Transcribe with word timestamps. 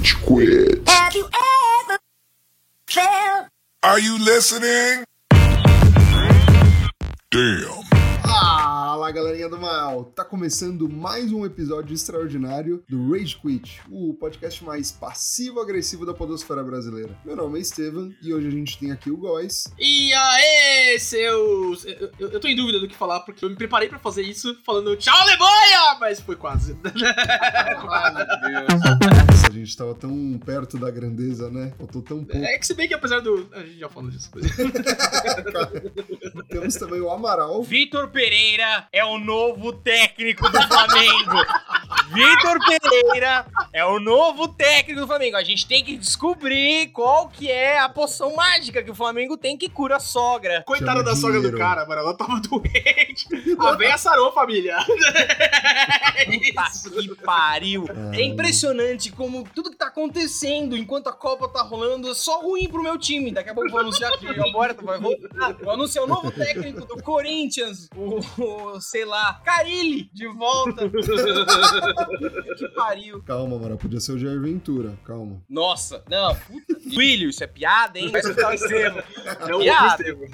Rage 0.00 0.16
Quit. 0.22 0.88
Have 0.88 1.14
you 1.14 1.26
ever 1.26 1.98
felt 2.86 3.48
Are 3.82 4.00
you 4.00 4.18
listening? 4.18 5.04
Damn. 7.30 7.99
Fala 9.10 9.24
galerinha 9.24 9.48
do 9.48 9.58
mal! 9.58 10.04
Tá 10.04 10.24
começando 10.24 10.88
mais 10.88 11.32
um 11.32 11.44
episódio 11.44 11.92
extraordinário 11.92 12.84
do 12.88 13.10
Rage 13.10 13.36
Quit, 13.40 13.82
o 13.90 14.14
podcast 14.14 14.62
mais 14.62 14.92
passivo-agressivo 14.92 16.06
da 16.06 16.14
podosfera 16.14 16.62
brasileira. 16.62 17.18
Meu 17.24 17.34
nome 17.34 17.58
é 17.58 17.62
Estevam 17.62 18.14
e 18.22 18.32
hoje 18.32 18.46
a 18.46 18.50
gente 18.52 18.78
tem 18.78 18.92
aqui 18.92 19.10
o 19.10 19.16
Góis. 19.16 19.64
E 19.76 20.12
aí, 20.14 20.96
seus. 21.00 21.84
Eu, 21.84 22.12
eu, 22.20 22.30
eu 22.30 22.38
tô 22.38 22.46
em 22.46 22.54
dúvida 22.54 22.78
do 22.78 22.86
que 22.86 22.94
falar, 22.94 23.18
porque 23.20 23.44
eu 23.44 23.50
me 23.50 23.56
preparei 23.56 23.88
pra 23.88 23.98
fazer 23.98 24.22
isso 24.22 24.56
falando 24.64 24.94
tchau, 24.94 25.18
Alemanha! 25.22 25.98
Mas 25.98 26.20
foi 26.20 26.36
quase. 26.36 26.74
Nossa, 28.70 29.48
a 29.48 29.50
gente 29.50 29.76
tava 29.76 29.92
tão 29.96 30.38
perto 30.38 30.78
da 30.78 30.88
grandeza, 30.88 31.50
né? 31.50 31.72
Faltou 31.76 32.00
tão 32.00 32.24
pouco. 32.24 32.46
É 32.46 32.56
que 32.56 32.66
se 32.66 32.74
bem 32.74 32.86
que 32.86 32.94
apesar 32.94 33.18
do. 33.18 33.48
A 33.52 33.58
gente 33.58 33.80
já 33.80 33.88
falou 33.88 34.08
disso. 34.08 34.30
Temos 36.48 36.76
também 36.76 37.00
o 37.00 37.10
Amaral. 37.10 37.60
Vitor 37.64 38.08
Pereira 38.08 38.86
é 38.92 38.99
o 39.04 39.18
novo 39.18 39.72
técnico 39.72 40.48
do 40.48 40.62
Flamengo. 40.62 41.36
Vitor 42.12 42.58
Pereira 42.66 43.46
é 43.72 43.84
o 43.84 44.00
novo 44.00 44.48
técnico 44.48 45.00
do 45.00 45.06
Flamengo. 45.06 45.36
A 45.36 45.44
gente 45.44 45.66
tem 45.66 45.84
que 45.84 45.96
descobrir 45.96 46.88
qual 46.88 47.28
que 47.28 47.50
é 47.50 47.78
a 47.78 47.88
poção 47.88 48.34
mágica 48.34 48.82
que 48.82 48.90
o 48.90 48.94
Flamengo 48.94 49.36
tem 49.36 49.56
que 49.56 49.68
cura 49.68 49.96
a 49.96 50.00
sogra. 50.00 50.64
Coitada 50.66 50.90
Chama 50.92 51.04
da 51.04 51.16
sogra 51.16 51.40
do 51.40 51.56
cara, 51.56 51.86
mano. 51.86 52.00
Ela 52.00 52.16
tava 52.16 52.40
doente. 52.40 53.28
A 53.58 53.72
véia 53.72 53.96
sarou, 53.96 54.32
família. 54.32 54.76
É 56.20 56.24
Puta 56.26 57.00
que 57.00 57.14
pariu. 57.24 57.86
Ai. 57.88 58.20
É 58.20 58.24
impressionante 58.24 59.10
como 59.10 59.44
tudo 59.54 59.70
que 59.70 59.76
tá 59.76 59.86
acontecendo 59.86 60.76
enquanto 60.76 61.08
a 61.08 61.12
Copa 61.12 61.48
tá 61.48 61.62
rolando 61.62 62.10
é 62.10 62.14
só 62.14 62.42
ruim 62.42 62.68
pro 62.68 62.82
meu 62.82 62.98
time. 62.98 63.30
Daqui 63.30 63.50
a 63.50 63.54
pouco 63.54 63.68
eu 63.68 63.72
vou 63.72 63.80
anunciar 63.80 64.10
que 64.18 64.26
o 64.26 64.42
Alberto 64.42 64.84
vai 64.84 64.98
voltar. 64.98 65.54
Vou 65.54 65.72
anunciar 65.72 66.04
o 66.04 66.08
novo 66.08 66.30
técnico 66.30 66.84
do 66.84 67.02
Corinthians, 67.02 67.88
o, 67.96 68.20
o, 68.42 68.80
sei 68.90 69.04
lá, 69.04 69.40
Carilli, 69.44 70.10
de 70.12 70.26
volta. 70.26 70.90
que 72.58 72.68
pariu. 72.74 73.22
Calma, 73.22 73.56
Amaral, 73.56 73.78
podia 73.78 74.00
ser 74.00 74.12
o 74.12 74.18
Jair 74.18 74.40
Ventura, 74.40 74.98
calma. 75.04 75.40
Nossa, 75.48 76.02
não, 76.08 76.34
puta. 76.34 76.80
Filho, 76.80 77.30
isso 77.30 77.44
é 77.44 77.46
piada, 77.46 77.98
hein? 77.98 78.10
Vai 78.10 78.20
escutar 78.20 78.50
o 78.50 78.54
Estevam. 78.54 79.02
É 79.48 79.54
o. 79.54 79.62
Estevam. 79.62 80.26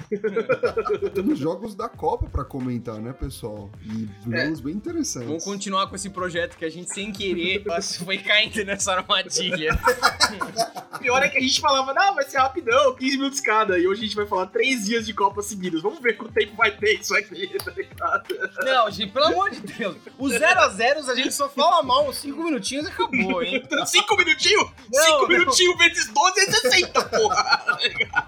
Temos 1.13 1.37
jogos 1.37 1.75
da 1.75 1.87
Copa 1.87 2.27
pra 2.27 2.43
comentar, 2.43 2.99
né, 2.99 3.13
pessoal? 3.13 3.69
E 3.83 4.09
jogos 4.29 4.59
bem 4.59 4.73
interessantes. 4.73 5.27
Vamos 5.27 5.43
continuar 5.43 5.87
com 5.87 5.95
esse 5.95 6.09
projeto 6.09 6.57
que 6.57 6.65
a 6.65 6.69
gente, 6.69 6.91
sem 6.91 7.11
querer, 7.11 7.63
foi 8.03 8.17
caindo 8.17 8.63
nessa 8.65 8.93
armadilha. 8.93 9.77
Pior 10.99 11.21
é 11.21 11.29
que 11.29 11.37
a 11.37 11.41
gente 11.41 11.61
falava, 11.61 11.93
não, 11.93 12.15
vai 12.15 12.25
ser 12.25 12.39
rapidão, 12.39 12.95
15 12.95 13.17
minutos 13.17 13.39
cada. 13.39 13.77
E 13.77 13.87
hoje 13.87 14.01
a 14.01 14.05
gente 14.05 14.15
vai 14.15 14.25
falar 14.25 14.47
3 14.47 14.85
dias 14.85 15.05
de 15.05 15.13
Copa 15.13 15.41
seguidos. 15.41 15.81
Vamos 15.81 15.99
ver 15.99 16.17
quanto 16.17 16.33
tempo 16.33 16.55
vai 16.55 16.71
ter 16.71 16.99
isso 16.99 17.15
aqui, 17.15 17.47
tá 17.63 17.71
ligado? 17.71 18.46
Não, 18.63 18.91
gente, 18.91 19.11
pelo 19.11 19.25
amor 19.25 19.49
de 19.51 19.59
Deus. 19.61 19.95
Os 20.17 20.31
0 20.31 20.59
a 20.59 20.69
0 20.69 21.11
a 21.11 21.15
gente 21.15 21.33
só 21.33 21.49
fala 21.49 21.83
mal 21.83 22.07
uns 22.07 22.17
5 22.17 22.43
minutinhos 22.43 22.87
e 22.87 22.89
acabou, 22.89 23.41
hein? 23.43 23.63
5 23.85 24.17
minutinhos? 24.17 24.69
Não, 24.91 25.03
5 25.03 25.21
não. 25.21 25.27
minutinhos 25.27 25.77
vezes 25.77 26.07
12 26.09 26.39
é 26.39 26.51
60, 26.51 27.01
porra. 27.03 27.77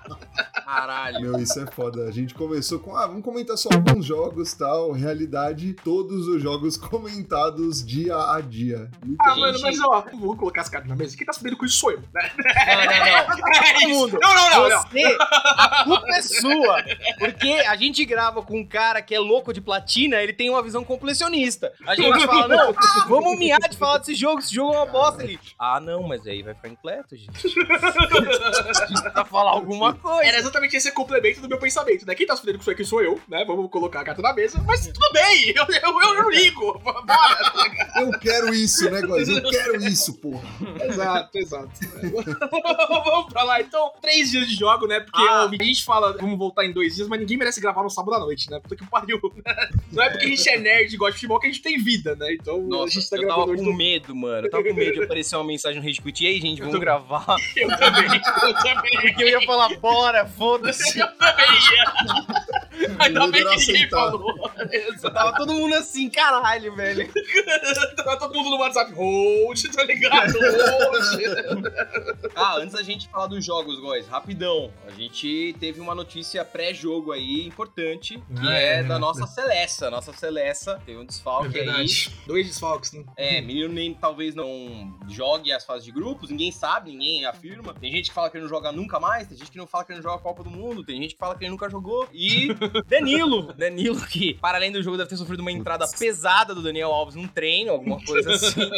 Caralho. 0.69 1.21
Meu, 1.21 1.39
isso 1.39 1.59
é 1.59 1.65
foda. 1.65 2.07
A 2.07 2.11
gente 2.11 2.33
começou 2.33 2.79
com, 2.79 2.95
ah, 2.95 3.07
vamos 3.07 3.23
comentar 3.23 3.57
só 3.57 3.69
alguns 3.71 4.05
jogos 4.05 4.53
tal. 4.53 4.91
Realidade, 4.91 5.73
todos 5.73 6.27
os 6.27 6.41
jogos 6.41 6.77
comentados 6.77 7.85
dia 7.85 8.15
a 8.15 8.41
dia. 8.41 8.89
Ah, 9.19 9.29
Gente. 9.29 9.39
mano, 9.39 9.59
mas 9.61 9.79
ó, 9.81 10.05
vou 10.19 10.35
colocar 10.35 10.61
as 10.61 10.69
cartas 10.69 10.89
na 10.89 10.95
mesa. 10.95 11.15
Quem 11.15 11.25
tá 11.25 11.33
sabendo 11.33 11.57
com 11.57 11.65
isso 11.65 11.77
sou 11.77 11.91
eu, 11.91 12.01
né? 12.13 12.31
Não, 12.37 12.85
não, 12.85 13.37
não. 13.37 13.49
É 13.59 13.73
Todo 13.73 13.89
mundo. 13.89 14.19
Não, 14.21 14.33
não, 14.35 14.49
não, 14.49 14.69
não. 14.69 14.81
Você, 14.83 15.17
a 15.21 15.83
culpa 15.83 16.07
é 16.09 16.21
sua. 16.21 16.83
Porque 17.17 17.51
a 17.67 17.75
gente 17.75 18.03
grava 18.05 18.41
com 18.41 18.59
um 18.59 18.65
cara 18.65 19.01
que 19.01 19.13
é 19.13 19.19
louco 19.19 19.53
de 19.53 19.61
platina, 19.61 20.21
ele 20.21 20.33
tem 20.33 20.49
uma 20.49 20.61
visão 20.61 20.83
completionista. 20.83 21.71
A 21.85 21.95
gente 21.95 22.25
fala, 22.25 22.47
não, 22.47 22.75
vamos 23.07 23.37
miar 23.37 23.59
de 23.59 23.77
falar 23.77 23.99
desse 23.99 24.15
jogo, 24.15 24.39
esse 24.39 24.53
jogo 24.53 24.73
é 24.73 24.77
uma 24.77 24.85
bosta. 24.85 25.23
Ele, 25.23 25.39
ah, 25.57 25.79
não, 25.79 26.03
mas 26.03 26.25
aí 26.27 26.41
vai 26.41 26.53
ficar 26.53 26.69
incompleto, 26.69 27.15
gente. 27.15 27.29
A 27.39 28.73
gente 28.73 28.87
precisa 28.87 29.25
falar 29.25 29.51
alguma 29.51 29.93
coisa. 29.93 30.23
Era 30.23 30.37
exatamente 30.37 30.58
esse 30.67 30.91
complemento 30.91 31.41
do 31.41 31.47
meu 31.49 31.57
pensamento, 31.57 32.05
né? 32.05 32.15
Quem 32.15 32.25
tá 32.27 32.35
sabendo 32.35 32.55
com 32.57 32.61
isso 32.61 32.71
aqui 32.71 32.83
sou 32.85 33.01
eu, 33.01 33.19
né? 33.27 33.43
Vamos 33.45 33.69
colocar 33.71 34.01
a 34.01 34.03
carta 34.03 34.21
na 34.21 34.33
mesa, 34.33 34.61
mas 34.65 34.85
tudo 34.87 35.11
bem, 35.13 35.49
eu, 35.55 35.63
eu, 35.65 36.01
eu 36.01 36.13
não 36.15 36.29
ligo. 36.29 36.79
Bora. 36.83 37.79
Eu 37.97 38.11
quero 38.19 38.53
isso, 38.53 38.89
né, 38.89 39.01
Góis? 39.01 39.27
Eu 39.27 39.41
quero 39.49 39.75
isso, 39.85 40.13
porra. 40.19 40.43
Exato, 40.85 41.37
exato. 41.37 41.69
vamos 43.03 43.31
pra 43.33 43.43
lá. 43.43 43.61
Então, 43.61 43.91
três 44.01 44.31
dias 44.31 44.47
de 44.47 44.55
jogo, 44.55 44.87
né? 44.87 44.99
Porque 44.99 45.21
Ah. 45.21 45.43
a 45.59 45.63
gente 45.63 45.83
fala, 45.83 46.15
vamos 46.17 46.37
voltar 46.37 46.65
em 46.65 46.71
dois 46.71 46.95
dias, 46.95 47.07
mas 47.07 47.19
ninguém 47.19 47.37
merece 47.37 47.59
gravar 47.61 47.83
no 47.83 47.89
sábado 47.89 48.15
à 48.15 48.19
noite, 48.19 48.49
né? 48.49 48.59
Puta 48.59 48.75
que 48.75 48.85
pariu. 48.89 49.19
né? 49.45 49.69
Não 49.91 50.03
é 50.03 50.09
porque 50.09 50.25
a 50.25 50.29
gente 50.29 50.49
é 50.49 50.57
nerd 50.57 50.93
e 50.93 50.97
gosta 50.97 51.11
de 51.13 51.17
futebol 51.17 51.39
que 51.39 51.47
a 51.47 51.49
gente 51.49 51.61
tem 51.61 51.77
vida, 51.77 52.15
né? 52.15 52.33
Então 52.33 52.55
a 52.55 52.59
Nossa, 52.59 52.93
gente 52.93 53.09
tá 53.09 53.15
eu 53.17 53.21
tava 53.27 53.33
gravando 53.45 53.53
hoje. 53.61 53.63
com 53.71 53.73
medo, 53.77 54.15
mano. 54.15 54.47
Eu 54.47 54.51
tava 54.51 54.63
com 54.63 54.73
medo 54.73 54.93
de 54.93 55.03
aparecer 55.03 55.35
uma 55.35 55.45
mensagem 55.45 55.81
no 55.81 56.03
Quit. 56.03 56.23
E 56.23 56.27
aí, 56.27 56.39
gente, 56.41 56.59
vamos 56.59 56.73
tô- 56.75 56.79
gravar. 56.79 57.25
Eu 57.55 57.67
também, 57.77 58.21
eu 58.43 58.53
também. 58.55 59.01
Porque 59.01 59.23
eu 59.23 59.27
ia 59.29 59.41
falar, 59.45 59.69
bora, 59.79 60.25
foda-se. 60.49 60.99
Eu 60.99 61.07
também 61.17 61.45
ia. 61.73 62.95
Ainda 62.99 63.27
bem 63.27 63.31
que 63.31 63.49
ninguém 63.49 63.55
aceitar. 63.55 63.97
falou. 64.11 64.51
Exato. 64.71 65.13
Tava 65.13 65.37
todo 65.37 65.53
mundo 65.53 65.75
assim, 65.75 66.09
caralho, 66.09 66.75
velho. 66.75 67.09
Tava 67.95 68.17
todo 68.17 68.35
mundo 68.35 68.49
no 68.51 68.57
WhatsApp. 68.57 68.93
Hold, 68.93 69.61
tá 69.75 69.83
ligado? 69.83 70.31
Hold. 70.33 71.69
Ah, 72.35 72.55
antes 72.57 72.73
da 72.73 72.81
gente 72.81 73.07
falar 73.09 73.27
dos 73.27 73.43
jogos, 73.45 73.79
guys, 73.79 74.07
rapidão. 74.07 74.71
A 74.87 74.91
gente 74.91 75.55
teve 75.59 75.81
uma 75.81 75.93
notícia 75.93 76.43
pré-jogo 76.45 77.11
aí 77.11 77.45
importante, 77.45 78.17
que 78.17 78.47
Ah, 78.47 78.53
é, 78.57 78.79
é, 78.79 78.83
da 78.83 78.95
né? 78.95 78.99
nossa 78.99 79.27
Celessa. 79.27 79.89
Nossa 79.89 80.13
Celessa 80.13 80.81
teve 80.85 80.97
um 80.99 81.05
desfalque 81.05 81.59
aí. 81.59 81.87
Dois 82.25 82.47
desfalques, 82.47 82.93
né? 82.93 83.03
É, 83.17 83.41
menino 83.41 83.73
nem 83.73 83.93
talvez 83.93 84.35
não 84.35 84.97
jogue 85.07 85.51
as 85.51 85.65
fases 85.65 85.83
de 85.83 85.91
grupos, 85.91 86.29
ninguém 86.29 86.51
sabe, 86.51 86.91
ninguém 86.91 87.25
afirma. 87.25 87.73
Tem 87.73 87.91
gente 87.91 88.09
que 88.09 88.15
fala 88.15 88.29
que 88.29 88.37
ele 88.37 88.43
não 88.43 88.49
joga 88.49 88.71
nunca 88.71 88.99
mais, 88.99 89.27
tem 89.27 89.37
gente 89.37 89.51
que 89.51 89.57
não 89.57 89.67
fala 89.67 89.83
que 89.83 89.91
ele 89.91 89.97
não 89.99 90.03
joga 90.03 90.15
a 90.17 90.19
Copa 90.39 90.43
do 90.43 90.49
Mundo, 90.49 90.83
tem 90.83 91.01
gente 91.01 91.13
que 91.15 91.19
fala 91.19 91.35
que 91.35 91.43
ele 91.43 91.51
nunca 91.51 91.69
jogou. 91.69 92.07
E 92.13 92.47
Danilo, 92.87 93.53
Danilo 93.53 93.99
que, 94.07 94.33
para 94.35 94.57
além 94.57 94.71
do 94.71 94.81
jogo, 94.81 94.95
deve 94.95 95.09
ter 95.09 95.17
sofrido 95.17 95.41
uma 95.41 95.51
entrada 95.51 95.85
pesada 95.87 96.55
do 96.55 96.61
Daniel 96.61 96.91
Alves 96.91 97.15
num 97.15 97.27
treino, 97.27 97.71
alguma 97.71 98.01
coisa 98.03 98.31
assim. 98.31 98.59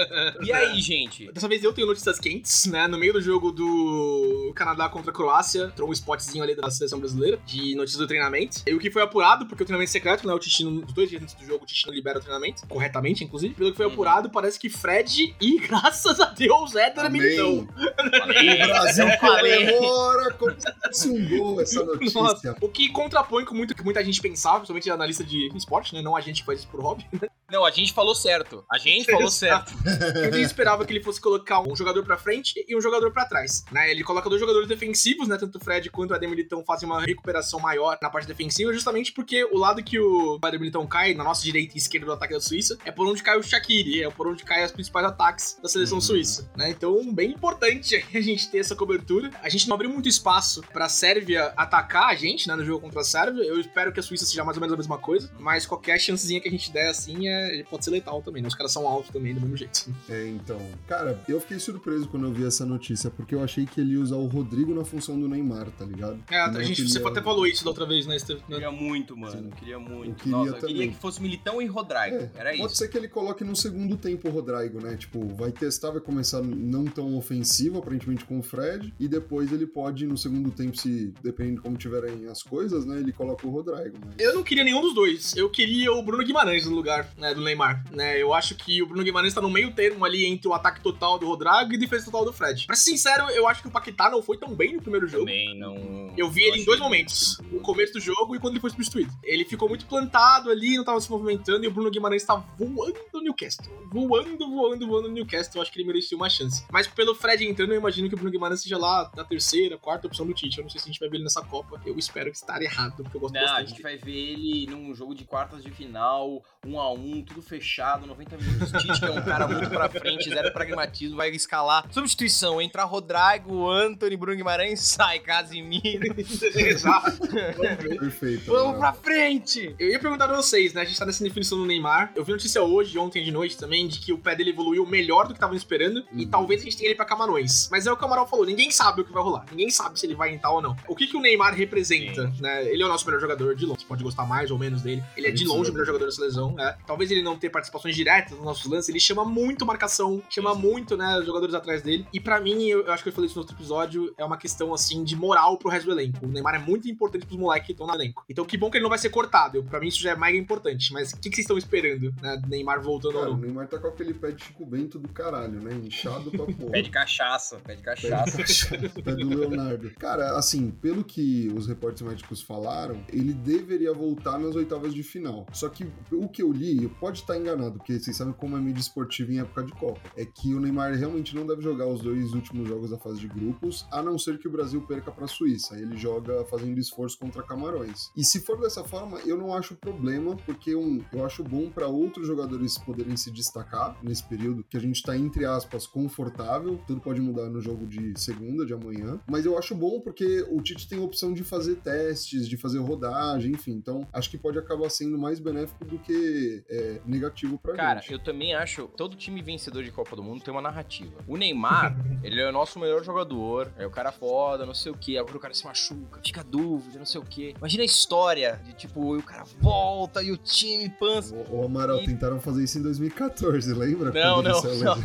E 0.42 0.52
aí, 0.52 0.80
gente? 0.82 1.32
Dessa 1.32 1.48
vez 1.48 1.64
eu 1.64 1.72
tenho 1.74 1.88
notícias 1.88 2.20
quentes, 2.20 2.66
né? 2.66 2.88
No 2.88 2.98
meio 2.98 3.14
do 3.14 3.22
jogo 3.22 3.52
do 3.52 4.52
Canadá 4.56 4.90
contra 4.90 5.12
a 5.12 5.14
Croácia, 5.14 5.66
entrou 5.66 5.90
um 5.90 5.94
spotzinho 5.94 6.44
ali 6.44 6.56
da 6.56 6.70
seleção 6.72 7.00
brasileira 7.00 7.40
de 7.46 7.76
notícias 7.76 8.00
do 8.02 8.08
treinamento. 8.08 8.62
E 8.66 8.74
o 8.74 8.80
que 8.80 8.90
foi 8.90 9.02
apurado, 9.04 9.46
porque 9.46 9.62
o 9.64 9.66
treinamento 9.66 9.90
é 9.90 9.92
secreto, 9.92 10.26
né? 10.28 10.34
O 10.34 10.40
Titino, 10.40 10.84
os 10.86 10.94
dois 10.94 11.10
dias 11.10 11.22
antes 11.22 11.36
do 11.36 11.46
jogo, 11.46 11.64
o 11.64 11.68
Titino 11.68 11.94
libera 11.94 12.18
o 12.18 12.22
treinamento, 12.22 12.66
corretamente, 12.68 13.24
inclusive. 13.24 13.54
Pelo 13.54 13.72
que 13.72 13.78
foi 13.78 13.86
Uhum. 13.86 13.92
apurado, 13.94 14.30
parece 14.30 14.60
que 14.60 14.70
Fred 14.70 15.36
e, 15.40 15.60
graças 15.68 16.20
a 16.20 16.26
Deus, 16.26 16.76
Éder 16.76 17.06
Amém. 17.06 17.22
Militão. 17.22 17.60
O 17.60 18.68
Brasil 18.68 19.06
comemora 19.20 20.34
como 20.34 20.52
se 20.60 20.74
fosse 20.82 21.10
um 21.10 21.20
essa 21.62 21.84
notícia. 21.84 22.22
Nossa, 22.22 22.56
o 22.62 22.70
que 22.70 22.90
contrapõe 22.90 23.46
com 23.46 23.56
muito 23.56 23.76
que 23.76 23.84
muita 23.84 24.04
gente 24.04 24.22
pensava, 24.22 24.58
principalmente 24.58 24.90
analista 24.90 25.24
de 25.24 25.50
esporte, 25.56 25.94
né? 25.94 26.02
Não 26.02 26.16
a 26.16 26.22
gente 26.22 26.42
que 26.42 26.46
faz 26.46 26.60
isso 26.60 26.68
por 26.68 26.82
hobby. 26.82 27.06
Não, 27.52 27.66
a 27.66 27.72
gente 27.72 27.92
falou 27.92 28.16
certo. 28.16 28.64
A 28.72 28.78
gente 28.78 29.12
falou 29.12 29.28
certo. 29.30 29.74
Eu 30.16 30.32
nem 30.32 30.42
esperava 30.42 30.86
que 30.86 30.94
ele 30.94 31.04
fosse 31.04 31.20
colocar 31.20 31.60
um 31.60 31.76
jogador 31.76 32.04
pra 32.04 32.18
frente 32.18 32.64
e 32.68 32.76
um 32.76 32.82
jogador 32.82 33.12
pra 33.12 33.26
trás, 33.26 33.66
né? 33.72 33.92
Ele 33.92 34.04
coloca 34.04 34.30
dois 34.30 34.40
jogadores 34.40 34.70
defensivos, 34.70 35.28
né? 35.28 35.38
Tanto 35.38 35.58
o 35.58 35.60
Fred 35.60 35.90
quanto 35.90 36.12
o 36.12 36.14
Adem 36.16 36.30
Militão 36.30 36.64
fazem 36.64 36.88
uma 36.88 37.02
recuperação 37.02 37.60
maior 37.60 37.98
na 38.02 38.10
parte 38.10 38.26
defensiva, 38.26 38.72
justamente 38.74 39.12
porque 39.12 39.44
o 39.44 39.58
lado 39.58 39.84
que 39.84 40.00
o 40.00 40.40
Adem 40.42 40.60
Militão 40.60 40.88
cai, 40.88 41.14
na 41.14 41.24
nossa 41.24 41.44
direita 41.44 41.74
e 41.76 41.78
esquerda 41.78 42.06
do 42.06 42.14
ataque 42.14 42.34
da 42.34 42.40
Suíça, 42.40 42.78
é 42.86 42.92
por 42.92 43.06
onde 43.06 43.22
cai 43.22 43.38
o 43.38 43.44
Shaqiri, 43.44 44.04
é 44.04 44.10
por 44.10 44.28
onde 44.28 44.44
cai 44.44 44.64
os 44.64 44.72
principais 44.72 45.06
ataques 45.06 45.58
da 45.62 45.68
seleção 45.68 46.00
suíça, 46.00 46.50
né? 46.56 46.70
Então, 46.70 47.14
bem 47.14 47.32
importante 47.32 47.96
a 48.16 48.22
gente 48.22 48.50
ter 48.50 48.60
essa 48.60 48.76
cobertura. 48.76 49.30
A 49.42 49.50
gente 49.50 49.68
não 49.68 49.76
abriu 49.76 49.90
muito 49.90 50.08
espaço 50.08 50.64
pra 50.72 50.88
Sérvia 50.88 51.52
atacar 51.58 52.10
a 52.10 52.16
gente, 52.16 52.48
né? 52.48 52.56
No 52.56 52.64
jogo 52.64 52.82
contra 52.82 53.02
a 53.02 53.04
Sérvia. 53.04 53.44
Eu 53.44 53.60
espero 53.60 53.92
que 53.92 54.00
a 54.00 54.04
Suíça 54.04 54.26
seja 54.26 54.44
mais 54.44 54.56
ou 54.56 54.62
menos 54.62 54.74
a 54.74 54.78
mesma 54.78 54.98
coisa, 54.98 55.30
mas 55.38 55.66
qualquer 55.66 56.00
chancezinha 56.00 56.40
que 56.40 56.48
a 56.48 56.52
gente 56.52 56.72
der 56.72 56.90
assim 56.90 57.28
é, 57.28 57.41
pode 57.70 57.84
ser 57.84 57.92
letal 57.92 58.22
também, 58.22 58.42
né? 58.42 58.48
Os 58.48 58.56
caras 58.56 58.72
são 58.72 58.88
altos 58.88 59.12
também, 59.12 59.34
do 59.34 59.42
mesmo 59.42 59.58
jeito. 59.58 59.94
É, 60.10 60.28
então. 60.28 60.60
Cara, 60.88 61.22
eu 61.28 61.40
fiquei 61.40 61.60
surpreso 61.60 62.08
quando 62.08 62.26
eu 62.26 62.34
vi 62.34 62.46
essa 62.46 62.66
notícia, 62.66 63.10
porque 63.10 63.36
eu 63.36 63.44
achei 63.44 63.66
que 63.66 63.80
ele 63.80 63.94
ia 63.94 64.00
usar 64.02 64.16
o 64.16 64.28
Rodrigo 64.28 64.74
na 64.74 64.84
função 64.84 65.20
do 65.20 65.28
Neymar, 65.28 65.70
tá 65.72 65.86
ligado? 65.86 66.24
É, 66.30 66.40
a 66.40 66.64
gente, 66.64 66.82
que 66.82 66.90
você 66.90 67.00
ele 67.00 67.08
até 67.08 67.22
falou 67.22 67.46
isso 67.48 67.64
da 67.64 67.70
outra 67.70 67.86
vez, 67.86 68.06
né? 68.06 68.18
Eu 68.28 68.38
queria 68.38 68.72
muito, 68.72 69.16
mano. 69.18 69.50
Eu 69.50 69.52
queria 69.52 69.80
muito. 69.80 70.10
Eu 70.10 70.16
queria 70.16 70.32
Nossa, 70.38 70.58
eu 70.58 70.68
queria 70.68 70.88
que 70.88 70.96
fosse 70.96 71.22
Militão 71.22 71.62
e 71.62 71.68
Rodrigo. 71.68 72.16
É, 72.16 72.32
Era 72.36 72.58
pode 72.58 72.66
isso. 72.66 72.76
ser 72.76 72.88
que 72.88 72.98
ele 72.98 73.08
coloque 73.08 73.44
no 73.44 73.56
segundo 73.56 73.98
tempo 73.98 74.28
o 74.28 74.32
Rodrigo, 74.32 74.82
né? 74.82 74.96
Tipo, 74.96 75.28
vai 75.36 75.52
testar, 75.52 75.92
vai 75.92 76.02
começar 76.02 76.42
não 76.42 76.86
tão 76.86 77.16
ofensivo, 77.18 77.80
aparentemente, 77.80 78.26
com 78.26 78.40
o 78.40 78.44
Fred, 78.44 78.94
e 79.00 79.08
depois 79.08 79.52
ele 79.52 79.66
pode, 79.66 80.06
no 80.06 80.18
segundo 80.18 80.52
tempo, 80.52 80.78
se 80.78 81.14
dependendo 81.22 81.56
de 81.58 81.62
como 81.62 81.78
tiverem 81.78 82.28
as 82.28 82.44
coisas, 82.44 82.86
né? 82.86 83.00
Ele 83.00 83.12
coloca 83.12 83.46
o 83.48 83.50
Rodrigo. 83.50 83.98
Mas... 84.06 84.16
Eu 84.18 84.34
não 84.34 84.44
queria 84.44 84.64
nenhum 84.64 84.82
dos 84.82 84.94
dois. 84.94 85.36
Eu 85.36 85.50
queria 85.50 85.92
o 85.92 86.02
Bruno 86.04 86.24
Guimarães 86.24 86.66
no 86.66 86.76
lugar 86.76 87.10
né, 87.18 87.31
do 87.34 87.42
Neymar, 87.42 87.84
né? 87.92 88.22
Eu 88.22 88.34
acho 88.34 88.56
que 88.56 88.82
o 88.82 88.88
Bruno 88.88 89.04
Guimarães 89.04 89.34
tá 89.34 89.42
no 89.42 89.50
meio 89.50 89.74
termo 89.74 90.04
ali 90.06 90.26
entre 90.26 90.48
o 90.48 90.54
ataque 90.54 90.82
total 90.82 91.18
do 91.18 91.28
Rodrigo 91.28 91.74
e 91.74 91.76
a 91.76 91.80
defesa 91.80 92.06
total 92.06 92.26
do 92.26 92.34
Fred. 92.34 92.66
Pra 92.68 92.76
ser 92.76 92.92
sincero, 92.92 93.30
eu 93.32 93.48
acho 93.48 93.62
que 93.62 93.68
o 93.68 93.72
Paquetá 93.72 94.10
não 94.10 94.22
foi 94.22 94.38
tão 94.38 94.54
bem 94.56 94.76
no 94.76 94.82
primeiro 94.82 95.08
jogo. 95.08 95.26
Também 95.26 95.58
não. 95.58 96.14
Eu 96.18 96.30
vi 96.30 96.44
ele 96.44 96.62
em 96.62 96.66
dois 96.66 96.80
momentos. 96.80 97.40
No 97.52 97.60
começo 97.62 97.94
do 97.94 98.00
jogo 98.00 98.36
e 98.36 98.40
quando 98.40 98.54
ele 98.54 98.60
foi 98.62 98.70
substituído. 98.70 99.12
Ele 99.24 99.46
ficou 99.46 99.68
muito 99.70 99.86
plantado 99.86 100.50
ali, 100.50 100.76
não 100.78 100.84
tava 100.84 101.00
se 101.02 101.10
movimentando, 101.10 101.64
e 101.64 101.68
o 101.68 101.72
Bruno 101.72 101.90
Guimarães 101.90 102.24
tá 102.24 102.36
voando 102.58 103.00
no 103.14 103.22
Newcastle. 103.22 103.66
Voando, 103.92 104.38
voando, 104.50 104.88
voando 104.88 105.08
no 105.08 105.14
Newcastle. 105.14 105.54
Eu 105.56 105.62
acho 105.62 105.72
que 105.72 105.80
ele 105.80 105.88
merecia 105.88 106.18
uma 106.18 106.30
chance. 106.30 106.64
Mas 106.72 106.88
pelo 106.88 107.16
Fred 107.16 107.46
entrando, 107.48 107.72
eu 107.74 107.80
imagino 107.80 108.08
que 108.08 108.16
o 108.16 108.18
Bruno 108.18 108.32
Guimarães 108.32 108.62
seja 108.62 108.78
lá 108.78 109.06
da 109.16 109.24
terceira, 109.24 109.78
quarta 109.78 110.08
opção 110.08 110.26
do 110.26 110.34
Tite. 110.34 110.58
Eu 110.58 110.64
não 110.64 110.70
sei 110.70 110.80
se 110.80 110.86
a 110.90 110.92
gente 110.92 111.00
vai 111.00 111.10
ver 111.10 111.18
ele 111.18 111.24
nessa 111.24 111.42
Copa. 111.42 111.82
Eu 111.86 111.98
espero 111.98 112.30
que 112.32 112.38
estar 112.38 112.62
errado, 112.62 113.04
porque 113.04 113.18
eu 113.18 113.22
gosto 113.22 113.34
Não, 113.34 113.42
a 113.42 113.46
bastante 113.46 113.70
gente 113.70 113.84
dele. 113.84 113.98
vai 113.98 114.06
ver 114.06 114.18
ele 114.18 114.66
num 114.68 114.94
jogo 114.94 115.16
de 115.16 115.26
quartas 115.26 115.64
de 115.64 115.72
final, 115.72 116.44
um 116.66 116.80
a 116.80 116.92
um, 116.92 117.21
tudo 117.24 117.42
fechado, 117.42 118.06
90 118.08 118.38
minutos. 118.38 118.72
Tite, 118.82 119.00
que 119.00 119.06
é 119.06 119.12
um 119.12 119.22
cara 119.22 119.48
muito 119.48 119.70
pra 119.70 119.90
frente, 119.90 120.30
zero 120.30 120.52
pragmatismo, 120.52 121.18
vai 121.18 121.30
escalar. 121.32 121.86
Substituição, 121.92 122.62
entra 122.62 122.84
Rodrigo, 122.84 123.70
Anthony, 123.70 124.16
Bruno 124.18 124.38
Guimarães, 124.38 124.80
sai 124.82 125.20
Casimiro. 125.20 126.16
Exato. 126.56 127.20
Perfeito. 128.00 128.46
Vamos 128.52 128.76
Amaral. 128.76 128.94
pra 128.94 128.94
frente! 128.94 129.76
Eu 129.80 129.90
ia 129.90 130.00
perguntar 130.00 130.28
pra 130.28 130.38
vocês, 130.38 130.74
né? 130.74 130.82
A 130.82 130.86
gente 130.86 130.98
tá 130.98 131.06
nessa 131.06 131.24
definição 131.24 131.58
do 131.58 131.66
Neymar. 131.66 132.12
Eu 132.16 132.24
vi 132.24 132.32
notícia 132.32 132.62
hoje, 132.62 132.98
ontem 132.98 133.24
de 133.24 133.32
noite 133.32 133.58
também, 133.58 133.88
de 133.88 134.00
que 134.00 134.14
o 134.14 134.18
pé 134.18 134.36
dele 134.36 134.52
evoluiu 134.52 134.86
melhor 134.86 135.24
do 135.24 135.30
que 135.30 135.38
estavam 135.38 135.56
esperando. 135.56 136.04
E 136.14 136.24
Uhum. 136.26 136.30
talvez 136.30 136.62
a 136.62 136.64
gente 136.66 136.78
tenha 136.78 136.90
ele 136.90 136.96
pra 136.96 137.06
Camarões. 137.06 137.68
Mas 137.72 137.88
é 137.88 137.92
o 137.92 137.98
que 137.98 138.04
o 138.04 138.06
Amaral 138.06 138.28
falou: 138.28 138.46
ninguém 138.46 138.70
sabe 138.72 139.02
o 139.02 139.06
que 139.06 139.12
vai 139.12 139.24
rolar. 139.24 139.46
Ninguém 139.52 139.70
sabe 139.70 140.00
se 140.00 140.06
ele 140.06 140.16
vai 140.16 140.34
entrar 140.34 140.52
ou 140.52 140.62
não. 140.62 140.76
O 140.88 140.96
que, 140.96 141.08
que 141.08 141.18
o 141.18 141.22
Neymar 141.22 141.54
representa, 141.56 142.32
né? 142.40 142.66
Ele 142.72 142.82
é 142.84 142.86
o 142.86 142.90
nosso 142.90 143.06
melhor 143.06 143.20
jogador 143.22 143.56
de 143.56 143.66
longe. 143.66 143.82
Você 143.82 143.86
pode 143.88 144.04
gostar 144.04 144.26
mais 144.26 144.52
ou 144.52 144.58
menos 144.58 144.82
dele. 144.82 145.04
Ele 145.18 145.28
é 145.28 145.32
de 145.32 145.46
longe 145.46 145.62
o 145.62 145.64
né? 145.66 145.72
melhor 145.74 145.86
jogador 145.86 146.06
da 146.06 146.12
seleção. 146.12 146.56
É. 146.60 146.78
Talvez 146.86 147.01
ele 147.10 147.22
não 147.24 147.38
tenha 147.38 147.50
participações 147.52 147.96
diretas 147.96 148.34
nos 148.34 148.44
nossos 148.46 148.66
lances. 148.70 148.90
Ele 148.90 149.00
chama 149.00 149.24
muito 149.26 149.66
marcação, 149.66 150.22
chama 150.30 150.54
muito, 150.54 150.96
né, 150.98 151.18
os 151.20 151.26
jogadores 151.26 151.56
atrás 151.56 151.82
dele. 151.82 152.06
E 152.14 152.20
pra 152.20 152.40
mim, 152.40 152.66
eu, 152.68 152.86
eu 152.86 152.92
acho 152.92 153.02
que 153.02 153.10
eu 153.10 153.14
falei 153.14 153.28
isso 153.28 153.36
no 153.38 153.42
outro 153.42 153.56
episódio, 153.56 154.14
é 154.18 154.26
uma 154.26 154.38
questão, 154.38 154.74
assim, 154.74 155.04
de 155.04 155.16
moral 155.16 155.58
pro 155.58 155.70
resto 155.70 155.86
do 155.86 155.92
elenco. 155.94 156.26
O 156.26 156.28
Neymar 156.28 156.56
é 156.56 156.60
muito 156.60 156.88
importante 156.90 157.26
pros 157.26 157.40
moleques 157.40 157.66
que 157.68 157.72
estão 157.72 157.88
no 157.88 157.94
elenco. 157.94 158.24
Então, 158.30 158.44
que 158.46 158.58
bom 158.58 158.70
que 158.70 158.78
ele 158.78 158.84
não 158.84 158.90
vai 158.90 159.00
ser 159.00 159.10
cortado. 159.10 159.64
Pra 159.64 159.80
mim, 159.80 159.88
isso 159.88 160.02
já 160.02 160.12
é 160.12 160.16
mega 160.16 160.38
importante. 160.38 160.92
Mas 160.94 161.12
o 161.14 161.16
que, 161.20 161.30
que 161.30 161.36
vocês 161.36 161.46
estão 161.46 161.58
esperando, 161.58 162.14
né? 162.22 162.38
do 162.38 162.48
Neymar 162.50 162.82
voltando 162.82 163.14
Cara, 163.14 163.26
ou 163.28 163.32
o 163.34 163.38
não? 163.38 163.42
Neymar 163.44 163.68
tá 163.68 163.78
com 163.80 163.88
aquele 163.88 164.14
pé 164.14 164.32
de 164.32 164.44
Chico 164.44 164.66
Bento 164.66 165.00
do 165.00 165.08
caralho, 165.10 165.62
né? 165.62 165.74
Inchado 165.84 166.30
pra 166.32 166.46
porra. 166.52 166.72
Pé 166.72 166.82
de 166.82 166.90
cachaça, 166.90 167.58
pé 167.64 167.76
de 167.76 167.82
Pé 167.84 167.96
cachaça. 167.96 168.78
de- 168.78 168.90
pé 168.90 169.16
do 169.16 169.28
Leonardo. 169.30 169.92
Cara, 170.00 170.38
assim, 170.38 170.72
pelo 170.72 171.04
que 171.04 171.52
os 171.56 171.68
repórteres 171.68 172.10
médicos 172.12 172.42
falaram, 172.42 173.04
ele 173.12 173.34
deveria 173.34 173.94
voltar 173.94 174.38
nas 174.40 174.56
oitavas 174.56 174.94
de 174.94 175.04
final. 175.04 175.46
Só 175.54 175.70
que 175.70 175.88
o 176.12 176.28
que 176.28 176.42
eu 176.42 176.52
li, 176.52 176.91
pode 177.00 177.20
estar 177.20 177.38
enganado, 177.38 177.78
porque 177.78 178.00
vocês 178.00 178.16
sabem 178.16 178.34
como 178.34 178.58
é 178.58 178.60
mídia 178.60 178.82
esportiva 178.82 179.32
em 179.32 179.40
época 179.40 179.64
de 179.64 179.72
Copa. 179.74 180.02
É 180.16 180.26
que 180.26 180.54
o 180.54 180.60
Neymar 180.60 180.94
realmente 180.94 181.36
não 181.36 181.46
deve 181.46 181.62
jogar 181.62 181.88
os 181.88 182.02
dois 182.02 182.34
últimos 182.34 182.68
jogos 182.68 182.90
da 182.90 182.98
fase 182.98 183.20
de 183.20 183.28
grupos, 183.28 183.86
a 183.92 184.02
não 184.02 184.18
ser 184.18 184.38
que 184.38 184.48
o 184.48 184.52
Brasil 184.52 184.82
perca 184.82 185.12
pra 185.12 185.28
Suíça. 185.28 185.76
Aí 185.76 185.82
ele 185.82 185.98
joga 185.98 186.46
fazendo 186.46 186.80
esforço 186.80 187.18
contra 187.18 187.44
Camarões. 187.44 188.12
E 188.16 188.24
se 188.24 188.40
for 188.42 188.60
dessa 188.60 188.84
forma, 188.84 189.20
eu 189.20 189.38
não 189.38 189.54
acho 189.54 189.76
problema, 189.76 190.36
porque 190.46 190.76
um, 190.76 191.04
eu 191.14 191.26
acho 191.26 191.44
bom 191.44 191.70
pra 191.70 191.88
outros 191.88 192.28
jogadores 192.28 192.78
poderem 192.78 193.16
se 193.18 193.32
destacar 193.32 193.98
nesse 194.04 194.24
período 194.24 194.64
que 194.64 194.78
a 194.78 194.80
gente 194.80 195.02
tá, 195.02 195.18
entre 195.18 195.46
aspas, 195.46 195.86
confortável. 195.88 196.80
Tudo 196.88 197.02
pode 197.02 197.22
mudar 197.22 197.50
no 197.50 197.62
jogo 197.62 197.86
de 197.86 198.20
segunda, 198.20 198.66
de 198.66 198.74
amanhã. 198.74 199.20
Mas 199.30 199.46
eu 199.46 199.58
acho 199.58 199.76
bom 199.76 200.00
porque 200.02 200.46
o 200.50 200.62
Tite 200.62 200.88
tem 200.88 201.00
a 201.00 201.04
opção 201.04 201.34
de 201.34 201.44
fazer 201.44 201.76
testes, 201.78 202.48
de 202.48 202.58
fazer 202.58 202.80
rodagem, 202.80 203.52
enfim. 203.52 203.74
Então, 203.74 204.08
acho 204.14 204.30
que 204.30 204.38
pode 204.38 204.58
acabar 204.58 204.90
sendo 204.90 205.18
mais 205.18 205.40
benéfico 205.40 205.86
do 205.86 205.98
que 206.00 206.64
é, 206.70 206.78
negativo 207.06 207.58
pra 207.58 207.74
Cara, 207.76 208.00
gente. 208.02 208.14
eu 208.14 208.20
também 208.20 208.54
acho 208.54 208.88
todo 208.98 209.16
time 209.16 209.42
vencedor 209.42 209.84
de 209.84 209.92
Copa 209.92 210.16
do 210.16 210.24
Mundo 210.24 210.44
tem 210.44 210.54
uma 210.54 210.62
narrativa. 210.62 211.12
O 211.28 211.38
Neymar, 211.38 211.96
ele 212.24 212.40
é 212.42 212.50
o 212.50 212.52
nosso 212.52 212.80
melhor 212.80 213.04
jogador, 213.04 213.72
é 213.78 213.86
o 213.86 213.90
cara 213.90 214.12
foda, 214.12 214.66
não 214.66 214.74
sei 214.74 214.92
o 214.92 214.96
que. 214.98 215.18
Agora 215.18 215.38
o 215.38 215.40
cara 215.40 215.54
se 215.54 215.66
machuca, 215.66 216.20
fica 216.24 216.44
dúvida, 216.44 216.98
não 217.00 217.06
sei 217.06 217.20
o 217.22 217.24
que. 217.26 217.54
Imagina 217.58 217.84
a 217.84 217.86
história 217.86 218.60
de 218.66 218.74
tipo, 218.74 219.16
o 219.18 219.24
cara 219.24 219.44
volta 219.60 220.22
e 220.24 220.32
o 220.32 220.38
time 220.38 220.90
pança. 220.90 221.36
O, 221.36 221.62
o 221.62 221.66
Amaral 221.66 222.02
E- 222.02 222.06
tentaram 222.06 222.40
fazer 222.40 222.64
isso 222.64 222.78
em 222.78 222.82
2014, 222.82 223.74
lembra? 223.74 224.12
Não, 224.12 224.42
não, 224.42 224.62
não. 224.62 224.98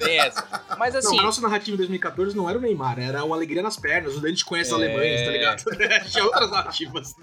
essa. 0.00 0.46
Mas 0.78 0.94
assim. 0.96 1.16
Não, 1.16 1.20
a 1.24 1.26
nossa 1.26 1.40
narrativa 1.40 1.74
em 1.74 1.78
2014 1.78 2.36
não 2.36 2.48
era 2.48 2.58
o 2.58 2.60
Neymar, 2.60 2.98
era 2.98 3.24
o 3.24 3.32
Alegria 3.34 3.62
nas 3.62 3.76
Pernas, 3.76 4.16
o 4.16 4.20
Dante 4.20 4.44
conhece 4.44 4.70
É. 4.70 4.74
alemães, 4.74 5.22
tá 5.22 5.30
ligado? 5.30 5.64
Tinha 6.10 6.24
outras 6.24 6.50
narrativas. 6.50 7.14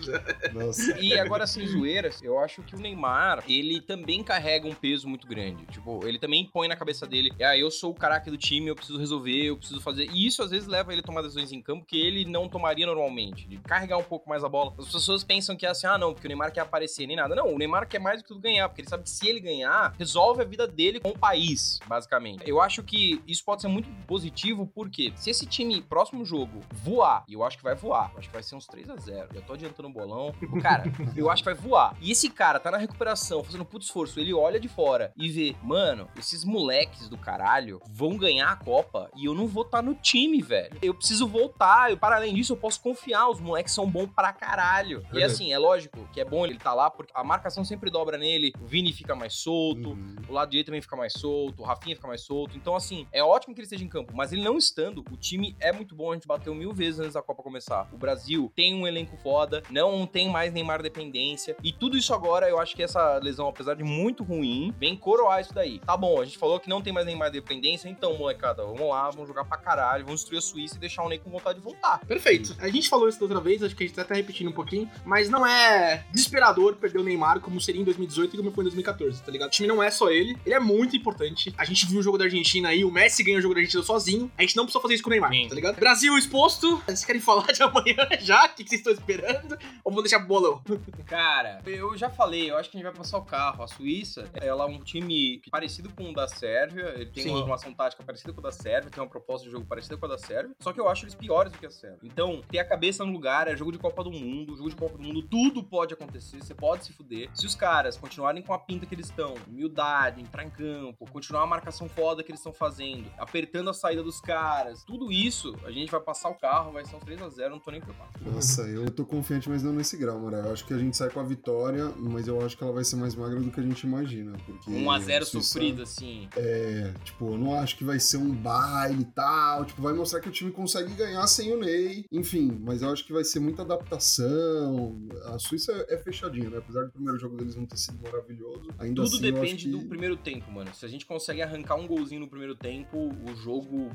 Nossa. 0.54 1.00
E 1.00 1.18
agora, 1.18 1.46
sem 1.48 1.66
zoeiras, 1.68 2.22
eu 2.22 2.40
acho 2.40 2.62
que 2.62 2.76
o 2.76 2.80
Neymar, 2.80 3.44
ele 3.48 3.82
também 3.82 3.97
carrega 4.24 4.68
um 4.68 4.74
peso 4.74 5.08
muito 5.08 5.28
grande. 5.28 5.66
Tipo, 5.68 6.06
ele 6.06 6.20
também 6.20 6.46
põe 6.46 6.68
na 6.68 6.76
cabeça 6.76 7.06
dele, 7.06 7.32
ah, 7.42 7.58
eu 7.58 7.72
sou 7.72 7.92
o 7.92 7.96
caraca 7.96 8.30
do 8.30 8.38
time, 8.38 8.68
eu 8.68 8.76
preciso 8.76 9.00
resolver, 9.00 9.46
eu 9.46 9.58
preciso 9.58 9.82
fazer. 9.82 10.10
E 10.12 10.26
isso 10.26 10.42
às 10.44 10.52
vezes 10.52 10.68
leva 10.68 10.92
ele 10.92 11.02
a 11.02 11.04
tomar 11.04 11.22
decisões 11.22 11.52
em 11.52 11.62
campo 11.62 11.86
que 11.86 11.98
ele 11.98 12.26
não 12.26 12.50
tomaria 12.50 12.86
normalmente, 12.86 13.48
de 13.48 13.58
carregar 13.58 13.98
um 13.98 14.04
pouco 14.04 14.30
mais 14.30 14.44
a 14.44 14.50
bola. 14.50 14.74
As 14.78 14.92
pessoas 14.92 15.24
pensam 15.24 15.56
que 15.56 15.66
é 15.66 15.70
assim, 15.70 15.88
ah, 15.88 15.98
não, 15.98 16.14
porque 16.14 16.28
o 16.28 16.30
Neymar 16.30 16.52
quer 16.52 16.62
aparecer, 16.62 17.08
nem 17.08 17.16
nada. 17.16 17.36
Não, 17.36 17.54
o 17.54 17.58
Neymar 17.58 17.88
quer 17.88 18.00
mais 18.00 18.20
do 18.20 18.24
que 18.24 18.28
tudo 18.30 18.42
ganhar, 18.42 18.68
porque 18.68 18.82
ele 18.82 18.90
sabe 18.90 19.04
que 19.04 19.10
se 19.10 19.28
ele 19.28 19.40
ganhar, 19.40 19.94
resolve 19.98 20.42
a 20.42 20.46
vida 20.46 20.68
dele 20.68 21.00
com 21.00 21.10
o 21.10 21.18
país, 21.18 21.80
basicamente. 21.88 22.44
Eu 22.48 22.62
acho 22.62 22.84
que 22.84 23.22
isso 23.28 23.44
pode 23.44 23.62
ser 23.62 23.68
muito 23.68 23.90
positivo, 24.06 24.68
porque 24.74 25.14
se 25.16 25.30
esse 25.30 25.46
time, 25.46 25.82
próximo 25.82 26.26
jogo, 26.26 26.62
voar, 26.72 27.24
e 27.28 27.34
eu 27.34 27.44
acho 27.44 27.58
que 27.58 27.64
vai 27.64 27.76
voar, 27.76 28.12
acho 28.18 28.28
que 28.28 28.34
vai 28.34 28.44
ser 28.44 28.56
uns 28.56 28.68
3 28.68 28.90
a 28.90 28.96
0 28.96 29.28
já 29.34 29.42
tô 29.42 29.54
adiantando 29.54 29.90
o 29.90 29.92
bolão. 29.92 30.34
Cara, 30.62 30.84
eu 31.16 31.30
acho 31.30 31.44
que 31.44 31.50
vai 31.50 31.56
voar. 31.56 31.96
E 32.02 32.12
esse 32.12 32.30
cara 32.30 32.60
tá 32.60 32.72
na 32.72 32.78
recuperação, 32.78 33.44
fazendo 33.44 33.66
puto 33.66 33.86
esforço, 33.88 34.20
ele 34.20 34.34
olha 34.34 34.60
de 34.60 34.68
fora 34.68 35.12
e 35.18 35.30
vê, 35.30 35.56
mano, 35.64 36.08
esses 36.18 36.44
moleques 36.44 37.10
do 37.10 37.18
caralho 37.18 37.82
vão 37.90 38.18
ganhar 38.18 38.52
a 38.52 38.56
Copa 38.56 39.10
e 39.16 39.26
eu 39.26 39.34
não 39.34 39.48
vou 39.48 39.64
estar 39.64 39.82
no 39.82 39.96
time, 39.96 40.42
velho. 40.42 40.78
Eu 40.82 40.94
preciso 40.94 41.28
voltar, 41.28 41.90
eu, 41.92 41.98
para 41.98 42.16
além 42.18 42.34
disso, 42.34 42.54
eu 42.54 42.58
posso 42.58 42.82
confiar, 42.82 43.30
os 43.30 43.40
moleques 43.40 43.74
são 43.74 43.90
bons 43.90 44.08
pra 44.16 44.32
caralho. 44.34 45.06
E 45.14 45.24
assim, 45.24 45.52
é 45.54 45.58
lógico 45.58 46.08
que 46.14 46.20
é 46.22 46.26
bom 46.26 46.46
ele 46.46 46.58
tá 46.58 46.74
lá, 46.74 46.90
porque 46.90 47.12
a 47.16 47.24
marcação 47.24 47.64
sempre 47.64 47.90
dobra 47.90 48.18
nele, 48.18 48.54
o 48.62 48.66
Vini 48.66 48.92
fica 48.94 49.16
mais 49.16 49.34
solto, 49.34 49.90
Uhum. 49.90 50.16
o 50.30 50.34
lado 50.34 50.50
direito 50.50 50.68
também 50.68 50.82
fica 50.82 50.96
mais 50.96 51.14
solto, 51.14 51.62
o 51.62 51.66
Rafinha 51.66 51.96
fica 51.96 52.08
mais 52.08 52.22
solto. 52.22 52.58
Então, 52.58 52.76
assim, 52.76 53.08
é 53.12 53.24
ótimo 53.24 53.54
que 53.54 53.62
ele 53.62 53.66
esteja 53.66 53.84
em 53.84 53.88
campo, 53.90 54.14
mas 54.16 54.32
ele 54.34 54.44
não 54.44 54.58
estando, 54.58 55.04
o 55.12 55.18
time 55.18 55.56
é 55.60 55.72
muito 55.72 55.96
bom. 55.96 56.12
A 56.12 56.16
gente 56.16 56.28
bateu 56.28 56.54
mil 56.54 56.74
vezes 56.74 57.00
antes 57.00 57.14
da 57.14 57.22
Copa 57.22 57.42
começar. 57.44 57.88
O 57.94 57.98
Brasil 57.98 58.52
tem 58.56 58.74
um 58.76 58.86
elenco 58.88 59.16
foda, 59.18 59.64
não 59.70 60.06
tem 60.06 60.30
mais 60.30 60.52
Neymar 60.54 60.82
dependência. 60.82 61.56
E 61.64 61.72
tudo 61.72 61.98
isso 61.98 62.14
agora, 62.14 62.50
eu 62.50 62.60
acho 62.60 62.76
que 62.76 62.84
essa 62.84 63.18
lesão, 63.20 63.48
apesar 63.48 63.76
muito 63.84 64.24
ruim, 64.24 64.74
vem 64.80 64.96
coroar 64.96 65.42
isso 65.42 65.54
daí. 65.54 65.80
Tá 65.80 65.96
bom, 65.96 66.22
a 66.22 66.26
gente 66.26 66.38
falou 66.38 66.60
que 66.60 66.70
não 66.70 66.82
tem 66.82 66.94
mais 66.94 67.06
Neymar 67.06 67.32
dependência, 67.32 67.90
então, 67.90 68.18
molecada, 68.18 68.64
vamos 68.64 68.90
lá, 68.90 69.10
vamos 69.10 69.28
jogar 69.28 69.46
pra 69.46 69.58
caralho, 69.58 70.06
vamos 70.06 70.22
destruir 70.22 70.40
a 70.40 70.42
Suíça 70.42 70.76
e 70.76 70.80
deixar 70.80 71.04
o 71.04 71.10
Ney 71.10 71.20
com 71.20 71.30
vontade 71.30 71.60
de 71.60 71.64
voltar. 71.64 72.00
Perfeito. 72.06 72.56
A 72.60 72.68
gente 72.70 72.90
falou 72.90 73.08
isso 73.08 73.20
da 73.20 73.26
outra 73.26 73.40
vez, 73.42 73.64
acho 73.64 73.76
que 73.76 73.84
a 73.84 73.88
gente 73.88 73.96
tá 73.96 74.02
até 74.02 74.16
repetindo 74.16 74.50
um 74.50 74.54
pouquinho, 74.54 74.90
mas 75.06 75.30
não 75.30 75.46
é 75.46 76.04
desesperador 76.12 76.76
perder 76.76 77.00
o 77.00 77.04
Neymar 77.04 77.40
como 77.40 77.60
seria 77.60 77.82
em 77.82 77.86
2018 77.86 78.34
e 78.34 78.38
como 78.38 78.52
foi 78.52 78.64
em 78.64 78.66
2014, 78.66 79.22
tá 79.24 79.32
ligado? 79.32 79.48
O 79.48 79.52
time 79.52 79.68
não 79.68 79.82
é 79.82 79.90
só 79.92 80.10
ele, 80.10 80.38
ele 80.46 80.56
é 80.56 80.60
muito 80.60 80.96
importante. 80.96 81.54
A 81.58 81.66
gente 81.66 81.86
viu 81.86 82.00
o 82.00 82.04
jogo 82.04 82.18
da 82.18 82.26
Argentina 82.26 82.70
aí, 82.70 82.84
o 82.84 82.92
Messi 82.92 83.24
ganhou 83.24 83.40
o 83.40 83.42
jogo 83.42 83.54
da 83.54 83.60
Argentina 83.60 83.84
sozinho, 83.84 84.32
a 84.38 84.42
gente 84.42 84.56
não 84.56 84.64
precisou 84.64 84.82
fazer 84.82 84.96
isso 84.96 85.04
com 85.04 85.10
o 85.10 85.12
Neymar, 85.12 85.32
Sim. 85.32 85.48
tá 85.48 85.56
ligado? 85.56 85.76
Brasil 85.78 86.18
exposto, 86.18 86.82
vocês 86.86 87.06
querem 87.06 87.22
falar 87.22 87.52
de 87.52 87.62
amanhã 87.64 88.08
já? 88.20 88.46
O 88.46 88.50
que 88.50 88.68
vocês 88.68 88.82
estão 88.82 88.94
esperando? 88.94 89.58
Ou 89.84 89.92
vamos 89.92 90.04
deixar 90.04 90.20
pro 90.20 90.28
bolão? 90.28 90.62
Cara, 91.06 91.62
eu 91.66 91.98
já 91.98 92.10
falei, 92.10 92.50
eu 92.50 92.58
acho 92.58 92.70
que 92.70 92.78
a 92.78 92.80
gente 92.80 92.88
vai 92.88 92.98
passar 92.98 93.18
o 93.18 93.24
carro. 93.24 93.67
A 93.68 93.70
Suíça, 93.70 94.30
ela 94.34 94.64
é 94.64 94.68
um 94.68 94.80
time 94.80 95.42
parecido 95.52 95.90
com 95.90 96.10
o 96.10 96.14
da 96.14 96.26
Sérvia, 96.26 96.94
ele 96.96 97.08
tem 97.08 97.24
Sim. 97.24 97.32
uma 97.32 97.40
formação 97.40 97.74
tática 97.74 98.02
parecida 98.02 98.32
com 98.32 98.40
a 98.40 98.44
da 98.44 98.52
Sérvia, 98.52 98.90
tem 98.90 99.04
uma 99.04 99.10
proposta 99.10 99.46
de 99.46 99.52
jogo 99.52 99.66
parecida 99.66 99.98
com 99.98 100.06
a 100.06 100.10
da 100.10 100.18
Sérvia, 100.18 100.56
só 100.62 100.72
que 100.72 100.80
eu 100.80 100.88
acho 100.88 101.04
eles 101.04 101.14
piores 101.14 101.52
do 101.52 101.58
que 101.58 101.66
a 101.66 101.70
Sérvia. 101.70 102.00
Então, 102.02 102.42
ter 102.50 102.60
a 102.60 102.66
cabeça 102.66 103.04
no 103.04 103.12
lugar, 103.12 103.50
é 103.50 103.58
jogo 103.58 103.74
de 103.74 103.78
Copa 103.78 104.06
do 104.06 104.12
Mundo, 104.12 104.56
jogo 104.56 104.70
de 104.70 104.76
Copa 104.78 104.98
do 104.98 105.04
Mundo, 105.04 105.22
tudo 105.22 105.62
pode 105.62 105.94
acontecer, 105.94 106.42
você 106.42 106.56
pode 106.56 106.86
se 106.86 106.94
fuder. 106.94 107.30
Se 107.34 107.46
os 107.46 107.56
caras 107.56 107.98
continuarem 107.98 108.42
com 108.42 108.54
a 108.54 108.60
pinta 108.60 108.86
que 108.86 108.96
eles 108.96 109.08
estão, 109.08 109.36
humildade, 109.48 110.22
entrar 110.22 110.46
em 110.46 110.50
campo, 110.50 111.06
continuar 111.12 111.44
a 111.44 111.48
marcação 111.48 111.90
foda 111.90 112.24
que 112.24 112.32
eles 112.32 112.40
estão 112.40 112.54
fazendo, 112.54 113.12
apertando 113.18 113.70
a 113.70 113.74
saída 113.74 114.02
dos 114.02 114.22
caras, 114.22 114.84
tudo 114.86 115.12
isso, 115.12 115.54
a 115.66 115.72
gente 115.72 115.92
vai 115.92 116.00
passar 116.00 116.30
o 116.30 116.36
carro, 116.36 116.72
vai 116.72 116.86
ser 116.86 116.96
uns 116.96 117.04
3x0, 117.04 117.50
não 117.50 117.60
tô 117.60 117.72
nem 117.72 117.82
preocupado. 117.82 118.12
Nossa, 118.22 118.62
eu 118.62 118.90
tô 118.90 119.06
confiante, 119.06 119.50
mas 119.50 119.62
não 119.62 119.74
nesse 119.74 119.98
grau, 119.98 120.18
Moraes. 120.18 120.46
Eu 120.46 120.54
acho 120.54 120.66
que 120.66 120.74
a 120.74 120.78
gente 120.78 120.96
sai 120.96 121.10
com 121.10 121.20
a 121.20 121.24
vitória, 121.24 121.92
mas 121.98 122.28
eu 122.28 122.40
acho 122.46 122.58
que 122.58 122.64
ela 122.64 122.72
vai 122.72 122.84
ser 122.84 122.96
mais 122.96 123.16
magra 123.16 123.40
do 123.40 123.52
que 123.52 123.57
a 123.60 123.64
gente 123.64 123.82
imagina. 123.86 124.34
Porque 124.46 124.70
1x0 124.72 125.22
a 125.22 125.26
Suíça- 125.26 125.42
sofrido, 125.54 125.82
assim. 125.84 126.28
É, 126.36 126.94
tipo, 127.04 127.32
eu 127.34 127.38
não 127.38 127.56
acho 127.56 127.78
que 127.78 127.84
vai 127.84 128.00
ser 128.00 128.18
um 128.18 128.32
baile 128.34 129.02
e 129.02 129.06
tal. 129.06 129.66
Tipo, 129.66 129.82
vai 129.82 129.94
mostrar 129.94 130.20
que 130.20 130.30
o 130.30 130.32
time 130.32 130.52
consegue 130.52 130.94
ganhar 130.94 131.26
sem 131.28 131.54
o 131.54 131.60
Ney. 131.60 132.06
Enfim, 132.12 132.60
mas 132.64 132.82
eu 132.82 132.90
acho 132.92 133.06
que 133.06 133.14
vai 133.14 133.24
ser 133.24 133.40
muita 133.40 133.64
adaptação. 133.64 134.98
A 135.26 135.40
Suíça 135.40 135.86
é 135.90 135.98
fechadinha, 135.98 136.50
né? 136.50 136.58
Apesar 136.58 136.86
do 136.86 136.92
primeiro 136.92 137.20
jogo 137.20 137.36
deles 137.38 137.56
não 137.56 137.66
ter 137.66 137.78
sido 137.78 138.00
maravilhoso. 138.02 138.68
Ainda 138.80 139.04
Tudo 139.04 139.16
assim, 139.16 139.26
eu 139.28 139.34
acho 139.34 139.42
depende 139.42 139.66
que... 139.66 139.72
do 139.72 139.80
primeiro 139.88 140.18
tempo, 140.18 140.52
mano. 140.52 140.74
Se 140.74 140.86
a 140.86 140.90
gente 140.90 141.06
consegue 141.06 141.42
arrancar 141.42 141.76
um 141.76 141.88
golzinho 141.88 142.22
no 142.22 142.28
primeiro 142.28 142.56
tempo, 142.56 142.98
o 143.28 143.36
jogo 143.36 143.90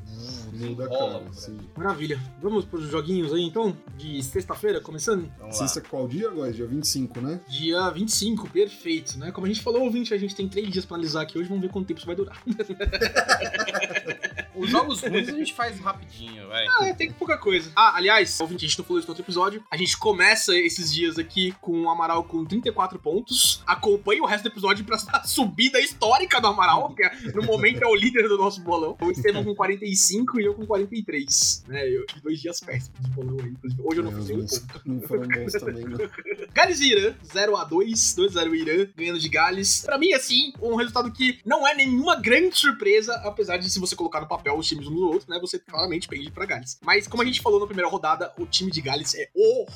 Muda, 0.52 0.88
cara. 0.88 1.32
Sim. 1.32 1.58
Maravilha. 1.76 2.20
Vamos 2.40 2.64
pros 2.64 2.88
joguinhos 2.88 3.32
aí, 3.32 3.42
então? 3.42 3.76
De 3.96 4.22
sexta-feira, 4.22 4.80
começando? 4.80 5.30
Vamos 5.38 5.58
lá. 5.58 5.66
Sexta 5.66 5.80
qual 5.88 6.06
dia, 6.08 6.30
guys? 6.30 6.56
Dia 6.56 6.66
25, 6.66 7.20
né? 7.20 7.40
Dia 7.48 7.88
25, 7.90 8.48
perfeito, 8.50 9.18
né? 9.18 9.32
Como 9.42 9.50
a 9.50 9.54
gente 9.54 9.64
falou, 9.64 9.82
ouvinte, 9.82 10.14
a 10.14 10.16
gente 10.16 10.36
tem 10.36 10.46
três 10.46 10.70
dias 10.70 10.84
pra 10.84 10.94
analisar 10.94 11.22
aqui 11.22 11.36
hoje, 11.36 11.48
vamos 11.48 11.64
ver 11.64 11.68
quanto 11.68 11.88
tempo 11.88 11.98
isso 11.98 12.06
vai 12.06 12.14
durar. 12.14 12.40
Os 14.54 14.68
jogos 14.70 15.00
ruins 15.00 15.28
a 15.28 15.32
gente 15.32 15.54
faz 15.54 15.78
rapidinho, 15.80 16.46
vai. 16.48 16.66
Ah, 16.66 16.86
é, 16.88 16.94
tem 16.94 17.10
pouca 17.12 17.36
coisa. 17.38 17.70
Ah, 17.74 17.96
aliás, 17.96 18.38
ouvinte, 18.40 18.64
a 18.64 18.68
gente 18.68 18.78
não 18.78 18.84
falou 18.84 18.98
isso 18.98 19.08
no 19.08 19.12
outro 19.12 19.24
episódio. 19.24 19.64
A 19.70 19.76
gente 19.76 19.96
começa 19.96 20.54
esses 20.56 20.92
dias 20.92 21.18
aqui 21.18 21.52
com 21.60 21.82
o 21.82 21.90
Amaral 21.90 22.24
com 22.24 22.44
34 22.44 22.98
pontos. 22.98 23.62
Acompanha 23.66 24.22
o 24.22 24.26
resto 24.26 24.44
do 24.44 24.48
episódio 24.52 24.84
pra 24.84 24.98
subida 25.24 25.80
histórica 25.80 26.40
do 26.40 26.48
Amaral, 26.48 26.94
que 26.94 27.02
é- 27.04 27.12
no 27.34 27.42
momento 27.44 27.82
é 27.82 27.86
o 27.86 27.94
líder 27.94 28.28
do 28.28 28.36
nosso 28.36 28.60
bolão. 28.62 28.96
O 29.00 29.10
Estevam 29.10 29.44
com 29.44 29.54
45 29.54 30.40
e 30.40 30.44
eu 30.44 30.54
com 30.54 30.66
43. 30.66 31.64
Né, 31.68 31.88
eu 31.88 32.04
tive 32.06 32.20
dois 32.20 32.40
dias 32.40 32.60
péssimos 32.60 33.00
de 33.00 33.08
bolão 33.10 33.36
aí. 33.42 33.50
inclusive. 33.50 33.82
Hoje 33.84 34.00
eu 34.00 34.04
não 34.04 34.12
fiz 34.12 34.28
nenhum 34.28 34.46
ponto. 34.46 34.82
não 34.84 35.00
foram 35.02 35.28
bons 35.28 35.52
também, 35.52 35.84
não. 35.84 35.98
Gales 36.52 36.80
e 36.80 36.90
Irã, 36.92 37.14
0x2, 37.24 38.16
2x0 38.16 38.54
Irã, 38.54 38.88
ganhando 38.96 39.18
de 39.18 39.28
Gales. 39.28 39.80
Pra 39.84 39.96
mim, 39.98 40.12
assim, 40.12 40.52
um 40.60 40.74
resultado 40.76 41.10
que 41.10 41.38
não 41.44 41.66
é 41.66 41.74
nenhuma 41.74 42.16
grande 42.16 42.58
surpresa, 42.58 43.14
apesar 43.24 43.56
de 43.56 43.70
se 43.70 43.78
você 43.78 43.96
colocar 43.96 44.20
no 44.20 44.28
papel 44.28 44.41
os 44.50 44.66
times 44.66 44.86
um 44.86 44.94
do 44.94 45.08
outro, 45.10 45.30
né, 45.30 45.38
você 45.40 45.58
claramente 45.58 46.08
pende 46.08 46.30
pra 46.30 46.46
Gales. 46.46 46.78
Mas 46.82 47.06
como 47.06 47.22
a 47.22 47.26
gente 47.26 47.40
falou 47.42 47.60
na 47.60 47.66
primeira 47.66 47.88
rodada, 47.90 48.32
o 48.38 48.46
time 48.46 48.70
de 48.70 48.80
Gales 48.80 49.14
é 49.14 49.28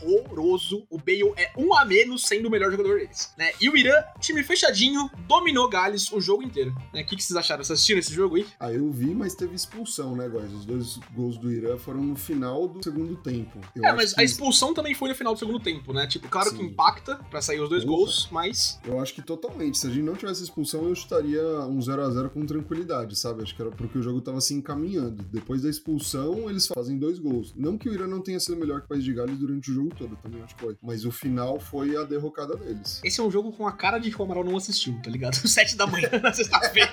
horroroso. 0.06 0.86
O 0.90 0.98
Bale 0.98 1.32
é 1.36 1.52
um 1.56 1.74
a 1.74 1.84
menos 1.84 2.22
sendo 2.22 2.46
o 2.48 2.50
melhor 2.50 2.70
jogador 2.70 2.98
deles, 2.98 3.32
né? 3.38 3.50
E 3.60 3.68
o 3.68 3.76
Irã, 3.76 4.02
time 4.20 4.42
fechadinho, 4.42 5.10
dominou 5.26 5.68
Gales 5.68 6.10
o 6.12 6.20
jogo 6.20 6.42
inteiro. 6.42 6.74
Né? 6.92 7.02
O 7.02 7.06
que, 7.06 7.16
que 7.16 7.22
vocês 7.22 7.36
acharam? 7.36 7.62
Vocês 7.62 7.76
assistiram 7.78 8.00
esse 8.00 8.12
jogo 8.12 8.36
aí? 8.36 8.46
Ah, 8.58 8.72
eu 8.72 8.90
vi, 8.90 9.14
mas 9.14 9.34
teve 9.34 9.54
expulsão, 9.54 10.14
né, 10.16 10.28
guys? 10.28 10.52
Os 10.52 10.64
dois 10.64 10.96
gols 11.14 11.36
do 11.38 11.50
Irã 11.52 11.76
foram 11.76 12.02
no 12.02 12.16
final 12.16 12.66
do 12.68 12.82
segundo 12.82 13.16
tempo. 13.16 13.60
Eu 13.74 13.84
é, 13.84 13.92
mas 13.92 14.14
que- 14.14 14.20
a 14.20 14.24
expulsão 14.24 14.72
também 14.72 14.94
foi 14.94 15.08
no 15.08 15.14
final 15.14 15.32
do 15.34 15.38
segundo 15.38 15.60
tempo, 15.60 15.92
né? 15.92 16.06
Tipo, 16.06 16.28
claro 16.28 16.50
que 16.50 16.58
Sim. 16.58 16.64
impacta 16.64 17.16
pra 17.30 17.40
sair 17.42 17.60
os 17.60 17.68
dois 17.68 17.84
Porra. 17.84 17.96
gols, 17.96 18.28
mas 18.30 18.78
Eu 18.84 19.00
acho 19.00 19.14
que 19.14 19.22
totalmente. 19.22 19.78
Se 19.78 19.86
a 19.86 19.90
gente 19.90 20.02
não 20.04 20.14
tivesse 20.14 20.42
expulsão, 20.42 20.84
eu 20.88 20.94
chutaria 20.94 21.42
um 21.68 21.80
0 21.80 22.02
a 22.02 22.10
0 22.10 22.30
com 22.30 22.44
tranquilidade, 22.46 23.16
sabe? 23.18 23.42
Acho 23.42 23.54
que 23.54 23.60
era 23.62 23.70
porque 23.70 23.98
o 23.98 24.02
jogo 24.02 24.20
tava 24.20 24.40
se 24.40 24.54
encaminhando. 24.56 25.22
Depois 25.32 25.62
da 25.62 25.70
expulsão, 25.70 26.48
eles 26.50 26.66
fazem 26.66 26.98
dois 26.98 27.18
gols. 27.18 27.54
Não 27.56 27.78
que 27.78 27.88
o 27.88 27.94
Irã 27.94 28.06
não 28.06 28.20
tenha 28.20 28.40
sido 28.40 28.56
melhor 28.56 28.80
que 28.80 28.86
o 28.86 28.88
País 28.88 29.04
de 29.04 29.12
Gales 29.12 29.38
durante 29.38 29.70
o 29.70 29.74
jogo 29.74 29.94
todo, 29.94 30.16
também 30.16 30.42
acho 30.42 30.54
que 30.54 30.60
foi. 30.60 30.76
Mas 30.82 31.04
o 31.04 31.12
final 31.12 31.60
foi 31.60 31.96
a 31.96 32.04
derrocada 32.04 32.56
deles. 32.56 33.00
Esse 33.04 33.20
é 33.20 33.22
um 33.22 33.30
jogo 33.30 33.52
com 33.52 33.66
a 33.66 33.72
cara 33.72 33.98
de 33.98 34.10
que 34.10 34.20
o 34.20 34.24
Amaral 34.24 34.44
não 34.44 34.56
assistiu, 34.56 34.98
tá 35.02 35.10
ligado? 35.10 35.36
Sete 35.46 35.76
da 35.76 35.86
manhã 35.86 36.08
na 36.22 36.32
sexta-feira. 36.32 36.90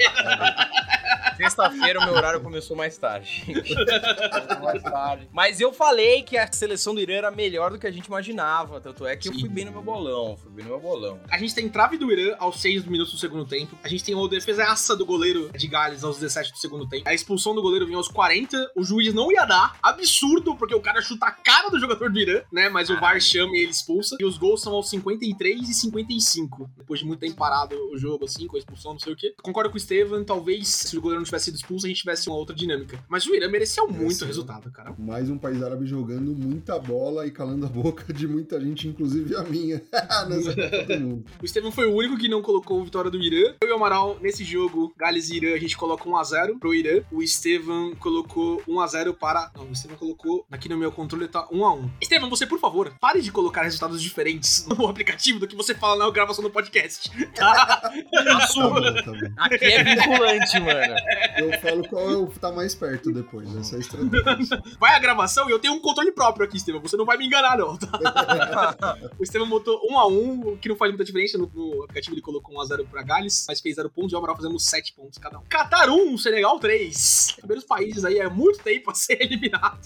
Sexta-feira 1.38 2.00
o 2.00 2.06
meu 2.06 2.14
horário 2.14 2.42
começou 2.42 2.76
mais 2.76 2.98
tarde. 2.98 3.44
Começou 3.46 4.62
mais 4.62 4.84
tarde. 4.84 5.30
Mas 5.32 5.60
eu 5.60 5.74
falei 5.74 6.24
que 6.24 6.38
a 6.38 6.52
seleção 6.52 6.94
do 6.94 7.02
Irã 7.02 7.16
era 7.16 7.32
melhor 7.32 7.72
do 7.72 7.80
que 7.80 7.88
a 7.88 7.92
gente 7.92 8.06
imaginava. 8.08 8.80
Tanto 8.80 9.06
é 9.06 9.16
que 9.16 9.30
eu 9.30 9.34
Sim. 9.34 9.42
fui 9.42 9.50
bem 9.50 9.66
no 9.66 9.72
meu 9.72 9.82
bolão. 9.82 10.38
Fui 10.38 10.52
bem 10.52 10.64
no 10.66 10.72
meu 10.72 10.80
bolão. 10.80 11.20
A 11.30 11.38
gente 11.38 11.54
tem 11.54 11.68
trave 11.70 11.98
do 11.98 12.12
Irã 12.12 12.36
aos 12.40 12.62
6 12.62 12.86
minutos 12.86 13.14
do 13.14 13.20
segundo 13.20 13.46
tempo. 13.46 13.78
A 13.84 13.88
gente 13.88 14.04
tem 14.04 14.16
uma 14.16 14.28
defesaça 14.28 14.96
do 14.96 15.06
goleiro 15.06 15.52
de 15.56 15.68
Gales 15.68 16.04
aos 16.04 16.18
17 16.18 16.52
do 16.52 16.58
segundo 16.58 16.88
tempo. 16.88 17.08
A 17.08 17.14
expulsão 17.14 17.56
do 17.56 17.62
goleiro 17.62 17.86
vinha 17.86 17.98
aos 17.98 18.08
40. 18.08 18.72
O 18.76 18.84
juiz 18.84 19.14
não 19.14 19.32
ia 19.32 19.46
dar. 19.46 19.78
Absurdo, 19.82 20.56
porque 20.56 20.76
o 20.76 20.82
cara 20.82 21.02
chuta 21.02 21.26
a 21.26 21.32
cara 21.32 21.70
do 21.70 21.80
jogador 21.80 22.12
do 22.12 22.20
Irã, 22.20 22.42
né? 22.52 22.70
Mas 22.70 22.90
o 22.90 23.00
VAR 23.00 23.20
chama 23.20 23.56
e 23.56 23.62
ele 23.62 23.72
expulsa. 23.72 24.18
E 24.20 24.26
os 24.26 24.38
gols 24.38 24.62
são 24.62 24.74
aos 24.74 24.90
53 24.90 25.70
e 25.70 25.74
55. 25.74 26.70
Depois 26.78 27.00
de 27.00 27.06
muito 27.06 27.20
tempo 27.20 27.36
parado 27.36 27.76
o 27.92 27.98
jogo, 27.98 28.26
assim, 28.26 28.48
com 28.48 28.56
a 28.56 28.60
expulsão, 28.60 28.94
não 28.94 29.00
sei 29.00 29.14
o 29.14 29.16
quê. 29.16 29.34
Concordo 29.42 29.70
com 29.70 29.76
o 29.76 29.78
Estevam. 29.78 30.24
Talvez 30.24 30.68
se 30.68 30.98
o 30.98 31.02
goleiro 31.02 31.23
não 31.24 31.26
tivesse 31.26 31.46
sido 31.46 31.56
expulso, 31.56 31.86
a 31.86 31.90
gente 31.90 32.00
tivesse 32.00 32.28
uma 32.30 32.38
outra 32.38 32.56
dinâmica. 32.56 33.00
Mas 33.08 33.26
o 33.26 33.34
Irã 33.34 33.50
mereceu 33.50 33.88
muito 33.88 34.24
o 34.24 34.28
resultado, 34.28 34.70
cara. 34.72 34.94
Mais 35.00 35.30
um 35.30 35.38
país 35.38 35.64
árabe 35.64 35.86
jogando 35.86 36.36
muita 36.36 36.78
bola 36.78 37.26
e 37.26 37.32
calando 37.32 37.66
a 37.66 37.70
boca 37.70 38.14
de 38.14 38.28
muita 38.28 38.60
gente, 38.60 38.88
inclusive 38.88 39.36
a 39.36 39.44
minha. 39.44 39.82
O 41.42 41.46
Estevam 41.46 41.72
foi 41.72 41.86
o 41.86 41.96
único 41.96 42.18
que 42.18 42.28
não 42.28 42.42
colocou 42.42 42.82
a 42.82 42.84
vitória 42.84 43.10
do 43.10 43.22
Irã. 43.22 43.54
Eu 43.62 43.70
e 43.70 43.72
o 43.72 43.76
Amaral, 43.76 44.18
nesse 44.22 44.44
jogo, 44.44 44.94
Gales 44.98 45.30
e 45.30 45.38
Irã, 45.38 45.56
a 45.56 45.60
gente 45.60 45.78
coloca 45.78 46.06
1x0 46.06 46.60
pro 46.60 46.74
Irã. 46.74 47.02
O 47.12 47.22
Estevam 47.22 47.96
colocou 47.96 48.62
1x0 48.68 49.14
para. 49.14 49.52
Não, 49.56 49.66
o 49.66 49.72
Estevam 49.72 49.98
colocou. 49.98 50.46
Aqui 50.52 50.70
no 50.70 50.78
meu 50.78 50.92
controle 50.92 51.28
tá 51.28 51.48
1x1. 51.48 51.90
Estevam, 52.02 52.30
você, 52.30 52.46
por 52.46 52.60
favor, 52.60 52.94
pare 53.00 53.22
de 53.22 53.32
colocar 53.32 53.64
resultados 53.64 54.02
diferentes 54.02 54.66
no 54.68 54.88
aplicativo 54.88 55.40
do 55.40 55.48
que 55.48 55.56
você 55.56 55.74
fala 55.74 56.06
na 56.06 56.12
gravação 56.12 56.44
do 56.44 56.50
podcast. 56.50 57.10
Tá? 57.34 57.66
Tá 57.66 57.90
bom, 57.90 58.82
tá 58.82 59.12
bom. 59.12 59.34
Aqui 59.38 59.66
é 59.66 59.84
vinculante, 59.84 60.60
mano. 60.60 60.96
Eu 61.38 61.60
falo 61.60 61.88
qual 61.88 62.12
é 62.12 62.18
o 62.18 62.28
que 62.28 62.40
tá 62.40 62.52
mais 62.52 62.76
perto 62.76 63.12
depois, 63.12 63.56
essa 63.56 63.76
é 63.76 63.78
a 63.78 63.82
estratégia. 63.82 64.64
Vai 64.80 64.96
a 64.96 65.00
gravação 65.00 65.50
e 65.50 65.52
eu 65.52 65.60
tenho 65.60 65.74
um 65.74 65.80
controle 65.80 66.12
próprio 66.12 66.46
aqui, 66.46 66.58
Estevam. 66.58 66.82
Você 66.82 66.98
não 66.98 67.06
vai 67.06 67.18
me 67.18 67.26
enganar, 67.26 67.58
não. 67.58 67.78
Tá? 67.78 68.98
o 69.18 69.24
Estevam 69.24 69.48
botou 69.48 69.82
1x1, 69.88 70.54
o 70.54 70.58
que 70.58 70.70
não 70.70 70.76
faz 70.76 70.92
muita 70.92 71.04
diferença. 71.04 71.38
No, 71.38 71.50
no 71.54 71.84
aplicativo 71.84 72.16
ele 72.16 72.22
colocou 72.22 72.56
1x0 72.56 72.88
pra 72.88 73.04
Gales, 73.04 73.46
mas 73.48 73.62
fez 73.62 73.76
0 73.76 73.90
pontos 73.90 74.12
e 74.12 74.16
o 74.16 74.18
Amaral 74.18 74.36
fazemos 74.36 74.66
7 74.66 74.94
pontos 74.94 75.18
cada 75.18 75.40
um. 75.40 75.44
Catar 75.50 75.90
1, 75.90 76.18
Senegal 76.18 76.60
3. 76.60 77.36
Primeiros 77.38 77.66
países 77.66 78.06
aí 78.06 78.20
é 78.20 78.30
muito 78.30 78.60
tempo 78.60 78.92
a 78.92 78.96
ser 78.96 79.20
eliminado. 79.22 79.80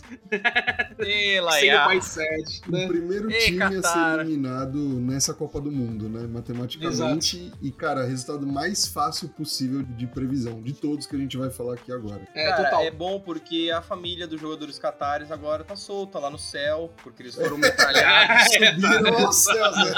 Ei, 0.99 1.39
Laia. 1.39 2.01
sede, 2.01 2.61
O 2.67 2.71
né? 2.71 2.87
primeiro 2.87 3.31
Ei, 3.31 3.39
time 3.45 3.63
a 3.63 3.81
ser 3.83 4.19
eliminado 4.21 4.77
nessa 4.77 5.33
Copa 5.33 5.59
do 5.61 5.71
Mundo, 5.71 6.09
né? 6.09 6.27
Matematicamente. 6.27 7.51
E, 7.61 7.71
cara, 7.71 8.03
resultado 8.05 8.45
mais 8.47 8.87
fácil 8.87 9.29
possível 9.29 9.83
de 9.83 10.07
previsão, 10.07 10.61
de 10.61 10.73
todos 10.73 11.05
que 11.05 11.15
a 11.15 11.19
gente 11.19 11.37
vai 11.37 11.49
falar 11.49 11.75
aqui 11.75 11.91
agora. 11.91 12.27
É, 12.33 12.49
Cara, 12.49 12.63
total. 12.63 12.83
é 12.83 12.91
bom 12.91 13.19
porque 13.19 13.71
a 13.73 13.81
família 13.81 14.27
dos 14.27 14.39
jogadores 14.39 14.79
catares 14.79 15.31
agora 15.31 15.63
tá 15.63 15.75
solta 15.75 16.19
lá 16.19 16.29
no 16.29 16.39
céu, 16.39 16.91
porque 17.03 17.23
eles 17.23 17.35
foram 17.35 17.57
metralhados. 17.59 18.47
Nossa, 19.01 19.53
Zé. 19.53 19.93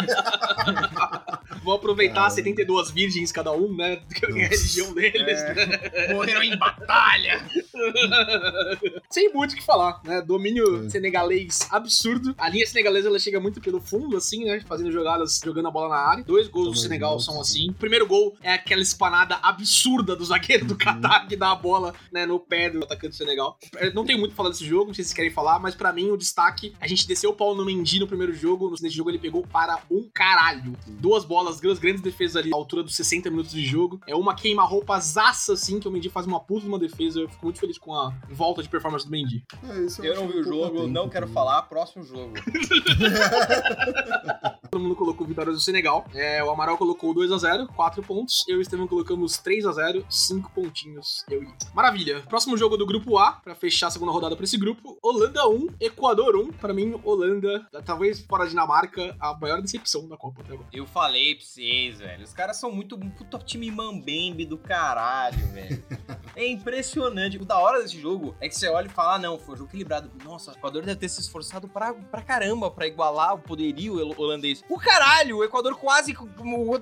Vou 1.63 1.73
aproveitar 1.75 2.15
Cara. 2.21 2.29
72 2.29 2.89
virgens 2.91 3.31
cada 3.31 3.51
um, 3.51 3.75
né? 3.75 3.97
Que 4.13 4.25
é 4.25 4.29
a 4.29 4.33
religião 4.49 4.93
deles. 4.93 5.41
É. 5.41 6.13
Morreram 6.13 6.43
em 6.43 6.57
batalha. 6.57 7.45
Sem 9.09 9.31
muito 9.33 9.53
o 9.53 9.55
que 9.55 9.63
falar, 9.63 10.01
né? 10.03 10.21
Domínio 10.21 10.85
É. 10.85 10.88
senegalês 10.89 11.67
absurdo. 11.69 12.35
A 12.37 12.49
linha 12.49 12.65
senegalesa 12.65 13.07
ela 13.07 13.19
chega 13.19 13.39
muito 13.39 13.61
pelo 13.61 13.79
fundo, 13.79 14.17
assim, 14.17 14.45
né? 14.45 14.61
Fazendo 14.67 14.91
jogadas, 14.91 15.39
jogando 15.43 15.67
a 15.67 15.71
bola 15.71 15.89
na 15.89 16.01
área. 16.01 16.23
Dois 16.23 16.47
gols 16.47 16.67
do 16.67 16.71
Tamanho 16.71 16.81
Senegal 16.81 17.19
são 17.19 17.33
sim. 17.35 17.39
assim. 17.41 17.69
O 17.71 17.73
primeiro 17.73 18.07
gol 18.07 18.35
é 18.41 18.53
aquela 18.53 18.81
espanada 18.81 19.39
absurda 19.41 20.15
do 20.15 20.25
zagueiro 20.25 20.65
do 20.65 20.75
Qatar 20.75 21.27
que 21.27 21.35
dá 21.35 21.51
a 21.51 21.55
bola 21.55 21.93
né, 22.11 22.25
no 22.25 22.39
pé 22.39 22.69
do 22.69 22.83
atacante 22.83 23.09
do 23.09 23.15
Senegal. 23.15 23.57
Eu 23.79 23.93
não 23.93 24.05
tenho 24.05 24.19
muito 24.19 24.31
pra 24.31 24.37
falar 24.37 24.49
desse 24.49 24.65
jogo, 24.65 24.87
não 24.87 24.93
sei 24.93 25.03
se 25.03 25.09
vocês 25.09 25.15
querem 25.15 25.31
falar, 25.31 25.59
mas 25.59 25.75
pra 25.75 25.93
mim 25.93 26.09
o 26.11 26.17
destaque, 26.17 26.73
a 26.79 26.87
gente 26.87 27.07
desceu 27.07 27.31
o 27.31 27.33
pau 27.33 27.55
no 27.55 27.65
Mendy 27.65 27.99
no 27.99 28.07
primeiro 28.07 28.33
jogo, 28.33 28.69
nesse 28.81 28.95
jogo 28.95 29.09
ele 29.09 29.19
pegou 29.19 29.45
para 29.45 29.79
um 29.89 30.09
caralho. 30.13 30.73
Duas 30.87 31.25
bolas, 31.25 31.59
duas 31.59 31.79
grandes 31.79 32.01
defesas 32.01 32.35
ali, 32.35 32.51
à 32.53 32.55
altura 32.55 32.83
dos 32.83 32.95
60 32.95 33.29
minutos 33.29 33.51
de 33.51 33.65
jogo. 33.65 34.01
É 34.07 34.15
uma 34.15 34.35
queima-roupa 34.35 34.99
zaça, 34.99 35.53
assim, 35.53 35.79
que 35.79 35.87
o 35.87 35.91
Mendy 35.91 36.09
faz 36.09 36.25
uma 36.25 36.39
puta 36.39 36.61
de 36.61 36.67
uma 36.67 36.79
defesa. 36.79 37.19
Eu 37.19 37.29
fico 37.29 37.45
muito 37.45 37.59
feliz 37.59 37.77
com 37.77 37.93
a 37.93 38.13
volta 38.29 38.61
de 38.61 38.69
performance 38.69 39.05
do 39.05 39.11
Mendy. 39.11 39.43
É, 39.63 39.85
esse 39.85 40.05
Eu 40.05 40.13
acho 40.13 40.21
não 40.21 40.27
vi 40.27 40.39
o 40.39 40.49
pouco 40.49 40.78
jogo, 40.81 40.87
tempo 40.87 40.99
não 40.99 41.09
quero 41.09 41.25
também. 41.25 41.33
falar. 41.33 41.61
Próximo 41.63 42.03
jogo. 42.03 42.33
Todo 44.69 44.81
mundo 44.83 44.95
colocou 44.95 45.25
vitórias 45.25 45.55
do 45.55 45.61
Senegal. 45.61 46.05
É, 46.13 46.43
o 46.43 46.51
Amaral 46.51 46.77
colocou 46.77 47.13
2x0, 47.13 47.67
4 47.75 48.03
pontos. 48.03 48.45
Eu 48.47 48.57
e 48.57 48.59
o 48.59 48.61
Estevam 48.61 48.87
colocamos 48.87 49.33
3x0, 49.33 50.05
5 50.07 50.51
pontinhos. 50.51 51.25
Eu 51.29 51.43
e 51.43 51.49
Maravilha. 51.73 52.21
Próximo 52.21 52.55
jogo 52.55 52.77
do 52.77 52.85
grupo 52.85 53.17
A, 53.17 53.31
pra 53.31 53.55
fechar 53.55 53.87
a 53.87 53.91
segunda 53.91 54.11
rodada 54.11 54.35
pra 54.35 54.45
esse 54.45 54.57
grupo: 54.57 54.97
Holanda 55.01 55.47
1, 55.47 55.69
Equador 55.79 56.35
1. 56.35 56.53
Pra 56.53 56.73
mim, 56.73 56.99
Holanda, 57.03 57.67
talvez 57.83 58.19
fora 58.21 58.43
a 58.43 58.47
Dinamarca, 58.47 59.15
a 59.19 59.33
maior 59.39 59.61
decepção 59.61 60.07
da 60.07 60.15
Copa 60.15 60.41
até 60.41 60.53
agora. 60.53 60.69
Eu 60.71 60.85
falei 60.85 61.35
pra 61.35 61.45
vocês, 61.45 61.97
velho. 61.99 62.23
Os 62.23 62.33
caras 62.33 62.57
são 62.57 62.71
muito 62.71 62.95
um 62.95 63.09
puta 63.09 63.39
time 63.39 63.71
mambembe 63.71 64.45
do 64.45 64.57
caralho, 64.57 65.47
velho. 65.47 65.83
É 66.35 66.47
impressionante. 66.47 67.37
O 67.37 67.43
da 67.43 67.57
hora 67.57 67.81
desse 67.81 67.99
jogo 67.99 68.33
é 68.39 68.47
que 68.47 68.55
você 68.55 68.69
olha 68.69 68.85
e 68.85 68.89
fala: 68.89 69.15
ah, 69.15 69.19
não, 69.19 69.37
foi 69.37 69.55
um 69.55 69.57
jogo 69.57 69.69
equilibrado. 69.69 70.09
Nossa, 70.23 70.53
Equador 70.69 70.83
deve 70.85 70.99
ter 70.99 71.09
se 71.09 71.19
esforçado 71.21 71.67
pra, 71.67 71.93
pra 71.93 72.21
caramba 72.21 72.69
pra 72.69 72.85
igualar 72.85 73.33
o 73.35 73.39
poderio 73.39 73.95
hol- 73.97 74.13
holandês. 74.17 74.63
O 74.69 74.77
caralho, 74.77 75.37
o 75.37 75.43
Equador 75.43 75.75
quase 75.75 76.13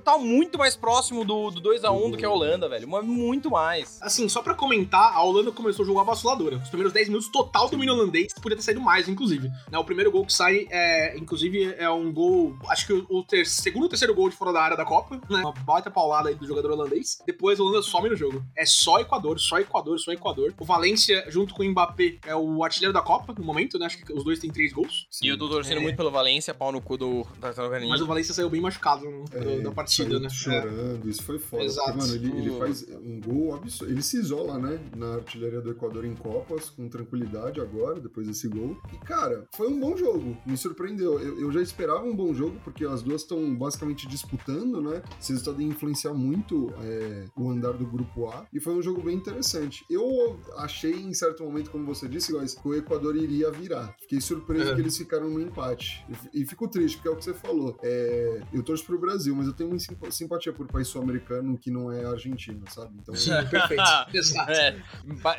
tá 0.03 0.17
muito 0.17 0.57
mais 0.57 0.75
próximo 0.75 1.23
do, 1.23 1.49
do 1.51 1.61
2x1 1.61 2.11
do 2.11 2.17
que 2.17 2.25
a 2.25 2.29
Holanda, 2.29 2.67
velho. 2.67 2.87
Mas 2.87 3.05
Muito 3.05 3.49
mais. 3.49 3.99
Assim, 4.01 4.27
só 4.27 4.41
pra 4.41 4.53
comentar, 4.53 5.13
a 5.13 5.21
Holanda 5.23 5.51
começou 5.51 5.83
o 5.83 5.87
jogo 5.87 5.99
avassaladora. 5.99 6.57
Os 6.57 6.69
primeiros 6.69 6.91
10 6.93 7.07
minutos, 7.09 7.29
total 7.31 7.69
domínio 7.69 7.93
holandês, 7.93 8.33
podia 8.41 8.57
ter 8.57 8.63
saído 8.63 8.81
mais, 8.81 9.07
inclusive. 9.07 9.47
Né, 9.71 9.77
o 9.77 9.83
primeiro 9.83 10.11
gol 10.11 10.25
que 10.25 10.33
sai, 10.33 10.67
é, 10.69 11.17
inclusive, 11.17 11.75
é 11.77 11.89
um 11.89 12.11
gol. 12.11 12.55
Acho 12.69 12.87
que 12.87 12.93
o, 13.09 13.23
ter- 13.23 13.45
segundo 13.45 13.83
ou 13.83 13.89
terceiro 13.89 14.13
gol 14.13 14.29
de 14.29 14.35
fora 14.35 14.47
fora 14.47 14.53
da 14.53 14.61
área 14.63 14.77
da 14.77 14.85
Copa, 14.85 15.19
né? 15.29 15.39
Uma 15.41 15.51
baita 15.51 15.91
paulada 15.91 16.29
aí 16.29 16.35
do 16.35 16.45
jogador 16.47 16.71
holandês. 16.71 17.17
Depois 17.25 17.59
a 17.59 17.63
Holanda 17.63 17.81
some 17.81 18.09
no 18.09 18.15
jogo. 18.15 18.41
É 18.55 18.65
só 18.65 18.99
Equador, 18.99 19.39
só 19.39 19.59
Equador, 19.59 19.99
só 19.99 20.11
Equador. 20.13 20.53
O 20.59 20.63
Valência, 20.63 21.25
junto 21.29 21.53
com 21.53 21.63
o 21.63 21.65
Mbappé, 21.69 22.17
é 22.25 22.33
o 22.35 22.63
artilheiro 22.63 22.93
da 22.93 23.01
Copa 23.01 23.33
no 23.37 23.43
momento, 23.43 23.76
né? 23.79 23.85
Acho 23.85 24.03
que 24.03 24.13
os 24.13 24.23
dois 24.23 24.39
têm 24.39 24.51
três 24.51 24.73
gols. 24.73 25.07
E 25.21 25.27
eu 25.27 25.37
tô 25.37 25.47
torcendo 25.49 25.77
É. 25.77 25.81
muito 25.81 25.95
pelo 25.95 26.11
Valência, 26.11 26.53
pau 26.53 26.71
no 26.71 26.81
cu 26.81 26.97
do 26.97 27.23
Tartaruga 27.39 27.79
Mas 27.79 27.89
Ninja. 27.89 28.03
o 28.03 28.07
Valência 28.07 28.33
saiu 28.33 28.49
bem 28.49 28.61
machucado 28.61 29.05
no- 29.09 29.25
É, 29.31 29.59
da 29.61 29.71
partida, 29.71 30.09
saiu 30.09 30.19
né? 30.19 30.29
Chorando, 30.29 31.09
isso 31.09 31.23
foi 31.23 31.39
foda. 31.39 31.63
Exato. 31.63 31.93
Porque, 31.93 31.99
mano, 32.01 32.15
ele, 32.15 32.37
ele 32.39 32.49
Hum. 32.51 32.57
faz 32.59 32.83
um 32.89 33.19
gol 33.21 33.55
absurdo. 33.55 33.91
Ele 33.93 34.01
se 34.01 34.17
isola, 34.17 34.57
né? 34.57 34.79
Na 34.95 35.15
artilharia 35.15 35.61
do 35.61 35.71
Equador 35.71 36.05
em 36.05 36.15
Copas, 36.15 36.69
com 36.69 36.87
tranquilidade 36.89 37.59
agora, 37.61 37.99
depois 37.99 38.27
desse 38.27 38.47
gol. 38.47 38.77
E, 38.93 38.97
cara, 38.97 39.47
foi 39.55 39.67
um 39.67 39.79
bom 39.79 39.95
jogo. 39.97 40.37
Me 40.45 40.57
surpreendeu. 40.57 41.19
Eu, 41.19 41.39
eu 41.41 41.51
já 41.51 41.61
esperava 41.61 42.03
um 42.05 42.15
bom 42.15 42.33
jogo, 42.33 42.59
porque 42.63 42.85
as 42.85 43.01
duas 43.01 43.21
estão 43.21 43.55
basicamente 43.55 44.07
disputando, 44.07 44.81
né? 44.81 45.01
Esse 45.19 45.31
resultado 45.31 45.61
ia 45.61 45.67
influenciar 45.67 46.13
muito 46.13 46.73
é, 46.81 47.25
o 47.35 47.49
andar 47.49 47.73
do 47.73 47.85
grupo 47.85 48.27
A. 48.29 48.45
E 48.53 48.59
foi 48.59 48.73
um 48.73 48.81
jogo 48.81 49.01
bem 49.01 49.15
interessante. 49.15 49.85
Eu 49.89 50.39
achei, 50.57 50.93
em 50.93 51.13
certo 51.13 51.43
momento, 51.43 51.69
como 51.69 51.85
você 51.85 52.07
disse, 52.07 52.31
Góis, 52.31 52.53
que 52.55 52.67
o 52.67 52.73
Equador 52.75 53.15
iria 53.15 53.49
virar. 53.67 53.95
Fiquei 54.01 54.21
surpreso 54.21 54.71
É. 54.71 54.75
que 54.75 54.81
eles 54.81 54.97
ficaram 54.97 55.29
no 55.29 55.41
empate. 55.41 56.05
E, 56.33 56.41
e 56.41 56.45
fico 56.45 56.67
triste, 56.67 56.97
porque 56.97 57.09
é 57.09 57.11
o 57.11 57.15
que 57.15 57.23
você 57.23 57.33
falou. 57.33 57.77
É, 57.83 58.41
eu 58.53 58.63
torço 58.63 58.85
pro 58.85 58.97
Brasil, 58.99 59.35
mas 59.35 59.47
eu 59.47 59.53
tenho 59.53 59.69
uma 59.69 59.79
simpa- 59.79 60.09
simpatia 60.11 60.53
por 60.53 60.67
país 60.67 60.87
sul-americano 60.87 61.57
que 61.57 61.69
não 61.69 61.91
é 61.91 62.05
Argentina, 62.05 62.59
sabe? 62.69 62.91
Então, 63.01 63.15
Sim, 63.15 63.31
perfeito. 63.49 63.83
Exato. 64.13 64.51
É, 64.51 64.75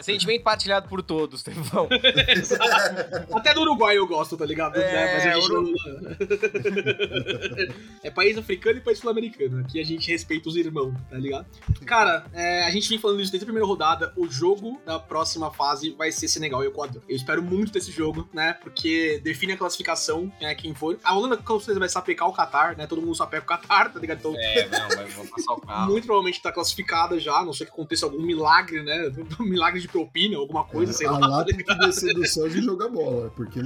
sentimento 0.03 0.43
partilhado 0.43 0.89
por 0.89 1.03
todos, 1.03 1.43
Tevão. 1.43 1.89
Até 3.35 3.55
do 3.55 3.61
Uruguai 3.63 3.97
eu 3.97 4.07
gosto, 4.07 4.37
tá 4.37 4.45
ligado? 4.45 4.77
É, 4.77 5.15
Mas 5.15 5.27
a 5.27 5.31
gente 5.41 5.53
Uru- 5.53 5.63
não- 5.63 5.75
é 8.03 8.11
país 8.11 8.37
africano 8.39 8.79
e 8.79 8.81
país 8.81 8.99
sul-americano. 8.99 9.61
Aqui 9.61 9.81
a 9.81 9.85
gente 9.85 10.11
respeita 10.11 10.49
os 10.49 10.57
irmãos, 10.57 10.95
tá 11.11 11.17
ligado? 11.17 11.47
Cara, 11.87 12.27
é, 12.33 12.65
a 12.65 12.71
gente 12.71 12.89
vem 12.89 12.99
falando 12.99 13.21
isso 13.21 13.31
desde 13.31 13.45
a 13.45 13.47
primeira 13.47 13.67
rodada. 13.67 14.13
O 14.17 14.29
jogo 14.29 14.81
da 14.85 14.99
próxima 14.99 15.51
fase 15.51 15.91
vai 15.91 16.11
ser 16.13 16.29
Senegal 16.29 16.65
e 16.65 16.69
Equador. 16.69 17.03
Eu 17.09 17.17
espero 17.17 17.43
muito 17.43 17.73
desse 17.73 17.91
jogo, 17.91 18.18
né? 18.33 18.55
Porque 18.55 19.21
define 19.23 19.53
a 19.53 19.57
classificação, 19.57 20.33
né? 20.41 20.55
Quem 20.55 20.75
for. 20.75 20.99
A 21.03 21.15
Holanda, 21.15 21.37
com 21.37 21.59
certeza, 21.59 21.79
vai 21.79 21.89
sapecar 21.89 22.29
o 22.29 22.33
Qatar, 22.33 22.77
né? 22.77 22.87
Todo 22.87 23.03
mundo 23.03 23.15
sapeca 23.15 23.45
o 23.45 23.47
Qatar, 23.47 23.93
tá 23.93 23.99
ligado? 23.99 24.19
Então, 24.19 24.35
É, 24.37 24.69
não, 24.69 24.89
vai 24.89 25.27
passar 25.27 25.53
o 25.53 25.61
carro. 25.61 25.91
muito 25.93 26.05
provavelmente 26.05 26.43
tá 26.43 26.53
classificada 26.53 27.19
já, 27.19 27.39
a 27.39 27.45
não 27.45 27.53
sei 27.53 27.67
que 27.67 27.73
aconteça 27.73 28.07
algum 28.07 28.23
milagre, 28.23 28.83
né? 28.83 29.13
Um 29.39 29.45
milagre 29.45 29.81
de 29.81 29.89
propina, 29.89 30.37
alguma 30.37 30.65
coisa, 30.65 30.93
sei 30.93 31.07
a 31.07 31.13
lá. 31.13 31.27
lá 31.27 31.45
tem 31.45 31.57
que 31.57 31.75
descer 31.79 32.15
dos 32.15 32.33
céus 32.33 32.55
e 32.55 32.63
jogar 32.63 32.89
bola, 32.89 33.31
porque, 33.37 33.61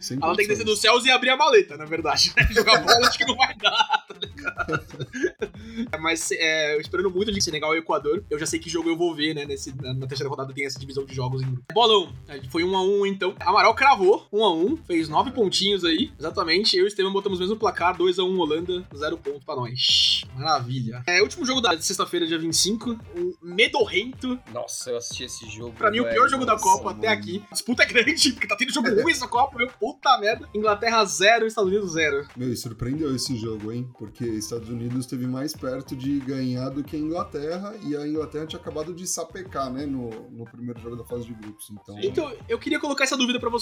sem 0.00 0.18
Ela 0.22 0.36
tem 0.36 0.46
que 0.46 0.52
descer 0.52 0.64
dos 0.64 0.80
céus 0.80 1.04
e 1.04 1.10
abrir 1.10 1.30
a 1.30 1.36
maleta, 1.36 1.76
na 1.76 1.84
verdade. 1.84 2.32
né? 2.36 2.48
Jogar 2.52 2.82
bola 2.82 3.08
acho 3.08 3.18
que 3.18 3.24
não 3.24 3.36
vai 3.36 3.54
dar, 3.56 4.04
tá 4.06 4.14
ligado? 4.20 4.82
Mas 6.00 6.30
é, 6.32 6.74
eu 6.76 6.80
esperando 6.80 7.10
muito 7.10 7.32
de 7.32 7.42
Senegal 7.42 7.74
e 7.74 7.78
Equador. 7.78 8.24
Eu 8.30 8.38
já 8.38 8.46
sei 8.46 8.58
que 8.58 8.68
jogo 8.68 8.88
eu 8.88 8.96
vou 8.96 9.14
ver, 9.14 9.34
né? 9.34 9.44
Nesse, 9.44 9.74
na, 9.76 10.06
terceira 10.06 10.28
rodada 10.28 10.52
tem 10.52 10.66
essa 10.66 10.78
divisão 10.78 11.04
de 11.04 11.14
jogos 11.14 11.42
em 11.42 11.46
grupo. 11.46 11.62
Bolão, 11.72 12.12
foi 12.50 12.64
um 12.64 12.76
a 12.76 12.82
um 12.82 13.06
então. 13.06 13.34
Amaral 13.40 13.71
cravou, 13.74 14.26
um 14.32 14.44
a 14.44 14.52
um, 14.54 14.76
fez 14.76 15.08
nove 15.08 15.30
pontinhos 15.30 15.84
aí. 15.84 16.10
Exatamente. 16.18 16.76
Eu 16.76 16.82
e 16.84 16.86
o 16.86 16.88
Estevam 16.88 17.12
botamos 17.12 17.38
o 17.38 17.42
mesmo 17.42 17.56
placar, 17.56 17.96
2 17.96 18.18
a 18.18 18.24
1 18.24 18.38
Holanda, 18.38 18.84
zero 18.96 19.16
ponto 19.18 19.44
pra 19.44 19.56
nós. 19.56 20.22
Maravilha. 20.34 21.02
É, 21.06 21.22
último 21.22 21.44
jogo 21.44 21.60
da 21.60 21.78
sexta-feira, 21.80 22.26
dia 22.26 22.38
25. 22.38 22.90
Um 23.16 23.32
medorrento. 23.42 24.38
Nossa, 24.52 24.90
eu 24.90 24.96
assisti 24.98 25.24
esse 25.24 25.48
jogo. 25.48 25.72
Pra 25.72 25.90
mim, 25.90 26.00
o 26.00 26.04
velho. 26.04 26.14
pior 26.14 26.28
jogo 26.28 26.44
da 26.44 26.52
Nossa, 26.52 26.64
Copa 26.64 26.90
até 26.90 27.08
mano. 27.08 27.20
aqui. 27.20 27.44
A 27.50 27.54
disputa 27.54 27.82
é 27.82 27.86
grande, 27.86 28.32
porque 28.32 28.46
tá 28.46 28.56
tendo 28.56 28.72
jogo 28.72 28.88
ruim 29.02 29.12
essa 29.12 29.28
Copa, 29.28 29.56
meu. 29.58 29.68
Puta 29.80 30.18
merda. 30.18 30.48
Inglaterra 30.54 31.04
0, 31.04 31.46
Estados 31.46 31.70
Unidos 31.70 31.92
0. 31.92 32.26
Meu, 32.36 32.52
e 32.52 32.56
surpreendeu 32.56 33.14
esse 33.14 33.36
jogo, 33.36 33.72
hein? 33.72 33.88
Porque 33.98 34.24
Estados 34.24 34.68
Unidos 34.68 35.00
esteve 35.00 35.26
mais 35.26 35.54
perto 35.54 35.94
de 35.96 36.18
ganhar 36.20 36.68
do 36.70 36.82
que 36.84 36.96
a 36.96 36.98
Inglaterra, 36.98 37.74
e 37.84 37.96
a 37.96 38.06
Inglaterra 38.06 38.46
tinha 38.46 38.60
acabado 38.60 38.92
de 38.94 39.06
sapecar, 39.06 39.72
né, 39.72 39.86
no, 39.86 40.10
no 40.30 40.44
primeiro 40.44 40.80
jogo 40.80 40.96
da 40.96 41.04
fase 41.04 41.24
de 41.24 41.34
grupos. 41.34 41.70
Então, 41.70 41.98
Então, 42.00 42.32
eu 42.48 42.58
queria 42.58 42.78
colocar 42.80 43.04
essa 43.04 43.16
dúvida 43.16 43.38
pra 43.40 43.48
vocês. 43.50 43.61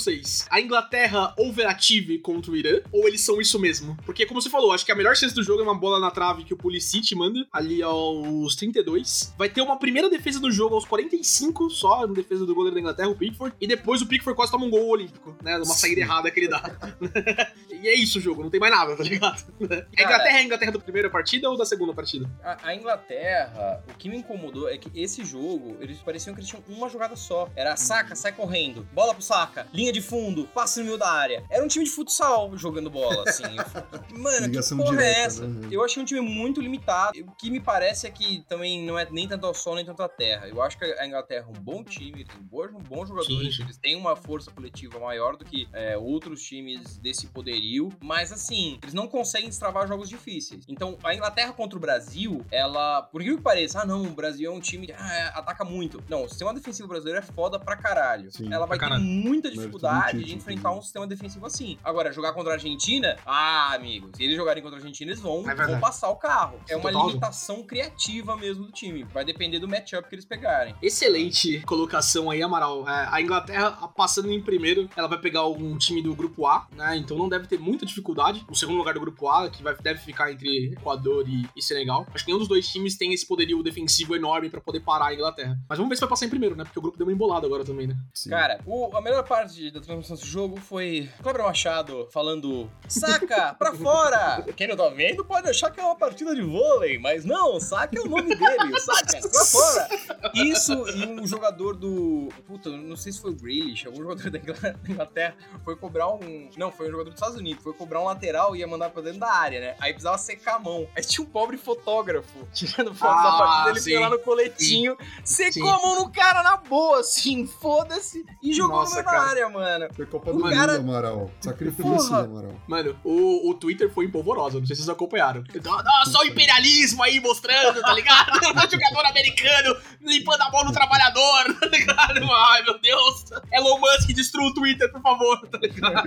A 0.50 0.60
Inglaterra 0.60 1.34
overative 1.36 2.18
contra 2.18 2.50
o 2.50 2.56
Irã? 2.56 2.80
Ou 2.92 3.06
eles 3.06 3.20
são 3.20 3.40
isso 3.40 3.58
mesmo? 3.58 3.96
Porque, 4.04 4.26
como 4.26 4.40
você 4.40 4.50
falou, 4.50 4.72
acho 4.72 4.84
que 4.84 4.92
a 4.92 4.94
melhor 4.94 5.16
chance 5.16 5.34
do 5.34 5.42
jogo 5.42 5.60
é 5.60 5.64
uma 5.64 5.74
bola 5.74 5.98
na 5.98 6.10
trave 6.10 6.44
que 6.44 6.54
o 6.54 6.56
Pulisic 6.56 7.14
manda, 7.14 7.46
ali 7.52 7.82
aos 7.82 8.54
32. 8.56 9.34
Vai 9.36 9.48
ter 9.48 9.60
uma 9.60 9.78
primeira 9.78 10.08
defesa 10.08 10.40
do 10.40 10.50
jogo 10.50 10.74
aos 10.74 10.84
45, 10.84 11.70
só, 11.70 12.06
na 12.06 12.14
defesa 12.14 12.46
do 12.46 12.54
goleiro 12.54 12.74
da 12.74 12.80
Inglaterra, 12.80 13.08
o 13.08 13.16
Pickford. 13.16 13.54
E 13.60 13.66
depois 13.66 14.02
o 14.02 14.06
Pickford 14.06 14.36
quase 14.36 14.52
toma 14.52 14.66
um 14.66 14.70
gol 14.70 14.88
olímpico, 14.88 15.36
né? 15.42 15.56
Uma 15.56 15.66
saída 15.66 16.00
errada 16.00 16.30
que 16.30 16.40
ele 16.40 16.48
dá. 16.48 16.62
e 17.70 17.88
é 17.88 17.94
isso 17.94 18.18
o 18.18 18.20
jogo, 18.20 18.42
não 18.42 18.50
tem 18.50 18.60
mais 18.60 18.72
nada, 18.72 18.96
tá 18.96 19.02
ligado? 19.02 19.44
A 19.60 20.02
Inglaterra 20.02 20.36
é 20.36 20.40
a 20.40 20.42
Inglaterra 20.42 20.72
da 20.72 20.78
primeira 20.78 21.10
partida 21.10 21.50
ou 21.50 21.56
da 21.56 21.64
segunda 21.64 21.92
partida? 21.92 22.30
A, 22.42 22.68
a 22.68 22.74
Inglaterra, 22.74 23.82
o 23.88 23.94
que 23.94 24.08
me 24.08 24.16
incomodou 24.16 24.68
é 24.68 24.76
que 24.76 24.90
esse 24.94 25.24
jogo, 25.24 25.76
eles 25.80 25.98
pareciam 25.98 26.34
que 26.34 26.40
eles 26.40 26.48
tinham 26.48 26.62
uma 26.68 26.88
jogada 26.88 27.16
só. 27.16 27.48
Era 27.54 27.76
saca, 27.76 28.14
sai 28.14 28.32
correndo, 28.32 28.86
bola 28.92 29.14
pro 29.14 29.22
saca, 29.22 29.66
linha 29.72 29.89
de 29.92 30.00
fundo, 30.00 30.46
passe 30.54 30.80
no 30.80 30.86
meio 30.86 30.98
da 30.98 31.10
área. 31.10 31.44
Era 31.50 31.64
um 31.64 31.68
time 31.68 31.84
de 31.84 31.90
futsal 31.90 32.56
jogando 32.56 32.90
bola, 32.90 33.24
assim. 33.28 33.42
Mano, 34.12 34.46
Ligação 34.46 34.78
que 34.78 34.84
porra 34.84 34.96
direta, 34.96 35.18
é 35.18 35.22
essa? 35.22 35.46
né? 35.46 35.68
Eu 35.70 35.84
achei 35.84 36.02
um 36.02 36.06
time 36.06 36.20
muito 36.20 36.60
limitado. 36.60 37.18
O 37.20 37.32
que 37.32 37.50
me 37.50 37.60
parece 37.60 38.06
é 38.06 38.10
que 38.10 38.44
também 38.48 38.84
não 38.84 38.98
é 38.98 39.06
nem 39.10 39.28
tanto 39.28 39.46
ao 39.46 39.54
sol, 39.54 39.74
nem 39.74 39.84
tanto 39.84 40.02
à 40.02 40.08
terra. 40.08 40.48
Eu 40.48 40.62
acho 40.62 40.78
que 40.78 40.84
a 40.84 41.06
Inglaterra 41.06 41.46
é 41.48 41.58
um 41.58 41.62
bom 41.62 41.82
time, 41.84 42.24
tem 42.24 42.40
bons, 42.42 42.70
bons 42.88 43.08
jogadores, 43.08 43.56
Sim. 43.56 43.62
eles 43.62 43.76
têm 43.76 43.96
uma 43.96 44.16
força 44.16 44.50
coletiva 44.50 44.98
maior 44.98 45.36
do 45.36 45.44
que 45.44 45.68
é, 45.72 45.96
outros 45.96 46.42
times 46.42 46.96
desse 46.98 47.26
poderio, 47.26 47.90
mas 48.00 48.32
assim, 48.32 48.78
eles 48.82 48.94
não 48.94 49.06
conseguem 49.06 49.48
destravar 49.48 49.86
jogos 49.86 50.08
difíceis. 50.08 50.64
Então, 50.68 50.98
a 51.02 51.14
Inglaterra 51.14 51.52
contra 51.52 51.76
o 51.76 51.80
Brasil, 51.80 52.44
ela, 52.50 53.02
por 53.02 53.22
que 53.22 53.36
que 53.36 53.42
pareça, 53.42 53.80
ah 53.80 53.86
não, 53.86 54.02
o 54.02 54.10
Brasil 54.10 54.50
é 54.50 54.54
um 54.54 54.60
time 54.60 54.86
que 54.86 54.92
ah, 54.92 55.32
ataca 55.34 55.64
muito. 55.64 56.02
Não, 56.08 56.24
o 56.24 56.28
sistema 56.28 56.52
defensivo 56.52 56.88
brasileiro 56.88 57.18
é 57.20 57.22
foda 57.22 57.58
pra 57.58 57.76
caralho. 57.76 58.30
Sim, 58.30 58.52
ela 58.52 58.66
vai 58.66 58.78
ter 58.78 58.98
muita 58.98 59.50
do 59.50 59.60
dificuldade 59.80 60.24
de 60.24 60.34
enfrentar 60.34 60.72
um 60.72 60.82
sistema 60.82 61.06
defensivo 61.06 61.46
assim. 61.46 61.78
Agora, 61.82 62.12
jogar 62.12 62.32
contra 62.32 62.52
a 62.52 62.54
Argentina, 62.54 63.16
ah, 63.26 63.72
amigos, 63.74 64.10
se 64.14 64.24
eles 64.24 64.36
jogarem 64.36 64.62
contra 64.62 64.78
a 64.78 64.80
Argentina, 64.80 65.10
eles 65.10 65.20
vão, 65.20 65.48
É 65.50 65.54
vão 65.54 65.80
passar 65.80 66.08
o 66.10 66.16
carro. 66.16 66.58
É 66.68 66.76
uma 66.76 66.90
limitação 66.90 67.62
criativa 67.62 68.36
mesmo 68.36 68.64
do 68.66 68.72
time. 68.72 69.04
Vai 69.04 69.24
depender 69.24 69.58
do 69.58 69.68
matchup 69.68 70.08
que 70.08 70.14
eles 70.14 70.24
pegarem. 70.24 70.74
Excelente 70.82 71.60
colocação 71.62 72.30
aí, 72.30 72.42
Amaral. 72.42 72.88
É, 72.88 73.08
a 73.10 73.20
Inglaterra, 73.20 73.70
passando 73.96 74.30
em 74.30 74.40
primeiro, 74.42 74.88
ela 74.96 75.08
vai 75.08 75.18
pegar 75.18 75.46
um 75.46 75.76
time 75.78 76.02
do 76.02 76.14
grupo 76.14 76.46
A, 76.46 76.66
né? 76.72 76.96
Então 76.96 77.16
não 77.16 77.28
deve 77.28 77.46
ter 77.46 77.58
muita 77.58 77.86
dificuldade. 77.86 78.44
O 78.48 78.54
segundo 78.54 78.76
lugar 78.78 78.94
do 78.94 79.00
grupo 79.00 79.28
A, 79.28 79.48
que 79.50 79.62
vai, 79.62 79.74
deve 79.76 80.00
ficar 80.00 80.30
entre 80.32 80.72
Equador 80.72 81.28
e, 81.28 81.48
e 81.56 81.62
Senegal. 81.62 82.06
Acho 82.14 82.24
que 82.24 82.30
nenhum 82.30 82.38
dos 82.38 82.48
dois 82.48 82.68
times 82.68 82.96
tem 82.96 83.12
esse 83.12 83.26
poderio 83.26 83.62
defensivo 83.62 84.14
enorme 84.14 84.50
pra 84.50 84.60
poder 84.60 84.80
parar 84.80 85.06
a 85.06 85.14
Inglaterra. 85.14 85.58
Mas 85.68 85.78
vamos 85.78 85.88
ver 85.88 85.96
se 85.96 86.00
vai 86.00 86.10
passar 86.10 86.26
em 86.26 86.30
primeiro, 86.30 86.54
né? 86.56 86.64
Porque 86.64 86.78
o 86.78 86.82
grupo 86.82 86.96
deu 86.98 87.06
uma 87.06 87.12
embolada 87.12 87.46
agora 87.46 87.64
também, 87.64 87.86
né? 87.86 87.96
sim. 88.14 88.30
Cara, 88.30 88.60
o- 88.66 88.94
a 88.96 89.00
melhor 89.00 89.24
parte 89.26 89.69
da 89.72 89.80
transmissão 89.80 90.16
desse 90.16 90.28
jogo 90.28 90.58
foi 90.60 91.08
Cleber 91.22 91.42
Machado 91.44 92.08
falando: 92.12 92.70
saca 92.88 93.54
pra 93.54 93.72
fora! 93.74 94.44
Quem 94.56 94.66
não 94.68 94.76
tá 94.76 94.88
vendo 94.88 95.24
pode 95.24 95.48
achar 95.48 95.70
que 95.70 95.80
é 95.80 95.84
uma 95.84 95.96
partida 95.96 96.34
de 96.34 96.42
vôlei, 96.42 96.98
mas 96.98 97.24
não, 97.24 97.60
saca 97.60 97.96
é 97.98 98.00
o 98.02 98.06
nome 98.08 98.34
dele, 98.34 98.80
saca 98.80 99.20
pra 99.28 99.44
fora! 99.44 99.88
Isso 100.34 100.72
e 100.90 101.06
um 101.06 101.26
jogador 101.26 101.74
do. 101.76 102.28
Puta, 102.46 102.70
não 102.70 102.96
sei 102.96 103.12
se 103.12 103.20
foi 103.20 103.30
o 103.30 103.34
Grealish, 103.36 103.86
algum 103.86 104.02
jogador 104.02 104.30
da 104.30 104.38
Ingl- 104.38 104.52
da 104.60 104.74
Inglaterra 104.88 105.36
foi 105.64 105.76
cobrar 105.76 106.08
um. 106.12 106.50
Não, 106.56 106.70
foi 106.72 106.88
um 106.88 106.90
jogador 106.90 107.10
dos 107.10 107.14
Estados 107.18 107.36
Unidos, 107.38 107.62
foi 107.62 107.72
cobrar 107.72 108.00
um 108.00 108.04
lateral 108.04 108.56
e 108.56 108.60
ia 108.60 108.66
mandar 108.66 108.90
pra 108.90 109.02
dentro 109.02 109.20
da 109.20 109.32
área, 109.32 109.60
né? 109.60 109.76
Aí 109.80 109.92
precisava 109.92 110.18
secar 110.18 110.56
a 110.56 110.58
mão. 110.58 110.88
Aí 110.96 111.02
tinha 111.04 111.24
um 111.24 111.30
pobre 111.30 111.56
fotógrafo 111.56 112.46
tirando 112.52 112.94
foto 112.94 113.14
da 113.22 113.28
Ah, 113.28 113.38
partida, 113.38 113.70
ele 113.70 113.80
sim. 113.80 113.90
foi 113.92 114.00
lá 114.00 114.10
no 114.10 114.18
coletinho, 114.18 114.96
secou 115.24 115.52
Sim. 115.64 115.68
a 115.70 115.78
mão 115.78 115.96
no 115.96 116.10
cara 116.10 116.42
na 116.42 116.56
boa, 116.56 117.00
assim, 117.00 117.46
foda-se, 117.46 118.24
e 118.42 118.52
jogou 118.52 118.76
Nossa, 118.80 118.96
no 118.98 119.04
da 119.04 119.10
cara. 119.10 119.22
área, 119.22 119.48
mano. 119.48 119.59
Foi 119.94 120.06
Copa 120.06 120.30
o 120.30 120.32
do 120.34 120.38
Mundo, 120.40 120.52
cara- 120.54 120.76
Amaral. 120.76 121.30
Sacrifício. 121.40 122.14
Amaral. 122.14 122.60
Mano, 122.66 122.96
o, 123.04 123.50
o 123.50 123.54
Twitter 123.54 123.90
foi 123.92 124.06
empolvorosa, 124.06 124.58
não 124.58 124.66
sei 124.66 124.76
se 124.76 124.82
vocês 124.82 124.88
acompanharam. 124.94 125.42
Ah, 125.66 126.04
só 126.06 126.20
o 126.20 126.24
imperialismo 126.24 127.02
aí 127.02 127.20
mostrando, 127.20 127.80
tá 127.80 127.92
ligado? 127.94 128.32
Jogador 128.70 129.06
americano 129.06 129.76
limpando 130.02 130.42
a 130.42 130.50
mão 130.50 130.64
no 130.64 130.72
trabalhador, 130.72 131.54
tá 131.60 131.66
ligado? 131.66 132.20
Ai, 132.32 132.62
meu 132.62 132.78
Deus. 132.80 133.24
Elon 133.52 133.78
Musk, 133.78 134.10
destrua 134.14 134.46
o 134.48 134.54
Twitter, 134.54 134.90
por 134.92 135.02
favor, 135.02 135.46
tá 135.48 135.58
ligado? 135.58 136.04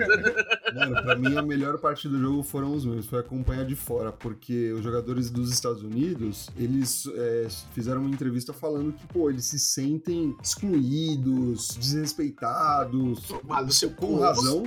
Mano, 0.74 1.04
pra 1.04 1.16
mim 1.16 1.38
a 1.38 1.42
melhor 1.42 1.78
parte 1.78 2.08
do 2.08 2.20
jogo 2.20 2.44
foram 2.44 2.74
os 2.74 2.86
meus, 2.86 3.06
foi 3.06 3.20
acompanhar 3.20 3.66
de 3.66 3.76
fora, 3.76 4.12
porque 4.12 4.72
os 4.72 4.84
jogadores 4.84 5.30
dos 5.30 5.52
Estados 5.52 5.84
Unidos, 5.84 6.50
eles 6.58 7.06
é, 7.16 7.48
fizeram 7.74 8.02
uma 8.02 8.10
entrevista 8.10 8.54
falando 8.54 8.94
que, 8.94 9.06
pô, 9.08 9.30
eles 9.30 9.46
se 9.46 9.60
sentem 9.60 10.36
excluídos, 10.42 11.76
desrespeitados, 11.78 13.24
Mano, 13.44 13.72
seu 13.72 13.92
com 13.92 14.08
cu. 14.08 14.20
razão, 14.22 14.64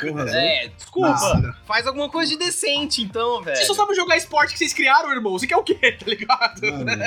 com 0.00 0.12
razão. 0.14 0.38
É, 0.40 0.68
desculpa. 0.68 1.08
Nossa. 1.08 1.56
Faz 1.66 1.86
alguma 1.86 2.08
coisa 2.08 2.30
de 2.30 2.38
decente, 2.38 3.02
então, 3.02 3.42
velho. 3.42 3.56
Vocês 3.56 3.66
só 3.66 3.74
sabem 3.74 3.96
jogar 3.96 4.16
esporte 4.16 4.52
que 4.52 4.58
vocês 4.58 4.72
criaram, 4.72 5.10
irmão. 5.12 5.32
Você 5.32 5.46
quer 5.46 5.56
o 5.56 5.64
quê, 5.64 5.74
tá 5.98 6.06
ligado? 6.06 6.60
Mano, 6.62 7.02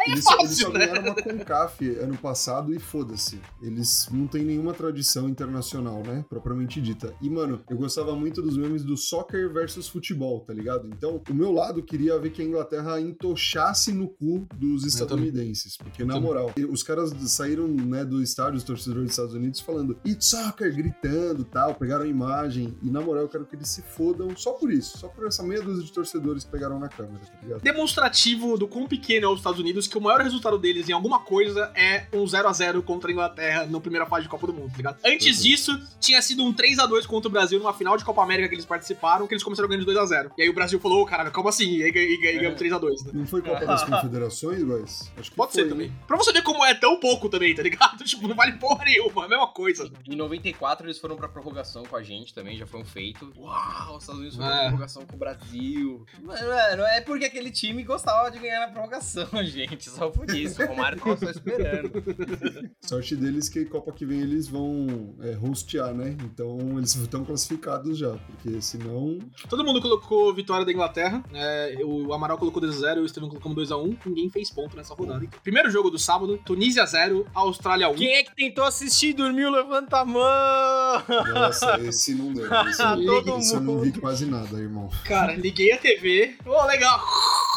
Aí 0.00 0.12
Eles 0.12 0.24
só, 0.24 0.34
eles 0.38 0.50
fácil, 0.50 0.66
só 0.66 0.72
né? 0.72 0.86
ganharam 0.86 1.02
uma 1.02 1.14
CONCAF 1.14 1.88
ano 1.98 2.16
passado 2.16 2.72
e 2.72 2.78
foda-se. 2.78 3.40
Eles 3.60 4.08
não 4.12 4.26
têm 4.26 4.44
nenhuma 4.44 4.72
tradição 4.72 5.28
internacional, 5.28 6.02
né? 6.04 6.24
Propriamente 6.28 6.80
dita. 6.80 7.12
E, 7.20 7.28
mano, 7.28 7.60
eu 7.68 7.76
gostava 7.76 8.14
muito 8.14 8.40
dos 8.40 8.56
memes 8.56 8.84
do 8.84 8.96
soccer 8.96 9.52
versus 9.52 9.88
futebol, 9.88 10.40
tá 10.40 10.52
ligado? 10.52 10.88
Então, 10.88 11.20
o 11.28 11.34
meu 11.34 11.50
lado 11.50 11.82
queria 11.82 12.18
ver 12.18 12.30
que 12.30 12.40
a 12.40 12.44
Inglaterra 12.44 13.00
entochasse 13.00 13.92
no 13.92 14.08
cu 14.08 14.46
dos 14.54 14.84
estadunidenses. 14.84 15.76
Porque, 15.76 16.04
na 16.04 16.20
moral, 16.20 16.52
os 16.70 16.82
caras 16.82 17.12
saíram, 17.32 17.66
né, 17.66 18.04
do 18.04 18.22
estádio, 18.22 18.56
os 18.56 18.64
torcedores 18.64 19.04
dos 19.04 19.12
Estados 19.12 19.34
Unidos, 19.34 19.60
falando 19.60 19.98
It's 20.06 20.26
soccer, 20.26 20.74
gritando 20.74 21.44
tal, 21.44 21.74
pegaram 21.74 22.04
a 22.04 22.08
imagem. 22.08 22.76
E, 22.82 22.90
na 22.90 23.00
moral, 23.00 23.24
eu 23.24 23.28
quero 23.28 23.44
que 23.44 23.56
eles 23.56 23.68
se 23.68 23.82
fodam 23.82 24.36
só 24.36 24.52
por 24.52 24.72
isso. 24.72 24.98
Só 24.98 25.08
por 25.08 25.26
essa 25.26 25.42
meia 25.42 25.60
dúzia 25.60 25.84
de 25.84 25.92
torcedores 25.92 26.44
que 26.44 26.50
pegaram 26.50 26.78
na 26.78 26.88
câmera, 26.88 27.18
tá 27.18 27.38
ligado? 27.42 27.62
Demonstrativo 27.62 28.56
do 28.56 28.68
quão 28.68 28.86
pequeno 28.86 29.26
é 29.26 29.28
os 29.28 29.40
Estados 29.40 29.58
Unidos, 29.58 29.87
que 29.88 29.98
o 29.98 30.00
maior 30.00 30.20
resultado 30.20 30.58
deles 30.58 30.88
em 30.88 30.92
alguma 30.92 31.20
coisa 31.20 31.70
é 31.74 32.06
um 32.12 32.26
0 32.26 32.48
a 32.48 32.52
0 32.52 32.82
contra 32.82 33.10
a 33.10 33.12
Inglaterra 33.12 33.66
na 33.66 33.80
primeira 33.80 34.06
fase 34.06 34.22
de 34.24 34.28
Copa 34.28 34.46
do 34.46 34.52
Mundo, 34.52 34.70
tá 34.70 34.76
ligado? 34.76 34.98
Antes 35.04 35.36
Uhum. 35.38 35.42
disso, 35.44 35.80
tinha 36.00 36.20
sido 36.22 36.44
um 36.44 36.52
3 36.52 36.78
a 36.78 36.86
2 36.86 37.06
contra 37.06 37.28
o 37.28 37.32
Brasil 37.32 37.58
numa 37.58 37.72
final 37.74 37.96
de 37.96 38.04
Copa 38.04 38.22
América 38.22 38.48
que 38.48 38.54
eles 38.54 38.64
participaram, 38.64 39.26
que 39.26 39.34
eles 39.34 39.42
começaram 39.44 39.68
ganhando 39.68 39.80
de 39.86 39.92
2 39.92 39.98
a 39.98 40.06
0 40.06 40.32
E 40.38 40.42
aí 40.42 40.48
o 40.48 40.52
Brasil 40.54 40.78
falou, 40.80 41.02
ô 41.02 41.06
caralho, 41.06 41.30
como 41.32 41.48
assim? 41.48 41.76
E 41.76 41.82
aí 41.84 41.90
e- 41.90 41.98
e- 41.98 42.14
e 42.14 42.38
ganhamos 42.38 42.58
3 42.58 42.72
a 42.72 42.78
2 42.78 43.04
né? 43.04 43.12
Não 43.14 43.26
foi 43.26 43.42
Copa 43.42 43.64
das 43.66 43.82
Confederações, 43.84 44.62
guys? 44.62 45.12
Acho 45.16 45.30
que 45.30 45.36
Pode 45.36 45.52
foi, 45.52 45.60
ser 45.62 45.66
hein? 45.66 45.72
também. 45.72 45.92
Pra 46.06 46.16
você 46.16 46.32
ver 46.32 46.42
como 46.42 46.64
é 46.64 46.74
tão 46.74 46.98
pouco 47.00 47.28
também, 47.28 47.54
tá 47.54 47.62
ligado? 47.62 48.02
Tipo, 48.04 48.26
não 48.28 48.34
vale 48.36 48.52
porra 48.52 48.84
nenhuma, 48.84 49.22
é 49.22 49.26
a 49.26 49.28
mesma 49.28 49.46
coisa. 49.48 49.90
Em 50.08 50.16
94 50.16 50.86
eles 50.86 50.98
foram 50.98 51.16
pra 51.16 51.28
prorrogação 51.28 51.82
com 51.84 51.96
a 51.96 52.02
gente 52.02 52.32
também, 52.34 52.56
já 52.56 52.66
foi 52.66 52.80
um 52.80 52.84
feito. 52.84 53.32
Uau, 53.36 53.96
os 53.96 54.02
Estados 54.02 54.20
Unidos 54.20 54.36
foram 54.36 54.48
É. 54.48 54.52
pra 54.58 54.62
prorrogação 54.68 55.06
com 55.06 55.14
o 55.16 55.18
Brasil. 55.18 56.06
Mano, 56.22 56.48
mano, 56.48 56.82
é 56.84 57.00
porque 57.00 57.24
aquele 57.24 57.50
time 57.50 57.82
gostava 57.82 58.30
de 58.30 58.38
ganhar 58.38 58.60
na 58.60 58.68
prorrogação, 58.68 59.28
gente. 59.44 59.77
Só 59.80 60.10
por 60.10 60.28
isso. 60.30 60.62
O 60.62 60.66
Romário 60.66 60.98
tava 60.98 61.16
só 61.16 61.30
esperando. 61.30 61.90
Sorte 62.82 63.16
deles 63.16 63.48
que 63.48 63.64
Copa 63.64 63.92
que 63.92 64.04
vem 64.06 64.20
eles 64.20 64.48
vão 64.48 65.14
é, 65.20 65.36
hostear, 65.40 65.92
né? 65.94 66.16
Então 66.24 66.58
eles 66.76 66.94
estão 66.94 67.24
classificados 67.24 67.98
já, 67.98 68.10
porque 68.16 68.60
senão. 68.60 69.18
Todo 69.48 69.64
mundo 69.64 69.80
colocou 69.80 70.32
vitória 70.34 70.64
da 70.64 70.72
Inglaterra. 70.72 71.22
é, 71.34 71.76
o 71.84 72.12
Amaral 72.12 72.38
colocou 72.38 72.62
2x0, 72.62 73.02
o 73.02 73.04
Estevam 73.06 73.28
colocou 73.28 73.54
2x1. 73.54 73.98
Ninguém 74.06 74.30
fez 74.30 74.50
ponto 74.50 74.76
nessa 74.76 74.94
rodada. 74.94 75.24
hein? 75.24 75.30
Primeiro 75.42 75.70
jogo 75.70 75.90
do 75.90 75.98
sábado: 75.98 76.38
Tunísia 76.44 76.84
0, 76.86 77.26
Austrália 77.34 77.88
1. 77.88 77.94
Quem 77.94 78.14
é 78.16 78.22
que 78.22 78.34
tentou 78.34 78.64
assistir 78.64 79.08
e 79.08 79.14
dormiu? 79.14 79.50
Levanta 79.50 79.98
a 79.98 80.04
mão! 80.04 81.02
Nossa, 81.34 81.78
esse 81.80 82.14
não 82.14 82.32
deu. 82.32 82.46
Esse, 82.68 82.82
todo 83.06 83.38
esse 83.38 83.54
eu 83.54 83.60
não 83.60 83.78
vi 83.80 83.88
mundo. 83.88 84.00
quase 84.00 84.26
nada, 84.26 84.58
irmão. 84.58 84.88
Cara, 85.04 85.34
liguei 85.34 85.72
a 85.72 85.78
TV. 85.78 86.36
Ô, 86.46 86.64
legal. 86.66 87.00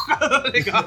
legal. 0.52 0.84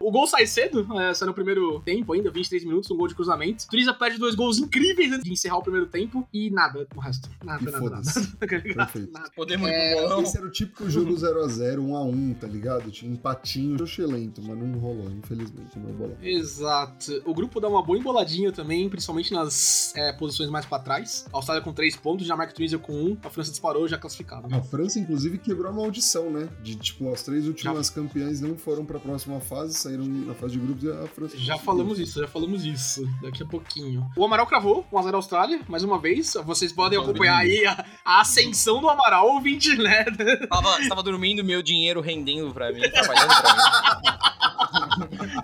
O 0.00 0.10
gol 0.10 0.26
sai 0.26 0.46
cedo, 0.46 0.86
é, 1.00 1.14
sai 1.14 1.26
no 1.28 1.34
primeiro 1.34 1.80
tempo 1.80 2.12
ainda, 2.12 2.30
23 2.30 2.64
minutos, 2.64 2.90
um 2.90 2.96
gol 2.96 3.08
de 3.08 3.14
cruzamento. 3.14 3.66
Tunísia 3.68 3.92
perde 3.94 4.18
dois 4.18 4.34
gols 4.34 4.58
incríveis 4.58 5.12
antes 5.12 5.24
de 5.24 5.32
encerrar 5.32 5.58
o 5.58 5.62
primeiro 5.62 5.86
tempo 5.86 6.26
e 6.32 6.50
nada 6.50 6.86
o 6.94 7.00
resto. 7.00 7.28
Nada, 7.44 7.62
E 7.62 7.72
nada, 7.72 7.90
nada. 7.90 8.10
Perfeito. 8.48 8.76
Nada. 9.12 9.30
Podemos 9.34 9.68
ir 9.68 9.72
É, 9.72 9.94
pro 9.96 10.02
bolão? 10.08 10.22
Esse 10.22 10.36
era 10.38 10.46
o 10.46 10.50
típico 10.50 10.88
jogo 10.90 11.14
0x0, 11.14 11.78
1x1, 11.78 12.38
tá 12.38 12.46
ligado? 12.46 12.90
Tinha 12.90 13.10
um 13.10 13.14
empatinho 13.14 13.78
xoxelento, 13.78 14.42
mas 14.42 14.56
não 14.58 14.78
rolou, 14.78 15.10
infelizmente, 15.10 15.78
no 15.78 15.92
bolão. 15.92 16.16
Exato. 16.22 17.22
O 17.24 17.34
grupo 17.34 17.60
dá 17.60 17.68
uma 17.68 17.82
boa 17.82 17.98
emboladinha 17.98 18.52
também, 18.52 18.88
principalmente 18.88 19.32
nas 19.32 19.94
é, 19.96 20.12
posições 20.12 20.50
mais 20.50 20.64
pra 20.66 20.78
trás. 20.78 21.26
A 21.32 21.36
Austrália 21.36 21.62
com 21.62 21.72
3 21.72 21.96
pontos, 21.96 22.26
Jamaica 22.26 22.52
e 22.52 22.54
Tunísia 22.54 22.78
com 22.78 22.92
1. 22.92 23.18
A 23.24 23.30
França 23.30 23.50
disparou 23.50 23.86
já 23.88 23.98
classificada. 23.98 24.54
A 24.54 24.62
França, 24.62 24.98
inclusive, 24.98 25.38
quebrou 25.38 25.70
a 25.70 25.74
maldição, 25.74 26.30
né? 26.30 26.48
De, 26.62 26.76
tipo, 26.76 27.10
as 27.12 27.22
três 27.22 27.46
últimas 27.46 27.90
campeãs 27.90 28.40
não 28.40 28.56
foram 28.56 28.84
pra 28.84 28.98
próxima 28.98 29.40
fase, 29.40 29.65
saíram 29.74 30.04
na 30.04 30.34
fase 30.34 30.54
de 30.54 30.58
grupos 30.58 30.84
e 30.84 30.90
a 30.90 31.06
França... 31.06 31.36
Já 31.38 31.58
falamos 31.58 31.98
isso, 31.98 32.20
já 32.20 32.28
falamos 32.28 32.64
isso 32.64 33.08
daqui 33.22 33.42
a 33.42 33.46
pouquinho. 33.46 34.08
O 34.16 34.24
Amaral 34.24 34.46
cravou 34.46 34.86
1x0 34.92 35.14
Austrália, 35.14 35.60
mais 35.68 35.82
uma 35.82 35.98
vez. 35.98 36.34
Vocês 36.44 36.72
podem 36.72 36.98
acompanhar 36.98 37.38
aí 37.38 37.66
a, 37.66 37.84
a 38.04 38.20
ascensão 38.20 38.80
do 38.80 38.88
Amaral, 38.88 39.28
ouvinte, 39.28 39.76
né? 39.76 40.04
Tava, 40.48 40.88
tava 40.88 41.02
dormindo, 41.02 41.44
meu 41.44 41.62
dinheiro 41.62 42.00
rendendo 42.00 42.52
pra 42.52 42.72
mim, 42.72 42.80
trabalhando 42.80 43.28
pra 43.28 43.54
mim. 43.54 44.18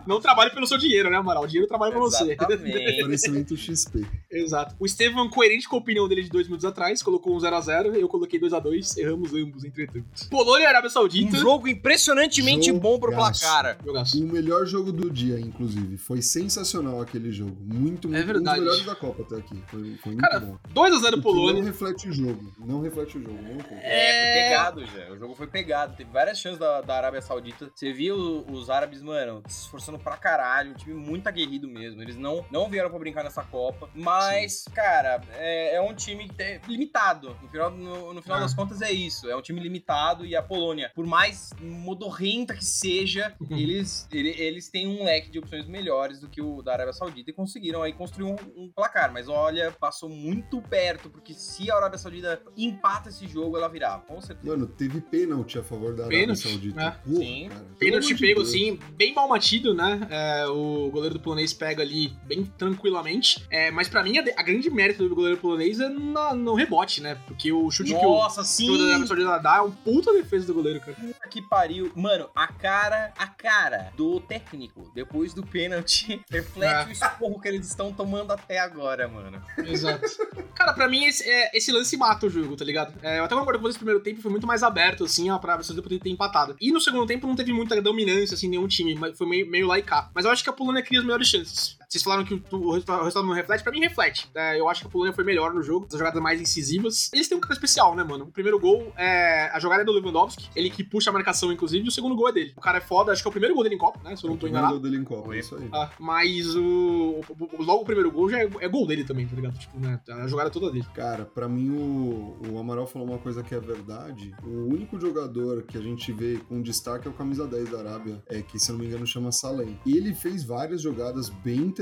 Não 0.07 0.21
trabalhe 0.21 0.51
pelo 0.51 0.67
seu 0.67 0.79
dinheiro, 0.79 1.11
né, 1.11 1.17
Amaral? 1.17 1.45
O 1.45 1.47
dinheiro 1.47 1.69
trabalha 1.69 1.93
pra 1.93 2.01
você. 2.01 2.33
Exatamente. 2.33 2.77
Oferecimento 3.03 3.57
XP. 3.57 4.07
Exato. 4.31 4.75
O 4.79 4.87
Estevam, 4.87 5.29
coerente 5.29 5.69
com 5.69 5.77
a 5.77 5.79
opinião 5.79 6.09
dele 6.09 6.23
de 6.23 6.31
dois 6.31 6.47
minutos 6.47 6.65
atrás, 6.65 7.03
colocou 7.03 7.35
um 7.35 7.39
0x0, 7.39 7.95
eu 7.95 8.09
coloquei 8.09 8.41
2x2, 8.41 8.99
erramos 8.99 9.33
ambos, 9.35 9.65
entretanto. 9.65 10.05
Polônia 10.31 10.65
e 10.65 10.67
Arábia 10.67 10.89
Um 10.89 10.93
Saudita. 10.93 11.37
jogo 11.37 11.69
impressionantemente 11.69 12.71
bom 12.73 12.99
pro 12.99 13.13
Jogaço. 13.13 13.41
placar. 13.41 13.77
Jogaço. 13.85 14.23
O 14.25 14.29
melhor 14.29 14.67
jogo 14.67 14.93
do 14.93 15.11
dia, 15.11 15.39
inclusive. 15.39 15.97
Foi 15.99 16.21
sensacional 16.23 17.01
aquele 17.01 17.31
jogo. 17.31 17.57
Muito, 17.61 18.09
muito. 18.09 18.15
É 18.21 18.23
verdade. 18.23 18.61
Um 18.61 18.65
dos 18.65 18.73
melhores 18.79 18.87
da 18.87 18.95
Copa 18.95 19.23
até 19.23 19.37
aqui. 19.37 19.63
Foi, 19.69 19.97
foi 20.03 20.13
muito 20.13 20.21
Cara, 20.23 20.41
bom. 20.41 20.59
2x0 20.75 21.09
O 21.09 21.13
que 21.17 21.21
Polônia. 21.23 21.61
Não 21.61 21.67
reflete 21.67 22.09
o 22.09 22.13
jogo. 22.13 22.53
Não 22.59 22.81
reflete 22.81 23.19
o 23.19 23.23
jogo. 23.23 23.39
Um 23.39 23.57
pouco. 23.59 23.75
É, 23.83 24.23
foi 24.23 24.43
pegado 24.43 24.87
já. 24.87 25.13
O 25.13 25.19
jogo 25.19 25.35
foi 25.35 25.47
pegado. 25.47 25.97
Teve 25.97 26.11
várias 26.11 26.39
chances 26.39 26.59
da, 26.59 26.81
da 26.81 26.97
Arábia 26.97 27.21
Saudita. 27.23 27.71
Você 27.75 27.93
viu 27.93 28.17
os 28.51 28.71
árabes, 28.71 29.03
mano, 29.03 29.43
se 29.49 29.63
esforçando 29.63 29.99
pra 30.03 30.17
caralho. 30.17 30.73
Um 30.73 30.75
time 30.75 30.95
muito 30.95 31.27
aguerrido 31.27 31.69
mesmo. 31.69 32.03
Eles 32.03 32.17
não, 32.17 32.45
não 32.51 32.69
vieram 32.69 32.91
pra 32.91 32.99
brincar 32.99 33.23
nessa 33.25 33.43
Copa. 33.43 33.89
Mas, 33.95 34.65
cara, 34.75 35.21
é, 35.35 35.77
é 35.77 35.81
um 35.81 35.95
time 35.95 36.29
limitado. 36.69 37.37
No 37.43 37.49
final, 37.49 37.71
no, 37.71 38.15
no 38.15 38.23
final 38.23 38.39
Ah. 38.39 38.43
das 38.43 38.55
contas 38.55 38.81
é 38.83 38.91
isso. 38.91 39.29
É 39.31 39.37
um 39.37 39.43
time 39.43 39.61
limitado. 39.61 40.25
E 40.27 40.35
a 40.37 40.43
Polônia, 40.43 40.91
por 40.95 41.07
mais 41.07 41.51
modorrenta 41.61 42.55
que 42.55 42.65
seja, 42.65 43.35
eles, 43.51 44.09
ele- 44.13 44.35
eles 44.39 44.69
têm 44.71 44.87
um 44.87 45.05
leque 45.05 45.31
de 45.31 45.39
opções 45.39 45.67
melhores 45.67 46.21
do 46.21 46.29
que 46.29 46.41
o 46.41 46.63
da 46.63 46.73
Arábia 46.73 46.93
Saudita 46.93 47.31
e 47.31 47.35
conseguiram 47.35 47.83
aí 47.83 47.93
construir 47.93 48.27
um, 48.33 48.37
um 48.57 48.71
placar. 48.75 49.13
Mas 49.13 49.29
olha, 49.29 49.71
passou 49.73 50.09
muito 50.09 50.61
perto, 50.63 51.11
porque 51.11 51.35
se 51.35 51.71
a 51.71 51.77
Arábia 51.77 51.99
Saudita 51.99 52.41
empata 52.57 53.09
esse 53.09 53.27
jogo, 53.27 53.57
ela 53.57 53.69
virava, 53.69 54.03
com 54.05 54.21
certeza. 54.21 54.49
Mano, 54.49 54.67
teve 54.67 55.01
pênalti 55.01 55.59
a 55.59 55.63
favor 55.63 55.95
da 55.95 56.05
Arábia 56.05 56.21
Pênalti, 56.21 56.49
Saudita. 56.49 56.81
é. 56.83 56.91
Porra, 56.91 57.17
Sim. 57.17 57.49
cara. 57.49 57.67
Pênalti 57.79 58.07
de 58.15 58.21
pego, 58.21 58.41
Deus. 58.41 58.49
assim, 58.49 58.79
bem 58.95 59.15
mal 59.15 59.29
batido, 59.29 59.75
né? 59.75 59.82
É, 60.11 60.47
o 60.47 60.91
goleiro 60.91 61.15
do 61.15 61.21
polonês 61.21 61.53
pega 61.53 61.83
ali 61.83 62.09
bem 62.25 62.45
tranquilamente. 62.59 63.45
É, 63.51 63.71
mas 63.71 63.89
pra 63.89 64.03
mim, 64.03 64.19
a, 64.19 64.25
a 64.37 64.43
grande 64.43 64.71
mérito 64.71 65.09
do 65.09 65.15
goleiro 65.15 65.39
polonês 65.39 65.81
é 65.81 65.89
na- 65.89 66.35
no 66.35 66.55
rebote, 66.55 67.01
né? 67.01 67.17
Porque 67.27 67.53
o 67.53 67.71
chute 67.71 67.91
que 67.91 67.97
o, 67.97 68.03
Nossa, 68.03 68.43
que 68.57 68.71
o 68.71 68.77
da 68.79 68.85
Arábia 68.85 68.99
sim! 69.01 69.07
Saudita 69.07 69.39
dá 69.39 69.57
é 69.57 69.61
um 69.63 69.71
puta 69.71 70.13
defesa 70.13 70.47
do 70.47 70.55
goleiro, 70.55 70.81
cara. 70.81 70.95
Puta 70.95 71.29
que 71.29 71.43
pariu. 71.43 71.93
Mano, 71.95 72.29
a 72.35 72.47
cara, 72.47 73.13
a 73.19 73.27
cara 73.27 73.93
do 73.97 74.21
técnico, 74.21 74.91
depois 74.95 75.33
do 75.35 75.43
pênalti, 75.45 76.21
reflete 76.31 76.73
É. 76.73 76.89
o 76.89 76.93
esporro 76.93 77.41
que 77.41 77.49
eles 77.49 77.67
estão 77.67 77.93
tomando 77.93 78.33
até 78.33 78.59
agora, 78.59 79.09
mano. 79.09 79.43
Exato. 79.59 80.07
Cara, 80.55 80.73
pra 80.73 80.89
mim, 80.89 81.05
esse, 81.05 81.29
é, 81.29 81.51
esse 81.57 81.73
lance 81.73 81.97
mata 81.97 82.27
o 82.27 82.31
jogo, 82.31 82.57
tá 82.57 82.65
ligado? 82.65 82.95
É, 83.03 83.19
eu 83.19 83.25
até 83.25 83.35
concordo 83.35 83.59
com 83.59 83.63
vocês, 83.65 83.75
no 83.77 83.81
primeiro 83.81 84.01
tempo 84.03 84.21
foi 84.21 84.31
muito 84.31 84.47
mais 84.47 84.63
aberto, 84.63 85.05
assim, 85.05 85.31
ó, 85.31 85.39
pra 85.39 85.57
vocês 85.57 85.79
poderem 85.81 85.99
ter 85.99 86.11
empatado. 86.11 86.57
E 86.61 86.71
no 86.71 86.81
segundo 86.81 87.07
tempo 87.07 87.27
não 87.27 87.35
teve 87.37 87.53
muita 87.53 87.81
dominância, 87.83 88.35
assim, 88.35 88.49
nenhum 88.49 88.69
time, 88.69 88.95
mas 88.95 89.17
foi 89.17 89.27
meio, 89.27 89.51
meio 89.51 89.67
lá 89.73 89.79
e 89.79 89.83
cá. 89.83 90.11
Mas 90.15 90.25
eu 90.25 90.31
acho 90.31 90.43
que 90.45 90.51
a 90.51 90.53
Polônia 90.53 90.83
cria 90.83 91.01
as 91.01 91.05
melhores 91.05 91.29
chances. 91.29 91.77
Vocês 91.93 92.03
falaram 92.03 92.25
que 92.25 92.33
o, 92.33 92.43
o 92.57 92.73
resultado 92.73 93.07
o 93.07 93.23
não 93.27 93.35
reflete, 93.35 93.63
pra 93.63 93.71
mim 93.71 93.81
reflete. 93.81 94.27
É, 94.35 94.59
eu 94.59 94.67
acho 94.67 94.81
que 94.81 94.87
a 94.87 94.91
Polônia 94.91 95.13
foi 95.13 95.25
melhor 95.25 95.53
no 95.53 95.63
jogo, 95.63 95.87
as 95.93 95.99
jogadas 95.99 96.23
mais 96.23 96.41
incisivas. 96.41 97.11
Eles 97.13 97.29
têm 97.29 97.37
um 97.37 97.41
cara 97.41 97.53
especial, 97.53 97.95
né, 97.95 98.03
mano? 98.03 98.25
O 98.25 98.33
primeiro 98.33 98.59
gol 98.59 98.91
é. 98.97 99.51
A 99.53 99.61
jogada 99.61 99.83
é 99.83 99.85
do 99.85 99.93
Lewandowski, 99.93 100.49
ele 100.57 100.71
que 100.71 100.83
puxa 100.83 101.11
a 101.11 101.13
marcação, 101.13 101.53
inclusive, 101.53 101.85
e 101.85 101.89
o 101.89 101.91
segundo 101.91 102.17
gol 102.17 102.31
é 102.31 102.33
dele. 102.33 102.55
O 102.57 102.63
cara 102.63 102.79
é 102.79 102.81
foda, 102.81 103.13
acho 103.13 103.21
que 103.21 103.29
é 103.29 103.31
o 103.31 103.33
primeiro 103.33 103.55
gol 103.55 103.63
dele 103.63 103.75
em 103.75 103.79
Copa, 103.79 104.01
né? 104.03 104.17
Se 104.17 104.25
eu 104.25 104.31
não 104.31 104.39
tô 104.39 104.47
enganado. 104.49 104.73
Gol 104.73 104.83
dele 104.83 104.97
em 104.97 105.05
Copa, 105.05 105.35
é 105.35 105.39
isso 105.41 105.55
aí. 105.55 105.69
Ah, 105.71 105.91
mas 106.01 106.57
o, 106.57 107.21
o- 107.29 107.63
Logo 107.63 107.83
o 107.83 107.85
primeiro 107.85 108.11
gol 108.11 108.31
já 108.31 108.39
é, 108.39 108.49
é 108.61 108.69
gol 108.69 108.87
dele 108.87 109.05
também, 109.05 109.27
tá 109.29 109.37
ligado? 109.37 109.59
Tipo, 109.59 109.79
né? 109.79 110.01
A 110.09 110.27
jogada 110.27 110.49
toda 110.49 110.71
dele. 110.73 110.87
Cara, 110.95 111.27
pra 111.27 111.47
mim 111.47 111.69
o, 111.77 112.39
o 112.53 112.59
Amaral 112.59 112.87
falou 112.87 113.07
uma 113.07 113.19
coisa 113.19 113.43
que 113.43 113.55
é 113.55 113.61
verdade. 113.61 114.35
O 114.43 114.73
único 114.73 114.99
jogador 114.99 115.63
que 115.65 115.77
a 115.77 115.83
gente 115.83 116.11
vê 116.11 116.39
com 116.49 116.63
destaque 116.63 117.07
é 117.07 117.11
o 117.11 117.15
camisa 117.15 117.47
10 117.47 117.69
da 117.69 117.81
Arábia, 117.81 118.23
é 118.29 118.41
que 118.41 118.59
se 118.59 118.71
eu 118.71 118.75
não 118.77 118.81
me 118.81 118.87
engano 118.87 119.07
chama 119.07 119.31
Salem. 119.31 119.79
E 119.85 119.95
ele 119.95 120.15
fez 120.15 120.43
várias 120.43 120.81
jogadas 120.81 121.29
bem 121.29 121.59
interessantes, 121.59 121.82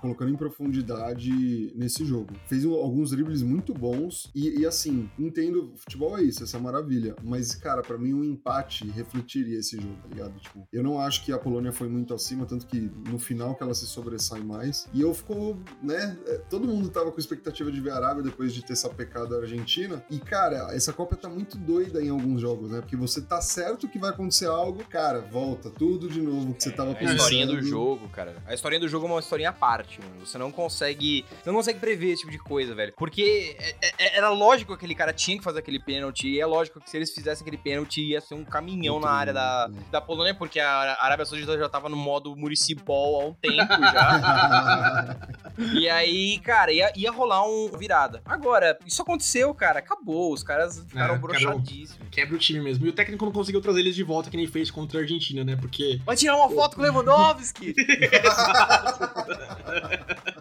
colocando 0.00 0.30
em 0.30 0.36
profundidade 0.36 1.72
nesse 1.74 2.04
jogo. 2.04 2.34
Fez 2.46 2.64
alguns 2.64 3.10
dribles 3.10 3.42
muito 3.42 3.72
bons 3.72 4.30
e, 4.34 4.60
e, 4.60 4.66
assim, 4.66 5.10
entendo, 5.18 5.72
futebol 5.76 6.18
é 6.18 6.22
isso, 6.22 6.42
essa 6.42 6.58
maravilha. 6.58 7.14
Mas 7.22 7.54
cara, 7.54 7.82
pra 7.82 7.98
mim 7.98 8.12
um 8.12 8.24
empate 8.24 8.88
refletiria 8.90 9.58
esse 9.58 9.76
jogo, 9.76 9.96
tá 10.02 10.08
ligado? 10.08 10.38
Tipo, 10.40 10.66
eu 10.72 10.82
não 10.82 11.00
acho 11.00 11.24
que 11.24 11.32
a 11.32 11.38
Polônia 11.38 11.72
foi 11.72 11.88
muito 11.88 12.14
acima, 12.14 12.46
tanto 12.46 12.66
que 12.66 12.90
no 13.10 13.18
final 13.18 13.54
que 13.54 13.62
ela 13.62 13.74
se 13.74 13.86
sobressai 13.86 14.40
mais. 14.40 14.88
E 14.92 15.00
eu 15.00 15.12
ficou, 15.14 15.58
né? 15.82 16.16
é, 16.26 16.38
Todo 16.50 16.66
mundo 16.66 16.88
tava 16.88 17.10
com 17.10 17.18
expectativa 17.18 17.70
de 17.70 17.80
ver 17.80 17.90
a 17.90 17.96
Arábia 17.96 18.22
depois 18.22 18.52
de 18.52 18.64
ter 18.64 18.76
sapecado 18.76 19.34
a 19.34 19.38
Argentina. 19.40 20.04
E, 20.10 20.18
cara, 20.18 20.68
essa 20.74 20.92
Copa 20.92 21.16
tá 21.16 21.28
muito 21.28 21.56
doida 21.56 22.02
em 22.02 22.08
alguns 22.08 22.40
jogos, 22.40 22.70
né? 22.70 22.80
Porque 22.80 22.96
você 22.96 23.20
tá 23.20 23.40
certo 23.40 23.88
que 23.88 23.98
vai 23.98 24.10
acontecer 24.10 24.46
algo, 24.46 24.84
cara, 24.84 25.20
volta 25.20 25.70
tudo 25.70 26.08
de 26.08 26.20
novo 26.20 26.54
que 26.54 26.62
você 26.62 26.70
tava 26.70 26.92
A 26.92 26.94
pensando. 26.94 27.16
historinha 27.16 27.46
do 27.46 27.62
jogo, 27.62 28.08
cara. 28.08 28.36
A 28.46 28.54
historinha 28.54 28.80
do 28.80 28.85
do 28.86 28.90
jogo 28.90 29.06
é 29.06 29.10
uma 29.10 29.20
historinha 29.20 29.50
à 29.50 29.52
parte, 29.52 30.00
mano. 30.00 30.24
Você 30.26 30.38
não 30.38 30.50
consegue. 30.50 31.24
Você 31.42 31.50
não 31.50 31.56
consegue 31.56 31.78
prever 31.78 32.08
esse 32.12 32.20
tipo 32.20 32.32
de 32.32 32.38
coisa, 32.38 32.74
velho. 32.74 32.92
Porque 32.96 33.56
é- 33.58 33.92
é- 33.98 34.16
era 34.16 34.30
lógico 34.30 34.72
que 34.72 34.76
aquele 34.78 34.94
cara 34.94 35.12
tinha 35.12 35.36
que 35.38 35.44
fazer 35.44 35.58
aquele 35.58 35.78
pênalti. 35.80 36.28
E 36.28 36.40
é 36.40 36.46
lógico 36.46 36.80
que 36.80 36.88
se 36.90 36.96
eles 36.96 37.10
fizessem 37.12 37.42
aquele 37.42 37.56
pênalti, 37.60 38.00
ia 38.02 38.20
ser 38.20 38.34
um 38.34 38.44
caminhão 38.44 38.98
na 39.00 39.10
área 39.10 39.32
da, 39.32 39.68
da 39.90 40.00
Polônia, 40.00 40.34
porque 40.34 40.58
a 40.60 40.96
Arábia 41.00 41.26
Saudita 41.26 41.58
já 41.58 41.68
tava 41.68 41.88
no 41.88 41.96
modo 41.96 42.34
municipal 42.36 43.20
há 43.20 43.26
um 43.26 43.34
tempo 43.34 43.56
já. 43.80 45.16
E 45.72 45.88
aí, 45.88 46.38
cara, 46.40 46.70
ia, 46.70 46.92
ia 46.94 47.10
rolar 47.10 47.42
um 47.48 47.70
virada. 47.78 48.20
Agora, 48.26 48.78
isso 48.86 49.00
aconteceu, 49.00 49.54
cara. 49.54 49.78
Acabou. 49.78 50.30
Os 50.30 50.42
caras 50.42 50.84
ficaram 50.86 51.14
É, 51.14 51.18
broxadíssimos. 51.18 52.08
Quebra 52.10 52.34
o 52.36 52.38
time 52.38 52.60
mesmo. 52.60 52.84
E 52.84 52.90
o 52.90 52.92
técnico 52.92 53.24
não 53.24 53.32
conseguiu 53.32 53.62
trazer 53.62 53.80
eles 53.80 53.94
de 53.94 54.02
volta 54.02 54.28
que 54.28 54.36
nem 54.36 54.46
fez 54.46 54.70
contra 54.70 54.98
a 54.98 55.02
Argentina, 55.02 55.42
né? 55.44 55.56
Porque 55.56 55.98
Vai 56.04 56.14
tirar 56.14 56.36
uma 56.36 56.50
foto 56.50 56.76
com 56.76 56.82
o 56.82 56.84
Lewandowski! 56.84 57.74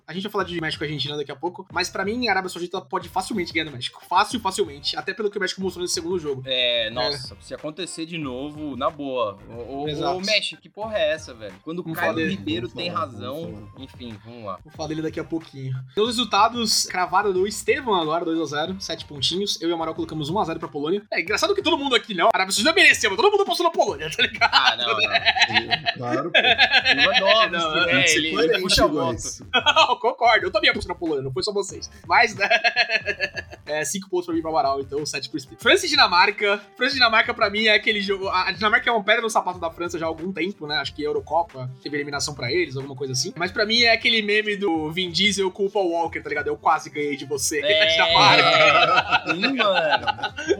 a 0.07 0.13
gente 0.13 0.23
vai 0.23 0.31
falar 0.31 0.43
de 0.43 0.59
México 0.61 0.83
e 0.83 0.85
Argentina 0.85 1.17
daqui 1.17 1.31
a 1.31 1.35
pouco, 1.35 1.65
mas 1.71 1.89
pra 1.89 2.05
mim 2.05 2.27
a 2.27 2.31
Arábia 2.31 2.49
Saudita 2.49 2.79
pode 2.81 3.09
facilmente 3.09 3.51
ganhar 3.51 3.65
do 3.65 3.71
México. 3.71 4.01
Fácil, 4.07 4.39
facilmente. 4.39 4.95
Até 4.97 5.13
pelo 5.13 5.29
que 5.29 5.37
o 5.37 5.41
México 5.41 5.61
mostrou 5.61 5.81
nesse 5.81 5.95
segundo 5.95 6.19
jogo. 6.19 6.43
É, 6.45 6.89
nossa, 6.91 7.35
se 7.41 7.53
acontecer 7.53 8.05
de 8.05 8.17
novo, 8.17 8.75
na 8.77 8.89
boa. 8.89 9.37
Ô, 9.49 9.83
ô, 9.83 9.87
Exato. 9.89 10.17
ô, 10.17 10.21
México, 10.21 10.61
que 10.61 10.69
porra 10.69 10.97
é 10.97 11.11
essa, 11.13 11.33
velho? 11.33 11.53
Quando 11.63 11.79
o 11.79 11.93
Caio. 11.93 12.29
Ribeiro 12.29 12.67
tem 12.69 12.91
falar, 12.91 13.05
razão. 13.05 13.41
vamos 13.51 13.69
Enfim, 13.77 14.17
vamos 14.23 14.45
lá. 14.45 14.59
Vou 14.63 14.71
falar 14.71 14.89
dele 14.89 15.01
daqui 15.01 15.19
a 15.19 15.23
pouquinho. 15.23 15.75
Os 15.97 16.07
resultados 16.07 16.85
cravaram 16.85 17.33
do 17.33 17.47
Estevam 17.47 17.93
agora, 17.95 18.25
2x0, 18.25 18.79
7 18.79 19.05
pontinhos. 19.05 19.61
Eu 19.61 19.69
e 19.69 19.71
o 19.71 19.75
Amaral 19.75 19.95
colocamos 19.95 20.31
1x0 20.31 20.59
pra 20.59 20.67
Polônia. 20.67 21.01
É 21.11 21.21
engraçado 21.21 21.53
que 21.55 21.61
todo 21.61 21.77
mundo 21.77 21.95
aqui, 21.95 22.13
não. 22.13 22.27
A 22.27 22.31
Arábia 22.33 22.53
Saudita 22.53 22.73
mereceu, 22.73 23.09
mas 23.09 23.17
todo 23.17 23.31
mundo 23.31 23.45
postou 23.45 23.65
na 23.65 23.71
Polônia, 23.71 24.09
tá 24.09 24.21
ligado? 24.21 24.51
Ah, 24.53 24.75
não, 24.75 24.87
não. 24.87 25.93
Claro, 25.97 26.31
pô. 26.31 26.39
Lewandowski, 26.95 27.49
Não, 27.51 28.01
Ele, 28.27 28.35
ele 28.35 28.47
coerente, 28.47 28.61
puxa 28.63 28.85
a 28.85 28.87
moto. 28.87 29.11
guys. 29.11 29.41
Não, 29.53 29.95
concordo. 29.99 30.45
Eu 30.45 30.51
também 30.51 30.69
apostei 30.69 30.93
na 30.93 30.99
Polônia, 30.99 31.23
não 31.23 31.31
foi 31.31 31.43
só 31.43 31.51
vocês. 31.53 31.89
Mas, 32.07 32.35
né? 32.35 32.47
É, 33.67 33.83
5 33.83 34.07
pontos 34.11 34.27
pra 34.27 34.35
mim 34.35 34.41
pro 34.41 34.51
Amaral, 34.51 34.79
então 34.79 35.03
7 35.03 35.27
pro 35.27 35.39
Estevam. 35.39 35.57
França 35.59 35.87
e 35.87 35.89
Dinamarca. 35.89 36.61
França 36.77 36.91
e 36.91 36.97
Dinamarca, 36.97 37.33
pra 37.33 37.49
mim, 37.49 37.65
é 37.65 37.73
aquele 37.73 37.99
jogo. 37.99 38.27
A 38.27 38.49
a 38.49 38.51
Dinamarca 38.51 38.87
é 38.87 38.93
uma 38.93 39.03
pedra 39.03 39.23
no 39.23 39.29
sapato 39.29 39.57
da 39.59 39.71
França 39.71 39.97
já 39.97 40.05
há 40.05 40.07
algum 40.07 40.31
tempo, 40.31 40.67
né? 40.67 40.75
Acho 40.77 40.93
que 40.93 41.01
Eurocopa 41.01 41.67
teve 41.81 41.97
eliminação 41.97 42.35
pra 42.35 42.51
eles, 42.51 42.77
alguma 42.77 42.95
coisa 42.95 43.13
assim. 43.13 43.33
Mas 43.35 43.51
pra 43.51 43.65
mim 43.65 43.81
é 43.81 43.91
aquele 43.91 44.21
meme 44.21 44.55
do 44.55 44.91
Vin 44.91 45.09
Diesel 45.09 45.49
com 45.49 45.65
o 45.65 45.69
Paul 45.71 45.89
Walker, 45.89 46.21
tá 46.21 46.29
ligado? 46.29 46.45
Eu 46.47 46.55
quase 46.55 46.91
ganhei 46.91 47.17
de 47.17 47.25
você, 47.25 47.59
Dinamarca. 47.59 48.43
É, 48.47 49.33
sim, 49.33 49.53
mano. 49.55 50.05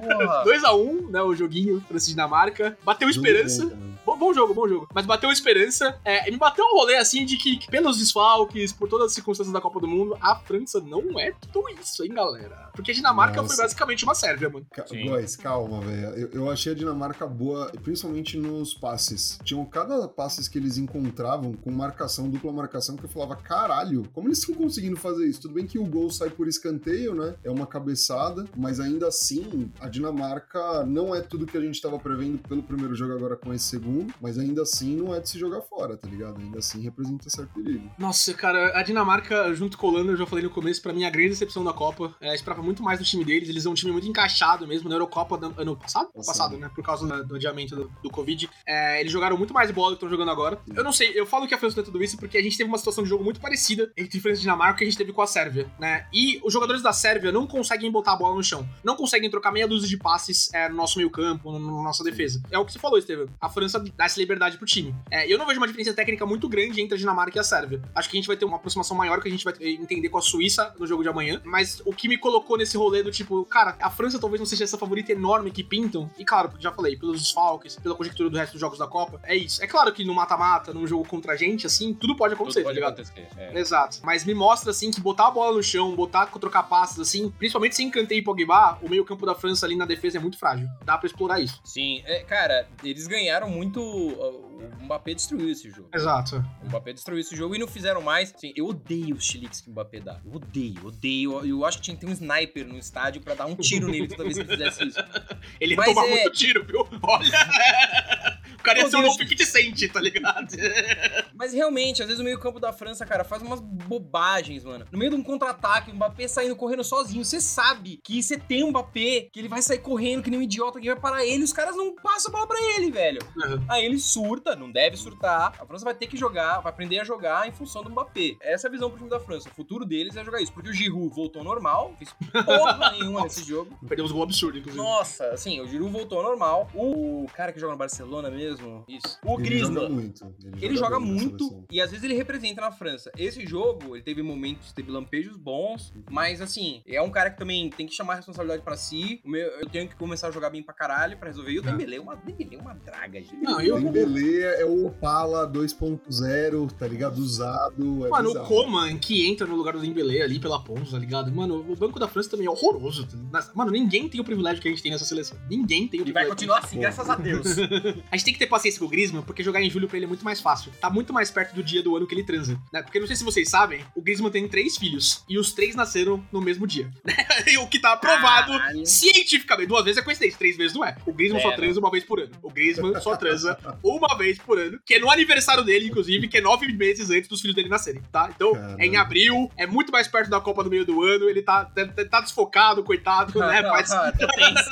Porra. 0.02 0.44
2x1, 0.46 1.10
né? 1.12 1.22
O 1.22 1.36
joguinho 1.36 1.86
França 1.88 2.08
e 2.08 2.10
Dinamarca. 2.10 2.76
Bateu 2.84 3.08
esperança. 3.08 3.68
Bom. 3.68 3.95
Bom, 4.06 4.18
bom 4.18 4.34
jogo, 4.34 4.54
bom 4.54 4.68
jogo. 4.68 4.88
Mas 4.94 5.06
bateu 5.06 5.32
esperança. 5.32 6.00
É, 6.06 6.28
e 6.28 6.32
me 6.32 6.38
bateu 6.38 6.64
um 6.66 6.78
rolê 6.78 6.96
assim 6.98 7.26
de 7.26 7.38
que, 7.38 7.58
que 7.58 7.68
pelos 7.68 7.98
desfalques, 7.98 8.72
por 8.72 8.88
todas 8.88 9.08
as 9.08 9.14
circunstâncias 9.14 9.54
da 9.54 9.62
Copa 9.62 9.80
do 9.80 9.88
Mundo, 9.88 10.18
a 10.22 10.36
França 10.36 10.80
não 10.80 11.20
é 11.20 11.32
tudo 11.52 11.68
isso, 11.70 12.04
hein, 12.04 12.14
galera? 12.14 12.70
Porque 12.74 12.92
a 12.92 12.94
Dinamarca 12.94 13.42
Nossa. 13.42 13.56
foi 13.56 13.64
basicamente 13.64 14.04
uma 14.04 14.14
Sérvia, 14.16 14.50
mano. 14.50 14.66
Ca- 14.72 14.86
Sim. 14.88 15.10
Guys, 15.10 15.36
calma, 15.36 15.82
velho. 15.82 16.08
Eu, 16.18 16.30
eu 16.32 16.52
achei 16.52 16.74
a 16.74 16.76
Dinamarca 16.76 17.26
boa, 17.26 17.72
principalmente 17.84 18.38
nos 18.38 18.74
passes. 18.74 19.40
Tinham 19.44 19.66
cada 19.66 20.08
passes 20.08 20.48
que 20.48 20.58
eles 20.58 20.78
encontravam 20.78 21.54
com 21.54 21.72
marcação, 21.72 22.30
dupla 22.30 22.52
marcação, 22.52 22.96
que 22.96 23.06
eu 23.06 23.10
falava, 23.10 23.36
caralho, 23.36 24.04
como 24.14 24.28
eles 24.28 24.40
estão 24.40 24.56
conseguindo 24.56 24.98
fazer 24.98 25.26
isso? 25.28 25.42
Tudo 25.42 25.54
bem 25.56 25.66
que 25.66 25.80
o 25.80 25.86
gol 25.86 26.10
sai 26.12 26.30
por 26.30 26.48
escanteio, 26.48 27.16
né? 27.16 27.36
É 27.44 27.50
uma 27.50 27.66
cabeçada, 27.66 28.46
mas 28.56 28.80
ainda 28.80 29.08
assim, 29.08 29.72
a 29.80 29.88
Dinamarca 29.90 30.84
não 30.86 31.16
é 31.16 31.22
tudo 31.22 31.46
que 31.46 31.58
a 31.58 31.62
gente 31.62 31.82
tava 31.82 31.98
prevendo 31.98 32.38
pelo 32.40 32.62
primeiro 32.64 32.94
jogo 32.96 33.14
agora 33.14 33.36
com 33.36 33.54
esse 33.54 33.66
segundo, 33.66 33.95
mas 34.22 34.38
ainda 34.38 34.62
assim 34.64 34.96
não 34.96 35.14
é 35.14 35.20
de 35.20 35.30
se 35.30 35.38
jogar 35.40 35.62
fora, 35.62 35.96
tá 35.98 36.08
ligado? 36.08 36.40
Ainda 36.40 36.60
assim 36.60 36.82
representa 36.82 37.30
certo 37.30 37.50
perigo. 37.54 37.90
Nossa, 37.98 38.34
cara, 38.34 38.78
a 38.78 38.84
Dinamarca, 38.84 39.54
junto 39.54 39.78
com 39.78 39.88
a 39.88 39.90
Holanda, 39.92 40.12
eu 40.14 40.18
já 40.18 40.26
falei 40.26 40.44
no 40.44 40.50
começo, 40.50 40.82
pra 40.82 40.94
mim 40.94 41.04
a 41.04 41.10
grande 41.10 41.30
decepção 41.30 41.64
da 41.64 41.74
Copa. 41.74 42.14
É, 42.22 42.34
esperava 42.34 42.62
muito 42.62 42.82
mais 42.84 43.00
do 43.00 43.06
time 43.06 43.24
deles. 43.24 43.50
Eles 43.50 43.64
são 43.64 43.72
um 43.72 43.76
time 43.76 43.92
muito 43.92 44.08
encaixado 44.08 44.68
mesmo 44.68 44.90
na 44.90 44.96
Eurocopa 44.96 45.38
do 45.38 45.54
ano 45.60 45.76
passado? 45.76 46.10
Passado. 46.14 46.26
Passado, 46.26 46.58
né? 46.58 46.70
Por 46.74 46.84
causa 46.84 47.08
da- 47.08 47.22
do 47.22 47.36
adiamento 47.36 47.76
do, 47.76 47.92
do 48.04 48.10
Covid. 48.10 48.50
É, 48.66 49.00
eles 49.00 49.12
jogaram 49.12 49.38
muito 49.38 49.54
mais 49.54 49.70
bola 49.72 49.92
do 49.92 49.98
que 49.98 50.06
estão 50.06 50.10
jogando 50.10 50.32
agora. 50.32 50.60
Eu 50.76 50.84
não 50.84 50.92
sei, 50.92 51.12
eu 51.20 51.26
falo 51.26 51.48
que 51.48 51.54
a 51.54 51.58
França 51.58 51.76
não 51.78 51.84
é 51.84 51.86
tudo 51.86 52.04
isso 52.04 52.18
porque 52.18 52.38
a 52.38 52.42
gente 52.44 52.58
teve 52.58 52.68
uma 52.70 52.78
situação 52.78 53.04
de 53.04 53.10
jogo 53.10 53.24
muito 53.24 53.40
parecida 53.40 53.92
entre 53.98 54.20
França 54.20 54.40
e 54.40 54.42
Dinamarca 54.42 54.78
que 54.80 54.84
a 54.84 54.88
gente 54.88 54.98
teve 54.98 55.12
com 55.14 55.22
a 55.22 55.28
Sérvia, 55.28 55.70
né? 55.80 56.08
E 56.14 56.40
os 56.44 56.52
jogadores 56.54 56.82
da 56.82 56.92
Sérvia 56.94 57.32
não 57.32 57.48
conseguem 57.48 57.92
botar 57.92 58.14
a 58.14 58.16
bola 58.16 58.36
no 58.36 58.44
chão. 58.44 58.68
Não 58.84 58.96
conseguem 58.96 59.30
trocar 59.30 59.52
meia 59.52 59.68
dúzia 59.68 59.88
de 59.88 59.98
passes 59.98 60.54
é, 60.54 60.68
no 60.70 60.76
nosso 60.76 60.98
meio 60.98 61.10
campo, 61.10 61.52
na 61.52 61.60
nossa 61.60 62.04
defesa. 62.04 62.42
É 62.52 62.58
o 62.58 62.66
que 62.66 62.72
você 62.74 62.80
falou, 62.80 62.98
Estevam. 62.98 63.28
A 63.40 63.50
França 63.50 63.84
dá 63.96 64.06
essa 64.06 64.20
liberdade 64.20 64.58
pro 64.58 64.66
time. 64.66 64.94
É, 65.12 65.32
eu 65.32 65.38
não 65.38 65.46
vejo 65.46 65.60
uma 65.60 65.68
diferença 65.68 65.94
técnica 65.94 66.26
muito 66.26 66.48
grande 66.50 66.82
entre 66.82 66.96
a 66.96 66.98
Dinamarca 66.98 67.38
e 67.38 67.40
a 67.40 67.44
Sérvia. 67.44 67.82
Acho 67.94 68.10
que 68.10 68.18
a 68.18 68.20
gente 68.20 68.28
vai 68.28 68.38
ter 68.38 68.46
uma 68.46 68.58
aproximação 68.58 68.96
maior 68.96 69.22
que 69.22 69.28
a 69.28 69.32
gente 69.32 69.44
vai 69.44 69.54
entender 69.62 70.10
com 70.10 70.18
a 70.18 70.22
Suíça 70.22 70.74
no 70.80 70.86
jogo 70.88 71.04
de 71.04 71.10
amanhã. 71.10 71.42
Mas 71.44 71.82
o 71.86 71.94
que 71.94 72.08
me 72.08 72.18
colocou 72.18 72.58
nesse 72.58 72.78
rolê 72.78 73.04
do 73.04 73.12
tipo, 73.12 73.44
cara, 73.46 73.76
a 73.82 73.90
França 73.90 74.20
talvez 74.20 74.40
não 74.40 74.46
seja 74.46 74.64
essa 74.64 74.78
favorita 74.78 75.12
enorme 75.12 75.52
que 75.52 75.64
pintam. 75.64 76.10
E 76.18 76.26
claro, 76.26 76.52
já 76.60 76.72
falei, 76.72 76.96
pelos 76.98 77.22
desfalques, 77.22 77.76
pela 77.78 77.96
conjectura 77.96 78.30
do 78.30 78.38
resto 78.38 78.54
dos 78.54 78.62
jogos 78.62 78.80
da 78.80 78.88
Copa. 78.88 79.20
É 79.24 79.36
isso. 79.36 79.64
É 79.64 79.68
claro 79.68 79.92
que 79.94 80.04
no 80.04 80.14
mata-mata, 80.14 80.74
num 80.74 80.86
jogo 80.88 81.06
contra 81.08 81.34
a 81.34 81.36
gente, 81.36 81.66
assim, 81.66 81.94
tudo 81.94 82.16
pode 82.16 82.34
acontecer, 82.34 82.60
Tudo 82.64 82.66
pode 82.66 82.80
tá 82.80 82.90
ligado? 82.90 83.02
acontecer. 83.02 83.28
é. 83.38 83.60
Exato. 83.60 84.00
Mas 84.04 84.26
me 84.26 84.34
mostra, 84.34 84.72
assim, 84.72 84.92
que 84.92 85.00
botar 85.02 85.28
a 85.28 85.32
bola 85.32 85.56
no 85.56 85.64
chão, 85.64 85.96
botar, 85.96 86.26
trocar 86.28 86.64
passes, 86.64 87.00
assim, 87.00 87.32
principalmente 87.38 87.76
sem 87.76 87.90
Kanté 87.90 88.16
e 88.16 88.22
Pogba, 88.22 88.78
o 88.82 88.90
meio 88.90 89.06
campo 89.06 89.26
da 89.26 89.34
França 89.36 89.66
ali 89.66 89.76
na 89.76 89.86
defesa 89.86 90.18
é 90.18 90.20
muito 90.22 90.38
frágil. 90.38 90.68
Dá 90.84 90.98
pra 90.98 91.08
explorar 91.08 91.40
isso. 91.40 91.60
Sim, 91.64 92.02
é, 92.06 92.24
cara, 92.24 92.68
eles 92.84 93.08
ganharam 93.08 93.50
muito. 93.50 93.75
Uh, 93.82 94.80
O 94.80 94.86
Mbappé 94.86 95.14
destruiu 95.14 95.50
esse 95.50 95.70
jogo. 95.70 95.90
Exato. 95.94 96.44
O 96.64 96.68
Mbappé 96.68 96.94
destruiu 96.94 97.20
esse 97.20 97.36
jogo 97.36 97.56
e 97.56 97.60
não 97.60 97.68
fizeram 97.68 98.02
mais. 98.02 98.34
Sim, 98.38 98.54
eu 98.56 98.68
odeio 98.68 99.16
os 99.16 99.24
chiliques 99.26 99.62
que 99.62 99.70
o 99.70 99.72
Mbappé 99.72 100.00
dá. 100.00 100.20
Eu 100.26 100.34
odeio, 100.34 100.86
odeio. 100.88 101.46
Eu, 101.46 101.66
acho 101.66 101.78
que 101.78 101.84
tinha 101.86 101.96
que 101.98 102.06
ter 102.06 102.12
um 102.12 102.14
sniper 102.14 102.68
no 102.68 102.78
estádio 102.78 103.22
pra 103.22 103.34
dar 103.34 103.46
um 103.46 103.56
tiro 103.56 103.88
nele 103.88 104.08
toda 104.08 104.24
vez 104.24 104.36
que 104.36 104.42
ele 104.44 104.52
fizesse 104.52 104.88
isso. 104.88 105.00
Ele 105.60 105.74
ia 105.74 105.78
Mas 105.78 105.86
tomar 105.88 106.06
é- 106.08 106.12
muito 106.12 106.32
tiro, 106.32 106.66
viu? 106.66 106.88
Olha. 107.02 107.30
o 108.66 108.74
cara 108.74 108.80
ia 108.80 108.90
ser 108.90 108.98
um 108.98 109.12
50 109.12 109.46
Cent, 109.46 109.92
tá 109.92 110.02
ligado? 110.02 110.48
Mas 111.36 111.54
realmente, 111.54 112.02
às 112.02 112.08
vezes 112.08 112.20
o 112.20 112.24
meio-campo 112.24 112.60
da 112.60 112.74
França, 112.74 113.06
cara, 113.06 113.24
faz 113.24 113.42
umas 113.44 113.60
bobagens, 113.60 114.64
mano. 114.64 114.86
No 114.92 114.98
meio 114.98 115.12
de 115.12 115.18
um 115.18 115.24
contra-ataque, 115.24 115.92
o 115.92 115.96
Mbappé 115.96 116.28
saindo 116.28 116.56
correndo 116.56 116.84
sozinho. 116.84 117.24
Você 117.24 117.40
sabe 117.40 118.00
que 118.04 118.24
você 118.24 118.38
tem 118.38 118.64
um 118.64 118.70
Mbappé, 118.70 119.30
que 119.32 119.40
ele 119.40 119.48
vai 119.48 119.62
sair 119.62 119.80
correndo 119.80 120.24
que 120.24 120.32
nem 120.32 120.40
um 120.40 120.44
idiota, 120.44 120.80
que 120.80 120.88
vai 120.88 121.00
parar 121.00 121.26
ele, 121.26 121.44
os 121.44 121.54
caras 121.54 121.76
não 121.76 121.94
passam 121.96 122.32
a 122.32 122.34
bola 122.34 122.48
pra 122.48 122.58
ele, 122.76 122.92
velho. 122.92 123.20
Uhum. 123.36 123.66
Aí 123.70 123.86
ele 123.86 124.00
surta, 124.00 124.56
não 124.56 124.72
deve 124.72 124.98
surtar. 124.98 125.54
A 125.60 125.66
França 125.66 125.86
vai 125.86 125.94
ter 125.94 126.08
que 126.08 126.18
jogar, 126.18 126.60
vai 126.62 126.72
aprender 126.72 127.00
a 127.00 127.04
jogar 127.04 127.48
em 127.48 127.52
função 127.52 127.84
do 127.84 127.90
Mbappé. 127.92 128.36
Essa 128.42 128.68
é 128.68 128.70
a 128.70 128.72
visão 128.72 128.90
pro 128.90 128.98
time 128.98 129.10
da 129.10 129.20
França. 129.20 129.50
O 129.50 129.54
futuro 129.54 129.86
deles 129.86 130.16
é 130.16 130.24
jogar 130.24 130.42
isso. 130.42 130.52
Porque 130.52 130.70
o 130.70 130.74
Giroud 130.74 131.14
voltou 131.14 131.40
ao 131.42 131.46
normal, 131.46 131.94
fez 132.00 132.12
porra 132.44 132.92
nenhuma 132.98 133.22
nesse 133.24 133.44
jogo. 133.44 133.78
Perdemos 133.88 134.12
um 134.12 134.16
gol 134.16 134.24
absurdo, 134.24 134.58
inclusive. 134.58 134.84
Nossa, 134.84 135.28
assim, 135.30 135.62
o 135.62 135.68
Giroud 135.68 135.92
voltou 135.92 136.18
ao 136.20 136.24
normal. 136.24 136.70
O 136.74 137.28
cara 137.36 137.52
que 137.52 137.60
joga 137.60 137.74
no 137.74 137.78
Barcelona 137.78 138.30
mesmo, 138.30 138.55
isso. 138.88 139.18
O 139.24 139.40
Ele 139.40 139.58
joga 139.60 139.74
Griezmann. 139.76 139.90
muito. 139.90 140.36
Ele 140.62 140.76
joga 140.78 141.00
bem 141.00 141.08
na 141.10 141.14
muito 141.16 141.66
e 141.72 141.82
às 141.82 141.90
vezes 141.92 142.04
ele 142.04 142.14
representa 142.14 142.62
na 142.62 142.72
França. 142.72 143.12
Esse 143.18 143.46
jogo, 143.46 143.96
ele 143.96 144.04
teve 144.04 144.22
momentos, 144.22 144.72
teve 144.72 144.92
lampejos 144.92 145.36
bons, 145.38 145.94
mas 146.10 146.42
assim, 146.42 146.82
é 146.88 147.02
um 147.02 147.10
cara 147.10 147.30
que 147.30 147.38
também 147.38 147.70
tem 147.70 147.86
que 147.88 147.94
chamar 147.94 148.14
a 148.14 148.16
responsabilidade 148.18 148.64
pra 148.64 148.76
si. 148.78 149.22
O 149.26 149.30
meu- 149.30 149.48
eu 149.48 149.68
tenho 149.70 149.88
que 149.88 149.96
começar 149.96 150.28
a 150.28 150.32
jogar 150.32 150.50
bem 150.50 150.62
pra 150.64 150.74
caralho 150.74 151.18
pra 151.18 151.28
resolver. 151.28 151.52
E 151.52 151.60
o 151.60 151.64
É. 151.64 151.72
Dembele 151.72 151.96
é 151.96 152.02
uma, 152.02 152.16
Dembele 152.16 152.56
é 152.56 152.60
uma 152.60 152.74
draga, 152.74 153.20
gente. 153.22 153.36
Não, 153.38 153.58
O 153.58 153.62
eu. 153.62 153.80
Dembele 153.80 154.42
é 154.42 154.66
o 154.66 154.88
Opala 154.88 155.46
2.0, 155.48 156.68
tá 156.78 156.88
ligado? 156.88 157.18
Usado. 157.20 158.06
É 158.06 158.10
Mano, 158.10 158.30
o 158.30 158.34
bizarro. 158.34 158.48
Coman 158.48 158.98
que 158.98 159.28
entra 159.28 159.46
no 159.48 159.56
lugar 159.56 159.74
do 159.74 159.80
Dembele 159.82 160.22
ali 160.22 160.40
pela 160.40 160.60
Ponta, 160.60 160.92
tá 160.92 160.98
ligado? 160.98 161.32
Mano, 161.32 161.60
o 161.70 161.76
banco 161.76 162.00
da 162.00 162.08
França 162.08 162.30
também 162.30 162.48
é 162.48 162.50
horroroso. 162.50 163.08
tá? 163.32 163.52
Mano, 163.56 163.72
ninguém 163.72 164.08
tem 164.10 164.20
o 164.20 164.24
privilégio 164.24 164.62
que 164.62 164.68
a 164.68 164.72
gente 164.72 164.82
tem 164.84 164.92
nessa 164.92 165.06
seleção. 165.06 165.38
Ninguém 165.50 165.88
tem 165.88 166.02
o 166.02 166.08
E 166.08 166.12
vai 166.12 166.26
privilégio. 166.26 166.30
continuar 166.32 166.60
assim, 166.60 166.80
graças 166.80 167.10
a 167.10 167.16
Deus. 167.16 167.46
A 168.12 168.18
gente 168.18 168.26
tem 168.26 168.34
que 168.34 168.40
ter 168.40 168.45
paciência 168.48 168.80
com 168.80 168.86
o 168.86 168.90
Griezmann, 168.90 169.24
porque 169.24 169.44
jogar 169.44 169.62
em 169.62 169.70
julho 169.70 169.88
pra 169.88 169.98
ele 169.98 170.06
é 170.06 170.08
muito 170.08 170.24
mais 170.26 170.40
fácil. 170.42 170.72
Tá 170.80 170.90
muito 170.90 171.14
mais 171.14 171.30
perto 171.32 171.54
do 171.56 171.64
dia 171.64 171.82
do 171.84 171.96
ano 171.96 172.06
que 172.08 172.14
ele 172.16 172.24
transa, 172.24 172.60
né? 172.72 172.82
Porque 172.82 173.00
não 173.00 173.08
sei 173.08 173.16
se 173.16 173.24
vocês 173.24 173.50
sabem, 173.50 173.84
o 173.96 174.02
Griezmann 174.02 174.32
tem 174.32 174.48
três 174.48 174.78
filhos, 174.78 175.24
e 175.30 175.38
os 175.38 175.54
três 175.54 175.76
nasceram 175.76 176.24
no 176.32 176.42
mesmo 176.42 176.66
dia. 176.68 176.90
E 177.48 177.58
o 177.58 177.68
que 177.68 177.78
tá 177.80 177.94
aprovado 177.94 178.52
Caralho. 178.58 178.86
cientificamente. 178.86 179.68
Duas 179.68 179.84
vezes 179.84 180.00
é 180.00 180.04
coincidência, 180.04 180.38
três 180.38 180.58
vezes 180.58 180.74
não 180.76 180.84
é. 180.84 180.96
O 181.06 181.14
Griezmann 181.14 181.40
É, 181.40 181.44
só 181.44 181.50
não. 181.50 181.56
transa 181.56 181.80
uma 181.80 181.92
vez 181.92 182.04
por 182.04 182.20
ano. 182.20 182.32
O 182.42 182.50
Griezmann 182.50 183.00
só 183.02 183.16
transa 183.16 183.58
uma 183.84 184.18
vez 184.18 184.38
por 184.40 184.58
ano, 184.60 184.80
que 184.86 184.96
é 184.96 185.00
no 185.00 185.10
aniversário 185.12 185.64
dele, 185.64 185.88
inclusive, 185.88 186.28
que 186.28 186.38
é 186.38 186.42
nove 186.42 186.66
meses 186.74 187.10
antes 187.10 187.28
dos 187.30 187.42
filhos 187.42 187.56
dele 187.56 187.70
nascerem, 187.70 188.02
tá? 188.12 188.30
Então, 188.36 188.54
Caramba. 188.54 188.82
é 188.82 188.86
em 188.86 188.96
abril, 188.98 189.52
é 189.58 189.68
muito 189.68 189.92
mais 189.92 190.08
perto 190.08 190.30
da 190.30 190.40
Copa 190.42 190.64
do 190.64 190.70
meio 190.70 190.86
do 190.86 191.04
ano, 191.04 191.30
ele 191.30 191.42
tá, 191.42 191.66
tá, 191.66 191.86
tá 192.10 192.22
desfocado, 192.22 192.84
coitado, 192.84 193.38
né? 193.40 193.62
Tenso. 194.36 194.70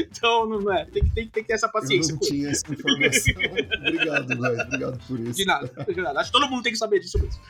Então, 0.00 0.48
não 0.48 0.72
é. 0.72 0.84
Tem, 0.86 1.02
que- 1.04 1.10
tem, 1.10 1.28
tem 1.28 1.42
que 1.42 1.48
ter 1.48 1.54
essa 1.54 1.66
Eu 1.66 1.72
paciência 1.72 2.12
não 2.12 2.18
com 2.20 2.26
ele. 2.26 2.34
tinha 2.34 2.50
essa 2.50 2.72
informação. 2.72 3.34
obrigado, 3.80 4.28
velho. 4.28 4.60
Obrigado 4.62 5.06
por 5.06 5.20
isso. 5.20 5.32
De 5.34 5.44
nada, 5.44 5.70
de 5.88 6.00
nada. 6.00 6.20
Acho 6.20 6.32
que 6.32 6.38
todo 6.40 6.50
mundo 6.50 6.62
tem 6.62 6.72
que 6.72 6.78
saber 6.78 7.00
disso 7.00 7.18
mesmo. 7.18 7.40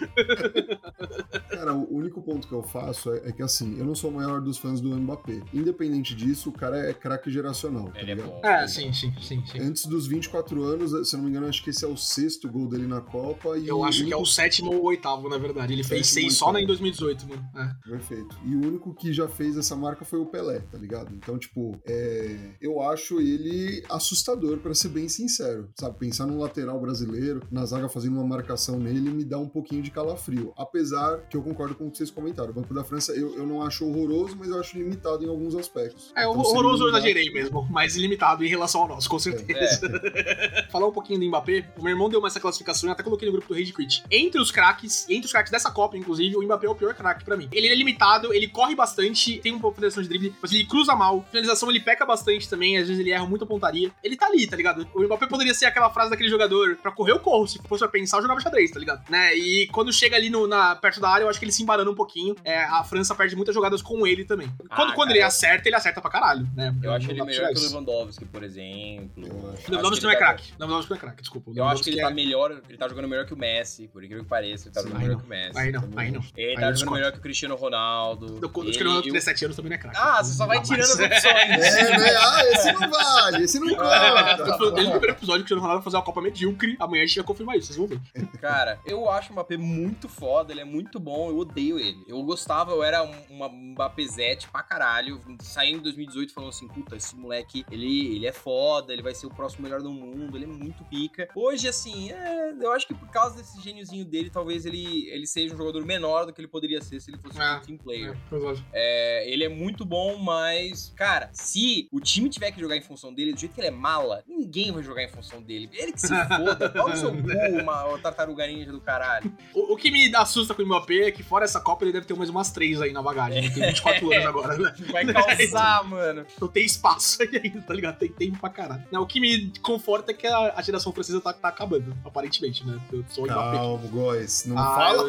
Cara, 1.50 1.74
o 1.74 1.94
único 1.96 2.20
ponto 2.22 2.46
que 2.46 2.54
eu 2.54 2.62
faço 2.62 3.12
é, 3.12 3.28
é 3.28 3.32
que 3.32 3.42
assim, 3.42 3.78
eu 3.78 3.84
não 3.84 3.94
sou 3.94 4.10
o 4.10 4.14
maior 4.14 4.40
dos 4.40 4.58
fãs 4.58 4.80
do 4.80 4.90
Mbappé. 4.96 5.40
Independente 5.52 6.14
disso, 6.14 6.50
o 6.50 6.52
cara 6.52 6.76
é 6.78 6.92
craque 6.92 7.30
geracional, 7.30 7.90
tá 7.90 8.00
Ele 8.00 8.12
é 8.12 8.14
ligado? 8.14 8.28
bom. 8.30 8.40
É, 8.44 8.66
sim, 8.66 8.92
sim, 8.92 9.12
sim, 9.20 9.44
sim. 9.46 9.58
Antes 9.60 9.86
dos 9.86 10.06
24 10.06 10.62
anos, 10.64 11.08
se 11.08 11.14
eu 11.14 11.18
não 11.18 11.24
me 11.24 11.30
engano, 11.30 11.46
acho 11.48 11.62
que 11.62 11.70
esse 11.70 11.84
é 11.84 11.88
o 11.88 11.96
sexto 11.96 12.48
gol 12.50 12.68
dele 12.68 12.86
na 12.86 13.00
Copa. 13.00 13.56
E 13.58 13.68
Eu 13.68 13.84
acho 13.84 14.04
que 14.04 14.12
é 14.12 14.16
o 14.16 14.20
único- 14.20 14.32
sétimo 14.32 14.72
ou 14.74 14.84
oitavo, 14.84 15.28
na 15.28 15.38
verdade. 15.38 15.72
Ele 15.72 15.84
fez 15.84 16.08
seis 16.08 16.34
só 16.34 16.46
oitavo. 16.46 16.64
em 16.64 16.66
2018, 16.66 17.26
mano. 17.28 17.48
É. 17.56 17.88
Perfeito. 17.90 18.36
E 18.44 18.54
o 18.54 18.66
único 18.66 18.94
que 18.94 19.12
já 19.12 19.28
fez 19.28 19.56
essa 19.56 19.74
marca 19.76 20.04
foi 20.04 20.18
o 20.18 20.26
Pelé, 20.26 20.60
tá 20.70 20.78
ligado? 20.78 21.14
Então, 21.14 21.38
tipo, 21.38 21.78
é... 21.86 22.25
eu 22.60 22.80
acho 22.82 23.20
ele 23.20 23.82
assustador, 23.88 24.58
pra 24.58 24.74
ser 24.74 24.88
bem 24.88 25.08
sincero. 25.08 25.68
Sabe, 25.78 25.98
pensar 25.98 26.26
num 26.26 26.38
lateral 26.38 26.80
brasileiro, 26.80 27.42
na 27.50 27.64
zaga 27.64 27.88
fazendo 27.88 28.14
uma 28.14 28.26
marcação 28.26 28.78
nele, 28.78 29.10
me 29.10 29.24
dá 29.24 29.38
um 29.38 29.48
pouquinho 29.48 29.82
de 29.82 29.90
calafrio. 29.90 30.52
Apesar 30.56 31.18
que 31.28 31.36
eu 31.36 31.42
concordo 31.42 31.74
com 31.74 31.86
o 31.86 31.90
que 31.90 31.98
vocês 31.98 32.10
comentaram. 32.10 32.50
O 32.50 32.54
Banco 32.54 32.72
da 32.74 32.84
França 32.84 33.12
eu, 33.12 33.36
eu 33.36 33.46
não 33.46 33.62
acho 33.62 33.86
horroroso, 33.86 34.36
mas 34.36 34.48
eu 34.48 34.60
acho 34.60 34.76
limitado 34.76 35.24
em 35.24 35.28
alguns 35.28 35.54
aspectos. 35.54 36.12
É, 36.14 36.22
Então, 36.22 36.40
horroroso 36.40 36.84
eu 36.84 36.88
exagerei 36.88 37.30
mesmo, 37.30 37.66
mas 37.70 37.96
ilimitado 37.96 38.44
em 38.44 38.48
relação 38.48 38.82
ao 38.82 38.88
nosso, 38.88 39.08
com 39.08 39.18
certeza. 39.18 39.80
Falar 40.70 40.86
um 40.86 40.92
pouquinho 40.92 41.20
do 41.20 41.26
Mbappé, 41.26 41.72
o 41.78 41.82
meu 41.82 41.92
irmão 41.92 42.08
deu 42.08 42.18
uma 42.18 42.28
essa 42.28 42.40
classificação, 42.40 42.88
eu 42.88 42.92
até 42.92 43.02
coloquei 43.02 43.26
no 43.26 43.32
grupo 43.32 43.48
do 43.48 43.54
Rage 43.54 43.72
Quit. 43.72 44.04
Entre 44.10 44.40
os 44.40 44.50
craques, 44.50 45.06
e 45.08 45.14
entre 45.14 45.26
os 45.26 45.32
craques 45.32 45.50
dessa 45.50 45.70
Copa, 45.70 45.96
inclusive, 45.96 46.36
o 46.36 46.42
Mbappé 46.42 46.66
é 46.66 46.70
o 46.70 46.74
pior 46.74 46.94
craque 46.94 47.24
pra 47.24 47.36
mim. 47.36 47.48
Ele 47.52 47.68
é 47.68 47.74
limitado, 47.74 48.32
ele 48.32 48.48
corre 48.48 48.74
bastante, 48.74 49.38
tem 49.38 49.52
um 49.52 49.58
pouco 49.58 49.74
de 49.74 49.76
finalização 49.76 50.02
de 50.02 50.08
drible, 50.08 50.34
mas 50.40 50.52
ele 50.52 50.64
cruza 50.66 50.94
mal. 50.94 51.24
Finalização 51.30 51.70
ele 51.70 51.80
peca 51.80 52.04
bastante 52.04 52.15
também, 52.48 52.76
às 52.78 52.86
vezes 52.88 52.98
ele 53.00 53.10
erra 53.10 53.26
muita 53.26 53.44
pontaria. 53.46 53.90
Ele 54.02 54.16
tá 54.16 54.26
ali, 54.26 54.46
tá 54.46 54.56
ligado? 54.56 54.86
O 54.94 55.02
Mbappé 55.02 55.26
poderia 55.26 55.54
ser 55.54 55.66
aquela 55.66 55.90
frase 55.90 56.10
daquele 56.10 56.28
jogador, 56.28 56.76
pra 56.76 56.90
correr 56.92 57.12
eu 57.12 57.18
corro, 57.20 57.46
se 57.46 57.58
fosse 57.68 57.80
pra 57.80 57.88
pensar 57.88 58.18
eu 58.18 58.22
jogava 58.22 58.40
xadrez, 58.40 58.70
tá 58.70 58.78
ligado? 58.80 59.02
Né? 59.10 59.34
E 59.36 59.66
quando 59.68 59.92
chega 59.92 60.16
ali 60.16 60.30
no, 60.30 60.46
na, 60.46 60.74
perto 60.76 61.00
da 61.00 61.08
área, 61.08 61.24
eu 61.24 61.28
acho 61.28 61.38
que 61.38 61.44
ele 61.44 61.52
se 61.52 61.62
embarana 61.62 61.90
um 61.90 61.94
pouquinho. 61.94 62.34
É, 62.44 62.64
a 62.64 62.82
França 62.84 63.14
perde 63.14 63.34
muitas 63.36 63.54
jogadas 63.54 63.82
com 63.82 64.06
ele 64.06 64.24
também. 64.24 64.48
Quando, 64.74 64.90
Ah, 64.90 64.94
quando 64.94 65.10
ele 65.10 65.20
eu- 65.20 65.26
acerta, 65.26 65.68
ele 65.68 65.76
acerta 65.76 66.00
pra 66.00 66.10
caralho, 66.10 66.46
né? 66.54 66.74
Eu 66.82 66.92
acho 66.92 67.06
Não 67.06 67.14
ele 67.14 67.24
melhor 67.24 67.52
que 67.52 67.58
o. 67.58 67.62
Lewandowski, 67.68 68.24
por 68.24 68.42
exemplo. 68.42 69.26
Eu 69.26 69.50
acho. 69.52 69.70
Lewandowski 69.70 70.00
que 70.00 70.04
não 70.06 70.10
é 70.10 70.14
tá- 70.14 70.18
craque. 70.18 70.52
Lewandowski 70.58 70.90
não 70.90 70.96
é 70.96 71.00
craque, 71.00 71.22
desculpa. 71.22 71.50
Eu 71.54 71.64
acho 71.64 71.82
que 71.82 71.90
ele 71.90 71.96
tá 71.96 72.08
Lewandowski 72.08 72.26
melhor, 72.26 72.62
ele 72.68 72.78
tá 72.78 72.88
jogando 72.88 73.08
melhor 73.08 73.26
que 73.26 73.34
o 73.34 73.36
Messi, 73.36 73.88
por 73.88 74.02
incrível 74.04 74.24
que 74.24 74.30
pareça, 74.30 74.68
ele 74.68 74.74
tá 74.74 74.80
Sim. 74.80 74.88
jogando 74.88 75.02
melhor 75.02 75.12
não. 75.14 75.20
que 75.20 75.26
o 75.26 75.28
Messi. 75.30 75.58
Aí 75.58 75.72
não, 75.72 75.88
aí 75.96 76.10
não. 76.10 76.24
Ele 76.36 76.50
Aí 76.50 76.56
tá 76.56 76.68
eu 76.70 76.76
jogando 76.76 76.94
melhor 76.94 77.12
que 77.12 77.18
o 77.18 77.20
Cristiano 77.20 77.54
Ronaldo. 77.56 78.26
Eu, 78.26 78.48
o 78.48 78.58
Ele- 78.60 78.62
Cristiano 78.64 78.90
Ronaldo 78.90 79.08
eu- 79.08 79.12
17 79.12 79.44
anos 79.44 79.56
também 79.56 79.70
não 79.70 79.76
é 79.76 79.78
craque. 79.78 79.96
Ah, 79.98 80.22
você 80.22 80.32
só 80.32 80.46
vai 80.46 80.62
tirando 80.62 80.80
as 80.82 80.90
opções. 81.00 81.24
É, 81.26 81.98
né? 81.98 82.05
Ah, 82.14 82.44
esse 82.46 82.72
não 82.72 82.90
vale, 82.90 83.44
esse 83.44 83.58
não 83.58 83.68
conta. 83.76 84.70
Desde 84.72 84.92
o 84.92 84.98
primeiro 84.98 85.10
episódio, 85.12 85.40
o 85.40 85.44
Cristiano 85.44 85.62
Ronaldo 85.62 85.80
vai 85.80 85.84
fazer 85.84 85.96
uma 85.96 86.02
Copa 86.04 86.20
medíocre. 86.20 86.76
Amanhã 86.78 87.02
a 87.02 87.06
gente 87.06 87.16
vai 87.16 87.24
confirmar 87.26 87.56
isso, 87.56 87.72
vocês 87.72 87.76
vão 87.78 87.86
ver. 87.86 88.00
Cara, 88.40 88.78
eu 88.84 89.08
acho 89.10 89.30
o 89.30 89.32
Mbappé 89.32 89.56
muito 89.56 90.08
foda, 90.08 90.52
ele 90.52 90.60
é 90.60 90.64
muito 90.64 90.98
bom, 91.00 91.28
eu 91.28 91.38
odeio 91.38 91.78
ele. 91.78 92.04
Eu 92.06 92.22
gostava, 92.22 92.72
eu 92.72 92.82
era 92.82 93.02
um, 93.02 93.12
uma 93.30 93.48
Mbappézete 93.48 94.48
pra 94.48 94.62
caralho. 94.62 95.20
Saindo 95.40 95.78
em 95.78 95.82
2018 95.82 96.32
falando 96.32 96.50
assim, 96.50 96.68
puta, 96.68 96.96
esse 96.96 97.14
moleque, 97.16 97.64
ele, 97.70 98.14
ele 98.16 98.26
é 98.26 98.32
foda, 98.32 98.92
ele 98.92 99.02
vai 99.02 99.14
ser 99.14 99.26
o 99.26 99.30
próximo 99.30 99.62
melhor 99.64 99.82
do 99.82 99.90
mundo, 99.90 100.36
ele 100.36 100.44
é 100.44 100.48
muito 100.48 100.84
pica. 100.84 101.28
Hoje, 101.34 101.68
assim, 101.68 102.10
é, 102.12 102.52
eu 102.60 102.72
acho 102.72 102.86
que 102.86 102.94
por 102.94 103.08
causa 103.08 103.36
desse 103.36 103.60
gêniozinho 103.60 104.04
dele, 104.04 104.30
talvez 104.30 104.66
ele, 104.66 105.08
ele 105.10 105.26
seja 105.26 105.54
um 105.54 105.56
jogador 105.58 105.84
menor 105.84 106.26
do 106.26 106.32
que 106.32 106.40
ele 106.40 106.48
poderia 106.48 106.80
ser 106.80 107.00
se 107.00 107.10
ele 107.10 107.18
fosse 107.18 107.40
Ah, 107.40 107.60
um 107.62 107.66
team 107.66 107.78
player. 107.78 108.16
É, 108.32 108.36
É, 108.72 109.30
ele 109.32 109.44
é 109.44 109.48
muito 109.48 109.84
bom, 109.84 110.18
mas, 110.18 110.92
cara, 110.96 111.30
se 111.32 111.88
o 111.96 112.00
time 112.00 112.28
tiver 112.28 112.50
que 112.52 112.60
jogar 112.60 112.76
em 112.76 112.82
função 112.82 113.12
dele, 113.12 113.32
do 113.32 113.40
jeito 113.40 113.54
que 113.54 113.60
ele 113.60 113.68
é 113.68 113.70
mala, 113.70 114.22
ninguém 114.28 114.70
vai 114.70 114.82
jogar 114.82 115.02
em 115.02 115.08
função 115.08 115.40
dele. 115.40 115.68
Ele 115.72 115.92
que 115.92 116.00
se 116.00 116.08
foda. 116.08 116.68
Qual 116.68 116.90
o 116.90 116.96
seu 116.96 117.10
gol, 117.16 117.62
uma, 117.62 117.86
o 117.88 117.98
tartaruga 117.98 118.46
ninja 118.46 118.70
do 118.70 118.80
caralho? 118.80 119.32
O, 119.54 119.72
o 119.72 119.76
que 119.76 119.90
me 119.90 120.14
assusta 120.14 120.52
com 120.54 120.62
o 120.62 120.66
Mbappé 120.66 121.08
é 121.08 121.10
que 121.10 121.22
fora 121.22 121.44
essa 121.44 121.58
Copa 121.60 121.84
ele 121.84 121.92
deve 121.92 122.06
ter 122.06 122.14
mais 122.14 122.28
umas 122.28 122.50
três 122.50 122.80
aí 122.82 122.92
na 122.92 123.00
bagagem. 123.00 123.38
Ele 123.38 123.50
tem 123.50 123.62
24 123.72 124.12
anos 124.12 124.26
agora, 124.26 124.58
né? 124.58 124.74
Vai 124.92 125.06
causar, 125.06 125.84
mano. 125.84 126.26
Então 126.36 126.48
tem 126.48 126.64
espaço 126.66 127.22
aí 127.22 127.40
ainda, 127.42 127.62
tá 127.62 127.72
ligado? 127.72 127.98
Tem 127.98 128.10
tempo 128.10 128.38
pra 128.38 128.50
caralho. 128.50 128.84
Não, 128.92 129.02
o 129.02 129.06
que 129.06 129.18
me 129.18 129.52
conforta 129.62 130.10
é 130.10 130.14
que 130.14 130.26
a, 130.26 130.54
a 130.54 130.62
geração 130.62 130.92
francesa 130.92 131.20
tá, 131.20 131.32
tá 131.32 131.48
acabando, 131.48 131.96
aparentemente, 132.04 132.64
né? 132.66 132.78
Eu 132.92 133.04
sou 133.08 133.24
o 133.24 133.26
Mbappé. 133.26 133.56
Calma, 133.56 133.88
Góis. 133.88 134.44
Não 134.44 134.58
Ah, 134.58 134.74
fala 134.74 135.08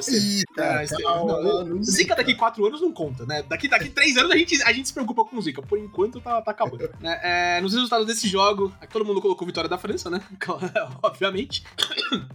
cara. 0.55 0.85
Ah, 1.05 1.23
não, 1.25 1.65
não 1.65 1.83
Zica 1.83 2.15
daqui 2.15 2.35
quatro 2.35 2.65
anos 2.65 2.81
não 2.81 2.91
conta, 2.91 3.25
né? 3.25 3.43
Daqui, 3.43 3.67
daqui 3.67 3.89
três 3.89 4.15
anos 4.17 4.31
a 4.31 4.37
gente, 4.37 4.61
a 4.63 4.71
gente 4.71 4.87
se 4.87 4.93
preocupa 4.93 5.25
com 5.25 5.41
Zica. 5.41 5.61
Por 5.61 5.77
enquanto 5.77 6.21
tá, 6.21 6.41
tá 6.41 6.51
acabando. 6.51 6.76
Né? 6.99 7.19
É, 7.23 7.61
nos 7.61 7.73
resultados 7.73 8.05
desse 8.05 8.27
jogo, 8.27 8.73
aqui 8.79 8.93
todo 8.93 9.05
mundo 9.05 9.21
colocou 9.21 9.45
vitória 9.45 9.69
da 9.69 9.77
França, 9.77 10.09
né? 10.09 10.21
Obviamente. 11.03 11.63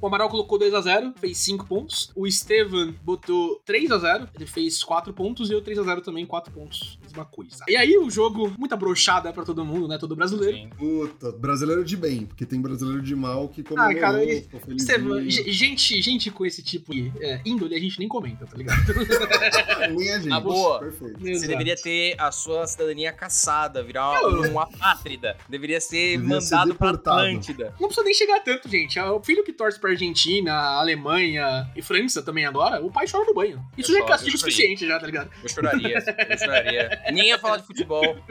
O 0.01 0.07
Amaral 0.07 0.29
colocou 0.29 0.59
2x0, 0.59 1.15
fez 1.19 1.39
5 1.39 1.67
pontos. 1.67 2.11
O 2.15 2.27
Estevan 2.27 2.95
botou 3.03 3.61
3x0, 3.67 4.29
ele 4.35 4.47
fez 4.47 4.83
4 4.83 5.13
pontos. 5.13 5.51
E 5.51 5.53
eu 5.53 5.63
3x0 5.63 6.03
também, 6.03 6.27
4 6.27 6.53
pontos. 6.53 6.99
Mesma 7.13 7.25
coisa. 7.27 7.65
E 7.69 7.77
aí 7.77 7.97
o 7.99 8.11
jogo, 8.11 8.53
muita 8.59 8.77
brochada 8.77 9.33
pra 9.33 9.45
todo 9.45 9.65
mundo, 9.65 9.87
né? 9.87 9.99
Todo 9.99 10.17
brasileiro. 10.17 10.57
Sim. 10.57 10.71
Puta, 10.79 11.31
brasileiro 11.33 11.85
de 11.85 11.97
bem, 11.97 12.27
porque 12.27 12.47
tem 12.47 12.61
brasileiro 12.61 13.03
de 13.03 13.15
mal 13.15 13.49
que 13.49 13.63
comemorou, 13.63 13.97
Ah, 13.99 14.01
cara, 14.01 14.25
ge- 14.25 15.51
gente, 15.53 16.01
gente 16.03 16.31
com 16.31 16.47
esse 16.47 16.63
tipo 16.63 16.93
de 16.93 17.13
é, 17.21 17.41
índole 17.45 17.75
a 17.75 17.79
gente 17.81 17.99
nem 17.99 18.09
comenta, 18.09 18.47
tá 18.47 18.57
ligado? 18.57 18.79
Nem 19.95 20.11
a 20.13 20.19
gente. 20.19 20.33
Ah, 20.33 20.41
boa. 20.41 20.79
Perfeito. 20.81 21.21
Você 21.21 21.31
Exato. 21.31 21.49
deveria 21.49 21.77
ter 21.77 22.15
a 22.19 22.33
sua 22.33 22.67
cidadania 22.67 23.13
caçada, 23.13 23.83
virar 23.83 24.21
uma 24.27 24.63
apátrida. 24.65 25.37
Deveria 25.49 25.81
ser 25.81 25.93
ser 25.93 26.19
mandado 26.19 26.75
pra 26.75 26.93
deportado. 26.93 27.19
Atlântida. 27.21 27.75
Não 27.79 27.89
precisa 27.89 28.05
nem 28.05 28.15
chegar 28.15 28.41
tanto, 28.41 28.67
gente. 28.69 28.99
É 28.99 29.05
O 29.11 29.23
filho 29.23 29.45
que 29.45 29.53
torce 29.53 29.79
pra 29.79 29.91
Argentina, 29.91 30.53
Alemanha 30.55 31.71
e 31.77 31.83
França 31.83 32.23
também 32.23 32.47
agora, 32.47 32.83
o 32.83 32.91
pai 32.91 33.07
chora 33.07 33.27
no 33.27 33.35
banho. 33.35 33.63
Isso 33.77 33.93
Eu 33.93 33.99
já 33.99 34.05
é 34.05 34.09
castigo 34.09 34.39
suficiente 34.39 34.87
já, 34.87 34.99
tá 34.99 35.05
ligado? 35.07 35.31
Eu 35.43 35.49
choraria, 35.51 35.99
eu 36.31 36.39
choraria. 36.39 37.02
Nem 37.11 37.29
ia 37.29 37.39
falar 37.39 37.57
de 37.59 37.67
futebol. 37.67 38.03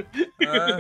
Ah, 0.44 0.78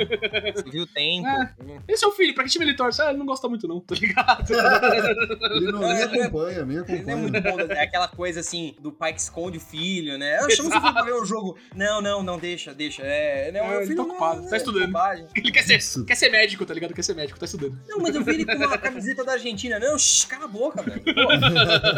você 0.56 0.70
viu 0.70 0.84
o 0.84 0.88
tempo. 0.88 1.28
É. 1.28 1.54
Esse 1.88 2.04
é 2.04 2.08
o 2.08 2.12
filho, 2.12 2.34
pra 2.34 2.44
que 2.44 2.50
time 2.50 2.66
ele 2.66 2.76
torce? 2.76 3.00
Ah, 3.02 3.10
ele 3.10 3.20
não 3.20 3.26
gosta 3.28 3.48
muito 3.48 3.68
não, 3.68 3.80
tá 3.80 3.94
ligado? 3.96 4.52
Ele 5.56 5.72
não 5.72 5.80
nem 5.80 6.02
acompanha, 6.04 6.66
nem 6.66 6.78
Ele 6.78 6.86
não 6.86 6.96
é 6.96 6.96
acompanha. 6.96 7.18
muito 7.18 7.42
bom, 7.42 7.60
é 7.74 7.84
aquela 7.84 8.08
coisa 8.08 8.40
assim, 8.40 8.76
do 8.82 8.92
pai 8.92 9.14
que 9.14 9.22
esconde 9.22 9.58
o 9.60 9.62
filho, 9.62 10.18
né? 10.18 10.38
Ah, 10.42 10.50
chama 10.50 10.72
seu 10.72 10.82
filho 10.82 10.94
pra 10.94 11.04
ver 11.04 11.14
o 11.14 11.24
jogo. 11.24 11.58
Não, 11.76 12.02
não, 12.02 12.24
não, 12.24 12.38
deixa, 12.40 12.74
deixa. 12.74 13.04
É, 13.04 13.52
não, 13.52 13.62
É, 13.62 13.68
meu 13.70 13.78
ele 13.78 13.86
filho 13.86 13.98
tá 13.98 14.04
não- 14.04 14.10
ocupado, 14.12 14.50
tá 14.50 14.56
é 14.56 14.58
estudando. 14.58 14.86
bobagem. 14.88 15.28
Ele 15.36 15.52
quer 15.52 15.64
ser, 15.64 15.78
Isso. 15.78 16.06
quer 16.06 16.16
ser 16.16 16.30
médico, 16.30 16.66
tá 16.66 16.74
ligado? 16.74 16.94
Quer 16.94 17.04
ser 17.04 17.14
médico, 17.16 17.40
tá 17.40 17.46
estudando. 17.46 17.78
Não, 17.88 18.00
mas 18.00 18.16
eu 18.16 18.24
vi 18.24 18.32
ele 18.32 18.46
com 18.46 18.54
uma 18.56 18.78
camiseta 18.78 19.24
da 19.24 19.34
Argentina. 19.34 19.80
Não, 19.80 19.98
shh, 19.98 20.26
cala 20.26 20.46
a 20.46 20.48
boca, 20.48 20.82
velho. 20.82 21.02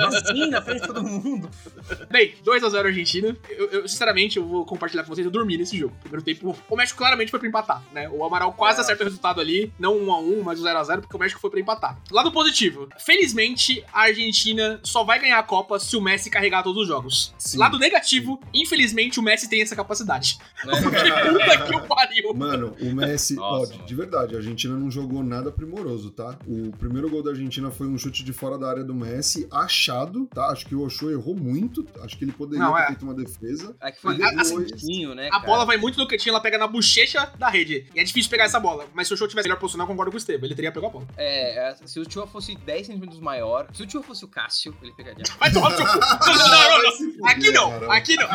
Assim, 0.08 0.50
na 0.50 0.62
frente 0.62 0.82
de 0.82 0.88
todo 0.88 1.04
mundo. 1.04 1.50
Bem, 2.12 2.34
2x0 2.46 2.86
Argentina. 2.86 3.36
Eu, 3.50 3.70
eu, 3.70 3.88
sinceramente, 3.88 4.38
eu 4.38 4.46
vou 4.46 4.66
compartilhar 4.66 5.04
com 5.04 5.14
vocês, 5.14 5.26
eu 5.26 5.32
dormi 5.32 5.58
nesse 5.58 5.78
jogo. 5.78 5.83
Primeiro 6.02 6.24
tempo, 6.24 6.56
o 6.70 6.76
México 6.76 6.98
claramente 6.98 7.30
foi 7.32 7.40
pra 7.40 7.48
empatar, 7.50 7.82
né? 7.94 8.10
O 8.10 8.24
Amaral 8.24 8.54
quase 8.54 8.80
É. 8.80 8.82
acerta 8.82 9.04
o 9.04 9.06
resultado 9.06 9.40
ali, 9.42 9.72
não 9.80 9.98
1x1, 10.00 10.42
mas 10.44 10.60
o 10.60 10.64
0x0, 10.64 11.02
porque 11.02 11.16
o 11.16 11.20
México 11.20 11.40
foi 11.42 11.50
pra 11.50 11.60
empatar. 11.60 11.98
Lado 12.12 12.32
positivo, 12.32 12.88
felizmente, 13.00 13.84
a 13.94 14.02
Argentina 14.04 14.80
só 14.84 15.04
vai 15.04 15.20
ganhar 15.20 15.40
a 15.40 15.44
Copa 15.44 15.80
se 15.80 15.96
o 15.96 16.02
Messi 16.02 16.30
carregar 16.30 16.64
todos 16.64 16.84
os 16.84 16.88
jogos. 16.88 17.34
Sim. 17.38 17.58
Lado 17.58 17.78
negativo, 17.80 18.40
infelizmente, 18.54 19.20
o 19.20 19.24
Messi 19.24 19.50
tem 19.50 19.62
essa 19.62 19.76
capacidade. 19.76 20.38
Né? 20.66 20.74
Puta 21.32 21.66
que 21.66 21.76
o 21.76 21.82
pariu. 21.88 22.34
Mano, 22.34 22.76
o 22.82 22.94
Messi, 22.94 23.38
ó, 23.40 23.60
Nossa, 23.60 23.72
de- 23.72 23.78
mano. 23.78 23.88
de 23.88 23.96
verdade, 23.96 24.36
a 24.36 24.38
Argentina 24.38 24.76
não 24.76 24.90
jogou 24.92 25.24
nada 25.24 25.52
primoroso, 25.52 26.12
tá? 26.12 26.38
O 26.48 26.72
primeiro 26.78 27.10
gol 27.10 27.24
da 27.24 27.32
Argentina 27.32 27.72
foi 27.72 27.88
um 27.88 27.98
chute 27.98 28.24
de 28.24 28.34
fora 28.34 28.58
da 28.58 28.70
área 28.70 28.84
do 28.84 28.94
Messi, 28.94 29.48
achado, 29.52 30.26
tá? 30.34 30.48
Acho 30.48 30.66
que 30.66 30.76
o 30.76 30.82
Ochoa 30.84 31.12
errou 31.12 31.36
muito, 31.36 31.86
acho 32.02 32.18
que 32.18 32.26
ele 32.26 32.32
poderia 32.32 32.64
Não, 32.66 32.74
ter 32.74 32.82
é. 32.82 32.88
feito 32.88 33.04
uma 33.04 33.14
defesa. 33.14 33.76
É 33.82 33.92
que 33.92 34.02
foi 34.02 34.18
Mas, 34.18 34.52
assim, 34.52 35.14
né, 35.16 35.28
A 35.28 35.32
cara? 35.32 35.46
bola 35.46 35.66
vai 35.66 35.73
muito 35.78 35.98
no 35.98 36.08
cantinho, 36.08 36.32
ela 36.32 36.42
pega 36.42 36.58
na 36.58 36.68
bochecha 36.68 37.32
da 37.38 37.50
rede. 37.50 37.88
E 37.94 38.00
é 38.00 38.04
difícil 38.04 38.30
pegar 38.30 38.46
essa 38.46 38.60
bola. 38.60 38.86
Mas 38.94 39.08
se 39.08 39.14
o 39.14 39.18
show 39.18 39.28
tivesse 39.28 39.48
melhor 39.48 39.60
posicionado, 39.60 39.90
eu 39.90 39.94
concordo 39.94 40.12
com 40.12 40.18
o 40.18 40.20
Estevam. 40.20 40.46
Ele 40.46 40.56
teria 40.56 40.72
pego 40.72 40.88
a 40.88 40.90
bola. 40.90 41.08
É, 41.18 41.70
é, 41.70 41.76
se 41.86 42.00
o 42.00 42.06
Tio 42.06 42.26
fosse 42.28 42.56
10 42.56 42.88
centímetros 42.88 43.20
maior, 43.20 43.68
se 43.74 43.84
o 43.84 43.88
Tio 43.88 44.02
fosse 44.02 44.26
o 44.26 44.28
Cássio, 44.28 44.76
ele 44.82 44.94
pegaria. 44.94 45.24
Vai 45.40 45.52
tomar 45.52 45.72
no 45.72 45.78
seu 45.78 45.86
cu. 45.86 46.00
Não, 46.44 47.04
Vai 47.20 47.34
Aqui 47.34 47.52
não, 47.52 47.92
aqui 47.92 48.16
não. 48.16 48.28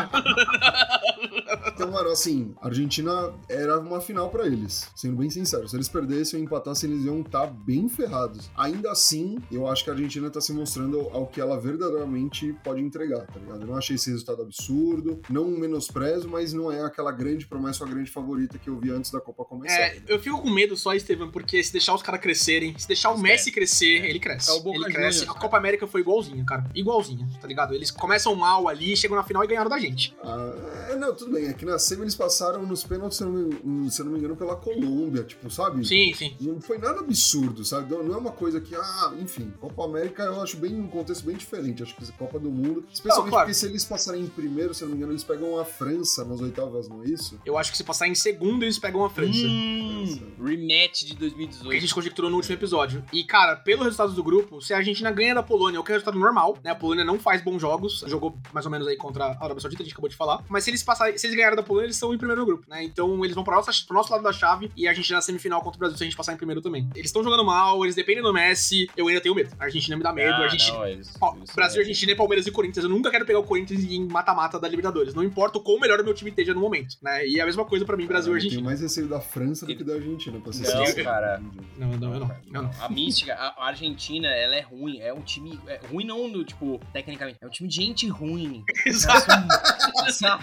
Então, 1.67 1.91
mano, 1.91 2.09
assim, 2.09 2.53
a 2.61 2.67
Argentina 2.67 3.33
era 3.47 3.79
uma 3.79 4.01
final 4.01 4.29
pra 4.29 4.45
eles, 4.45 4.89
sendo 4.95 5.17
bem 5.17 5.29
sincero. 5.29 5.67
Se 5.67 5.75
eles 5.75 5.87
perdessem 5.87 6.39
ou 6.39 6.45
empatassem, 6.45 6.91
eles 6.91 7.05
iam 7.05 7.21
estar 7.21 7.47
bem 7.47 7.87
ferrados. 7.87 8.49
Ainda 8.55 8.91
assim, 8.91 9.39
eu 9.51 9.67
acho 9.67 9.83
que 9.83 9.89
a 9.89 9.93
Argentina 9.93 10.29
tá 10.29 10.41
se 10.41 10.51
mostrando 10.51 11.09
ao 11.11 11.25
que 11.25 11.39
ela 11.39 11.59
verdadeiramente 11.59 12.53
pode 12.63 12.81
entregar, 12.81 13.25
tá 13.25 13.39
ligado? 13.39 13.61
Eu 13.61 13.67
não 13.67 13.77
achei 13.77 13.95
esse 13.95 14.09
resultado 14.09 14.41
absurdo, 14.41 15.21
não 15.29 15.45
um 15.45 15.57
menosprezo, 15.57 16.27
mas 16.27 16.53
não 16.53 16.71
é 16.71 16.83
aquela 16.83 17.11
grande 17.11 17.28
promessa, 17.45 17.83
a 17.83 17.87
grande 17.87 18.09
favorita 18.09 18.57
que 18.57 18.69
eu 18.69 18.77
vi 18.77 18.89
antes 18.91 19.11
da 19.11 19.19
Copa 19.19 19.45
começar. 19.45 19.79
É, 19.79 20.01
eu 20.07 20.19
fico 20.19 20.41
com 20.41 20.49
medo 20.49 20.75
só, 20.75 20.93
Estevam, 20.93 21.29
porque 21.31 21.63
se 21.63 21.71
deixar 21.71 21.93
os 21.93 22.01
caras 22.01 22.21
crescerem, 22.21 22.77
se 22.77 22.87
deixar 22.87 23.11
o. 23.11 23.17
Messi 23.19 23.51
crescer, 23.51 24.05
ele 24.05 24.19
cresce. 24.19 24.49
É 24.49 24.53
o 24.53 24.61
Boca 24.61 24.77
ele 24.77 24.93
cresce. 24.93 25.23
A 25.23 25.33
Copa 25.33 25.57
América 25.57 25.85
foi 25.87 26.01
igualzinha, 26.01 26.43
cara. 26.45 26.65
Igualzinha, 26.73 27.27
tá 27.39 27.47
ligado? 27.47 27.73
Eles 27.73 27.91
começam 27.91 28.33
mal 28.35 28.67
ali, 28.67 28.95
chegam 28.95 29.17
na 29.17 29.23
final 29.23 29.43
e 29.43 29.47
ganharam 29.47 29.69
da 29.69 29.77
gente. 29.77 30.15
Ah, 30.23 30.89
é, 30.91 30.95
não, 30.95 31.13
tudo 31.15 31.33
bem. 31.33 31.47
É 31.47 31.53
que 31.53 31.65
na 31.65 31.77
SEMI 31.77 32.03
eles 32.03 32.15
passaram 32.15 32.65
nos 32.65 32.83
pênaltis, 32.83 33.17
se 33.17 33.23
eu 33.23 33.29
não 33.29 33.49
me, 33.63 33.91
se 33.91 34.01
eu 34.01 34.05
não 34.05 34.13
me 34.13 34.19
engano, 34.19 34.35
pela 34.35 34.55
Colômbia, 34.55 35.23
tipo, 35.23 35.49
sabe? 35.49 35.85
Sim, 35.85 36.13
sim. 36.13 36.35
Não 36.39 36.59
foi 36.61 36.77
nada 36.77 36.99
absurdo, 36.99 37.63
sabe? 37.63 37.93
Não 37.93 38.13
é 38.13 38.17
uma 38.17 38.31
coisa 38.31 38.59
que, 38.59 38.75
ah, 38.75 39.13
enfim, 39.19 39.53
Copa 39.59 39.83
América 39.83 40.23
eu 40.23 40.41
acho 40.41 40.57
bem 40.57 40.79
um 40.79 40.87
contexto 40.87 41.25
bem 41.25 41.35
diferente. 41.35 41.83
Acho 41.83 41.95
que 41.95 42.09
Copa 42.13 42.39
do 42.39 42.49
Mundo, 42.49 42.85
especialmente 42.91 43.25
Não, 43.25 43.31
claro. 43.31 43.45
porque 43.47 43.53
se 43.53 43.65
eles 43.65 43.85
passarem 43.85 44.21
em 44.23 44.27
primeiro, 44.27 44.73
se 44.73 44.83
eu 44.83 44.87
não 44.87 44.93
me 44.93 44.97
engano, 44.97 45.13
eles 45.13 45.23
pegam 45.23 45.59
a 45.59 45.65
França 45.65 46.23
nas 46.25 46.41
oitavas, 46.41 46.87
não 46.87 47.03
é 47.03 47.08
isso? 47.09 47.39
Eu 47.45 47.57
acho 47.57 47.71
que 47.71 47.77
se 47.77 47.83
passar 47.83 48.07
em 48.07 48.15
segundo, 48.15 48.63
eles 48.63 48.77
pegam 48.79 49.03
a 49.03 49.09
França. 49.09 49.45
Hum, 49.45 50.31
rematch 50.43 51.01
de 51.05 51.15
que 51.15 51.25
a 51.25 51.29
2018. 51.29 51.81
gente 51.81 51.93
conjecturou 51.93 52.29
no 52.29 52.37
último 52.37 52.53
episódio. 52.55 53.03
E, 53.11 53.23
cara, 53.23 53.55
pelo 53.55 53.83
resultado 53.83 54.13
do 54.13 54.23
grupo, 54.23 54.61
se 54.61 54.73
a 54.73 54.77
Argentina 54.77 55.11
ganha 55.11 55.35
da 55.35 55.43
Polônia, 55.43 55.79
o 55.79 55.83
que 55.83 55.91
é 55.91 55.95
resultado 55.95 56.17
normal, 56.17 56.57
né? 56.63 56.71
A 56.71 56.75
Polônia 56.75 57.03
não 57.03 57.19
faz 57.19 57.41
bons 57.41 57.59
jogos, 57.61 58.03
jogou 58.07 58.37
mais 58.53 58.65
ou 58.65 58.71
menos 58.71 58.87
aí 58.87 58.95
contra 58.95 59.25
a 59.25 59.43
Arábia 59.43 59.59
Saudita, 59.59 59.81
a 59.81 59.85
gente 59.85 59.93
acabou 59.93 60.09
de 60.09 60.15
falar. 60.15 60.43
Mas 60.49 60.63
se 60.63 60.69
eles 60.69 60.83
passarem, 60.83 61.17
se 61.17 61.27
eles 61.27 61.35
ganharem 61.35 61.55
da 61.55 61.63
Polônia, 61.63 61.87
eles 61.87 61.95
estão 61.95 62.13
em 62.13 62.17
primeiro 62.17 62.41
no 62.41 62.47
grupo, 62.47 62.65
né? 62.69 62.83
Então 62.83 63.23
eles 63.23 63.35
vão 63.35 63.43
para 63.43 63.55
nossa, 63.55 63.71
pro 63.85 63.95
nosso 63.95 64.11
lado 64.11 64.23
da 64.23 64.31
chave 64.33 64.71
e 64.75 64.87
a 64.87 64.91
Argentina 64.91 65.17
na 65.17 65.21
semifinal 65.21 65.61
contra 65.61 65.77
o 65.77 65.79
Brasil 65.79 65.97
se 65.97 66.03
a 66.03 66.05
gente 66.07 66.15
passar 66.15 66.33
em 66.33 66.37
primeiro 66.37 66.61
também. 66.61 66.87
Eles 66.95 67.07
estão 67.09 67.23
jogando 67.23 67.43
mal, 67.43 67.83
eles 67.83 67.95
dependem 67.95 68.23
do 68.23 68.31
Messi, 68.33 68.89
eu 68.95 69.07
ainda 69.07 69.21
tenho 69.21 69.35
medo. 69.35 69.49
A 69.59 69.65
Argentina 69.65 69.97
me 69.97 70.03
dá 70.03 70.13
medo, 70.13 70.33
Ah, 70.33 70.37
a 70.37 70.43
Argentina. 70.43 70.77
não, 70.77 70.87
eles- 70.87 71.13
Ó, 71.19 71.35
eles- 71.35 71.51
Brasil, 71.55 71.81
Argentina, 71.81 72.15
Palmeiras 72.15 72.47
e 72.47 72.51
Corinthians. 72.51 72.83
Eu 72.83 72.89
nunca 72.89 73.09
quero 73.11 73.25
pegar 73.25 73.39
o 73.39 73.43
Corinthians 73.43 73.83
em 73.83 74.07
mata-mata 74.07 74.59
da 74.59 74.67
Libertadores. 74.67 75.13
Não 75.13 75.23
importa 75.23 75.57
o 75.57 75.61
quão 75.61 75.79
melhor 75.79 75.99
o 75.99 76.03
meu 76.03 76.13
time 76.13 76.29
esteja 76.29 76.53
no 76.53 76.61
momento, 76.61 76.95
né? 77.01 77.25
E 77.27 77.39
é 77.39 77.41
a 77.41 77.45
mesma 77.45 77.65
coisa 77.65 77.85
pra 77.85 77.95
mim, 77.97 78.05
Brasil 78.05 78.33
e 78.33 78.35
Eu 78.35 78.39
tenho 78.39 78.47
Argentina. 78.49 78.65
mais 78.69 78.81
receio 78.81 79.07
da 79.07 79.19
França 79.21 79.65
do 79.65 79.75
que 79.75 79.83
da 79.83 79.93
Argentina, 79.93 80.39
pra 80.39 80.51
ser 80.53 80.63
Não, 80.73 80.85
sincero. 80.85 81.03
cara. 81.03 81.41
Não, 81.77 81.87
não, 81.97 82.13
eu 82.13 82.19
não. 82.19 82.31
Eu 82.53 82.61
não. 82.63 82.71
A 82.81 82.89
mística, 82.89 83.33
a 83.33 83.65
Argentina, 83.67 84.27
ela 84.27 84.55
é 84.55 84.61
ruim. 84.61 84.99
É 84.99 85.13
um 85.13 85.21
time. 85.21 85.59
É 85.67 85.79
ruim 85.91 86.05
não 86.05 86.29
do, 86.31 86.43
tipo, 86.43 86.79
tecnicamente. 86.93 87.37
É 87.41 87.45
um 87.47 87.49
time 87.49 87.69
de 87.69 87.75
gente 87.75 88.07
ruim. 88.07 88.63
Exato. 88.85 89.25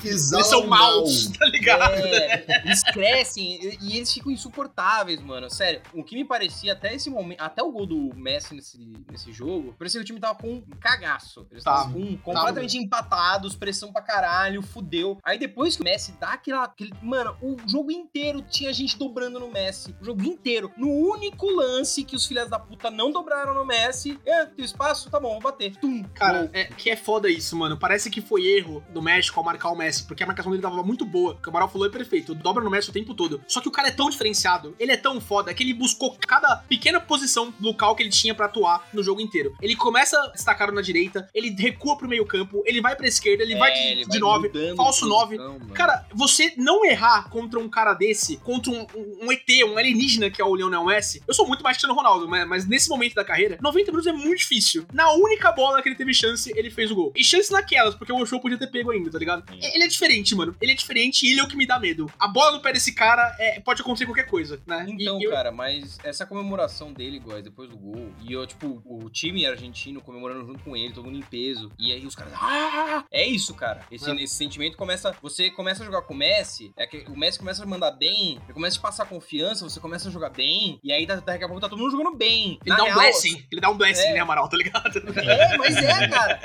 Que 0.01 0.09
Eles 0.09 0.31
são 0.47 0.67
maus, 0.67 1.29
tá 1.29 1.47
ligado? 1.47 1.95
É, 1.95 2.45
eles 2.65 2.83
crescem 2.83 3.59
e, 3.63 3.79
e 3.81 3.97
eles 3.97 4.13
ficam 4.13 4.31
insuportáveis, 4.31 5.21
mano. 5.21 5.49
Sério, 5.51 5.81
o 5.93 6.03
que 6.05 6.15
me 6.15 6.25
parecia 6.25 6.73
até 6.73 6.95
esse 6.95 7.09
momento, 7.11 7.41
até 7.41 7.63
o 7.63 7.71
gol 7.73 7.87
do 7.87 8.15
Messi 8.17 8.55
nesse, 8.55 8.79
nesse 9.11 9.33
jogo, 9.33 9.75
parecia 9.79 10.01
que 10.01 10.03
o 10.05 10.07
time 10.07 10.21
tava 10.21 10.39
com 10.39 10.49
um 10.55 10.63
cagaço. 10.81 11.47
Eles 11.51 11.65
Tava. 11.65 11.89
estavam 11.89 12.17
com- 12.19 12.33
completamente 12.33 12.77
empatados, 12.79 13.55
pressão 13.57 13.93
pra 13.93 14.03
caralho, 14.03 14.63
fudeu. 14.63 15.19
Aí 15.25 15.39
depois 15.39 15.77
que 15.77 15.83
o 15.83 15.85
Messi 15.85 16.13
dá 16.21 16.37
aquela, 16.47 16.65
aquele. 16.65 16.93
Mano, 17.03 17.37
o 17.43 17.57
jogo 17.67 17.91
inteiro 17.91 18.43
tinha 18.43 18.73
gente 18.73 18.97
dobrando 18.99 19.41
no 19.41 19.51
Messi. 19.51 19.95
O 20.01 20.05
jogo 20.05 20.23
inteiro. 20.25 20.71
No 20.77 20.89
único 20.89 21.51
lance 21.51 22.05
que 22.05 22.15
os 22.15 22.25
filhas 22.27 22.49
da 22.49 22.59
puta 22.59 22.91
não 22.91 23.11
dobraram 23.11 23.53
no 23.55 23.65
Messi. 23.65 24.19
É, 24.25 24.45
tem 24.47 24.65
espaço? 24.65 25.11
Tá 25.11 25.19
bom, 25.19 25.33
vou 25.33 25.41
bater. 25.41 25.75
Tum. 25.77 26.05
Cara, 26.15 26.49
é, 26.53 26.65
que 26.65 26.91
é 26.91 26.97
foda 26.97 27.29
isso, 27.29 27.57
mano. 27.57 27.77
Parece 27.77 28.11
que 28.11 28.21
foi 28.21 28.45
erro 28.47 28.85
do 28.91 29.03
México 29.03 29.39
ao 29.39 29.45
marcar 29.45 29.71
o 29.71 29.77
Messi, 29.77 30.05
porque 30.05 30.23
a 30.23 30.27
marcação 30.27 30.51
dele 30.51 30.63
tava 30.63 30.83
muito 30.83 31.05
boa. 31.05 31.33
O 31.33 31.37
que 31.43 31.49
o 31.49 31.51
Amaral 31.51 31.69
falou 31.69 31.87
é 31.87 31.91
perfeito. 31.91 32.35
Dobra 32.35 32.63
no 32.63 32.71
Messi 32.71 32.91
o 32.91 32.93
tempo 32.93 33.15
todo. 33.15 33.43
Só 33.49 33.61
que 33.61 33.69
o 33.69 33.73
cara 33.73 33.89
é 33.89 33.93
tão 33.93 34.09
diferenciado, 34.09 34.75
ele 34.79 34.93
é 34.93 34.97
tão 34.97 35.21
foda, 35.21 35.53
que 35.53 35.63
ele 35.63 35.75
buscou 35.75 36.17
cada 36.27 36.57
pequena 36.69 37.01
posição 37.01 37.53
local 37.61 37.95
que 37.97 38.03
ele 38.03 38.11
tinha 38.11 38.35
pra 38.35 38.47
atuar 38.47 38.89
no 38.93 39.03
jogo 39.03 39.21
inteiro. 39.21 39.55
Ele 39.61 39.75
começa 39.75 40.17
destacado 40.33 40.73
na 40.73 40.81
direita, 40.83 41.29
ele 41.35 41.51
recua 41.51 41.97
pro 41.97 42.09
meio 42.09 42.25
campo, 42.27 42.63
ele 42.67 42.81
vai 42.81 42.95
pra 42.95 43.07
esquerda, 43.07 43.43
ele 43.43 43.57
vai 43.57 43.71
É, 43.71 43.75
de, 43.75 43.89
ele 43.89 44.05
de 44.07 44.19
nove, 44.19 44.49
mudando 44.49 44.77
falso 44.77 45.05
de 45.05 45.09
nove. 45.09 45.37
posição, 45.37 45.59
mano. 45.59 45.75
Cara, 45.75 46.07
você 46.15 46.36
não 46.57 46.85
errar 46.85 47.29
contra 47.31 47.59
um 47.59 47.69
cara 47.69 47.95
desse, 47.95 48.37
contra 48.39 48.71
um, 48.71 48.87
um- 48.95 49.27
um 49.27 49.33
ET, 49.33 49.49
um 49.65 49.77
alienígena 49.79 50.31
que 50.31 50.41
é 50.41 50.45
o 50.45 50.55
Lionel 50.55 50.85
Messi, 50.85 51.23
eu 51.27 51.35
sou 51.35 51.47
muito 51.47 51.63
mais 51.63 51.77
Cristiano 51.77 51.95
Ronaldo, 51.95 52.29
mas, 52.29 52.47
mas 52.47 52.67
nesse 52.67 52.89
momento 52.89 53.15
da 53.15 53.25
carreira, 53.25 53.59
90 53.61 53.91
minutos 53.91 54.07
é 54.07 54.13
muito 54.13 54.39
difícil. 54.39 54.87
Na 54.93 55.11
única 55.13 55.53
bola 55.53 55.83
que 55.83 55.89
ele 55.89 55.97
teve 55.97 56.13
chance, 56.15 56.53
ele 56.57 56.71
fez 56.71 56.91
o 56.91 56.95
gol. 56.95 57.13
E 57.17 57.25
chance 57.25 57.53
naquelas, 57.53 57.95
porque 57.95 58.13
o 58.13 58.25
show 58.27 58.41
podia 58.41 58.59
ter 58.59 58.67
pego 58.69 58.91
ainda, 58.91 59.11
tá 59.11 59.19
ligado? 59.19 59.45
Ele 59.53 59.85
é 59.85 59.89
diferente, 59.89 60.35
mano. 60.35 60.55
Ele 60.61 60.73
é 60.73 60.75
diferente 60.75 61.27
e 61.27 61.33
ele 61.33 61.41
é 61.41 61.45
o 61.45 61.49
que 61.49 61.57
me 61.57 61.67
dá 61.67 61.79
medo. 61.79 62.11
A 62.19 62.29
bola 62.29 62.53
no 62.53 62.61
pé 62.61 62.73
desse 62.73 62.93
cara 62.95 63.35
é, 63.39 63.61
pode 63.61 63.83
acontecer 63.83 64.05
qualquer 64.07 64.27
coisa, 64.27 64.61
né? 64.67 64.87
Então, 64.89 65.21
eu- 65.21 65.31
cara, 65.31 65.51
mas 65.53 65.99
essa 66.05 66.25
comemoração 66.27 66.93
dele, 66.93 67.17
igual, 67.17 67.41
depois 67.43 67.69
do 67.69 67.77
gol, 67.77 68.11
e 68.23 68.33
eu, 68.33 68.47
tipo, 68.47 68.83
o 68.85 69.09
time 69.11 69.47
argentino 69.47 70.01
comemorando 70.01 70.47
junto 70.47 70.63
com 70.65 70.77
ele, 70.77 70.93
todo 70.93 71.05
mundo 71.05 71.19
em 71.19 71.23
peso, 71.23 71.71
e 71.79 71.93
aí 71.93 72.05
os 72.07 72.15
caras, 72.15 72.33
ah! 72.35 73.05
É 73.11 73.27
isso, 73.27 73.55
cara. 73.55 73.85
Esse, 73.91 74.11
É. 74.11 74.15
esse 74.23 74.35
sentimento 74.35 74.77
começa, 74.77 75.15
você 75.23 75.51
começa 75.51 75.83
a 75.83 75.87
jogar 75.87 76.03
com 76.03 76.15
o 76.15 76.17
Messi, 76.27 76.73
é 76.77 76.87
que 76.87 77.05
o 77.09 77.17
Messi 77.17 77.39
começa 77.39 77.63
a 77.63 77.67
mandar 77.67 77.93
bem, 77.93 78.41
ele 78.45 78.53
começa 78.53 78.79
a 78.79 78.83
passar 78.83 79.07
confiança, 79.07 79.63
você 79.69 79.79
começa 79.79 80.09
a 80.09 80.11
jogar 80.11 80.31
bem, 80.31 80.81
e 80.83 80.93
aí 80.93 81.07
da- 81.07 81.17
daqui 81.17 81.45
a 81.45 81.47
pouco 81.47 81.61
tá 81.61 81.69
todo 81.69 81.79
mundo 81.79 81.91
jogando 81.93 82.17
bem. 82.17 82.59
Ele 82.65 82.71
Na 82.71 82.77
dá 82.77 82.83
um 82.83 82.87
real, 82.87 82.99
blessing. 82.99 83.47
Ele 83.51 83.61
dá 83.61 83.71
um 83.71 83.77
blessing, 83.77 84.03
É. 84.09 84.13
né, 84.15 84.21
Amaral, 84.21 84.49
tá 84.49 84.57
ligado? 84.57 84.99
É, 84.99 85.57
mas 85.59 85.77
é, 85.77 86.09
cara. 86.09 86.41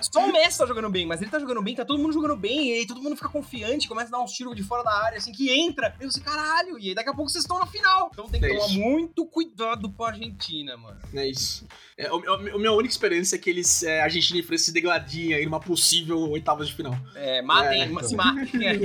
Só 0.00 0.24
o 0.26 0.32
Messi 0.32 0.58
tá 0.58 0.66
jogando 0.66 0.88
bem, 0.90 1.04
mas 1.06 1.20
ele 1.20 1.30
tá 1.30 1.38
jogando 1.38 1.62
bem, 1.62 1.74
tá 1.74 1.84
todo 1.84 1.98
mundo 1.98 2.12
jogando 2.12 2.36
bem, 2.36 2.70
e 2.70 2.72
aí 2.80 2.86
todo 2.86 3.02
mundo 3.02 3.16
fica 3.16 3.28
confiante, 3.28 3.88
começa 3.88 4.08
a 4.08 4.18
dar 4.18 4.24
uns 4.24 4.32
tiros 4.32 4.56
de 4.56 4.62
fora 4.62 4.82
da 4.82 4.92
área, 5.04 5.18
assim, 5.18 5.32
que 5.32 5.50
entra. 5.50 5.94
E 6.00 6.04
você, 6.06 6.20
caralho, 6.20 6.78
e 6.78 6.88
aí 6.88 6.94
daqui 6.94 7.10
a 7.10 7.14
pouco 7.14 7.30
vocês 7.30 7.44
estão 7.44 7.58
na 7.58 7.66
final. 7.66 8.10
Então 8.12 8.28
tem 8.28 8.40
que 8.40 8.46
É 8.46 8.56
tomar 8.56 8.68
muito 8.68 9.26
cuidado 9.26 9.90
com 9.92 10.04
a 10.04 10.08
Argentina, 10.08 10.76
mano. 10.76 10.98
É 11.14 11.26
isso. 11.28 11.66
É, 11.98 12.10
o, 12.12 12.18
o- 12.18 12.32
a 12.34 12.58
minha 12.58 12.72
única 12.72 12.92
esperança 12.92 13.36
é 13.36 13.38
que 13.38 13.48
eles, 13.50 13.82
é, 13.82 14.00
Argentina 14.02 14.38
e 14.38 14.42
França 14.42 14.64
se 14.64 14.72
degladiem 14.72 15.34
aí 15.34 15.44
numa 15.44 15.60
possível 15.60 16.18
oitavas 16.30 16.68
de 16.68 16.74
final. 16.74 16.94
É, 17.14 17.40
matem, 17.42 17.82
É, 17.82 18.02
se 18.02 18.14
matem 18.14 18.66
aí. 18.68 18.78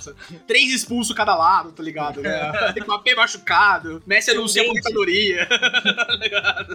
Exato. 0.00 0.16
Três 0.46 0.72
expulsos 0.72 1.14
cada 1.14 1.36
lado, 1.36 1.72
tá 1.72 1.82
ligado? 1.82 2.20
Né? 2.20 2.74
Mbappé 2.84 3.14
machucado, 3.14 4.02
Messi 4.06 4.30
anuncia 4.30 4.62
a 4.62 4.64
aposentadoria. 4.64 5.46
tá? 5.48 6.66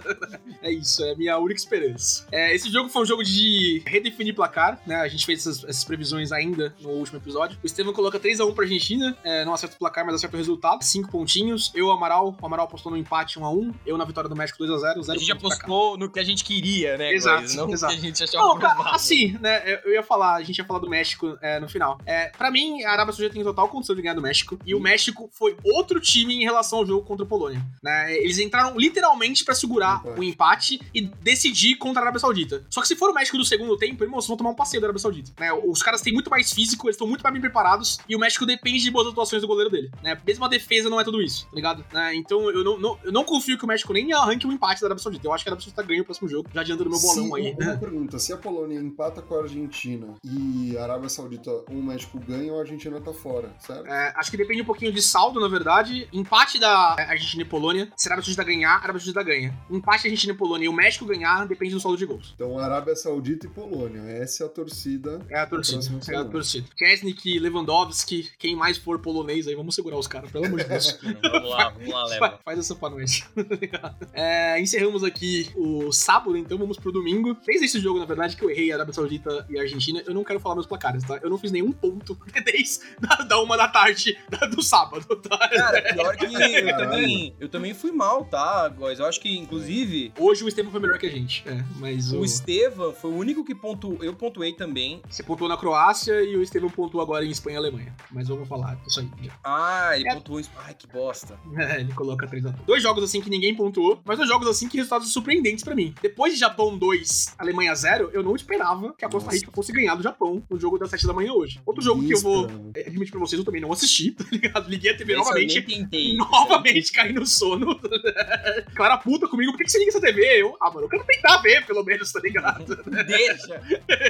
É 0.62 0.70
isso, 0.70 1.04
é 1.04 1.12
a 1.12 1.16
minha 1.16 1.38
única 1.38 1.58
esperança. 1.60 2.26
É, 2.30 2.54
esse 2.54 2.70
jogo 2.70 2.88
foi 2.88 3.02
um 3.02 3.06
jogo 3.06 3.22
de 3.24 3.82
redefinir 3.86 4.34
placar, 4.34 4.80
né? 4.86 4.96
A 4.96 5.08
gente 5.08 5.24
fez 5.26 5.40
essas, 5.40 5.64
essas 5.64 5.84
previsões 5.84 6.32
ainda 6.32 6.74
no 6.80 6.90
último 6.90 7.18
episódio. 7.18 7.58
O 7.62 7.66
Estevam 7.66 7.92
coloca 7.92 8.18
3x1 8.18 8.54
pra 8.54 8.64
Argentina, 8.64 9.16
é, 9.24 9.44
não 9.44 9.54
acerta 9.54 9.76
o 9.76 9.78
placar, 9.78 10.04
mas 10.04 10.14
acerta 10.14 10.36
o 10.36 10.38
resultado. 10.38 10.82
5 10.82 11.10
pontinhos. 11.10 11.70
Eu, 11.74 11.90
Amaral, 11.90 12.36
o 12.40 12.46
Amaral 12.46 12.66
apostou 12.66 12.90
no 12.92 12.98
empate 12.98 13.38
1x1. 13.38 13.74
Eu 13.86 13.96
na 13.96 14.04
vitória 14.04 14.28
do 14.28 14.36
México 14.36 14.62
2x0, 14.62 15.02
0 15.02 15.12
A 15.12 15.16
gente 15.18 15.32
apostou 15.32 15.96
no 15.96 16.10
que 16.10 16.18
a 16.20 16.24
gente 16.24 16.44
queria, 16.44 16.96
né, 16.96 17.12
Exato, 17.12 17.40
Góis? 17.40 17.54
Não 17.54 17.70
exato. 17.70 17.92
que 17.94 17.98
a 17.98 18.02
gente 18.02 18.22
achava 18.22 18.46
Não, 18.46 18.58
provável. 18.58 18.92
assim, 18.94 19.36
né? 19.40 19.80
Eu 19.84 19.92
ia 19.92 20.02
falar, 20.02 20.36
a 20.36 20.42
gente 20.42 20.58
ia 20.58 20.64
falar 20.64 20.80
do 20.80 20.88
México 20.88 21.36
é, 21.40 21.58
no 21.60 21.68
final. 21.68 21.98
É, 22.06 22.28
pra 22.36 22.50
mim, 22.50 22.82
a 22.84 22.92
Arábia 22.92 23.11
Saudita 23.12 23.34
tem 23.34 23.42
total 23.44 23.68
condição 23.68 23.94
de 23.96 24.02
ganhar 24.02 24.14
do 24.14 24.22
México. 24.22 24.58
E 24.66 24.74
o 24.74 24.80
México 24.80 25.28
foi 25.32 25.56
outro 25.64 26.00
time 26.00 26.34
em 26.34 26.42
relação 26.44 26.78
ao 26.80 26.86
jogo 26.86 27.06
contra 27.06 27.24
a 27.24 27.28
Polônia. 27.28 27.64
Né? 27.82 28.16
Eles 28.18 28.38
entraram 28.38 28.76
literalmente 28.78 29.44
pra 29.44 29.54
segurar 29.54 30.00
Empate. 30.00 30.20
o 30.20 30.22
empate 30.24 30.80
e 30.94 31.00
decidir 31.02 31.76
contra 31.76 32.00
a 32.00 32.04
Arábia 32.04 32.20
Saudita. 32.20 32.64
Só 32.70 32.80
que 32.80 32.88
se 32.88 32.96
for 32.96 33.10
o 33.10 33.14
México 33.14 33.36
do 33.38 33.44
segundo 33.44 33.76
tempo, 33.76 34.02
irmãos, 34.04 34.22
vocês 34.24 34.28
vão 34.28 34.36
tomar 34.36 34.50
um 34.50 34.54
passeio 34.54 34.80
da 34.80 34.86
Arábia 34.88 35.00
Saudita. 35.00 35.32
Né? 35.38 35.52
Os 35.52 35.82
caras 35.82 36.00
têm 36.00 36.12
muito 36.12 36.30
mais 36.30 36.52
físico, 36.52 36.86
eles 36.86 36.94
estão 36.96 37.06
muito 37.06 37.22
mais 37.22 37.32
bem 37.32 37.40
preparados. 37.40 37.98
E 38.08 38.14
o 38.16 38.18
México 38.18 38.44
depende 38.46 38.80
de 38.82 38.90
boas 38.90 39.06
atuações 39.08 39.42
do 39.42 39.48
goleiro 39.48 39.70
dele. 39.70 39.90
Né? 40.02 40.18
Mesmo 40.26 40.44
a 40.44 40.48
defesa 40.48 40.88
não 40.90 41.00
é 41.00 41.04
tudo 41.04 41.20
isso, 41.22 41.44
tá 41.46 41.54
ligado? 41.56 41.84
Né? 41.92 42.14
Então 42.14 42.50
eu 42.50 42.62
não, 42.64 42.78
não- 42.78 42.98
eu 43.04 43.12
não 43.12 43.24
confio 43.24 43.56
que 43.58 43.64
o 43.64 43.68
México 43.68 43.92
nem 43.92 44.12
arranque 44.12 44.46
um 44.46 44.52
empate 44.52 44.80
da 44.80 44.86
Arábia 44.88 45.02
Saudita. 45.02 45.26
Eu 45.26 45.32
acho 45.32 45.44
que 45.44 45.48
a 45.48 45.52
Arábia 45.52 45.64
Saudita 45.64 45.82
ganha 45.82 46.02
o 46.02 46.04
próximo 46.04 46.28
jogo, 46.28 46.48
já 46.52 46.60
adiantando 46.60 46.90
meu 46.90 47.00
bolão 47.00 47.26
Se- 47.30 47.34
aí. 47.36 47.56
Uma 47.60 47.76
pergunta: 47.78 48.18
se 48.18 48.32
a 48.32 48.36
Polônia 48.36 48.78
empata 48.78 49.22
com 49.22 49.34
a 49.34 49.42
Argentina 49.42 50.14
e 50.24 50.76
a 50.76 50.82
Arábia 50.84 51.08
Saudita 51.08 51.50
ou 51.50 51.64
o 51.70 51.82
México 51.82 52.18
ganham, 52.20 52.56
a 52.56 52.60
Argentina 52.60 53.00
tá 53.02 53.12
fora, 53.12 53.50
certo? 53.58 53.86
É, 53.86 54.12
acho 54.16 54.30
que 54.30 54.36
depende 54.36 54.62
um 54.62 54.64
pouquinho 54.64 54.92
de 54.92 55.02
saldo, 55.02 55.40
na 55.40 55.48
verdade. 55.48 56.08
Empate 56.12 56.58
da 56.58 56.94
Argentina 56.98 57.42
e 57.42 57.44
Polônia. 57.44 57.90
Se 57.96 58.08
a 58.08 58.12
Arábia 58.12 58.24
Saudita 58.24 58.44
ganhar, 58.44 58.70
a 58.72 58.82
Arábia 58.82 59.00
Saudita 59.00 59.22
ganha. 59.22 59.54
Empate 59.70 60.04
da 60.04 60.08
Argentina 60.08 60.32
e 60.32 60.36
Polônia 60.36 60.66
e 60.66 60.68
o 60.68 60.72
México 60.72 61.04
ganhar, 61.04 61.46
depende 61.46 61.74
do 61.74 61.80
saldo 61.80 61.98
de 61.98 62.06
gols. 62.06 62.32
Então, 62.34 62.58
Arábia 62.58 62.94
Saudita 62.96 63.46
e 63.46 63.50
Polônia. 63.50 64.00
Essa 64.02 64.44
é 64.44 64.46
a 64.46 64.48
torcida. 64.48 65.20
É 65.28 65.38
a 65.38 65.46
torcida. 65.46 65.82
É 66.08 66.16
a 66.16 66.24
torcida. 66.24 66.66
Kesnik, 66.76 67.38
Lewandowski, 67.38 68.30
quem 68.38 68.54
mais 68.56 68.76
for 68.78 68.98
polonês 68.98 69.46
aí, 69.46 69.54
vamos 69.54 69.74
segurar 69.74 69.96
os 69.98 70.06
caras, 70.06 70.30
pelo 70.30 70.46
amor 70.46 70.60
de 70.60 70.68
Deus. 70.68 70.98
Vamos 71.32 71.50
lá, 71.50 71.70
vamos 71.70 71.88
lá, 71.88 72.00
Faz, 72.00 72.10
leva. 72.10 72.40
faz 72.44 72.58
essa 72.58 72.74
pra 72.74 72.90
nós. 72.90 73.24
É, 74.12 74.60
encerramos 74.60 75.02
aqui 75.04 75.50
o 75.56 75.90
sábado, 75.92 76.36
então 76.36 76.58
vamos 76.58 76.76
pro 76.78 76.92
domingo. 76.92 77.36
Desde 77.46 77.64
esse 77.66 77.80
jogo, 77.80 77.98
na 77.98 78.04
verdade, 78.04 78.36
que 78.36 78.44
eu 78.44 78.50
errei 78.50 78.70
a 78.70 78.76
Arábia 78.76 78.92
Saudita 78.92 79.46
e 79.48 79.58
a 79.58 79.62
Argentina, 79.62 80.02
eu 80.06 80.14
não 80.14 80.22
quero 80.24 80.38
falar 80.40 80.54
meus 80.54 80.66
placares, 80.66 81.02
tá? 81.04 81.18
Eu 81.22 81.30
não 81.30 81.38
fiz 81.38 81.50
nenhum 81.50 81.72
ponto 81.72 82.16
desde 82.44 82.81
da, 83.00 83.16
da 83.16 83.40
uma 83.40 83.56
da 83.56 83.68
tarde 83.68 84.18
da- 84.28 84.46
do 84.46 84.62
sábado, 84.62 85.04
tá? 85.16 85.36
Cara, 85.48 85.82
pior 85.94 86.16
que 86.16 86.24
eu 86.26 86.76
também, 86.76 87.34
eu 87.40 87.48
também 87.48 87.74
fui 87.74 87.92
mal, 87.92 88.24
tá, 88.24 88.68
Góis? 88.68 88.98
Eu 88.98 89.06
acho 89.06 89.20
que, 89.20 89.36
inclusive, 89.36 90.12
Hoje 90.18 90.44
o 90.44 90.48
Estevam 90.48 90.70
foi 90.70 90.80
melhor 90.80 90.98
que 90.98 91.06
a 91.06 91.10
gente. 91.10 91.42
É, 91.46 91.64
mas 91.76 92.12
o... 92.12 92.20
o 92.20 92.24
Estevam 92.24 92.92
foi 92.92 93.10
o 93.10 93.14
único 93.16 93.44
que 93.44 93.54
pontuou. 93.54 93.98
Eu 94.02 94.14
pontuei 94.14 94.52
também. 94.52 95.00
Você 95.08 95.22
pontuou 95.22 95.48
na 95.48 95.56
Croácia 95.56 96.22
e 96.22 96.36
o 96.36 96.42
Estevam 96.42 96.68
pontuou 96.70 97.02
agora 97.02 97.24
em 97.24 97.30
Espanha 97.30 97.54
e 97.56 97.58
Alemanha. 97.58 97.94
Mas 98.10 98.28
vamos 98.28 98.48
falar 98.48 98.78
isso 98.86 99.00
aí. 99.00 99.08
já. 99.22 99.32
Ah, 99.44 99.90
ele 99.94 100.08
É. 100.08 100.14
pontuou 100.14 100.40
em. 100.40 100.44
Ai, 100.64 100.74
que 100.74 100.86
bosta. 100.86 101.38
É, 101.62 101.80
ele 101.80 101.92
coloca 101.92 102.26
3 102.26 102.46
a 102.46 102.50
2. 102.50 102.66
Dois 102.66 102.82
jogos 102.82 103.04
assim 103.04 103.20
que 103.20 103.30
ninguém 103.30 103.54
pontuou, 103.54 104.00
mas 104.04 104.16
dois 104.18 104.28
jogos 104.28 104.48
assim 104.48 104.68
que 104.68 104.76
resultados 104.76 105.12
surpreendentes 105.12 105.62
pra 105.62 105.74
mim. 105.74 105.94
Depois 106.02 106.32
de 106.34 106.38
Japão 106.40 106.76
2, 106.76 107.34
Alemanha 107.38 107.74
0, 107.74 108.10
eu 108.12 108.22
não 108.22 108.34
esperava 108.34 108.92
que 108.94 109.04
a 109.04 109.08
Costa. 109.08 109.30
Rica 109.30 109.50
fosse 109.52 109.72
ganhar 109.72 109.94
do 109.94 110.02
Japão 110.02 110.42
no 110.50 110.58
jogo 110.58 110.78
das 110.78 110.90
7 110.90 111.06
da 111.06 111.12
manhã 111.12 111.32
hoje. 111.32 111.60
Outro 111.64 111.82
jogo 111.82 112.04
que 112.04 112.14
eu 112.14 112.20
vou. 112.20 112.48
É, 112.74 112.86
admitir 112.86 113.10
pra 113.10 113.20
vocês, 113.20 113.38
eu 113.38 113.44
também 113.44 113.60
não 113.60 113.72
assisti, 113.72 114.10
tá 114.16 114.24
ligado? 114.30 114.68
Liguei 114.68 114.92
a 114.92 114.96
TV 114.96 115.12
Esse 115.12 115.20
eu 115.20 115.24
novamente. 115.24 115.54
nem 115.54 115.62
tentei. 115.78 116.16
Novamente 116.32 116.92
caí 116.92 117.12
no 117.12 117.26
sono. 117.26 117.78
Clara 118.74 118.98
puta 118.98 119.28
comigo, 119.28 119.52
por 119.52 119.58
que 119.58 119.64
que 119.64 119.70
você 119.72 119.78
liga 119.78 119.90
essa 119.90 120.00
TV? 120.00 120.42
Eu, 120.42 120.56
ah, 120.60 120.70
mano, 120.70 120.82
eu 120.86 120.88
quero 120.88 121.04
tentar 121.04 121.38
ver, 121.38 121.64
pelo 121.66 121.84
menos, 121.84 122.10
tá 122.12 122.20
ligado? 122.20 122.76
Deixa. 123.06 123.60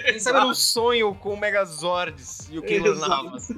Quem 0.06 0.18
sabe 0.18 0.38
eu 0.38 0.46
não 0.46 0.54
sonho 0.54 1.14
com 1.14 1.34
o 1.34 1.40
Megazords 1.40 2.48
e 2.50 2.58
o 2.58 2.62
Keylor. 2.62 2.92
Navas. 3.08 3.48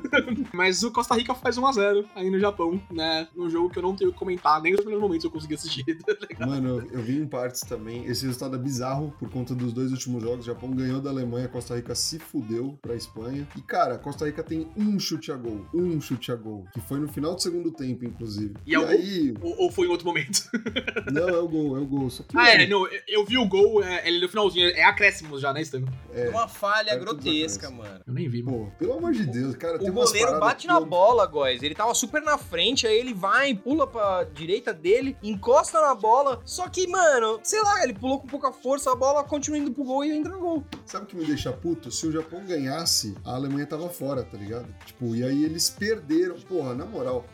Mas 0.53 0.83
o 0.83 0.91
Costa 0.91 1.15
Rica 1.15 1.35
faz 1.35 1.57
1x0 1.57 2.05
aí 2.15 2.31
no 2.31 2.39
Japão, 2.39 2.81
né? 2.91 3.29
Num 3.35 3.51
jogo 3.51 3.71
que 3.71 3.79
eu 3.79 3.83
não 3.83 3.95
tenho 3.97 4.11
o 4.11 4.13
que 4.13 4.19
comentar, 4.19 4.61
nem 4.63 4.73
nos 4.73 4.81
primeiros 4.81 5.03
momentos 5.03 5.25
eu 5.25 5.31
consegui 5.31 5.55
assistir. 5.55 5.85
tá 5.85 6.15
ligado? 6.29 6.49
Mano, 6.49 6.69
eu, 6.81 6.99
eu 6.99 7.03
vi 7.03 7.19
em 7.19 7.27
partes 7.27 7.61
também. 7.63 8.05
Esse 8.07 8.25
resultado 8.25 8.57
é 8.57 8.59
bizarro 8.59 9.15
por 9.19 9.29
conta 9.31 9.55
dos 9.55 9.73
dois 9.73 9.91
últimos 9.93 10.23
jogos. 10.23 10.41
O 10.41 10.47
Japão 10.47 10.71
ganhou 10.71 11.01
da 11.01 11.11
Alemanha 11.11 11.49
Costa 11.49 11.75
Rica 11.77 11.95
se 11.95 12.19
fudeu 12.19 12.79
pra 12.81 12.95
Espanha. 12.95 13.47
E, 13.57 13.63
cara, 13.63 13.99
Costa 13.99 14.25
Rica 14.27 14.43
tem 14.43 14.69
um 14.77 14.94
chute 14.99 15.31
a 15.33 15.37
gol. 15.37 15.67
Um 15.75 16.01
chute 16.01 16.31
a 16.33 16.37
gol. 16.37 16.65
Que 16.73 16.81
foi 16.81 16.99
no 16.99 17.09
final 17.09 17.35
do 17.35 17.43
segundo 17.43 17.71
tempo, 17.71 18.05
inclusive. 18.05 18.55
E 18.67 18.75
é 18.75 18.79
o 18.79 18.87
aí. 18.87 19.35
Ou, 19.41 19.63
ou 19.63 19.71
foi 19.73 19.87
em 19.87 19.91
outro 19.91 20.07
momento? 20.07 20.49
Não, 21.13 21.29
é 21.29 21.39
o 21.39 21.49
gol, 21.49 21.77
é 21.77 21.81
o 21.81 21.87
gol. 21.87 22.11
Só 22.11 22.23
que, 22.23 22.37
Ah, 22.37 22.49
é, 22.51 22.59
mano, 22.59 22.71
não, 22.71 22.89
eu- 23.09 23.25
vi 23.25 23.39
o 23.39 23.47
gol, 23.47 23.83
é, 23.83 24.07
ele 24.07 24.21
no 24.21 24.29
finalzinho, 24.29 24.69
é 24.71 24.83
acréscimos 24.85 25.41
já, 25.41 25.53
né, 25.53 25.63
Estevam? 25.63 25.89
é, 26.13 26.29
Uma 26.29 26.47
falha 26.49 26.95
grotesca, 26.97 27.71
mano. 27.71 28.01
Eu 28.07 28.13
nem 28.13 28.29
vi, 28.29 28.43
mano. 28.43 28.67
Pô, 28.67 28.71
pelo 28.79 28.95
amor 28.99 29.13
de 29.13 29.25
Deus, 29.27 29.55
cara. 29.57 29.79
tem 29.79 29.89
O 29.91 29.93
goleiro 29.93 30.39
bate 30.41 30.67
na 30.67 30.75
eu- 30.75 30.87
bola, 30.87 31.27
Góis. 31.27 31.63
Ele 31.63 31.75
tava 31.75 31.95
super 31.95 32.23
na 32.23 32.37
frente, 32.39 32.87
aí 32.87 32.97
ele 32.99 33.15
vai, 33.15 33.55
pula 33.55 33.87
pra 33.87 34.25
direita 34.25 34.73
dele, 34.73 35.17
encosta 35.23 35.81
na 35.81 35.95
bola. 35.95 36.41
Só 36.45 36.69
que, 36.69 36.87
mano, 36.87 37.41
sei 37.43 37.63
lá, 37.63 37.83
ele 37.83 37.95
pulou 37.95 38.21
com 38.21 38.27
pouca 38.29 38.53
força, 38.53 38.93
a 38.93 38.97
bola 38.97 39.25
continua 39.25 39.59
indo 39.59 39.73
pro 39.73 39.85
gol 39.85 40.05
e 40.05 40.11
entra 40.13 40.33
no 40.33 40.41
gol. 40.41 40.65
Sabe 40.87 41.05
o 41.05 41.09
que 41.09 41.17
me 41.17 41.25
deixa 41.25 41.53
puto? 41.53 41.91
Se 41.91 42.07
o 42.07 42.13
Japão 42.13 42.45
ganhasse, 42.47 43.15
a 43.25 43.35
Alemanha 43.35 43.67
tava 43.67 43.89
fora, 43.89 44.23
tá 44.23 44.37
ligado? 44.37 44.67
Tipo, 44.85 45.15
e 45.17 45.25
aí 45.25 45.45
eles 45.45 45.71
perderam. 45.71 46.37
Porra, 46.41 46.75
na 46.75 46.85
moral. 46.85 47.25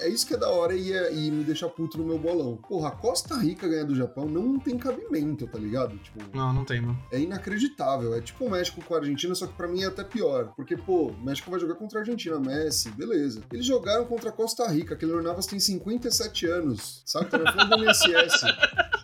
É 0.00 0.08
isso 0.08 0.26
que 0.26 0.34
é 0.34 0.36
da 0.36 0.48
hora 0.48 0.74
e, 0.74 0.92
é- 0.92 1.12
e 1.14 1.30
me 1.30 1.44
deixa 1.44 1.68
puto 1.68 1.98
no 1.98 2.04
meu 2.04 2.18
bolão. 2.18 2.56
Porra, 2.56 2.88
a 2.88 2.92
Costa 2.92 3.36
Rica 3.36 3.68
ganhar 3.68 3.84
do 3.84 3.94
Japão 3.94 4.26
não 4.26 4.58
tem 4.58 4.78
cabimento, 4.78 5.46
tá 5.46 5.58
ligado? 5.58 5.96
Tipo, 5.98 6.20
Não, 6.36 6.52
não 6.52 6.64
tem, 6.64 6.80
mano. 6.80 6.98
é 7.12 7.18
inacreditável. 7.20 8.14
É 8.14 8.20
tipo 8.20 8.44
o 8.46 8.50
México 8.50 8.82
com 8.84 8.94
a 8.94 8.98
Argentina, 8.98 9.34
só 9.34 9.46
que 9.46 9.52
pra 9.54 9.68
mim 9.68 9.82
é 9.82 9.86
até 9.86 10.04
pior. 10.04 10.52
Porque, 10.56 10.76
pô, 10.76 11.08
o 11.08 11.24
México 11.24 11.50
vai 11.50 11.60
jogar 11.60 11.74
contra 11.74 11.98
a 11.98 12.02
Argentina, 12.02 12.38
Messi, 12.38 12.90
beleza. 12.90 13.42
Eles 13.52 13.66
jogaram 13.66 14.04
contra 14.06 14.30
a 14.30 14.32
Costa 14.32 14.66
Rica, 14.68 14.96
que 14.96 15.04
o 15.04 15.22
Navas 15.22 15.46
tem 15.46 15.58
57 15.60 16.46
anos, 16.46 17.02
sabe? 17.04 17.26
Tá 17.26 17.38
na 17.38 17.50
do 17.64 17.74
MSS. 17.82 18.46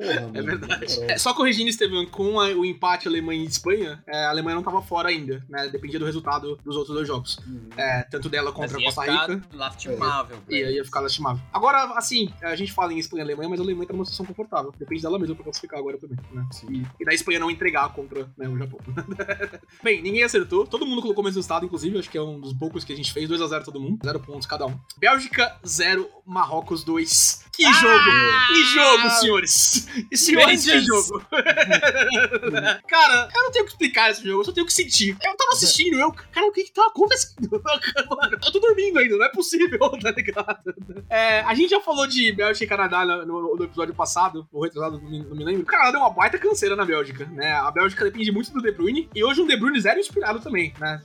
Porra, 0.00 0.20
mano. 0.20 0.38
É 0.38 0.42
verdade. 0.42 1.02
É, 1.10 1.18
só 1.18 1.34
corrigindo, 1.34 1.68
Estevam, 1.68 2.06
com 2.06 2.40
a- 2.40 2.48
o 2.48 2.64
empate 2.64 3.06
Alemanha 3.08 3.42
e 3.42 3.46
Espanha, 3.46 4.02
é, 4.06 4.24
a 4.26 4.30
Alemanha 4.30 4.56
não 4.56 4.62
tava 4.62 4.80
fora 4.82 5.08
ainda, 5.08 5.44
né? 5.48 5.68
Dependia 5.68 5.98
do 5.98 6.04
resultado 6.06 6.58
dos 6.64 6.76
outros 6.76 6.94
dois 6.94 7.06
jogos. 7.06 7.38
Uhum. 7.46 7.68
É, 7.76 8.02
tanto 8.10 8.28
dela 8.28 8.52
contra 8.52 8.76
a 8.78 8.80
Mas 8.80 8.82
ia 8.82 8.86
Costa 8.94 9.12
Rica. 9.34 9.42
lastimável, 9.54 10.38
E 10.48 10.54
aí 10.64 10.74
ia 10.76 10.84
ficar 10.84 11.00
lastimável. 11.00 11.42
Agora, 11.52 11.84
assim, 11.96 12.32
a 12.42 12.56
gente 12.56 12.72
fala 12.72 12.92
em 12.92 12.98
Espanha 12.98 13.22
e 13.22 13.24
Alemanha, 13.24 13.48
mas 13.48 13.60
a 13.60 13.62
Alemanha 13.62 13.86
tá 13.86 13.92
numa 13.92 14.04
situação 14.04 14.26
confortável. 14.26 14.72
Depende 14.78 15.02
dela 15.02 15.18
mesma 15.18 15.34
pra 15.34 15.44
classificar 15.44 15.78
agora 15.78 15.98
também, 15.98 16.18
né? 16.32 16.46
Sim. 16.52 16.66
E, 16.70 16.86
e 17.02 17.04
da 17.04 17.12
Espanha 17.14 17.38
não 17.38 17.50
entregar 17.50 17.88
contra 17.92 18.28
né, 18.38 18.48
o 18.48 18.56
Japão. 18.58 18.78
Bem, 19.82 20.02
ninguém 20.02 20.22
acertou. 20.22 20.66
Todo 20.66 20.86
mundo 20.86 21.02
colocou 21.02 21.22
o 21.22 21.24
mesmo 21.24 21.38
resultado, 21.38 21.64
inclusive. 21.66 21.98
Acho 21.98 22.10
que 22.10 22.18
é 22.18 22.22
um 22.22 22.40
dos 22.40 22.52
poucos 22.52 22.84
que 22.84 22.92
a 22.92 22.96
gente 22.96 23.12
fez. 23.12 23.28
2x0 23.28 23.64
todo 23.64 23.80
mundo. 23.80 23.98
0 24.04 24.20
pontos 24.20 24.46
cada 24.46 24.66
um. 24.66 24.78
Bélgica 24.98 25.56
0, 25.66 26.08
Marrocos 26.26 26.84
2. 26.84 27.44
Que 27.52 27.64
jogo! 27.74 28.10
Que 28.48 28.64
jogo, 28.74 29.10
senhores! 29.20 29.88
E 30.10 30.16
que 30.16 30.36
Vengeance. 30.36 30.86
jogo! 30.86 31.20
cara, 32.88 33.28
eu 33.34 33.42
não 33.44 33.50
tenho 33.52 33.64
que 33.64 33.70
explicar 33.72 34.10
esse 34.10 34.24
jogo, 34.24 34.40
eu 34.40 34.44
só 34.44 34.52
tenho 34.52 34.66
que 34.66 34.72
sentir. 34.72 35.10
Eu 35.24 35.36
tava 35.36 35.52
assistindo, 35.52 35.98
eu, 35.98 36.12
cara, 36.12 36.46
o 36.46 36.52
que 36.52 36.64
que 36.64 36.72
tá 36.72 36.86
acontecendo? 36.86 37.50
Mano, 38.10 38.32
eu 38.32 38.52
tô 38.52 38.58
dormindo 38.60 38.98
ainda, 38.98 39.16
não 39.16 39.24
é 39.24 39.30
possível, 39.30 39.78
tá 40.00 40.10
ligado? 40.10 40.74
É, 41.08 41.40
a 41.40 41.54
gente 41.54 41.70
já 41.70 41.80
falou 41.80 42.06
de 42.06 42.32
Bélgica 42.32 42.64
e 42.64 42.68
Canadá 42.68 43.04
no, 43.04 43.56
no- 43.56 43.64
episódio 43.64 43.94
passado, 43.94 44.46
ou 44.52 44.62
retrasado, 44.62 45.00
não 45.00 45.10
me, 45.10 45.22
não 45.24 45.36
me 45.36 45.44
lembro. 45.44 45.62
O 45.62 45.66
Canadá 45.66 45.92
deu 45.92 46.00
uma 46.00 46.10
baita 46.10 46.38
canseira 46.38 46.74
na 46.74 46.84
Bélgica, 46.84 47.26
né? 47.26 47.52
A 47.52 47.70
Bélgica 47.70 48.04
depende 48.04 48.32
muito 48.32 48.52
do 48.52 48.60
De 48.62 48.72
Bruyne, 48.72 49.08
e 49.14 49.22
hoje 49.24 49.40
um 49.40 49.46
De 49.46 49.56
Bruyne 49.56 49.80
zero 49.80 49.98
inspirado 50.00 50.40
também, 50.40 50.72
né? 50.78 51.02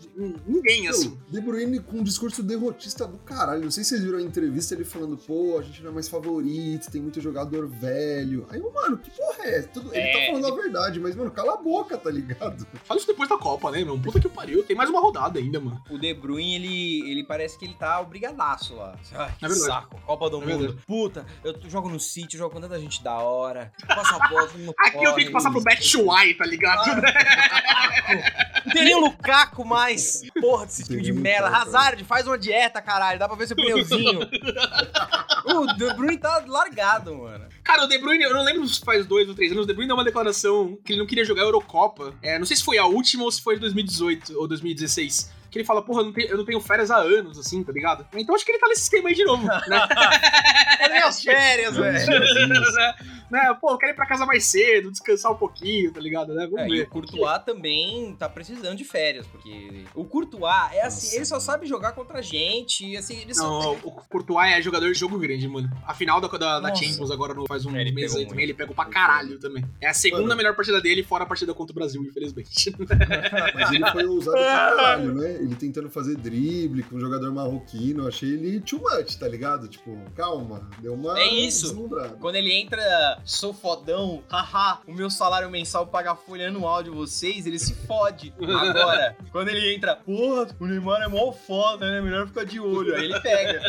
Ninguém, 0.48 0.88
assim. 0.88 1.10
Meu, 1.10 1.42
De 1.42 1.42
Bruyne 1.42 1.80
com 1.80 1.98
um 2.00 2.04
discurso 2.04 2.42
derrotista 2.44 3.06
do 3.08 3.18
caralho. 3.20 3.64
Não 3.64 3.72
sei 3.72 3.84
se 3.84 3.90
vocês 3.92 4.04
viram 4.04 4.18
a 4.20 4.22
entrevista 4.22 4.74
ele 4.74 4.86
falando, 4.86 5.18
pô, 5.18 5.58
a 5.60 5.62
gente 5.62 5.82
não 5.84 5.92
é 5.92 5.94
mais 5.94 6.08
favorito, 6.10 6.92
tem 6.92 7.02
muito 7.02 7.20
jogador 7.22 7.68
velho. 7.68 8.46
Aí, 8.50 8.60
eu, 8.60 8.72
mano, 8.76 8.98
que 8.98 9.10
porra 9.12 9.46
é? 9.46 9.62
Tudo, 9.64 9.94
ele 9.96 10.12
tá 10.12 10.20
É. 10.20 10.28
falando 10.28 10.48
a 10.48 10.56
verdade, 10.62 11.00
mas, 11.00 11.16
mano, 11.16 11.32
cala 11.32 11.54
a 11.54 11.58
boca, 11.58 11.98
tá 11.98 12.10
ligado? 12.12 12.68
Fala 12.86 13.00
isso 13.00 13.08
depois 13.08 13.28
da 13.30 13.38
Copa, 13.38 13.72
né, 13.72 13.84
meu? 13.84 13.98
Puta 13.98 14.20
que 14.20 14.30
pariu, 14.30 14.64
tem 14.64 14.76
mais 14.76 14.90
uma 14.90 15.00
rodada 15.02 15.40
ainda, 15.40 15.60
mano. 15.60 15.82
O 15.90 15.98
De 15.98 16.14
Bruyne, 16.14 16.56
ele, 16.56 17.10
ele 17.12 17.24
parece 17.24 17.58
que 17.58 17.66
ele 17.66 17.74
tá 17.74 18.00
obrigadaço 18.02 18.76
lá. 18.76 18.96
Ai, 19.14 19.34
que 19.40 19.46
É 19.46 19.50
saco. 19.50 20.00
Copa 20.06 20.30
do 20.30 20.42
É 20.44 20.46
Mundo. 20.46 20.60
verdade. 20.60 20.82
Puta, 20.86 21.26
eu 21.44 21.56
jogo 21.70 21.90
no 21.90 22.00
sítio, 22.00 22.38
jogo 22.38 22.54
com 22.54 22.62
tanta 22.62 22.80
gente 22.80 23.02
da 23.04 23.14
hora. 23.16 23.72
Passa 23.88 24.16
a 24.16 24.28
bola, 24.28 24.48
todo 24.48 24.60
mundo 24.60 24.74
Aqui 24.86 24.98
eu 24.98 25.02
corre. 25.04 25.14
tenho 25.16 25.28
que 25.28 25.34
passar 25.34 25.52
pro 25.52 25.62
Batshuayi, 25.62 26.34
tá 26.36 26.46
ligado? 26.46 26.86
Não 28.66 28.74
tem 28.74 28.84
nem 28.86 28.96
o 28.96 29.00
Lukaku 29.00 29.64
mais. 29.66 30.22
Porra, 30.42 30.66
desse 30.66 30.84
time 30.84 31.02
de 31.02 31.14
merda. 31.14 31.48
Hazard, 31.50 32.04
faz 32.04 32.26
uma 32.28 32.38
dieta, 32.38 32.82
caralho. 32.82 33.20
Dá 33.20 33.28
pra 33.28 33.38
ver 33.38 33.48
seu 33.48 33.56
pneuzinho. 33.56 34.20
O 35.62 35.68
De 35.68 35.94
Bruyne 35.94 36.18
tá 36.18 36.44
largado, 36.48 37.16
mano. 37.16 37.46
Cara, 37.64 37.84
o 37.86 37.88
De 37.88 37.98
Bruyne, 37.98 38.24
eu 38.24 38.34
não 38.34 38.44
lembro 38.44 38.68
se 38.68 38.80
faz 38.80 39.06
dois 39.06 39.28
ou 39.28 39.36
três 39.36 39.52
anos, 39.52 39.66
o 39.66 39.68
De 39.68 39.74
Bruyne 39.74 39.88
deu 39.88 39.98
uma 39.98 40.04
declaração 40.04 40.78
que 40.84 40.94
ele 40.94 41.00
não 41.00 41.08
queria 41.08 41.26
jogar 41.26 41.42
a 41.42 41.46
Eurocopa. 41.46 42.14
É, 42.22 42.38
não 42.38 42.46
sei 42.46 42.56
se 42.58 42.64
foi 42.64 42.78
a 42.78 42.86
última 42.86 43.24
ou 43.24 43.32
se 43.32 43.42
foi 43.42 43.56
de 43.56 43.62
2018 43.62 44.38
ou 44.38 44.48
Eu 44.48 44.62
Que 45.50 45.60
ele 45.60 45.66
fala, 45.66 45.82
porra, 45.82 46.02
eu 46.02 46.06
não, 46.06 46.14
tenho, 46.14 46.28
eu 46.28 46.38
não 46.38 46.46
tenho 46.46 46.60
férias 46.60 46.92
há 46.92 46.98
anos, 46.98 47.40
assim, 47.40 47.64
tá 47.64 47.72
ligado? 47.72 48.06
Então 48.14 48.36
acho 48.36 48.46
que 48.46 48.52
ele 48.52 48.60
tá 48.60 48.68
nesse 48.68 48.82
esquema 48.82 49.08
aí 49.08 49.16
de 49.16 49.24
novo, 49.24 49.46
né? 49.46 49.62
É 50.80 50.90
minhas 50.90 51.22
férias, 51.22 51.76
velho. 51.78 51.98
Né? 53.30 53.56
Pô, 53.60 53.72
eu 53.72 53.78
quero 53.78 53.92
ir 53.94 53.96
pra 53.96 54.06
casa 54.06 54.26
mais 54.26 54.46
cedo, 54.46 54.92
descansar 54.92 55.32
um 55.32 55.36
pouquinho, 55.38 55.92
tá 55.92 56.00
ligado? 56.00 56.34
Né? 56.34 56.46
Vamos 56.46 56.62
É, 56.62 56.68
e 56.68 56.78
ver. 56.78 56.84
o 56.84 56.90
Courtois 56.90 57.44
também 57.46 58.16
tá 58.18 58.28
precisando 58.30 58.76
de 58.76 58.84
férias, 58.84 59.26
porque 59.28 59.84
o 59.94 60.04
Courtois 60.06 60.44
é 60.74 60.82
assim, 60.86 61.06
Nossa. 61.08 61.16
ele 61.16 61.26
só 61.26 61.40
sabe 61.40 61.66
jogar 61.66 61.92
contra 61.94 62.20
a 62.20 62.22
gente, 62.22 62.86
e 62.86 62.98
assim, 62.98 63.20
ele 63.22 63.34
só... 63.34 63.44
Não, 63.48 63.72
o 63.84 63.92
Courtois 63.92 64.52
é 64.52 64.62
jogador 64.62 64.92
de 64.92 64.98
jogo 65.00 65.18
grande, 65.18 65.48
mano. 65.48 65.70
A 65.86 65.94
final 65.94 66.20
da, 66.22 66.28
da, 66.28 66.60
da. 66.60 66.76
Champions 66.76 67.10
agora 67.12 67.34
no, 67.34 67.46
faz 67.48 67.66
um 67.66 67.76
É, 67.76 67.82
ele 67.82 67.92
mês 67.92 68.08
pegou 68.12 68.20
aí 68.24 68.28
também, 68.28 68.44
ele 68.44 68.54
pegou 68.54 68.76
pra 68.76 68.86
caralho 68.86 69.40
também. 69.40 69.64
É 69.82 69.88
a 69.88 69.94
segunda 69.94 70.24
Mano. 70.24 70.36
melhor 70.38 70.56
partida 70.56 70.82
dele, 70.82 71.04
fora 71.04 71.24
a 71.24 71.28
partida 71.28 71.54
contra 71.54 71.72
o 71.72 71.76
Brasil, 71.76 72.04
infelizmente. 72.04 72.76
Mas 73.54 73.72
ele 73.72 73.86
foi 73.92 74.06
ousado 74.06 74.38
pra 74.38 74.46
caralho, 74.46 75.14
né? 75.14 75.36
Ele 75.36 75.56
tentando 75.56 75.90
fazer 75.90 76.16
drible 76.18 76.84
com 76.84 76.96
um 76.98 77.00
jogador 77.00 77.32
marroquino. 77.34 78.04
eu 78.04 78.08
Achei 78.08 78.30
ele 78.34 78.60
too 78.62 78.80
much, 78.80 79.16
tá 79.18 79.28
ligado? 79.28 79.68
Tipo, 79.68 79.98
calma. 80.16 80.70
Deu 80.80 80.94
uma 80.94 81.18
É 81.20 81.28
isso. 81.28 81.76
Quando 82.20 82.36
ele 82.36 82.52
entra, 82.54 83.15
sou 83.24 83.54
fodão, 83.54 84.24
haha, 84.30 84.80
o 84.88 84.94
meu 84.94 85.10
salário 85.10 85.50
mensal 85.50 85.88
paga 85.88 86.12
a 86.12 86.16
folha 86.16 86.48
anual 86.48 86.84
de 86.84 86.90
vocês, 86.90 87.46
ele 87.46 87.60
se 87.60 87.76
fode. 87.76 88.34
Agora, 88.40 89.16
quando 89.32 89.50
ele 89.50 89.74
entra, 89.74 89.96
porra, 89.96 90.48
o 90.60 90.66
Neymar 90.66 91.02
é 91.02 91.08
mó 91.08 91.32
foda, 91.32 91.90
né? 91.90 92.02
Melhor 92.02 92.28
ficar 92.28 92.46
de 92.46 92.60
olho. 92.60 92.96
Aí 92.96 93.06
ele 93.06 93.20
pega. 93.20 93.62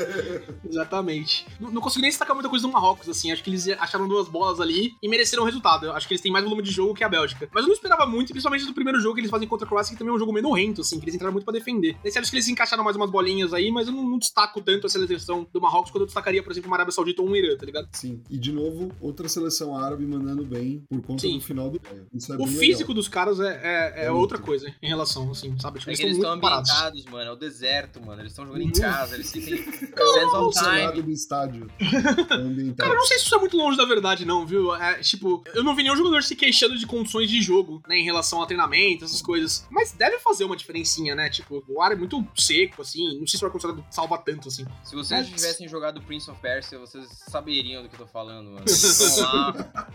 Exatamente. 0.68 1.46
Não, 1.58 1.70
não 1.70 1.80
consegui 1.80 2.02
nem 2.02 2.10
destacar 2.10 2.34
muita 2.34 2.48
coisa 2.48 2.66
do 2.66 2.72
Marrocos, 2.72 3.08
assim. 3.08 3.32
Acho 3.32 3.42
que 3.42 3.50
eles 3.50 3.68
acharam 3.68 4.08
duas 4.08 4.28
bolas 4.28 4.60
ali 4.60 4.92
e 5.02 5.08
mereceram 5.08 5.42
o 5.42 5.46
resultado. 5.46 5.86
Eu 5.86 5.92
acho 5.92 6.06
que 6.06 6.14
eles 6.14 6.22
têm 6.22 6.32
mais 6.32 6.44
volume 6.44 6.62
de 6.62 6.70
jogo 6.70 6.94
que 6.94 7.04
a 7.04 7.08
Bélgica. 7.08 7.48
Mas 7.52 7.62
eu 7.62 7.68
não 7.68 7.74
esperava 7.74 8.06
muito, 8.06 8.30
principalmente 8.30 8.64
do 8.64 8.74
primeiro 8.74 9.00
jogo 9.00 9.14
que 9.14 9.20
eles 9.20 9.30
fazem 9.30 9.48
contra 9.48 9.66
a 9.66 9.68
Croácia, 9.68 9.92
que 9.92 9.98
também 9.98 10.12
é 10.12 10.16
um 10.16 10.18
jogo 10.18 10.32
menorrento, 10.32 10.80
assim, 10.80 10.98
que 10.98 11.04
eles 11.04 11.14
entraram 11.14 11.32
muito 11.32 11.44
pra 11.44 11.52
defender. 11.52 11.96
Nesse 12.04 12.18
acho 12.18 12.30
que 12.30 12.36
eles 12.36 12.48
encaixaram 12.48 12.84
mais 12.84 12.96
umas 12.96 13.10
bolinhas 13.10 13.52
aí, 13.52 13.70
mas 13.70 13.88
eu 13.88 13.92
não, 13.92 14.02
não 14.02 14.18
destaco 14.18 14.60
tanto 14.60 14.86
a 14.86 14.90
seleção 14.90 15.46
do 15.52 15.60
Marrocos 15.60 15.90
quando 15.90 16.02
eu 16.02 16.06
destacaria, 16.06 16.42
por 16.42 16.52
exemplo, 16.52 16.68
uma 16.68 16.76
Arábia 16.76 16.92
Saudita 16.92 17.22
ou 17.22 17.28
um 17.28 17.36
Irã, 17.36 17.56
tá 17.56 17.66
ligado? 17.66 17.88
Sim. 17.92 18.22
E 18.30 18.38
de 18.38 18.52
novo, 18.52 18.79
outra 19.00 19.28
seleção 19.28 19.76
árabe 19.76 20.06
mandando 20.06 20.44
bem 20.44 20.82
por 20.88 21.00
conta 21.02 21.22
Sim. 21.22 21.38
do 21.38 21.44
final 21.44 21.70
do 21.70 21.80
Isso 22.14 22.32
é 22.32 22.36
o 22.36 22.46
físico 22.46 22.92
dos 22.94 23.08
caras 23.08 23.40
é, 23.40 23.60
é, 23.62 24.02
é 24.02 24.04
É 24.06 24.10
outra 24.10 24.38
muito. 24.38 24.46
coisa 24.46 24.74
em 24.82 24.88
relação, 24.88 25.30
assim, 25.30 25.58
sabe? 25.58 25.78
Tipo, 25.78 25.90
É 25.90 25.92
eles 25.92 26.00
que 26.00 26.06
eles 26.06 26.16
estão 26.16 26.30
muito 26.30 26.42
parados. 26.42 26.70
ambientados, 26.70 27.04
mano. 27.06 27.30
É 27.30 27.32
o 27.32 27.36
deserto, 27.36 28.00
mano. 28.04 28.20
Eles 28.22 28.32
estão 28.32 28.46
jogando 28.46 28.62
em 28.62 28.70
casa, 28.72 29.14
eles 29.14 29.30
ficam 29.32 29.50
legal. 29.90 30.14
sense 30.14 30.36
O 30.36 30.46
of 30.46 30.58
cenário 30.58 30.90
time. 30.92 31.02
do 31.02 31.10
estádio. 31.10 31.70
Cara, 32.76 32.90
eu 32.92 32.96
não 32.96 33.04
sei 33.06 33.18
se 33.18 33.24
isso 33.26 33.34
é 33.34 33.38
muito 33.38 33.56
longe 33.56 33.76
da 33.76 33.84
verdade, 33.84 34.24
não, 34.24 34.46
viu? 34.46 34.74
É, 34.74 35.00
tipo, 35.00 35.42
eu 35.54 35.62
não 35.64 35.74
vi 35.74 35.82
nenhum 35.82 35.96
jogador 35.96 36.22
se 36.22 36.34
queixando 36.36 36.76
de 36.78 36.86
condições 36.86 37.30
de 37.30 37.40
jogo, 37.42 37.82
né, 37.88 37.96
em 37.98 38.04
relação 38.04 38.42
a 38.42 38.46
treinamento, 38.46 39.04
essas 39.04 39.22
coisas. 39.22 39.66
Mas 39.70 39.92
deve 39.92 40.18
fazer 40.18 40.44
uma 40.44 40.56
diferencinha, 40.56 41.14
né? 41.14 41.28
Tipo, 41.28 41.62
o 41.68 41.80
ar 41.80 41.92
é 41.92 41.96
muito 41.96 42.24
seco, 42.36 42.82
assim. 42.82 43.18
Não 43.18 43.26
sei 43.26 43.38
se 43.38 43.44
o 43.44 43.46
ar-condicionado 43.46 43.84
salva 43.90 44.18
tanto, 44.18 44.48
assim. 44.48 44.64
Se 44.84 44.94
vocês 44.94 45.26
É. 45.26 45.30
tivessem 45.30 45.68
jogado 45.68 46.00
Prince 46.02 46.30
of 46.30 46.40
Persia, 46.40 46.78
vocês 46.78 47.06
saberiam 47.28 47.82
do 47.82 47.88
que 47.88 47.94
eu 47.94 48.00
tô 48.00 48.06
falando, 48.06 48.50
mano. 48.50 48.64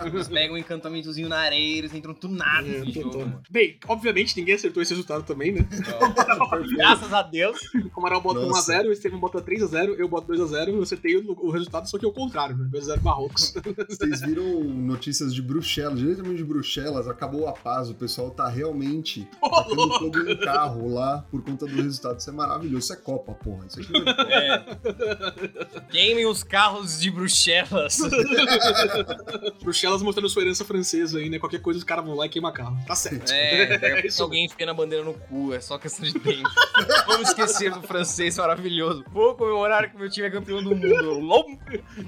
Eles 0.05 0.27
pegam 0.27 0.55
um 0.55 0.57
encantamentozinho 0.57 1.29
na 1.29 1.39
areia, 1.39 1.77
eles 1.77 1.93
entram 1.93 2.13
tunados 2.13 2.69
É, 2.69 2.79
no 2.79 2.91
jogo, 2.91 3.19
mano. 3.19 3.41
Bem, 3.49 3.77
obviamente 3.87 4.37
ninguém 4.37 4.55
acertou 4.55 4.81
esse 4.81 4.91
resultado 4.91 5.23
também, 5.23 5.51
né? 5.51 5.67
Então, 5.71 6.13
Graças 6.75 7.13
a 7.13 7.21
Deus. 7.21 7.57
O 7.95 7.99
Amaral 7.99 8.21
bota 8.21 8.41
Nossa. 8.41 8.73
1x0, 8.73 8.87
o 8.87 8.91
Estevam 8.91 9.19
bota 9.19 9.41
3x0, 9.41 9.95
eu 9.97 10.07
boto 10.07 10.31
2x0, 10.31 10.69
eu 10.69 10.81
acertei 10.81 11.17
o, 11.17 11.31
o 11.31 11.51
resultado, 11.51 11.89
só 11.89 11.97
que 11.97 12.05
é 12.05 12.07
o 12.07 12.13
contrário, 12.13 12.55
né? 12.57 12.69
2x0 12.71 13.01
Marrocos. 13.01 13.53
Vocês 13.89 14.21
viram 14.21 14.63
notícias 14.63 15.33
de 15.33 15.41
Bruxelas, 15.41 15.99
diretamente 15.99 16.37
de 16.37 16.43
Bruxelas, 16.43 17.07
acabou 17.07 17.47
a 17.47 17.53
paz, 17.53 17.89
o 17.89 17.95
pessoal 17.95 18.31
tá 18.31 18.47
realmente 18.47 19.27
tacando 19.41 19.99
fogo 19.99 20.19
em 20.29 20.37
carro 20.37 20.93
lá 20.93 21.25
por 21.29 21.41
conta 21.43 21.65
do 21.65 21.75
resultado. 21.75 22.19
Isso 22.19 22.29
é 22.29 22.33
maravilhoso. 22.33 22.85
Isso 22.85 22.93
é 22.93 22.95
Copa, 22.95 23.33
porra. 23.33 23.65
Isso 23.67 23.79
aqui 23.79 23.91
não 23.91 24.01
é 24.01 24.15
Copa. 24.15 24.31
É. 24.31 25.81
Queimem 25.91 26.25
os 26.25 26.43
carros 26.43 26.99
de 26.99 27.09
Bruxelas. 27.11 27.99
Bruxelas 29.61 30.01
mostrando 30.01 30.29
sua 30.29 30.43
herança 30.43 30.63
francesa 30.65 31.19
aí, 31.19 31.29
né? 31.29 31.39
Qualquer 31.39 31.59
coisa 31.61 31.77
os 31.77 31.83
caras 31.83 32.05
vão 32.05 32.15
lá 32.15 32.25
e 32.25 32.29
queima 32.29 32.51
carro. 32.51 32.77
Tá 32.87 32.95
certo. 32.95 33.31
É, 33.31 33.77
daqui 33.79 33.85
a 33.85 34.05
Isso. 34.05 34.21
alguém 34.23 34.45
enfia 34.45 34.69
a 34.69 34.73
bandeira 34.73 35.03
no 35.03 35.13
cu, 35.13 35.53
é 35.53 35.59
só 35.61 35.77
questão 35.77 36.05
de 36.05 36.13
tempo. 36.19 36.49
Vamos 37.07 37.29
esquecer 37.29 37.71
do 37.71 37.81
francês 37.81 38.37
maravilhoso. 38.37 39.03
Vou 39.11 39.35
comemorar 39.35 39.89
que 39.91 39.97
meu 39.97 40.09
time 40.09 40.27
é 40.27 40.29
campeão 40.31 40.63
do 40.63 40.75
mundo. 40.75 41.19
Lom- 41.19 41.57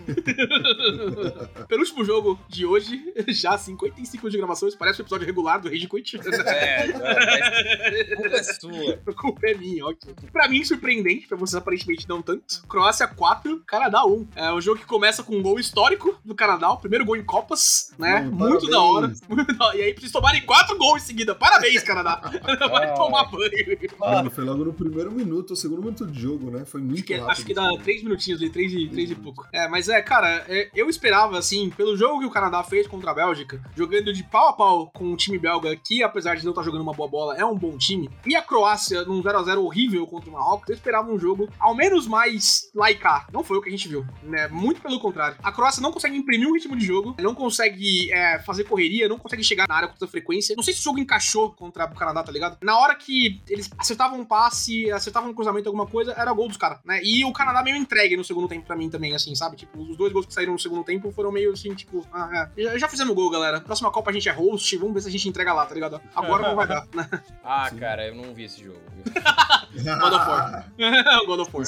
Penúltimo 1.68 2.04
jogo 2.04 2.40
de 2.50 2.66
hoje, 2.66 3.14
já 3.28 3.58
55 3.58 4.30
de 4.30 4.38
gravações, 4.38 4.76
parece 4.76 5.02
o 5.02 5.04
episódio 5.04 5.26
regular 5.26 5.60
do 5.62 5.70
Rage 5.70 5.88
Quit. 5.88 6.18
É, 6.48 6.88
não, 6.88 7.00
mas 7.00 8.16
culpa 8.16 8.36
é 8.38 8.44
sua. 8.44 9.00
A 9.08 9.14
culpa 9.14 9.42
é 9.50 9.54
minha, 9.54 9.86
ok. 9.86 10.14
Pra 10.32 10.48
mim, 10.48 10.64
surpreendente, 10.64 11.28
pra 11.28 11.38
vocês 11.38 11.56
aparentemente 11.56 12.08
não 12.08 12.22
tanto. 12.22 12.62
Croácia 12.68 13.08
4, 13.08 13.64
Canadá 13.66 14.06
1. 14.06 14.28
É 14.36 14.52
o 14.52 14.62
jogo 14.62 14.80
que 14.80 14.86
começa 14.86 15.24
com 15.24 15.36
um 15.36 15.42
gol 15.42 15.60
histórico 15.60 16.18
do 16.24 16.36
Canadá, 16.36 16.47
o 16.56 16.78
primeiro 16.78 17.06
gol 17.06 17.16
em 17.16 17.24
Copas, 17.24 17.94
né? 17.98 18.22
Mano, 18.22 18.32
Muito 18.32 18.68
parabéns. 18.68 18.72
da 18.72 18.82
hora. 18.82 19.14
Muito 19.30 19.54
da 19.54 19.66
hora. 19.66 19.78
E 19.78 19.82
aí, 19.82 19.94
vocês 19.94 20.12
tomarem 20.12 20.42
quatro 20.46 20.78
gols 20.78 21.04
em 21.04 21.06
seguida. 21.06 21.36
Parabéns, 21.36 21.84
Canadá. 21.84 22.22
Vai 22.72 22.94
tomar 22.96 23.26
banho. 23.26 23.52
Mano, 24.00 24.32
foi 24.32 24.44
logo 24.44 24.66
no 24.66 24.74
primeiro 24.74 25.12
minuto, 25.12 25.52
o 25.52 25.56
segundo 25.56 25.80
minuto 25.82 26.06
de 26.08 26.20
jogo, 26.20 26.50
né? 26.52 26.66
Foi 26.66 26.82
muito 26.82 26.98
Acho 27.00 27.06
que, 27.06 27.14
rápido. 27.16 27.32
acho 27.32 27.46
que 27.46 27.54
dá 27.54 27.70
três 27.84 28.04
minutinhos 28.04 28.42
ali, 28.42 28.50
três 28.50 28.72
e, 28.74 28.88
três 28.88 29.12
e 29.12 29.16
pouco. 29.16 29.46
É, 29.52 29.68
mas 29.68 29.90
é, 29.90 30.02
cara, 30.02 30.46
é, 30.48 30.70
eu 30.76 30.90
esperava, 30.90 31.38
assim, 31.38 31.70
pelo 31.70 31.96
jogo 31.98 32.20
que 32.20 32.26
o 32.26 32.32
Canadá 32.32 32.64
fez 32.64 32.88
contra 32.88 33.12
a 33.12 33.14
Bélgica, 33.14 33.62
jogando 33.76 34.14
de 34.14 34.24
pau 34.24 34.50
a 34.50 34.54
pau 34.54 34.92
com 34.94 35.12
o 35.12 35.18
time 35.18 35.38
belga, 35.38 35.76
que 35.76 36.04
apesar 36.04 36.36
de 36.36 36.44
não 36.44 36.52
estar 36.52 36.64
jogando 36.64 36.82
uma 36.82 36.94
boa 36.94 37.10
bola, 37.10 37.36
é 37.38 37.46
um 37.46 37.56
bom 37.58 37.78
time, 37.78 38.10
e 38.26 38.36
a 38.36 38.42
Croácia 38.42 39.04
num 39.04 39.22
0x0 39.22 39.58
horrível 39.58 40.06
contra 40.08 40.30
o 40.30 40.34
Marrocos, 40.34 40.70
eu 40.70 40.76
esperava 40.76 41.12
um 41.12 41.18
jogo 41.20 41.50
ao 41.60 41.76
menos 41.76 42.08
mais 42.08 42.70
laicar. 42.76 43.28
Não 43.32 43.44
foi 43.44 43.58
o 43.58 43.62
que 43.62 43.70
a 43.70 43.72
gente 43.72 43.88
viu, 43.88 44.06
né? 44.24 44.48
Muito 44.48 44.82
pelo 44.82 45.00
contrário. 45.00 45.38
A 45.42 45.52
Croácia 45.52 45.82
não 45.82 45.92
consegue 45.92 46.16
imprimir 46.16 46.37
um 46.46 46.54
ritmo 46.54 46.76
de 46.76 46.86
jogo, 46.86 47.16
não 47.20 47.34
consegue 47.34 48.12
é, 48.12 48.40
fazer 48.40 48.64
correria, 48.66 49.08
não 49.08 49.18
consegue 49.18 49.44
chegar 49.44 49.68
na 49.68 49.76
área 49.76 49.88
com 49.88 49.94
tanta 49.96 50.10
frequência. 50.10 50.56
Não 50.56 50.64
sei 50.64 50.74
se 50.74 50.80
o 50.82 50.84
jogo 50.84 51.00
encaixou 51.00 51.52
contra 51.52 51.86
o 51.86 51.96
Canadá, 51.96 52.24
tá 52.24 52.32
ligado? 52.32 52.58
Na 52.62 52.78
hora 52.78 52.96
que 52.96 53.42
eles 53.50 53.70
acertavam 53.78 54.20
um 54.20 54.26
passe, 54.26 54.92
acertavam 54.92 55.30
um 55.30 55.34
cruzamento, 55.34 55.70
alguma 55.70 55.88
coisa, 55.88 56.14
era 56.14 56.32
gol 56.34 56.48
dos 56.48 56.58
caras, 56.58 56.80
né? 56.86 57.00
E 57.04 57.24
o 57.26 57.32
Canadá 57.32 57.64
meio 57.64 57.76
entregue 57.76 58.18
no 58.18 58.24
segundo 58.24 58.48
tempo 58.48 58.66
pra 58.66 58.76
mim 58.76 58.90
também, 58.90 59.16
assim, 59.16 59.34
sabe? 59.36 59.56
Tipo, 59.56 59.82
os 59.82 59.98
dois 59.98 60.12
gols 60.12 60.26
que 60.26 60.34
saíram 60.34 60.54
no 60.54 60.60
segundo 60.60 60.84
tempo 60.84 61.12
foram 61.12 61.32
meio 61.32 61.52
assim, 61.52 61.74
tipo, 61.74 62.06
ah, 62.12 62.50
é. 62.58 62.64
Já, 62.64 62.78
já 62.78 62.88
fizemos 62.88 63.16
gol, 63.16 63.30
galera. 63.30 63.62
Próxima 63.62 63.92
Copa 63.92 64.10
a 64.10 64.14
gente 64.14 64.30
é 64.30 64.32
host, 64.32 64.78
vamos 64.78 64.94
ver 64.94 65.02
se 65.02 65.08
a 65.08 65.12
gente 65.12 65.30
entrega 65.30 65.54
lá, 65.54 65.66
tá 65.66 65.74
ligado? 65.74 66.02
Agora 66.16 66.44
não 66.44 66.56
vai 66.56 66.68
dar, 66.68 66.88
né? 66.94 67.08
Ah, 67.50 67.70
Sim. 67.70 67.78
cara, 67.78 68.06
eu 68.06 68.16
não 68.16 68.34
vi 68.34 68.44
esse 68.44 68.62
jogo. 68.62 68.80
God 69.84 70.14
of 70.14 70.28
War. 70.28 70.72
God 71.26 71.40
of 71.40 71.52
War. 71.54 71.66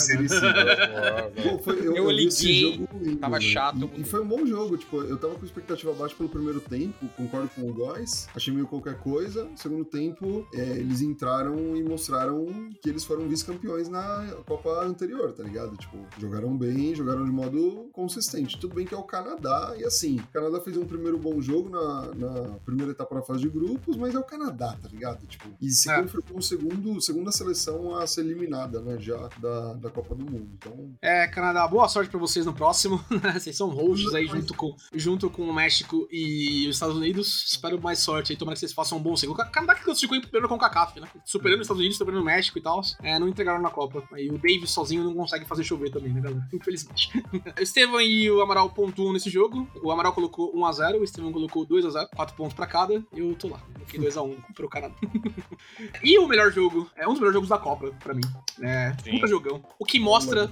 Eu, 1.96 2.10
liguei, 2.10 2.78
jogo 2.78 3.16
tava 3.20 3.40
chato. 3.40 3.90
E, 3.96 4.02
e 4.02 4.04
foi 4.04 4.22
um 4.22 4.28
bom 4.28 4.46
jogo, 4.46 4.78
tipo, 4.78 5.02
eu 5.02 5.18
tava 5.18 5.36
com 5.36 5.46
expectativa 5.46 5.94
baixa 5.94 6.16
pelo 6.16 6.30
primeiro 6.30 6.60
tempo, 6.60 7.08
concordo 7.16 7.50
com 7.56 7.70
o 7.70 7.74
Góis, 7.74 8.28
achei 8.36 8.54
meio 8.54 8.68
qualquer 8.68 8.98
coisa. 9.00 9.48
Segundo 9.56 9.86
tempo, 9.86 10.48
é, 10.54 10.62
eles 10.62 11.02
entraram 11.02 11.76
e 11.76 11.84
mostraram 11.84 12.46
que 12.82 12.90
eles 12.90 13.04
foram 13.04 13.28
vice-campeões 13.28 13.90
na 13.90 14.28
Copa 14.46 14.84
anterior, 14.84 15.32
tá 15.34 15.44
ligado? 15.44 15.76
Tipo, 15.78 15.98
jogaram 16.20 16.56
bem, 16.58 16.96
jogaram 16.96 17.26
de 17.26 17.32
modo 17.32 17.90
consistente. 17.94 18.60
Tudo 18.60 18.76
bem 18.76 18.86
que 18.86 18.94
é 18.94 18.98
o 18.98 19.04
Canadá, 19.04 19.74
e 19.78 19.84
assim, 19.84 20.18
o 20.20 20.28
Canadá 20.34 20.60
fez 20.62 20.78
um 20.78 20.86
primeiro 20.86 21.18
bom 21.18 21.40
jogo 21.42 21.70
na, 21.70 22.14
na 22.16 22.42
primeira 22.66 22.92
etapa 22.92 23.16
da 23.16 23.22
fase 23.22 23.42
de 23.42 23.50
grupos, 23.50 23.96
mas 23.98 24.16
é 24.16 24.20
o 24.20 24.24
Canadá, 24.24 24.76
tá 24.82 24.88
ligado? 24.90 25.26
Tipo, 25.28 25.48
e 25.62 25.70
se 25.70 25.90
É. 25.90 26.02
confirmou 26.02 26.40
o 26.40 26.42
segundo, 26.42 27.02
segunda 27.02 27.32
seleção 27.32 27.96
a 28.04 28.08
ser 28.08 28.22
eliminada, 28.22 28.82
né, 28.82 28.98
já 29.00 29.30
da, 29.38 29.74
da 29.74 29.90
Copa 29.90 30.16
do 30.16 30.24
Mundo. 30.24 30.50
Então, 30.54 30.94
É, 31.02 31.28
Canadá, 31.28 31.68
boa 31.68 31.88
sorte 31.88 32.10
pra 32.10 32.20
vocês 32.20 32.46
no 32.46 32.54
próximo. 32.54 33.04
vocês 33.34 33.56
são 33.56 33.70
hosts 33.70 34.14
aí 34.14 34.28
junto 34.28 34.54
com, 34.54 34.76
junto 34.94 35.30
com 35.30 35.44
o 35.44 35.54
México 35.54 36.08
e 36.12 36.68
os 36.68 36.76
Estados 36.76 36.96
Unidos. 36.96 37.46
Espero 37.48 37.82
mais 37.82 38.00
sorte 38.00 38.32
aí, 38.32 38.38
tomara 38.38 38.56
que 38.56 38.60
vocês 38.60 38.74
façam 38.74 38.98
um 38.98 39.02
bom 39.02 39.16
segundo. 39.16 39.40
O 39.40 39.52
Canadá 39.52 39.76
que 39.76 39.84
classificou 39.84 40.18
em 40.18 40.22
primeiro 40.22 40.48
com 40.48 40.56
o 40.56 40.60
CACAF, 40.60 41.00
né? 41.00 41.08
Superando 41.26 41.60
os 41.60 41.66
Estados 41.66 41.80
Unidos, 41.80 41.98
superando 41.98 42.22
o 42.22 42.26
México 42.26 42.58
e 42.58 42.62
tal. 42.62 42.82
É, 43.02 43.20
não 43.20 43.28
entregaram 43.28 43.62
na 43.62 43.70
Copa. 43.70 44.04
Aí 44.14 44.30
o 44.30 44.38
Davis 44.38 44.72
sozinho 44.72 45.04
não 45.04 45.14
consegue 45.14 45.46
fazer 45.46 45.64
chover 45.64 45.92
também, 45.92 46.14
né, 46.14 46.22
galera? 46.22 46.48
Infelizmente. 46.54 47.12
o 47.58 47.62
Estevam 47.62 48.02
e 48.02 48.30
o 48.30 48.42
Amaral 48.42 48.70
pontuam 48.70 49.14
nesse 49.14 49.30
jogo. 49.30 49.68
O 49.84 49.92
Amaral 49.92 50.14
colocou 50.14 50.54
1x0, 50.54 51.00
o 51.00 51.04
Estevam 51.04 51.32
colocou 51.32 51.66
2x0, 51.66 52.10
4 52.16 52.36
pontos 52.36 52.54
pra 52.54 52.68
cada. 52.68 53.04
Eu 53.14 53.36
tô 53.36 53.50
lá. 53.50 53.60
Coloquei 53.74 54.00
2x1 54.00 54.36
pro 54.54 54.70
Canadá. 54.70 54.96
e 56.04 56.18
o 56.18 56.28
melhor 56.28 56.52
jogo, 56.52 56.90
é 56.96 57.06
um 57.06 57.12
dos 57.12 57.20
melhores 57.20 57.36
jogos 57.36 57.50
da 57.50 57.58
Copa, 57.58 57.89
pra 58.00 58.14
mim. 58.14 58.24
É, 58.62 58.94
Sim. 59.04 59.12
puta 59.12 59.28
jogão. 59.28 59.64
O 59.80 59.86
que 59.86 60.00
mostra 60.00 60.50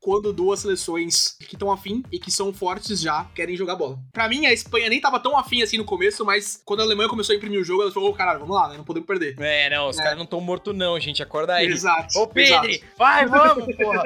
quando 0.00 0.32
duas 0.32 0.60
seleções 0.60 1.36
que 1.40 1.54
estão 1.56 1.70
afim 1.72 2.02
e 2.12 2.18
que 2.18 2.30
são 2.30 2.52
fortes 2.52 3.00
já 3.00 3.24
querem 3.34 3.56
jogar 3.56 3.74
bola. 3.76 3.98
Pra 4.12 4.28
mim, 4.28 4.46
a 4.46 4.52
Espanha 4.52 4.88
nem 4.88 5.00
tava 5.00 5.18
tão 5.18 5.36
afim 5.36 5.62
assim 5.62 5.76
no 5.78 5.84
começo, 5.84 6.24
mas 6.24 6.60
quando 6.64 6.80
a 6.80 6.82
Alemanha 6.84 7.08
começou 7.08 7.32
a 7.32 7.36
imprimir 7.36 7.60
o 7.60 7.64
jogo, 7.64 7.82
ela 7.82 7.90
falou: 7.92 8.10
ô, 8.10 8.14
caralho, 8.14 8.40
vamos 8.40 8.54
lá, 8.56 8.68
né? 8.68 8.76
Não 8.76 8.84
podemos 8.84 9.06
perder. 9.06 9.34
É, 9.40 9.68
não, 9.70 9.88
os 9.88 9.98
É. 9.98 10.02
caras 10.02 10.18
não 10.18 10.26
tão 10.26 10.40
mortos 10.40 10.74
não, 10.74 10.98
gente. 11.00 11.22
Acorda 11.22 11.54
aí. 11.54 11.66
Exato. 11.66 12.18
Ô, 12.18 12.26
Pedro, 12.26 12.70
vai, 12.96 13.26
vamos, 13.26 13.64
porra. 13.76 14.02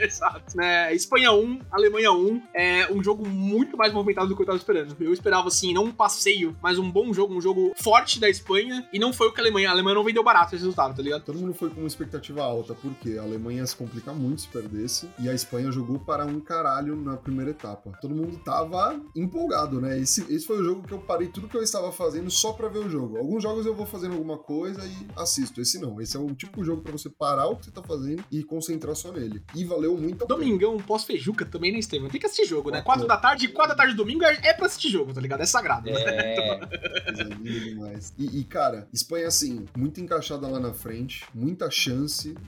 Exato. 0.00 0.60
É, 0.60 0.94
Espanha 0.94 1.32
1, 1.32 1.60
Alemanha 1.70 2.12
1. 2.12 2.42
É 2.54 2.92
um 2.92 3.02
jogo 3.02 3.26
muito 3.28 3.76
mais 3.76 3.92
movimentado 3.92 4.28
do 4.28 4.36
que 4.36 4.42
eu 4.42 4.46
tava 4.46 4.58
esperando. 4.58 4.96
Eu 5.00 5.12
esperava, 5.12 5.48
assim, 5.48 5.72
não 5.72 5.84
um 5.84 5.92
passeio, 5.92 6.56
mas 6.62 6.78
um 6.78 6.90
bom 6.90 7.12
jogo, 7.12 7.34
um 7.34 7.40
jogo 7.40 7.72
forte 7.76 8.18
da 8.18 8.28
Espanha. 8.28 8.88
E 8.92 8.98
não 8.98 9.12
foi 9.12 9.28
o 9.28 9.32
que 9.32 9.40
a 9.40 9.42
Alemanha. 9.42 9.68
A 9.68 9.72
Alemanha 9.72 9.94
não 9.94 10.04
vendeu 10.04 10.22
barato 10.24 10.54
esse 10.54 10.56
resultado, 10.64 10.96
tá 10.96 11.02
ligado? 11.02 11.22
Todo 11.24 11.38
mundo 11.38 11.54
foi 11.54 11.70
com 11.70 11.80
uma 11.80 11.86
expectativa 12.06 12.42
alta, 12.42 12.74
porque 12.74 13.18
a 13.18 13.22
Alemanha 13.22 13.58
ia 13.58 13.66
se 13.66 13.76
complica 13.76 14.12
muito 14.12 14.42
se 14.42 14.48
perdesse, 14.48 15.08
e 15.18 15.28
a 15.28 15.34
Espanha 15.34 15.70
jogou 15.72 15.98
para 15.98 16.24
um 16.24 16.40
caralho 16.40 16.96
na 16.96 17.16
primeira 17.16 17.50
etapa. 17.50 17.92
Todo 18.00 18.14
mundo 18.14 18.38
tava 18.44 18.98
empolgado, 19.14 19.80
né? 19.80 19.98
Esse, 19.98 20.20
esse 20.32 20.46
foi 20.46 20.60
o 20.60 20.64
jogo 20.64 20.82
que 20.86 20.92
eu 20.92 20.98
parei 20.98 21.28
tudo 21.28 21.48
que 21.48 21.56
eu 21.56 21.62
estava 21.62 21.90
fazendo 21.90 22.30
só 22.30 22.52
pra 22.52 22.68
ver 22.68 22.78
o 22.78 22.88
jogo. 22.88 23.16
Alguns 23.18 23.42
jogos 23.42 23.66
eu 23.66 23.74
vou 23.74 23.86
fazendo 23.86 24.12
alguma 24.12 24.38
coisa 24.38 24.84
e 24.84 25.06
assisto. 25.16 25.60
Esse 25.60 25.78
não. 25.78 26.00
Esse 26.00 26.16
é 26.16 26.20
o 26.20 26.34
tipo 26.34 26.60
de 26.60 26.66
jogo 26.66 26.82
pra 26.82 26.92
você 26.92 27.08
parar 27.08 27.48
o 27.48 27.56
que 27.56 27.64
você 27.64 27.70
tá 27.70 27.82
fazendo 27.82 28.22
e 28.30 28.42
concentrar 28.44 28.94
só 28.94 29.10
nele. 29.12 29.42
E 29.54 29.64
valeu 29.64 29.96
muito 29.96 30.24
a. 30.24 30.26
Domingão, 30.26 30.76
pós-fejuca 30.78 31.44
também, 31.44 31.72
né, 31.72 31.78
Estevam? 31.78 32.08
Tem 32.08 32.20
que 32.20 32.26
assistir 32.26 32.46
jogo, 32.46 32.70
né? 32.70 32.82
Quatro. 32.82 33.06
Quatro 33.06 33.08
da 33.08 33.16
tarde, 33.16 33.48
quatro 33.48 33.72
da 33.72 33.76
tarde 33.76 33.92
de 33.92 33.96
domingo 33.96 34.24
é 34.24 34.36
é 34.42 34.52
pra 34.52 34.66
assistir 34.66 34.90
jogo, 34.90 35.12
tá 35.12 35.20
ligado? 35.20 35.40
É 35.42 35.46
sagrado. 35.46 35.90
né? 35.90 36.00
É. 36.00 36.58
Coisa 37.06 37.22
linda 37.22 37.60
demais. 37.60 38.12
E, 38.18 38.40
e, 38.40 38.44
cara, 38.44 38.88
Espanha, 38.92 39.26
assim, 39.26 39.66
muito 39.76 40.00
encaixada 40.00 40.46
lá 40.46 40.60
na 40.60 40.72
frente, 40.72 41.24
muita 41.34 41.70
chance, 41.70 41.95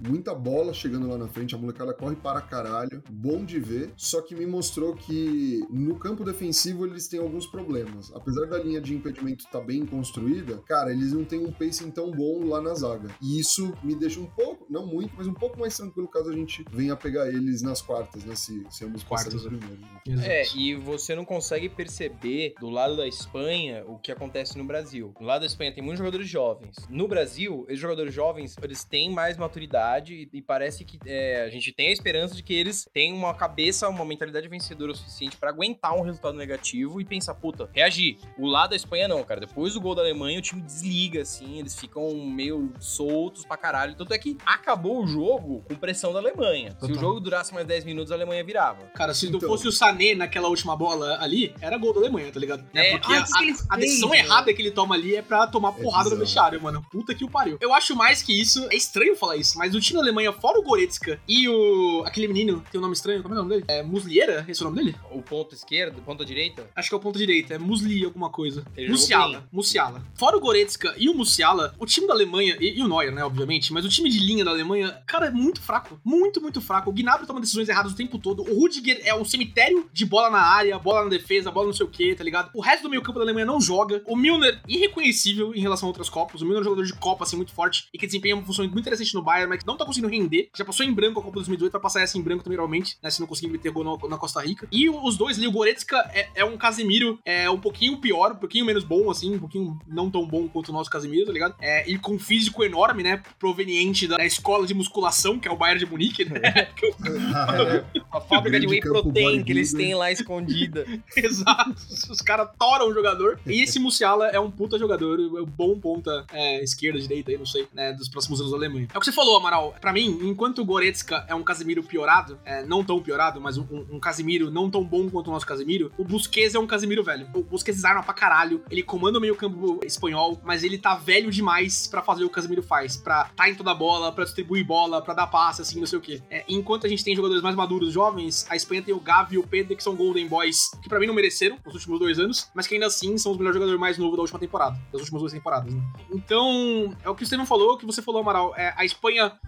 muita 0.06 0.34
bola 0.34 0.72
chegando 0.72 1.08
lá 1.08 1.16
na 1.16 1.28
frente. 1.28 1.54
A 1.54 1.58
molecada 1.58 1.92
corre 1.92 2.16
para 2.16 2.40
caralho. 2.40 3.02
Bom 3.10 3.44
de 3.44 3.58
ver. 3.58 3.92
Só 3.96 4.20
que 4.20 4.34
me 4.34 4.46
mostrou 4.46 4.94
que 4.94 5.64
no 5.70 5.96
campo 5.98 6.24
defensivo 6.24 6.86
eles 6.86 7.08
têm 7.08 7.20
alguns 7.20 7.46
problemas. 7.46 8.12
Apesar 8.14 8.46
da 8.46 8.58
linha 8.58 8.80
de 8.80 8.94
impedimento 8.94 9.44
estar 9.44 9.60
bem 9.60 9.84
construída, 9.86 10.58
cara, 10.66 10.92
eles 10.92 11.12
não 11.12 11.24
têm 11.24 11.44
um 11.44 11.52
pacing 11.52 11.90
tão 11.90 12.10
bom 12.10 12.44
lá 12.46 12.60
na 12.60 12.74
zaga. 12.74 13.08
E 13.20 13.38
isso 13.38 13.72
me 13.82 13.94
deixa 13.94 14.20
um 14.20 14.26
pouco, 14.26 14.66
não 14.68 14.86
muito, 14.86 15.14
mas 15.16 15.26
um 15.26 15.34
pouco 15.34 15.58
mais 15.58 15.76
tranquilo 15.76 16.08
caso 16.08 16.30
a 16.30 16.34
gente 16.34 16.64
venha 16.70 16.96
pegar 16.96 17.28
eles 17.28 17.62
nas 17.62 17.80
quartas, 17.80 18.24
né? 18.24 18.34
Se, 18.34 18.66
se 18.70 18.84
ambos 18.84 19.02
Quartas, 19.02 19.34
passarem 19.34 19.58
né? 19.58 19.66
primeiro. 20.04 20.22
né? 20.22 20.42
É, 20.42 20.56
e 20.56 20.74
você 20.74 21.14
não 21.14 21.24
consegue 21.24 21.68
perceber 21.68 22.54
do 22.60 22.68
lado 22.68 22.96
da 22.96 23.06
Espanha 23.06 23.84
o 23.86 23.98
que 23.98 24.12
acontece 24.12 24.58
no 24.58 24.64
Brasil. 24.64 25.14
Do 25.18 25.24
lado 25.24 25.40
da 25.40 25.46
Espanha 25.46 25.72
tem 25.72 25.82
muitos 25.82 25.98
jogadores 25.98 26.28
jovens. 26.28 26.76
No 26.90 27.08
Brasil, 27.08 27.64
esses 27.68 27.80
jogadores 27.80 28.12
jovens, 28.12 28.56
eles 28.62 28.84
têm 28.84 29.10
mais 29.10 29.36
maturidade 29.40 30.28
e, 30.32 30.38
e 30.38 30.42
parece 30.42 30.84
que 30.84 30.98
é, 31.06 31.42
a 31.44 31.50
gente 31.50 31.72
tem 31.72 31.88
a 31.88 31.92
esperança 31.92 32.34
de 32.34 32.42
que 32.42 32.52
eles 32.54 32.88
têm 32.92 33.12
uma 33.12 33.34
cabeça, 33.34 33.88
uma 33.88 34.04
mentalidade 34.04 34.48
vencedora 34.48 34.92
o 34.92 34.94
suficiente 34.94 35.36
pra 35.36 35.50
aguentar 35.50 35.94
um 35.94 36.02
resultado 36.02 36.36
negativo 36.36 37.00
e 37.00 37.04
pensar, 37.04 37.34
puta, 37.34 37.68
reagir. 37.72 38.18
O 38.38 38.46
lado 38.46 38.70
da 38.70 38.76
Espanha 38.76 39.08
não, 39.08 39.22
cara. 39.24 39.40
Depois 39.40 39.74
do 39.74 39.80
gol 39.80 39.94
da 39.94 40.02
Alemanha, 40.02 40.38
o 40.38 40.42
time 40.42 40.60
desliga, 40.62 41.22
assim, 41.22 41.58
eles 41.58 41.74
ficam 41.74 42.14
meio 42.24 42.72
soltos 42.80 43.44
pra 43.44 43.56
caralho. 43.56 43.94
Tanto 43.94 44.12
é 44.12 44.18
que 44.18 44.36
acabou 44.44 45.02
o 45.02 45.06
jogo 45.06 45.62
com 45.68 45.74
pressão 45.74 46.12
da 46.12 46.18
Alemanha. 46.18 46.70
Se 46.70 46.76
o 46.76 46.88
Total. 46.88 46.96
jogo 46.96 47.20
durasse 47.20 47.52
mais 47.54 47.66
10 47.66 47.84
minutos, 47.84 48.12
a 48.12 48.14
Alemanha 48.14 48.42
virava. 48.44 48.84
Cara, 48.94 49.14
se 49.14 49.28
não 49.30 49.36
Então. 49.38 49.48
fosse 49.48 49.66
o 49.68 49.72
Sané 49.72 50.14
naquela 50.14 50.48
última 50.48 50.76
bola 50.76 51.18
ali, 51.20 51.54
era 51.60 51.76
gol 51.76 51.92
da 51.92 52.00
Alemanha, 52.00 52.30
tá 52.32 52.40
ligado? 52.40 52.64
É, 52.74 52.92
porque 52.98 53.12
ah, 53.12 53.24
a, 53.70 53.74
a 53.74 53.76
decisão 53.76 54.14
errada 54.14 54.52
que 54.52 54.60
ele 54.62 54.70
toma 54.70 54.94
ali 54.94 55.16
é 55.16 55.22
pra 55.22 55.46
tomar 55.46 55.72
porrada 55.72 56.10
no 56.10 56.16
vestiário, 56.16 56.60
mano. 56.60 56.84
Puta 56.90 57.14
que 57.14 57.24
o 57.24 57.30
pariu. 57.30 57.58
Eu 57.60 57.72
acho 57.74 57.94
mais 57.94 58.22
que 58.22 58.38
isso, 58.38 58.66
é 58.70 58.76
estranho 58.76 59.16
falar 59.16 59.27
isso, 59.36 59.56
mas 59.56 59.74
o 59.74 59.80
time 59.80 59.98
da 59.98 60.02
Alemanha, 60.02 60.32
fora 60.32 60.58
o 60.58 60.62
Goretzka 60.62 61.20
e 61.28 61.48
o. 61.48 62.02
aquele 62.04 62.28
menino, 62.28 62.62
tem 62.70 62.78
um 62.78 62.82
nome 62.82 62.94
estranho, 62.94 63.22
como 63.22 63.34
é 63.34 63.38
o 63.38 63.42
nome 63.42 63.54
dele? 63.54 63.64
É 63.68 63.82
Muslieira? 63.82 64.44
Esse 64.48 64.62
é 64.62 64.66
o 64.66 64.70
nome 64.70 64.82
dele? 64.82 64.96
O 65.12 65.22
ponto 65.22 65.54
esquerdo, 65.54 66.02
ponta 66.02 66.24
direita? 66.24 66.68
Acho 66.74 66.88
que 66.88 66.94
é 66.94 66.98
o 66.98 67.00
ponto 67.00 67.18
direito, 67.18 67.52
é 67.52 67.58
Musli 67.58 68.04
alguma 68.04 68.30
coisa. 68.30 68.64
Ele 68.76 68.88
Musiala. 68.88 69.48
Musiala. 69.52 70.02
Fora 70.14 70.36
o 70.36 70.40
Goretzka 70.40 70.94
e 70.98 71.08
o 71.08 71.14
Musiala, 71.14 71.74
o 71.78 71.86
time 71.86 72.06
da 72.06 72.12
Alemanha, 72.12 72.56
e, 72.60 72.78
e 72.78 72.82
o 72.82 72.88
Neuer, 72.88 73.12
né, 73.12 73.24
obviamente, 73.24 73.72
mas 73.72 73.84
o 73.84 73.88
time 73.88 74.10
de 74.10 74.18
linha 74.18 74.44
da 74.44 74.48
da 74.48 74.54
Alemanha, 74.54 75.02
cara, 75.06 75.26
é 75.26 75.30
muito 75.30 75.60
fraco. 75.60 76.00
Muito, 76.04 76.40
muito 76.40 76.60
fraco. 76.60 76.90
O 76.90 76.92
Gnabry 76.92 77.26
toma 77.26 77.40
decisões 77.40 77.68
erradas 77.68 77.92
o 77.92 77.96
tempo 77.96 78.18
todo. 78.18 78.42
O 78.42 78.60
Rudiger 78.60 79.00
é 79.04 79.14
um 79.14 79.24
cemitério 79.24 79.88
de 79.92 80.04
bola 80.04 80.30
na 80.30 80.40
área, 80.40 80.78
bola 80.78 81.04
na 81.04 81.10
defesa, 81.10 81.50
bola 81.50 81.66
não 81.66 81.72
sei 81.72 81.86
o 81.86 81.88
que, 81.88 82.14
tá 82.14 82.24
ligado? 82.24 82.50
O 82.54 82.60
resto 82.60 82.84
do 82.84 82.90
meio 82.90 83.02
campo 83.02 83.18
da 83.18 83.24
Alemanha 83.24 83.46
não 83.46 83.60
joga. 83.60 84.02
O 84.06 84.16
Milner, 84.16 84.60
irreconhecível 84.66 85.54
em 85.54 85.60
relação 85.60 85.86
a 85.86 85.90
outras 85.90 86.08
Copas. 86.08 86.40
O 86.40 86.44
Milner 86.44 86.60
é 86.60 86.62
um 86.62 86.64
jogador 86.64 86.86
de 86.86 86.94
Copa, 86.94 87.24
assim, 87.24 87.36
muito 87.36 87.52
forte 87.52 87.88
e 87.92 87.98
que 87.98 88.06
desempenha 88.06 88.34
uma 88.34 88.44
função 88.44 88.64
muito 88.64 88.80
interessante 88.80 89.12
no 89.18 89.24
Bayern, 89.24 89.48
mas 89.48 89.60
que 89.60 89.66
não 89.66 89.76
tá 89.76 89.84
conseguindo 89.84 90.12
render. 90.12 90.48
Já 90.56 90.64
passou 90.64 90.84
em 90.86 90.92
branco 90.92 91.20
a 91.20 91.22
Copa 91.22 91.34
2018, 91.36 91.72
vai 91.72 91.80
passar 91.80 92.00
essa 92.02 92.16
em 92.18 92.22
branco 92.22 92.42
também, 92.44 92.56
realmente, 92.58 92.96
né? 93.02 93.10
Se 93.10 93.20
não 93.20 93.26
conseguir 93.26 93.50
meter 93.52 93.70
gol 93.72 93.84
na, 93.84 94.08
na 94.08 94.16
Costa 94.16 94.40
Rica. 94.40 94.66
E 94.72 94.88
os 94.88 95.16
dois 95.16 95.36
ali, 95.38 95.46
o 95.46 95.52
Goretzka 95.52 95.96
é, 96.12 96.28
é 96.36 96.44
um 96.44 96.56
Casemiro 96.56 97.18
é 97.24 97.48
um 97.50 97.58
pouquinho 97.58 97.98
pior, 97.98 98.32
um 98.32 98.36
pouquinho 98.36 98.64
menos 98.64 98.84
bom, 98.84 99.10
assim, 99.10 99.34
um 99.34 99.38
pouquinho 99.38 99.78
não 99.86 100.10
tão 100.10 100.26
bom 100.26 100.48
quanto 100.48 100.68
o 100.70 100.72
nosso 100.72 100.90
Casemiro, 100.90 101.26
tá 101.26 101.32
ligado? 101.32 101.54
É, 101.60 101.88
e 101.90 101.98
com 101.98 102.14
um 102.14 102.18
físico 102.18 102.62
enorme, 102.64 103.02
né? 103.02 103.22
Proveniente 103.38 104.06
da, 104.06 104.16
da 104.16 104.24
escola 104.26 104.66
de 104.66 104.74
musculação, 104.74 105.38
que 105.38 105.48
é 105.48 105.50
o 105.50 105.56
Bayern 105.56 105.78
de 105.84 105.90
Munique, 105.90 106.24
né? 106.24 106.68
O- 106.82 108.08
A 108.16 108.20
fábrica 108.20 108.58
de 108.60 108.66
whey 108.66 108.80
protein 108.80 109.42
que 109.44 109.52
eles 109.52 109.72
têm 109.72 109.94
lá 109.94 110.10
escondida. 110.10 110.86
Exato. 111.16 111.74
Os 112.10 112.20
caras 112.20 112.48
toram 112.58 112.88
o 112.88 112.94
jogador. 112.94 113.38
E 113.46 113.62
esse 113.62 113.78
Musiala 113.78 114.28
é 114.28 114.40
um 114.40 114.50
puta 114.50 114.78
jogador, 114.78 115.18
é 115.20 115.40
um 115.42 115.46
bom 115.46 115.78
ponta 115.78 116.24
é, 116.32 116.62
esquerda, 116.62 116.98
direita, 116.98 117.30
aí, 117.30 117.38
não 117.38 117.46
sei, 117.46 117.66
né, 117.72 117.92
dos 117.92 118.08
próximos 118.08 118.40
anos 118.40 118.52
da 118.52 118.56
Alemanha. 118.58 118.88
É 118.92 118.96
o 118.96 119.00
que 119.00 119.06
você 119.08 119.12
falou, 119.12 119.36
Amaral. 119.36 119.74
Pra 119.80 119.92
mim, 119.92 120.18
enquanto 120.22 120.60
o 120.60 120.64
Goretzka 120.64 121.24
é 121.28 121.34
um 121.34 121.42
Casemiro 121.42 121.82
piorado, 121.82 122.38
é, 122.44 122.62
não 122.64 122.84
tão 122.84 123.00
piorado, 123.00 123.40
mas 123.40 123.56
um, 123.56 123.66
um 123.90 123.98
Casemiro 123.98 124.50
não 124.50 124.70
tão 124.70 124.84
bom 124.84 125.08
quanto 125.08 125.28
o 125.28 125.32
nosso 125.32 125.46
Casemiro, 125.46 125.90
o 125.96 126.04
Busquets 126.04 126.54
é 126.54 126.58
um 126.58 126.66
Casemiro 126.66 127.02
velho. 127.02 127.28
O 127.34 127.42
Busquets 127.42 127.84
arma 127.84 128.02
pra 128.02 128.12
caralho, 128.12 128.62
ele 128.70 128.82
comanda 128.82 129.18
o 129.18 129.20
meio 129.20 129.34
campo 129.34 129.80
espanhol, 129.84 130.40
mas 130.44 130.62
ele 130.62 130.76
tá 130.76 130.94
velho 130.94 131.30
demais 131.30 131.86
pra 131.86 132.02
fazer 132.02 132.24
o 132.24 132.26
que 132.26 132.32
o 132.32 132.34
Casemiro 132.34 132.62
faz, 132.62 132.96
pra 132.96 133.24
tá 133.34 133.48
em 133.48 133.54
toda 133.54 133.74
bola, 133.74 134.12
pra 134.12 134.24
distribuir 134.24 134.64
bola, 134.64 135.00
pra 135.00 135.14
dar 135.14 135.26
passe, 135.26 135.62
assim, 135.62 135.80
não 135.80 135.86
sei 135.86 135.98
o 135.98 136.02
quê. 136.02 136.22
É, 136.30 136.44
enquanto 136.48 136.86
a 136.86 136.88
gente 136.88 137.02
tem 137.02 137.16
jogadores 137.16 137.42
mais 137.42 137.56
maduros, 137.56 137.92
jovens, 137.92 138.46
a 138.50 138.56
Espanha 138.56 138.82
tem 138.82 138.94
o 138.94 139.00
Gavi 139.00 139.36
e 139.36 139.38
o 139.38 139.46
Pedro, 139.46 139.74
que 139.74 139.82
são 139.82 139.96
Golden 139.96 140.28
Boys, 140.28 140.70
que 140.82 140.88
pra 140.88 141.00
mim 141.00 141.06
não 141.06 141.14
mereceram 141.14 141.58
nos 141.64 141.74
últimos 141.74 141.98
dois 141.98 142.18
anos, 142.18 142.50
mas 142.54 142.66
que 142.66 142.74
ainda 142.74 142.86
assim 142.86 143.16
são 143.16 143.32
os 143.32 143.38
melhores 143.38 143.54
jogadores 143.54 143.80
mais 143.80 143.96
novos 143.96 144.16
da 144.16 144.22
última 144.22 144.38
temporada, 144.38 144.78
das 144.92 145.00
últimas 145.00 145.22
duas 145.22 145.32
temporadas, 145.32 145.72
né? 145.72 145.82
Então, 146.10 146.94
é 147.02 147.08
o 147.08 147.14
que 147.14 147.22
o 147.22 147.26
Steven 147.26 147.46
falou, 147.46 147.72
o 147.72 147.78
que 147.78 147.86
você 147.86 148.02
falou, 148.02 148.20
Amaral. 148.20 148.54
É, 148.56 148.74
a 148.76 148.84
Espanha 148.84 148.97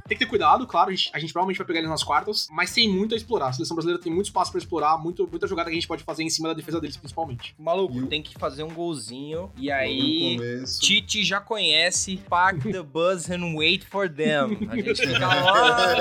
tem 0.09 0.17
que 0.17 0.25
ter 0.25 0.27
cuidado, 0.27 0.67
claro, 0.67 0.91
a 0.91 0.95
gente, 0.95 1.11
a 1.13 1.19
gente 1.19 1.33
provavelmente 1.33 1.59
vai 1.59 1.67
pegar 1.67 1.79
eles 1.81 1.91
nas 1.91 2.03
quartas, 2.03 2.49
mas 2.51 2.73
tem 2.73 2.89
muito 2.89 3.15
a 3.15 3.17
explorar. 3.17 3.49
A 3.49 3.53
seleção 3.53 3.75
brasileira 3.75 4.03
tem 4.03 4.13
muito 4.13 4.27
espaço 4.27 4.51
pra 4.51 4.59
explorar, 4.59 4.99
muito, 4.99 5.27
muita 5.29 5.47
jogada 5.47 5.69
que 5.71 5.77
a 5.77 5.79
gente 5.81 5.89
pode 5.89 6.03
fazer 6.03 6.23
em 6.23 6.31
cima 6.31 6.49
da 6.49 6.55
defesa 6.55 6.81
deles, 6.81 6.97
principalmente. 6.97 7.55
Maluco, 7.59 7.97
E 7.99 8.07
tem 8.07 8.23
que 8.23 8.35
fazer 8.39 8.63
um 8.63 8.73
golzinho. 8.73 9.51
E 9.57 9.71
aí. 9.71 10.37
começo. 10.37 10.81
Tite 10.81 11.23
já 11.25 11.41
conhece, 11.41 12.17
pack 12.29 12.71
the 12.73 12.83
bus 12.83 13.31
and 13.31 13.55
wait 13.55 13.85
for 13.85 14.09
them. 14.09 14.59
A 14.71 14.77
gente 14.77 14.95
fica 15.07 15.27
lá. 15.27 15.97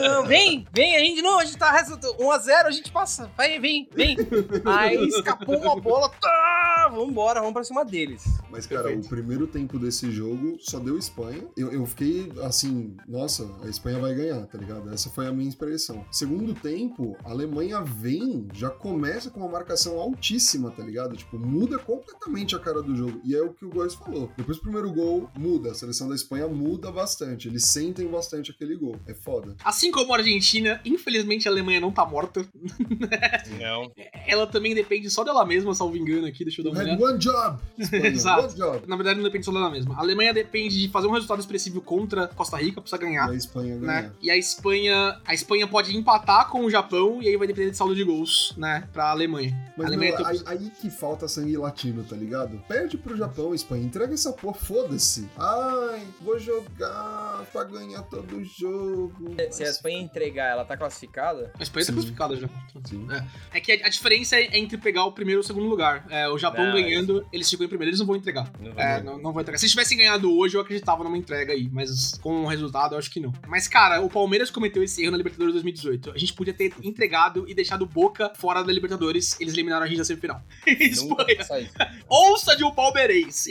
Não, 0.00 0.26
vem, 0.26 0.66
vem, 0.72 0.96
a 0.96 1.00
gente 1.00 1.22
não, 1.22 1.38
a 1.38 1.44
gente 1.44 1.56
tá 1.58 1.70
resultado 1.72 2.14
1x0, 2.16 2.64
a 2.66 2.70
gente 2.70 2.90
passa, 2.90 3.30
vai, 3.36 3.58
vem, 3.58 3.88
vem. 3.94 4.16
Aí 4.64 4.96
escapou 5.06 5.56
uma 5.58 5.78
bola, 5.80 6.08
tá, 6.20 6.90
vambora, 6.92 7.40
vamos 7.40 7.54
pra 7.54 7.64
cima 7.64 7.84
deles. 7.84 8.24
Mas, 8.50 8.66
cara, 8.66 8.84
Perfeito. 8.84 9.06
o 9.06 9.08
primeiro 9.08 9.46
tempo 9.46 9.78
desse 9.78 10.10
jogo 10.10 10.56
só 10.60 10.78
deu 10.78 10.98
Espanha. 10.98 11.44
Eu, 11.56 11.72
eu 11.72 11.86
fiquei 11.86 12.30
assim, 12.48 12.96
nossa, 13.06 13.48
a 13.62 13.68
Espanha 13.68 13.98
vai 13.98 14.14
ganhar, 14.14 14.46
tá 14.46 14.58
ligado? 14.58 14.90
Essa 14.92 15.08
foi 15.10 15.26
a 15.26 15.32
minha 15.32 15.48
expressão. 15.48 16.04
Segundo 16.10 16.54
tempo, 16.54 17.16
a 17.24 17.30
Alemanha 17.30 17.80
vem, 17.82 18.48
já 18.52 18.70
começa 18.70 19.30
com 19.30 19.40
uma 19.40 19.48
marcação 19.48 19.98
altíssima, 19.98 20.70
tá 20.70 20.82
ligado? 20.82 21.16
Tipo, 21.16 21.38
muda 21.38 21.78
completamente 21.78 22.56
a 22.56 22.58
cara 22.58 22.82
do 22.82 22.96
jogo. 22.96 23.20
E 23.24 23.34
é 23.34 23.42
o 23.42 23.52
que 23.52 23.64
o 23.64 23.70
Góis 23.70 23.94
falou. 23.94 24.30
Depois 24.36 24.56
do 24.58 24.62
primeiro 24.62 24.90
gol, 24.92 25.30
muda. 25.38 25.70
A 25.70 25.74
seleção 25.74 26.08
da 26.08 26.14
Espanha 26.14 26.48
muda 26.48 26.90
bastante. 26.90 27.48
Eles 27.48 27.64
sentem 27.66 28.06
bastante 28.08 28.50
aquele 28.50 28.74
gol. 28.76 28.96
É 29.06 29.14
foda. 29.14 29.54
Assim 29.64 29.90
como 29.90 30.12
a 30.14 30.18
Argentina, 30.18 30.80
infelizmente 30.84 31.46
a 31.48 31.50
Alemanha 31.50 31.80
não 31.80 31.92
tá 31.92 32.04
morta. 32.06 32.46
Não. 33.58 33.90
Ela 34.26 34.46
também 34.46 34.74
depende 34.74 35.10
só 35.10 35.24
dela 35.24 35.44
mesma, 35.44 35.74
salvo 35.74 35.96
engano 35.96 36.26
aqui, 36.26 36.44
deixa 36.44 36.60
eu 36.60 36.64
dar 36.64 36.70
uma 36.70 36.80
Had 36.80 36.86
olhada. 36.88 37.04
one 37.04 37.18
job! 37.18 37.58
Espanha, 37.78 38.06
Exato. 38.08 38.42
one 38.46 38.54
job! 38.54 38.82
Na 38.86 38.96
verdade, 38.96 39.16
não 39.16 39.24
depende 39.24 39.44
só 39.44 39.52
dela 39.52 39.70
mesma. 39.70 39.94
A 39.94 40.00
Alemanha 40.00 40.32
depende 40.32 40.78
de 40.78 40.88
fazer 40.88 41.06
um 41.06 41.12
resultado 41.12 41.40
expressivo 41.40 41.80
contra 41.80 42.27
Costa 42.34 42.56
Rica, 42.56 42.80
precisa 42.80 43.00
ganhar. 43.00 43.28
E 43.28 43.32
a 43.32 43.34
Espanha 43.36 43.76
né? 43.76 43.86
ganhar. 44.02 44.12
E 44.22 44.30
a 44.30 44.36
Espanha, 44.36 45.20
a 45.24 45.34
Espanha 45.34 45.66
pode 45.66 45.96
empatar 45.96 46.48
com 46.48 46.64
o 46.64 46.70
Japão 46.70 47.22
e 47.22 47.28
aí 47.28 47.36
vai 47.36 47.46
depender 47.46 47.70
de 47.70 47.76
saldo 47.76 47.94
de 47.94 48.04
gols, 48.04 48.54
né, 48.56 48.88
pra 48.92 49.10
Alemanha. 49.10 49.56
Mas 49.76 49.86
a 49.86 49.88
Alemanha 49.90 50.16
tem- 50.16 50.26
aí, 50.26 50.40
aí 50.46 50.70
que 50.80 50.90
falta 50.90 51.28
sangue 51.28 51.56
latino, 51.56 52.02
tá 52.04 52.16
ligado? 52.16 52.58
Perde 52.68 52.96
pro 52.98 53.16
Japão, 53.16 53.54
Espanha. 53.54 53.84
Entrega 53.84 54.12
essa 54.14 54.32
porra, 54.32 54.54
foda-se. 54.54 55.28
Ai, 55.36 56.02
vou 56.20 56.38
jogar 56.38 57.44
pra 57.52 57.64
ganhar 57.64 58.02
todo 58.02 58.36
o 58.36 58.44
jogo. 58.44 59.34
Se 59.50 59.62
a 59.64 59.68
Espanha 59.70 59.98
entregar, 60.00 60.46
ela 60.50 60.64
tá 60.64 60.76
classificada? 60.76 61.52
A 61.58 61.62
Espanha 61.62 61.86
tá 61.86 61.92
Sim. 61.92 61.96
classificada 61.98 62.36
já. 62.36 62.48
Sim. 62.84 63.06
É 63.52 63.60
que 63.60 63.72
a, 63.72 63.86
a 63.86 63.88
diferença 63.88 64.36
é 64.36 64.58
entre 64.58 64.76
pegar 64.76 65.04
o 65.04 65.12
primeiro 65.12 65.40
e 65.40 65.42
o 65.42 65.44
segundo 65.44 65.66
lugar. 65.66 66.06
É, 66.10 66.28
o 66.28 66.38
Japão 66.38 66.66
Não, 66.66 66.72
ganhando, 66.72 67.26
eles 67.32 67.48
ficam 67.48 67.64
em 67.64 67.68
primeiro, 67.68 67.90
eles 67.90 68.00
não 68.00 68.06
vão 68.06 68.16
entregar. 68.16 68.50
Não 68.60 68.72
É, 68.76 69.02
não, 69.02 69.16
não 69.18 69.32
vão 69.32 69.40
entregar. 69.42 69.58
Se 69.58 69.64
eles 69.64 69.72
tivessem 69.72 69.96
ganhado 69.98 70.32
hoje, 70.36 70.56
eu 70.56 70.60
acreditava 70.60 71.04
numa 71.04 71.16
entrega 71.16 71.52
aí, 71.52 71.68
mas 71.72 72.17
com 72.20 72.44
o 72.44 72.46
resultado, 72.46 72.94
eu 72.94 72.98
acho 72.98 73.10
que 73.10 73.20
não. 73.20 73.32
Mas, 73.46 73.68
cara, 73.68 74.00
o 74.00 74.08
Palmeiras 74.08 74.50
cometeu 74.50 74.82
esse 74.82 75.02
erro 75.02 75.12
na 75.12 75.16
Libertadores 75.18 75.54
2018. 75.54 76.12
A 76.12 76.18
gente 76.18 76.32
podia 76.32 76.54
ter 76.54 76.72
entregado 76.82 77.48
e 77.48 77.54
deixado 77.54 77.86
Boca 77.86 78.32
fora 78.36 78.62
da 78.62 78.72
Libertadores. 78.72 79.38
Eles 79.40 79.54
eliminaram 79.54 79.84
a 79.84 79.88
gente 79.88 79.98
da 79.98 80.04
semifinal. 80.04 80.42
Sai. 81.46 81.70
Ouça 82.08 82.56
de 82.56 82.64
um 82.64 82.70
palmeirense. 82.70 83.50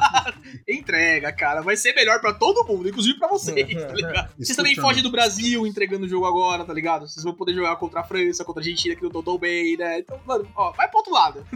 Entrega, 0.68 1.32
cara. 1.32 1.60
Vai 1.60 1.76
ser 1.76 1.92
melhor 1.94 2.20
pra 2.20 2.32
todo 2.32 2.66
mundo, 2.66 2.88
inclusive 2.88 3.18
pra 3.18 3.28
vocês, 3.28 3.74
tá 3.74 3.92
ligado? 3.92 4.34
Vocês 4.38 4.56
também 4.56 4.74
fogem 4.74 5.02
do 5.02 5.10
Brasil 5.10 5.66
entregando 5.66 6.06
o 6.06 6.08
jogo 6.08 6.26
agora, 6.26 6.64
tá 6.64 6.72
ligado? 6.72 7.08
Vocês 7.08 7.24
vão 7.24 7.34
poder 7.34 7.54
jogar 7.54 7.76
contra 7.76 8.00
a 8.00 8.04
França, 8.04 8.44
contra 8.44 8.60
a 8.60 8.64
Argentina, 8.64 8.94
que 8.94 9.02
não 9.02 9.10
tô 9.10 9.22
tão 9.22 9.38
bem, 9.38 9.76
né? 9.76 9.98
Então, 10.00 10.20
mano, 10.26 10.48
ó, 10.54 10.72
vai 10.72 10.88
pro 10.88 10.98
outro 10.98 11.12
lado. 11.12 11.46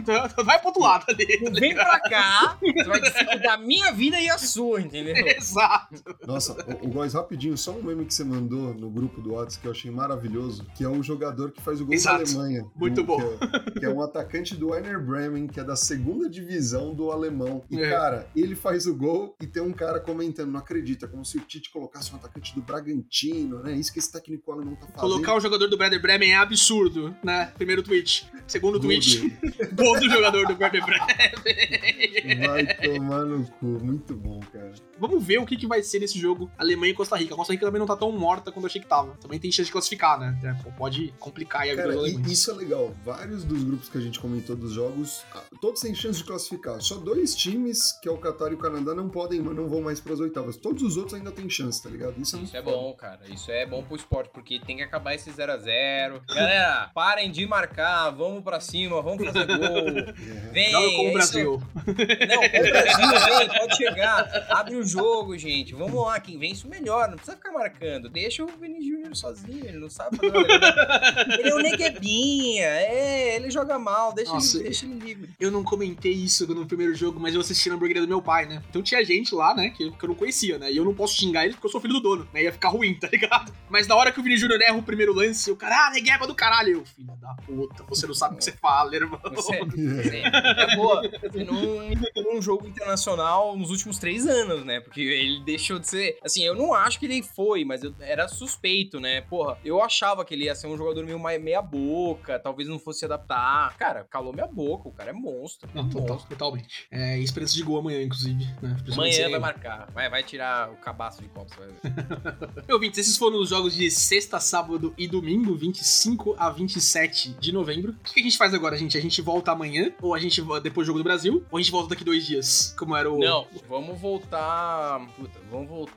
Vai 0.43 0.57
pro 0.59 0.67
outro 0.67 0.81
lado 0.81 1.05
ali. 1.07 1.39
tá 1.39 1.51
Vem 1.59 1.73
pra 1.73 1.99
cá, 1.99 2.57
você 2.61 2.83
vai 2.83 3.01
decidir 3.01 3.39
da 3.41 3.57
minha 3.57 3.91
vida 3.91 4.19
e 4.19 4.29
a 4.29 4.37
sua, 4.37 4.81
entendeu? 4.81 5.15
Exato. 5.27 6.03
Nossa, 6.33 6.53
o, 6.81 6.87
o 6.87 6.89
Góis, 6.89 7.13
rapidinho, 7.13 7.57
só 7.57 7.71
um 7.71 7.83
meme 7.83 8.05
que 8.05 8.13
você 8.13 8.23
mandou 8.23 8.73
no 8.73 8.89
grupo 8.89 9.21
do 9.21 9.33
WhatsApp 9.33 9.61
que 9.61 9.67
eu 9.67 9.71
achei 9.71 9.91
maravilhoso, 9.91 10.65
que 10.75 10.83
é 10.83 10.87
o 10.87 11.01
jogador 11.03 11.51
que 11.51 11.61
faz 11.61 11.81
o 11.81 11.85
gol 11.85 11.93
Exato. 11.93 12.23
da 12.23 12.29
Alemanha. 12.39 12.65
Muito 12.75 12.95
do- 12.95 13.03
bom. 13.03 13.17
Que 13.37 13.77
é, 13.77 13.79
que 13.81 13.85
é 13.85 13.89
um 13.89 14.01
atacante 14.01 14.55
do 14.55 14.69
Werner 14.69 14.99
Bremen, 15.03 15.47
que 15.47 15.59
é 15.59 15.63
da 15.63 15.75
segunda 15.75 16.29
divisão 16.29 16.93
do 16.93 17.11
alemão. 17.11 17.63
E, 17.69 17.79
É. 17.81 17.89
cara, 17.89 18.27
ele 18.35 18.55
faz 18.55 18.85
o 18.87 18.95
gol 18.95 19.35
e 19.41 19.47
tem 19.47 19.61
um 19.61 19.73
cara 19.73 19.99
comentando, 19.99 20.51
não 20.51 20.59
acredita, 20.59 21.07
como 21.07 21.23
se 21.25 21.37
o 21.37 21.41
Tite 21.41 21.71
colocasse 21.71 22.11
um 22.13 22.15
atacante 22.15 22.53
do 22.55 22.61
Bragantino, 22.61 23.59
né? 23.63 23.73
Isso 23.73 23.91
que 23.91 23.99
esse 23.99 24.11
técnico 24.11 24.51
alemão 24.51 24.75
tá 24.75 24.81
fazendo. 24.87 24.99
Colocar 24.99 25.35
o 25.35 25.39
jogador 25.39 25.67
do 25.67 25.77
Werder 25.77 26.01
Bremen 26.01 26.31
é 26.31 26.37
absurdo, 26.37 27.15
né? 27.23 27.51
Primeiro 27.57 27.83
tweet. 27.83 28.29
Segundo 28.47 28.79
tweet, 28.79 29.29
gol 29.75 29.99
do 29.99 30.09
jogador 30.09 30.45
do 30.47 30.57
Werder 30.61 30.83
Bremen. 30.85 32.47
Vai 32.47 32.65
tomar 32.77 33.25
no 33.25 33.45
cu. 33.45 33.65
Muito 33.65 34.15
bom, 34.15 34.39
cara. 34.51 34.71
Vamos 34.99 35.23
ver 35.25 35.39
o 35.39 35.45
que, 35.45 35.55
que 35.57 35.67
vai 35.67 35.81
ser 35.83 35.99
nesse 35.99 36.19
jogo 36.21 36.49
Alemanha 36.57 36.91
e 36.91 36.95
Costa 36.95 37.15
Rica. 37.17 37.33
A 37.33 37.37
Costa 37.37 37.53
Rica 37.53 37.65
também 37.65 37.79
não 37.79 37.85
tá 37.87 37.95
tão 37.95 38.11
morta 38.11 38.51
quanto 38.51 38.65
eu 38.65 38.67
achei 38.69 38.81
que 38.81 38.87
tava. 38.87 39.15
Também 39.21 39.39
tem 39.39 39.51
chance 39.51 39.65
de 39.67 39.71
classificar, 39.71 40.19
né? 40.19 40.37
É, 40.43 40.71
Pode 40.77 41.13
complicar 41.19 41.61
aí 41.63 41.69
a 41.71 41.75
vida 41.75 41.83
Cara, 41.83 41.95
dos 41.95 42.05
e- 42.07 42.11
alemães. 42.13 42.31
isso 42.31 42.51
é 42.51 42.53
legal. 42.53 42.95
Vários 43.03 43.43
dos 43.43 43.63
grupos 43.63 43.89
que 43.89 43.97
a 43.97 44.01
gente 44.01 44.19
comentou 44.19 44.55
dos 44.55 44.71
jogos, 44.73 45.23
todos 45.59 45.81
têm 45.81 45.93
chance 45.95 46.19
de 46.19 46.23
classificar. 46.25 46.79
Só 46.81 46.95
dois 46.97 47.35
times, 47.35 47.91
que 48.01 48.07
é 48.07 48.11
o 48.11 48.17
Qatar 48.17 48.51
e 48.51 48.55
o 48.55 48.57
Canadá, 48.57 48.93
não 48.95 49.09
podem, 49.09 49.39
não 49.41 49.67
vão 49.67 49.81
mais 49.81 49.99
pras 49.99 50.19
oitavas. 50.19 50.55
Todos 50.57 50.81
os 50.83 50.97
outros 50.97 51.15
ainda 51.15 51.31
têm 51.31 51.49
chance, 51.49 51.81
tá 51.81 51.89
ligado? 51.89 52.19
Isso 52.21 52.35
é, 52.35 52.39
Isso 52.39 52.57
é 52.57 52.61
foda. 52.63 52.75
bom, 52.77 52.93
cara. 52.93 53.19
Isso 53.29 53.51
é 53.51 53.65
bom 53.65 53.83
pro 53.83 53.95
esporte, 53.95 54.29
porque 54.33 54.59
tem 54.59 54.77
que 54.77 54.83
acabar 54.83 55.13
esse 55.15 55.29
0x0. 55.31 56.21
Galera, 56.27 56.89
parem 56.95 57.31
de 57.31 57.45
marcar, 57.47 58.09
vamos 58.11 58.43
pra 58.43 58.59
cima, 58.59 59.01
vamos 59.01 59.25
fazer 59.25 59.45
gol. 59.45 60.13
Vem, 60.51 60.71
Joga 60.71 60.87
com 60.95 61.05
o 61.05 61.09
é 61.09 61.13
Brasil. 61.13 61.61
Não, 61.85 62.49
com 62.49 62.57
o 62.57 62.71
Brasil, 62.71 63.37
vem, 63.37 63.59
pode 63.59 63.75
chegar. 63.77 64.47
Abre 64.49 64.75
o 64.75 64.83
jogo, 64.83 65.37
gente. 65.37 65.73
Vamos 65.73 66.03
lá, 66.05 66.10
quem 66.19 66.37
vence 66.37 66.65
o 66.65 66.69
melhor. 66.69 67.09
Não 67.09 67.15
precisa 67.15 67.37
ficar 67.37 67.51
marcando. 67.51 68.09
Deixa 68.09 68.43
o 68.43 68.47
Vini 68.47 68.81
Júnior 68.81 69.15
sozinho, 69.15 69.65
ele 69.65 69.77
não 69.77 69.89
sabe 69.89 70.17
fazer 70.17 70.31
nada. 70.31 71.31
Ele 71.39 71.49
é 71.49 71.55
um 71.55 71.59
neguebinha, 71.59 72.65
é, 72.65 73.35
ele 73.35 73.49
joga 73.49 73.77
mal, 73.79 74.13
deixa, 74.13 74.33
Nossa, 74.33 74.57
ele, 74.57 74.65
deixa 74.65 74.85
ele 74.85 74.95
livre. 74.95 75.29
Eu 75.39 75.51
não 75.51 75.63
comentei 75.63 76.11
isso 76.11 76.47
no 76.53 76.65
primeiro 76.65 76.93
jogo, 76.95 77.19
mas 77.19 77.33
eu 77.33 77.41
assisti 77.41 77.69
na 77.69 77.75
hamburgueria 77.75 78.01
do 78.01 78.07
meu 78.07 78.21
pai, 78.21 78.45
né? 78.45 78.61
Então 78.69 78.81
tinha 78.81 79.03
gente 79.03 79.33
lá, 79.33 79.53
né, 79.53 79.69
que, 79.69 79.91
que 79.91 80.03
eu 80.03 80.09
não 80.09 80.15
conhecia, 80.15 80.57
né? 80.57 80.71
E 80.71 80.77
eu 80.77 80.85
não 80.85 80.93
posso 80.93 81.15
xingar 81.15 81.45
ele 81.45 81.53
porque 81.53 81.67
eu 81.67 81.71
sou 81.71 81.81
filho 81.81 81.93
do 81.95 82.01
dono, 82.01 82.27
né? 82.33 82.43
Ia 82.43 82.51
ficar 82.51 82.69
ruim, 82.69 82.93
tá 82.99 83.07
ligado? 83.11 83.53
Mas 83.69 83.87
na 83.87 83.95
hora 83.95 84.11
que 84.11 84.19
o 84.19 84.23
Vini 84.23 84.37
Júnior 84.37 84.61
erra 84.61 84.77
o 84.77 84.83
primeiro 84.83 85.13
lance, 85.13 85.49
o 85.51 85.55
cara, 85.55 85.87
ah, 85.87 85.91
negueba 85.91 86.27
do 86.27 86.35
caralho. 86.35 86.71
Eu, 86.71 86.85
filho 86.85 87.15
da 87.21 87.33
puta, 87.45 87.83
você 87.87 88.07
não 88.07 88.13
sabe 88.13 88.35
o 88.35 88.37
que 88.37 88.43
você 88.43 88.51
fala, 88.53 88.95
irmão. 88.95 89.19
Você, 89.33 89.59
você 89.65 90.21
é 90.23 90.75
boa. 90.75 91.01
Você 91.01 91.43
não 91.43 91.91
entrou 91.91 92.33
num 92.33 92.41
jogo 92.41 92.67
internacional 92.67 93.55
nos 93.57 93.69
últimos 93.69 93.97
três 93.97 94.25
anos, 94.27 94.65
né? 94.65 94.79
Porque 94.79 95.01
ele 95.01 95.43
deixou 95.43 95.79
de 95.79 95.87
ser. 95.87 96.00
Assim, 96.23 96.43
eu 96.43 96.55
não 96.55 96.73
acho 96.73 96.99
que 96.99 97.05
ele 97.05 97.21
foi, 97.21 97.63
mas 97.65 97.83
eu 97.83 97.93
era 97.99 98.27
suspeito, 98.27 98.99
né? 98.99 99.21
Porra, 99.21 99.57
eu 99.63 99.81
achava 99.81 100.23
que 100.25 100.33
ele 100.33 100.45
ia 100.45 100.55
ser 100.55 100.67
um 100.67 100.77
jogador 100.77 101.05
meio 101.05 101.19
mai- 101.19 101.37
meia-boca, 101.39 102.39
talvez 102.39 102.67
não 102.67 102.79
fosse 102.79 102.99
se 102.99 103.05
adaptar. 103.05 103.75
Cara, 103.77 104.05
calou 104.09 104.33
minha 104.33 104.47
boca, 104.47 104.87
o 104.87 104.91
cara 104.91 105.09
é 105.11 105.13
monstro. 105.13 105.69
Não, 105.73 105.89
total, 105.89 106.17
totalmente. 106.29 106.87
É, 106.91 107.17
esperança 107.19 107.53
de 107.55 107.63
gol 107.63 107.79
amanhã, 107.79 108.01
inclusive, 108.01 108.43
né? 108.61 108.77
Amanhã 108.91 109.29
vai 109.29 109.39
marcar. 109.39 109.89
Vai, 109.93 110.09
vai 110.09 110.23
tirar 110.23 110.69
o 110.71 110.75
cabaço 110.77 111.21
de 111.21 111.27
você 111.29 111.55
vai 111.55 111.67
ver. 111.67 112.63
Meu 112.67 112.75
ouvintes, 112.75 112.99
esses 112.99 113.17
foram 113.17 113.39
os 113.39 113.49
jogos 113.49 113.73
de 113.75 113.89
sexta, 113.91 114.39
sábado 114.39 114.93
e 114.97 115.07
domingo, 115.07 115.55
25 115.55 116.35
a 116.37 116.49
27 116.49 117.29
de 117.39 117.51
novembro. 117.51 117.91
O 117.93 118.13
que 118.13 118.19
a 118.19 118.23
gente 118.23 118.37
faz 118.37 118.53
agora, 118.53 118.75
gente? 118.77 118.97
A 118.97 119.01
gente 119.01 119.21
volta 119.21 119.51
amanhã, 119.51 119.91
ou 120.01 120.13
a 120.13 120.19
gente 120.19 120.41
depois 120.61 120.85
do 120.85 120.87
jogo 120.87 120.99
do 120.99 121.03
Brasil, 121.03 121.45
ou 121.51 121.57
a 121.57 121.61
gente 121.61 121.71
volta 121.71 121.89
daqui 121.89 122.03
dois 122.03 122.25
dias, 122.25 122.75
como 122.77 122.95
era 122.95 123.11
o. 123.11 123.19
Não, 123.19 123.47
vamos 123.67 123.99
voltar. 123.99 124.99
Puta, 125.15 125.39
vamos 125.49 125.67
voltar 125.69 125.90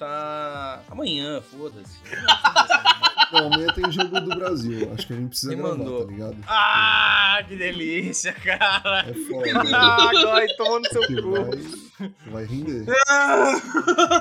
amanhã, 0.91 1.41
foda-se. 1.43 1.99
Não, 3.33 3.47
amanhã 3.47 3.67
tem 3.75 3.91
jogo 3.91 4.21
do 4.21 4.37
Brasil. 4.37 4.93
Acho 4.95 5.07
que 5.07 5.13
a 5.13 5.17
gente 5.17 5.29
precisa 5.31 5.53
Quem 5.53 5.59
gravar, 5.63 5.77
mandou? 5.79 6.05
tá 6.07 6.13
ligado? 6.13 6.37
Ah, 6.47 7.39
que 7.49 7.57
delícia, 7.57 8.33
cara. 8.33 9.07
É 9.09 9.15
foda. 9.15 9.77
Ah, 9.77 10.11
agora 10.11 10.47
tomou 10.57 10.79
no 10.81 10.87
seu 10.89 11.03
que 11.07 11.21
cu. 11.21 11.31
vai, 11.33 12.11
vai 12.27 12.45
render. 12.45 12.85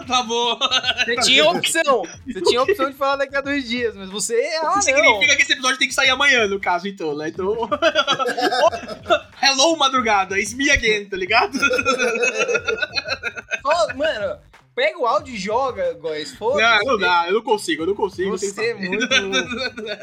tá 0.07 0.23
bom. 0.27 0.57
Você 1.05 1.15
tinha 1.17 1.45
opção. 1.49 2.03
Você 2.25 2.41
tinha 2.41 2.61
opção 2.61 2.89
de 2.89 2.95
falar 2.97 3.17
daqui 3.17 3.35
a 3.35 3.41
dois 3.41 3.67
dias, 3.67 3.95
mas 3.95 4.09
você. 4.09 4.41
Ah, 4.63 4.75
não. 4.75 4.81
Significa 4.81 5.35
que 5.35 5.41
esse 5.43 5.53
episódio 5.53 5.77
tem 5.77 5.87
que 5.87 5.93
sair 5.93 6.09
amanhã, 6.09 6.47
no 6.47 6.59
caso, 6.59 6.87
então, 6.87 7.15
né? 7.15 7.27
Então. 7.29 7.69
Hello, 9.41 9.75
madrugada, 9.77 10.39
it's 10.39 10.53
me 10.53 10.71
again, 10.71 11.05
tá 11.05 11.17
ligado? 11.17 11.57
Só, 13.61 13.93
mano, 13.95 14.37
pega 14.75 14.99
o 14.99 15.05
áudio 15.05 15.33
e 15.33 15.37
joga, 15.37 15.93
Góis. 15.93 16.31
Não, 16.31 16.37
Foda-se. 16.37 16.85
não 16.85 16.97
dá, 16.97 17.27
eu 17.27 17.33
não 17.35 17.41
consigo, 17.41 17.83
eu 17.83 17.87
não 17.87 17.95
consigo. 17.95 18.31
Você 18.31 18.69
é 18.69 18.73
muito 18.73 19.07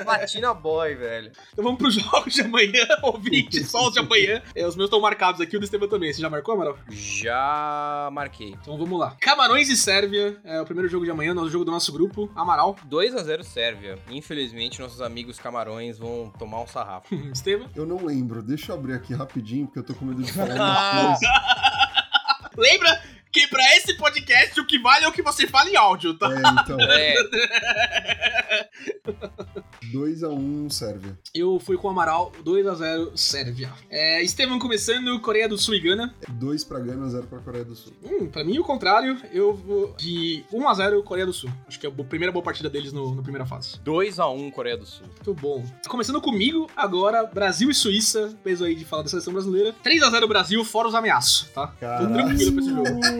platina 0.04 0.54
boy, 0.54 0.94
velho. 0.94 1.32
Então 1.52 1.64
vamos 1.64 1.78
pros 1.78 1.94
jogos 2.00 2.32
de 2.32 2.42
amanhã, 2.42 2.86
ouvinte, 3.02 3.62
só 3.64 3.88
os 3.88 3.92
de 3.92 4.00
amanhã. 4.00 4.42
É, 4.54 4.66
os 4.66 4.76
meus 4.76 4.86
estão 4.86 5.00
marcados 5.00 5.40
aqui, 5.40 5.56
o 5.56 5.60
do 5.60 5.64
Estevam 5.64 5.88
também. 5.88 6.12
Você 6.12 6.20
já 6.20 6.30
marcou, 6.30 6.54
Amaral? 6.54 6.78
Já 6.88 8.08
marquei. 8.12 8.56
Então 8.60 8.76
vamos 8.76 8.98
lá. 8.98 9.16
Camarões 9.20 9.68
e 9.68 9.76
Sérvia 9.76 10.38
é 10.44 10.60
o 10.60 10.64
primeiro 10.64 10.88
jogo 10.88 11.04
de 11.04 11.10
amanhã, 11.10 11.34
o 11.34 11.48
jogo 11.50 11.64
do 11.64 11.70
nosso 11.70 11.92
grupo. 11.92 12.30
Amaral, 12.34 12.76
2 12.84 13.14
a 13.14 13.22
0 13.22 13.44
Sérvia. 13.44 13.98
Infelizmente, 14.10 14.80
nossos 14.80 15.00
amigos 15.00 15.38
camarões 15.38 15.98
vão 15.98 16.32
tomar 16.38 16.60
um 16.60 16.66
sarrafo. 16.66 17.14
Estevam. 17.32 17.68
Eu 17.74 17.86
não 17.86 18.04
lembro. 18.04 18.42
Deixa 18.42 18.72
eu 18.72 18.76
abrir 18.76 18.94
aqui 18.94 19.14
rapidinho, 19.14 19.66
porque 19.66 19.78
eu 19.78 19.84
tô 19.84 19.94
com 19.94 20.04
medo 20.04 20.22
de 20.22 20.32
falar 20.32 20.54
uma 20.54 21.08
coisa. 21.08 22.50
Lembra 22.56 23.02
que 23.32 23.46
pra 23.48 23.62
esse 23.76 23.94
podcast 23.96 24.60
o 24.60 24.66
que 24.66 24.78
vale 24.78 25.04
é 25.04 25.08
o 25.08 25.12
que 25.12 25.22
você 25.22 25.46
fala 25.46 25.68
em 25.70 25.76
áudio, 25.76 26.14
tá? 26.14 26.28
É, 26.32 26.62
então, 26.62 26.80
É, 26.90 27.14
2x1 29.92 30.70
Sérvia. 30.70 31.18
Eu 31.34 31.58
fui 31.58 31.76
com 31.76 31.88
o 31.88 31.90
Amaral, 31.90 32.32
2x0 32.44 33.16
Sérvia. 33.16 33.70
É, 33.90 34.22
Estevam 34.22 34.58
começando, 34.58 35.18
Coreia 35.20 35.48
do 35.48 35.58
Sul 35.58 35.74
e 35.74 35.80
Gana. 35.80 36.14
2 36.28 36.64
pra 36.64 36.78
Gana, 36.80 37.08
0 37.08 37.26
pra 37.26 37.38
Coreia 37.40 37.64
do 37.64 37.74
Sul. 37.74 37.92
Hum, 38.04 38.26
pra 38.28 38.44
mim 38.44 38.58
o 38.58 38.64
contrário, 38.64 39.20
eu 39.32 39.54
vou 39.54 39.94
de 39.96 40.44
1x0 40.52 41.02
Coreia 41.02 41.26
do 41.26 41.32
Sul. 41.32 41.50
Acho 41.66 41.78
que 41.80 41.86
é 41.86 41.90
a 41.90 42.04
primeira 42.04 42.32
boa 42.32 42.42
partida 42.42 42.68
deles 42.70 42.92
no, 42.92 43.14
na 43.14 43.22
primeira 43.22 43.46
fase. 43.46 43.78
2 43.80 44.18
a 44.18 44.28
1 44.28 44.50
Coreia 44.50 44.76
do 44.76 44.86
Sul. 44.86 45.06
Muito 45.06 45.34
bom. 45.34 45.64
Começando 45.88 46.20
comigo, 46.20 46.68
agora 46.76 47.24
Brasil 47.24 47.70
e 47.70 47.74
Suíça, 47.74 48.34
peso 48.44 48.64
aí 48.64 48.74
de 48.74 48.84
falar 48.84 49.02
da 49.02 49.08
seleção 49.08 49.32
brasileira. 49.32 49.74
3x0 49.84 50.26
Brasil, 50.28 50.64
fora 50.64 50.88
os 50.88 50.94
ameaços, 50.94 51.48
tá? 51.54 51.68
Tô 51.68 51.80
Caralho. 51.80 52.12
tranquilo 52.12 52.52
pra 52.52 52.60
esse 52.62 52.70
jogo. 52.70 53.19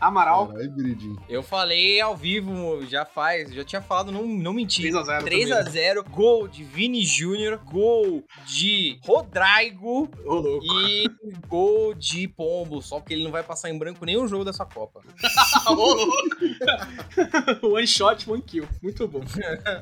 Amaral, 0.00 0.48
Caralho, 0.48 0.70
Biridinho. 0.70 1.22
Eu 1.28 1.42
falei 1.42 2.00
ao 2.00 2.16
vivo, 2.16 2.84
já 2.86 3.04
faz, 3.04 3.52
já 3.52 3.62
tinha 3.62 3.82
falado, 3.82 4.10
não, 4.10 4.26
não 4.26 4.52
menti. 4.52 4.82
3x0 4.82 5.24
3 5.24 5.52
a 5.52 5.62
0 5.62 6.04
gol 6.04 6.48
de 6.48 6.64
Vini 6.64 7.04
Júnior, 7.04 7.58
gol 7.58 8.24
de 8.46 8.98
Rodrigo 9.04 10.08
louco. 10.24 10.64
e 10.64 11.04
gol 11.46 11.94
de 11.94 12.26
Pombo, 12.28 12.80
só 12.80 12.98
porque 12.98 13.12
ele 13.14 13.24
não 13.24 13.30
vai 13.30 13.42
passar 13.42 13.68
em 13.68 13.78
branco 13.78 14.04
nenhum 14.06 14.26
jogo 14.26 14.44
dessa 14.44 14.64
Copa. 14.64 15.02
Ô, 15.68 15.72
louco. 15.74 16.10
One 17.62 17.86
shot, 17.86 18.28
one 18.30 18.42
kill. 18.42 18.66
Muito 18.82 19.06
bom. 19.06 19.20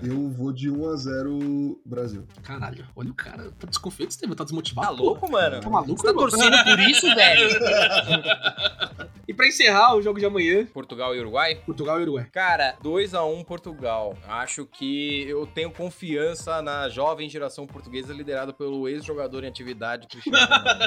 Eu 0.02 0.28
vou 0.30 0.52
de 0.52 0.68
1x0 0.70 1.76
Brasil. 1.84 2.26
Caralho, 2.42 2.84
olha 2.96 3.10
o 3.10 3.14
cara. 3.14 3.52
Tá 3.58 3.66
desconfiado, 3.66 4.10
Estevam? 4.10 4.34
Tá 4.34 4.44
desmotivado? 4.44 4.96
Tá 4.96 5.02
louco, 5.02 5.30
mano? 5.30 5.60
Tá 5.60 5.70
maluco, 5.70 6.00
Você 6.00 6.06
tá 6.06 6.12
torcendo 6.12 6.64
por 6.64 6.78
isso, 6.80 7.06
velho? 7.14 7.48
E 9.28 9.34
pra 9.34 9.46
encerrar 9.46 9.94
o 9.94 10.00
jogo 10.08 10.18
de 10.18 10.24
amanhã, 10.24 10.64
Portugal 10.64 11.14
e 11.14 11.20
Uruguai? 11.20 11.56
Portugal 11.66 12.00
e 12.00 12.02
Uruguai. 12.02 12.26
Cara, 12.32 12.78
2 12.82 13.12
a 13.12 13.24
1 13.24 13.44
Portugal. 13.44 14.16
Acho 14.26 14.64
que 14.64 15.28
eu 15.28 15.46
tenho 15.46 15.70
confiança 15.70 16.62
na 16.62 16.88
jovem 16.88 17.28
geração 17.28 17.66
portuguesa 17.66 18.14
liderada 18.14 18.50
pelo 18.54 18.88
ex-jogador 18.88 19.44
em 19.44 19.48
atividade 19.48 20.06
Cristiano 20.06 20.38
Ronaldo. 20.38 20.80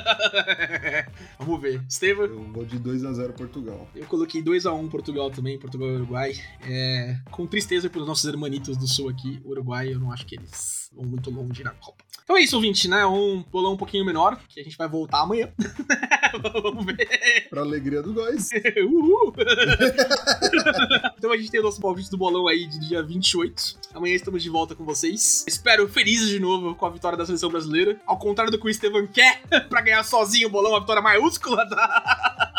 Vamos 1.37 1.61
ver. 1.61 1.83
Estevam? 1.87 2.25
Eu 2.25 2.43
vou 2.51 2.65
de 2.65 2.79
2x0 2.79 3.33
Portugal. 3.33 3.87
Eu 3.93 4.07
coloquei 4.07 4.41
2x1 4.41 4.89
Portugal 4.89 5.29
também, 5.29 5.59
Portugal 5.59 5.89
e 5.89 5.95
Uruguai. 5.97 6.33
É, 6.67 7.17
com 7.29 7.45
tristeza 7.45 7.91
pelos 7.91 8.07
nossos 8.07 8.25
hermanitos 8.25 8.75
do 8.75 8.87
sul 8.87 9.07
aqui, 9.07 9.39
Uruguai, 9.45 9.93
eu 9.93 9.99
não 9.99 10.11
acho 10.11 10.25
que 10.25 10.35
eles 10.35 10.80
vão 10.91 11.05
muito 11.05 11.29
longe 11.29 11.63
na 11.63 11.71
Copa. 11.71 12.03
Então 12.23 12.37
é 12.37 12.41
isso, 12.43 12.55
ouvinte, 12.55 12.87
né? 12.87 13.05
Um 13.05 13.43
bolão 13.51 13.73
um 13.73 13.77
pouquinho 13.77 14.05
menor, 14.05 14.39
que 14.47 14.59
a 14.59 14.63
gente 14.63 14.77
vai 14.77 14.87
voltar 14.87 15.21
amanhã. 15.21 15.51
Vamos 16.63 16.85
ver. 16.85 17.47
Pra 17.49 17.61
alegria 17.61 18.01
do 18.01 18.13
Góis. 18.13 18.49
Uhul. 18.85 19.33
então 21.17 21.31
a 21.31 21.37
gente 21.37 21.51
tem 21.51 21.59
o 21.59 21.63
nosso 21.63 21.81
palpite 21.81 22.09
do 22.09 22.17
bolão 22.17 22.47
aí 22.47 22.65
de 22.65 22.79
dia 22.87 23.03
28. 23.03 23.79
Amanhã 23.93 24.15
estamos 24.15 24.41
de 24.41 24.49
volta 24.49 24.75
com 24.75 24.85
vocês. 24.85 25.43
Espero 25.47 25.89
felizes 25.89 26.29
de 26.29 26.39
novo 26.39 26.75
com 26.75 26.85
a 26.85 26.89
vitória 26.89 27.17
da 27.17 27.25
seleção 27.25 27.49
brasileira. 27.49 27.99
Ao 28.05 28.17
contrário 28.17 28.51
do 28.51 28.57
que 28.57 28.65
o 28.65 28.69
Estevam 28.69 29.05
quer, 29.07 29.41
pra 29.67 29.81
ganhar 29.81 30.03
sozinho 30.03 30.47
o 30.47 30.51
bolão, 30.51 30.71
uma 30.71 30.79
vitória 30.79 31.01
maiúscula. 31.01 31.67
Tá? 31.67 32.50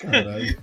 Caralho. 0.00 0.58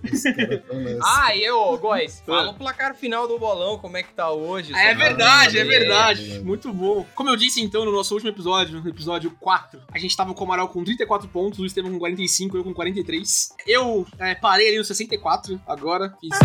Ah, 1.03 1.35
e 1.35 1.43
eu, 1.43 1.77
Góis, 1.77 2.21
fala 2.25 2.51
o 2.51 2.53
placar 2.53 2.95
final 2.95 3.27
do 3.27 3.37
bolão, 3.37 3.77
como 3.77 3.97
é 3.97 4.03
que 4.03 4.13
tá 4.13 4.31
hoje. 4.31 4.73
É 4.73 4.93
verdade, 4.93 5.57
é 5.57 5.63
verdade. 5.63 6.39
Muito 6.39 6.71
bom. 6.73 7.05
Como 7.15 7.29
eu 7.29 7.35
disse 7.35 7.61
então 7.61 7.85
no 7.85 7.91
nosso 7.91 8.13
último 8.13 8.29
episódio, 8.29 8.81
no 8.81 8.89
episódio 8.89 9.31
4, 9.39 9.81
a 9.91 9.97
gente 9.97 10.15
tava 10.15 10.33
com 10.33 10.41
o 10.41 10.43
Amaral 10.45 10.69
com 10.69 10.83
34 10.83 11.27
pontos, 11.29 11.59
o 11.59 11.65
Estevam 11.65 11.91
com 11.91 11.99
45, 11.99 12.57
eu 12.57 12.63
com 12.63 12.73
43. 12.73 13.55
Eu 13.67 14.05
é, 14.19 14.35
parei 14.35 14.69
ali 14.69 14.77
no 14.77 14.83
64 14.83 15.59
agora, 15.67 16.13
fiz 16.19 16.37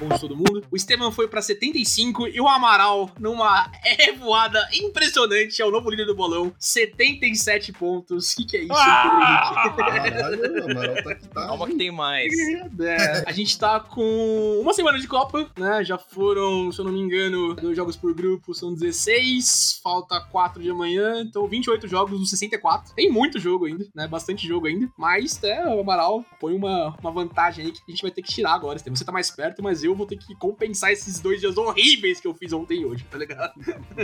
bom 0.00 0.08
de 0.08 0.20
todo 0.20 0.36
mundo. 0.36 0.64
O 0.70 0.76
Estevam 0.76 1.12
foi 1.12 1.28
pra 1.28 1.42
75 1.42 2.28
e 2.28 2.40
o 2.40 2.48
Amaral, 2.48 3.10
numa 3.18 3.70
revoada 3.84 4.66
impressionante, 4.72 5.60
é 5.60 5.64
o 5.64 5.70
novo 5.70 5.90
líder 5.90 6.06
do 6.06 6.14
bolão, 6.14 6.52
77 6.58 7.72
pontos. 7.72 8.32
O 8.32 8.36
que, 8.36 8.44
que 8.46 8.56
é 8.56 8.62
isso, 8.62 8.72
Ah! 8.74 9.74
Pedro 9.76 9.90
Henrique? 9.90 10.10
Caralho, 10.10 10.66
o 10.66 10.70
Amaral 10.70 10.94
tá 11.04 11.14
que 11.14 11.28
tá. 11.28 11.46
Calma 11.46 11.66
que 11.66 11.74
tem 11.76 11.90
mais. 11.90 12.32
É, 12.80 13.24
a 13.26 13.32
gente 13.32 13.58
tá 13.58 13.78
com 13.80 14.58
uma 14.60 14.72
semana 14.72 14.98
de 14.98 15.06
Copa, 15.06 15.50
né? 15.58 15.84
Já 15.84 15.98
foram, 15.98 16.72
se 16.72 16.80
eu 16.80 16.84
não 16.84 16.92
me 16.92 17.00
engano, 17.00 17.54
dois 17.54 17.76
jogos 17.76 17.96
por 17.96 18.14
grupo, 18.14 18.54
são 18.54 18.72
16, 18.72 19.80
falta 19.82 20.20
4 20.20 20.62
de 20.62 20.70
amanhã, 20.70 21.20
então 21.20 21.46
28 21.46 21.86
jogos 21.86 22.18
dos 22.18 22.30
64. 22.30 22.94
Tem 22.94 23.10
muito 23.10 23.38
jogo 23.38 23.66
ainda, 23.66 23.86
né? 23.94 24.06
Bastante 24.08 24.46
jogo 24.46 24.66
ainda, 24.66 24.88
mas 24.96 25.42
é, 25.42 25.64
o 25.66 25.80
Amaral 25.80 26.24
põe 26.38 26.54
uma, 26.54 26.96
uma 27.00 27.10
vantagem 27.10 27.66
aí 27.66 27.72
que 27.72 27.80
a 27.86 27.90
gente 27.90 28.02
vai 28.02 28.10
ter 28.10 28.22
que 28.22 28.32
tirar 28.32 28.54
agora. 28.54 28.78
Você 28.78 29.04
tá 29.04 29.12
mais 29.12 29.30
perto, 29.30 29.62
mas 29.62 29.84
eu 29.84 29.89
vou 29.94 30.06
ter 30.06 30.16
que 30.16 30.34
compensar 30.34 30.92
esses 30.92 31.20
dois 31.20 31.40
dias 31.40 31.56
horríveis 31.56 32.20
que 32.20 32.26
eu 32.26 32.34
fiz 32.34 32.52
ontem 32.52 32.82
e 32.82 32.84
hoje, 32.84 33.04
tá 33.10 33.18
ligado? 33.18 33.52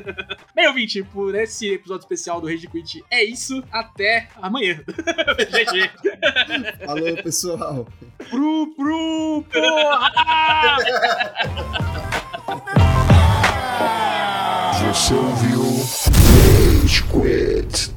Bem, 0.55 0.67
ouvinte, 0.69 1.03
por 1.03 1.35
esse 1.35 1.69
episódio 1.73 2.03
especial 2.03 2.41
do 2.41 2.47
Rage 2.47 2.67
Quit 2.67 3.05
é 3.11 3.25
isso. 3.25 3.63
Até 3.71 4.29
amanhã. 4.37 4.83
GG. 5.39 6.85
Falou, 6.87 7.17
pessoal. 7.23 7.89
Pro, 8.31 8.75
pro, 8.75 9.45
porra! 9.53 10.77
Você 14.79 15.15
ouviu 15.15 15.63
Rage 16.83 17.03
Quit. 17.05 17.96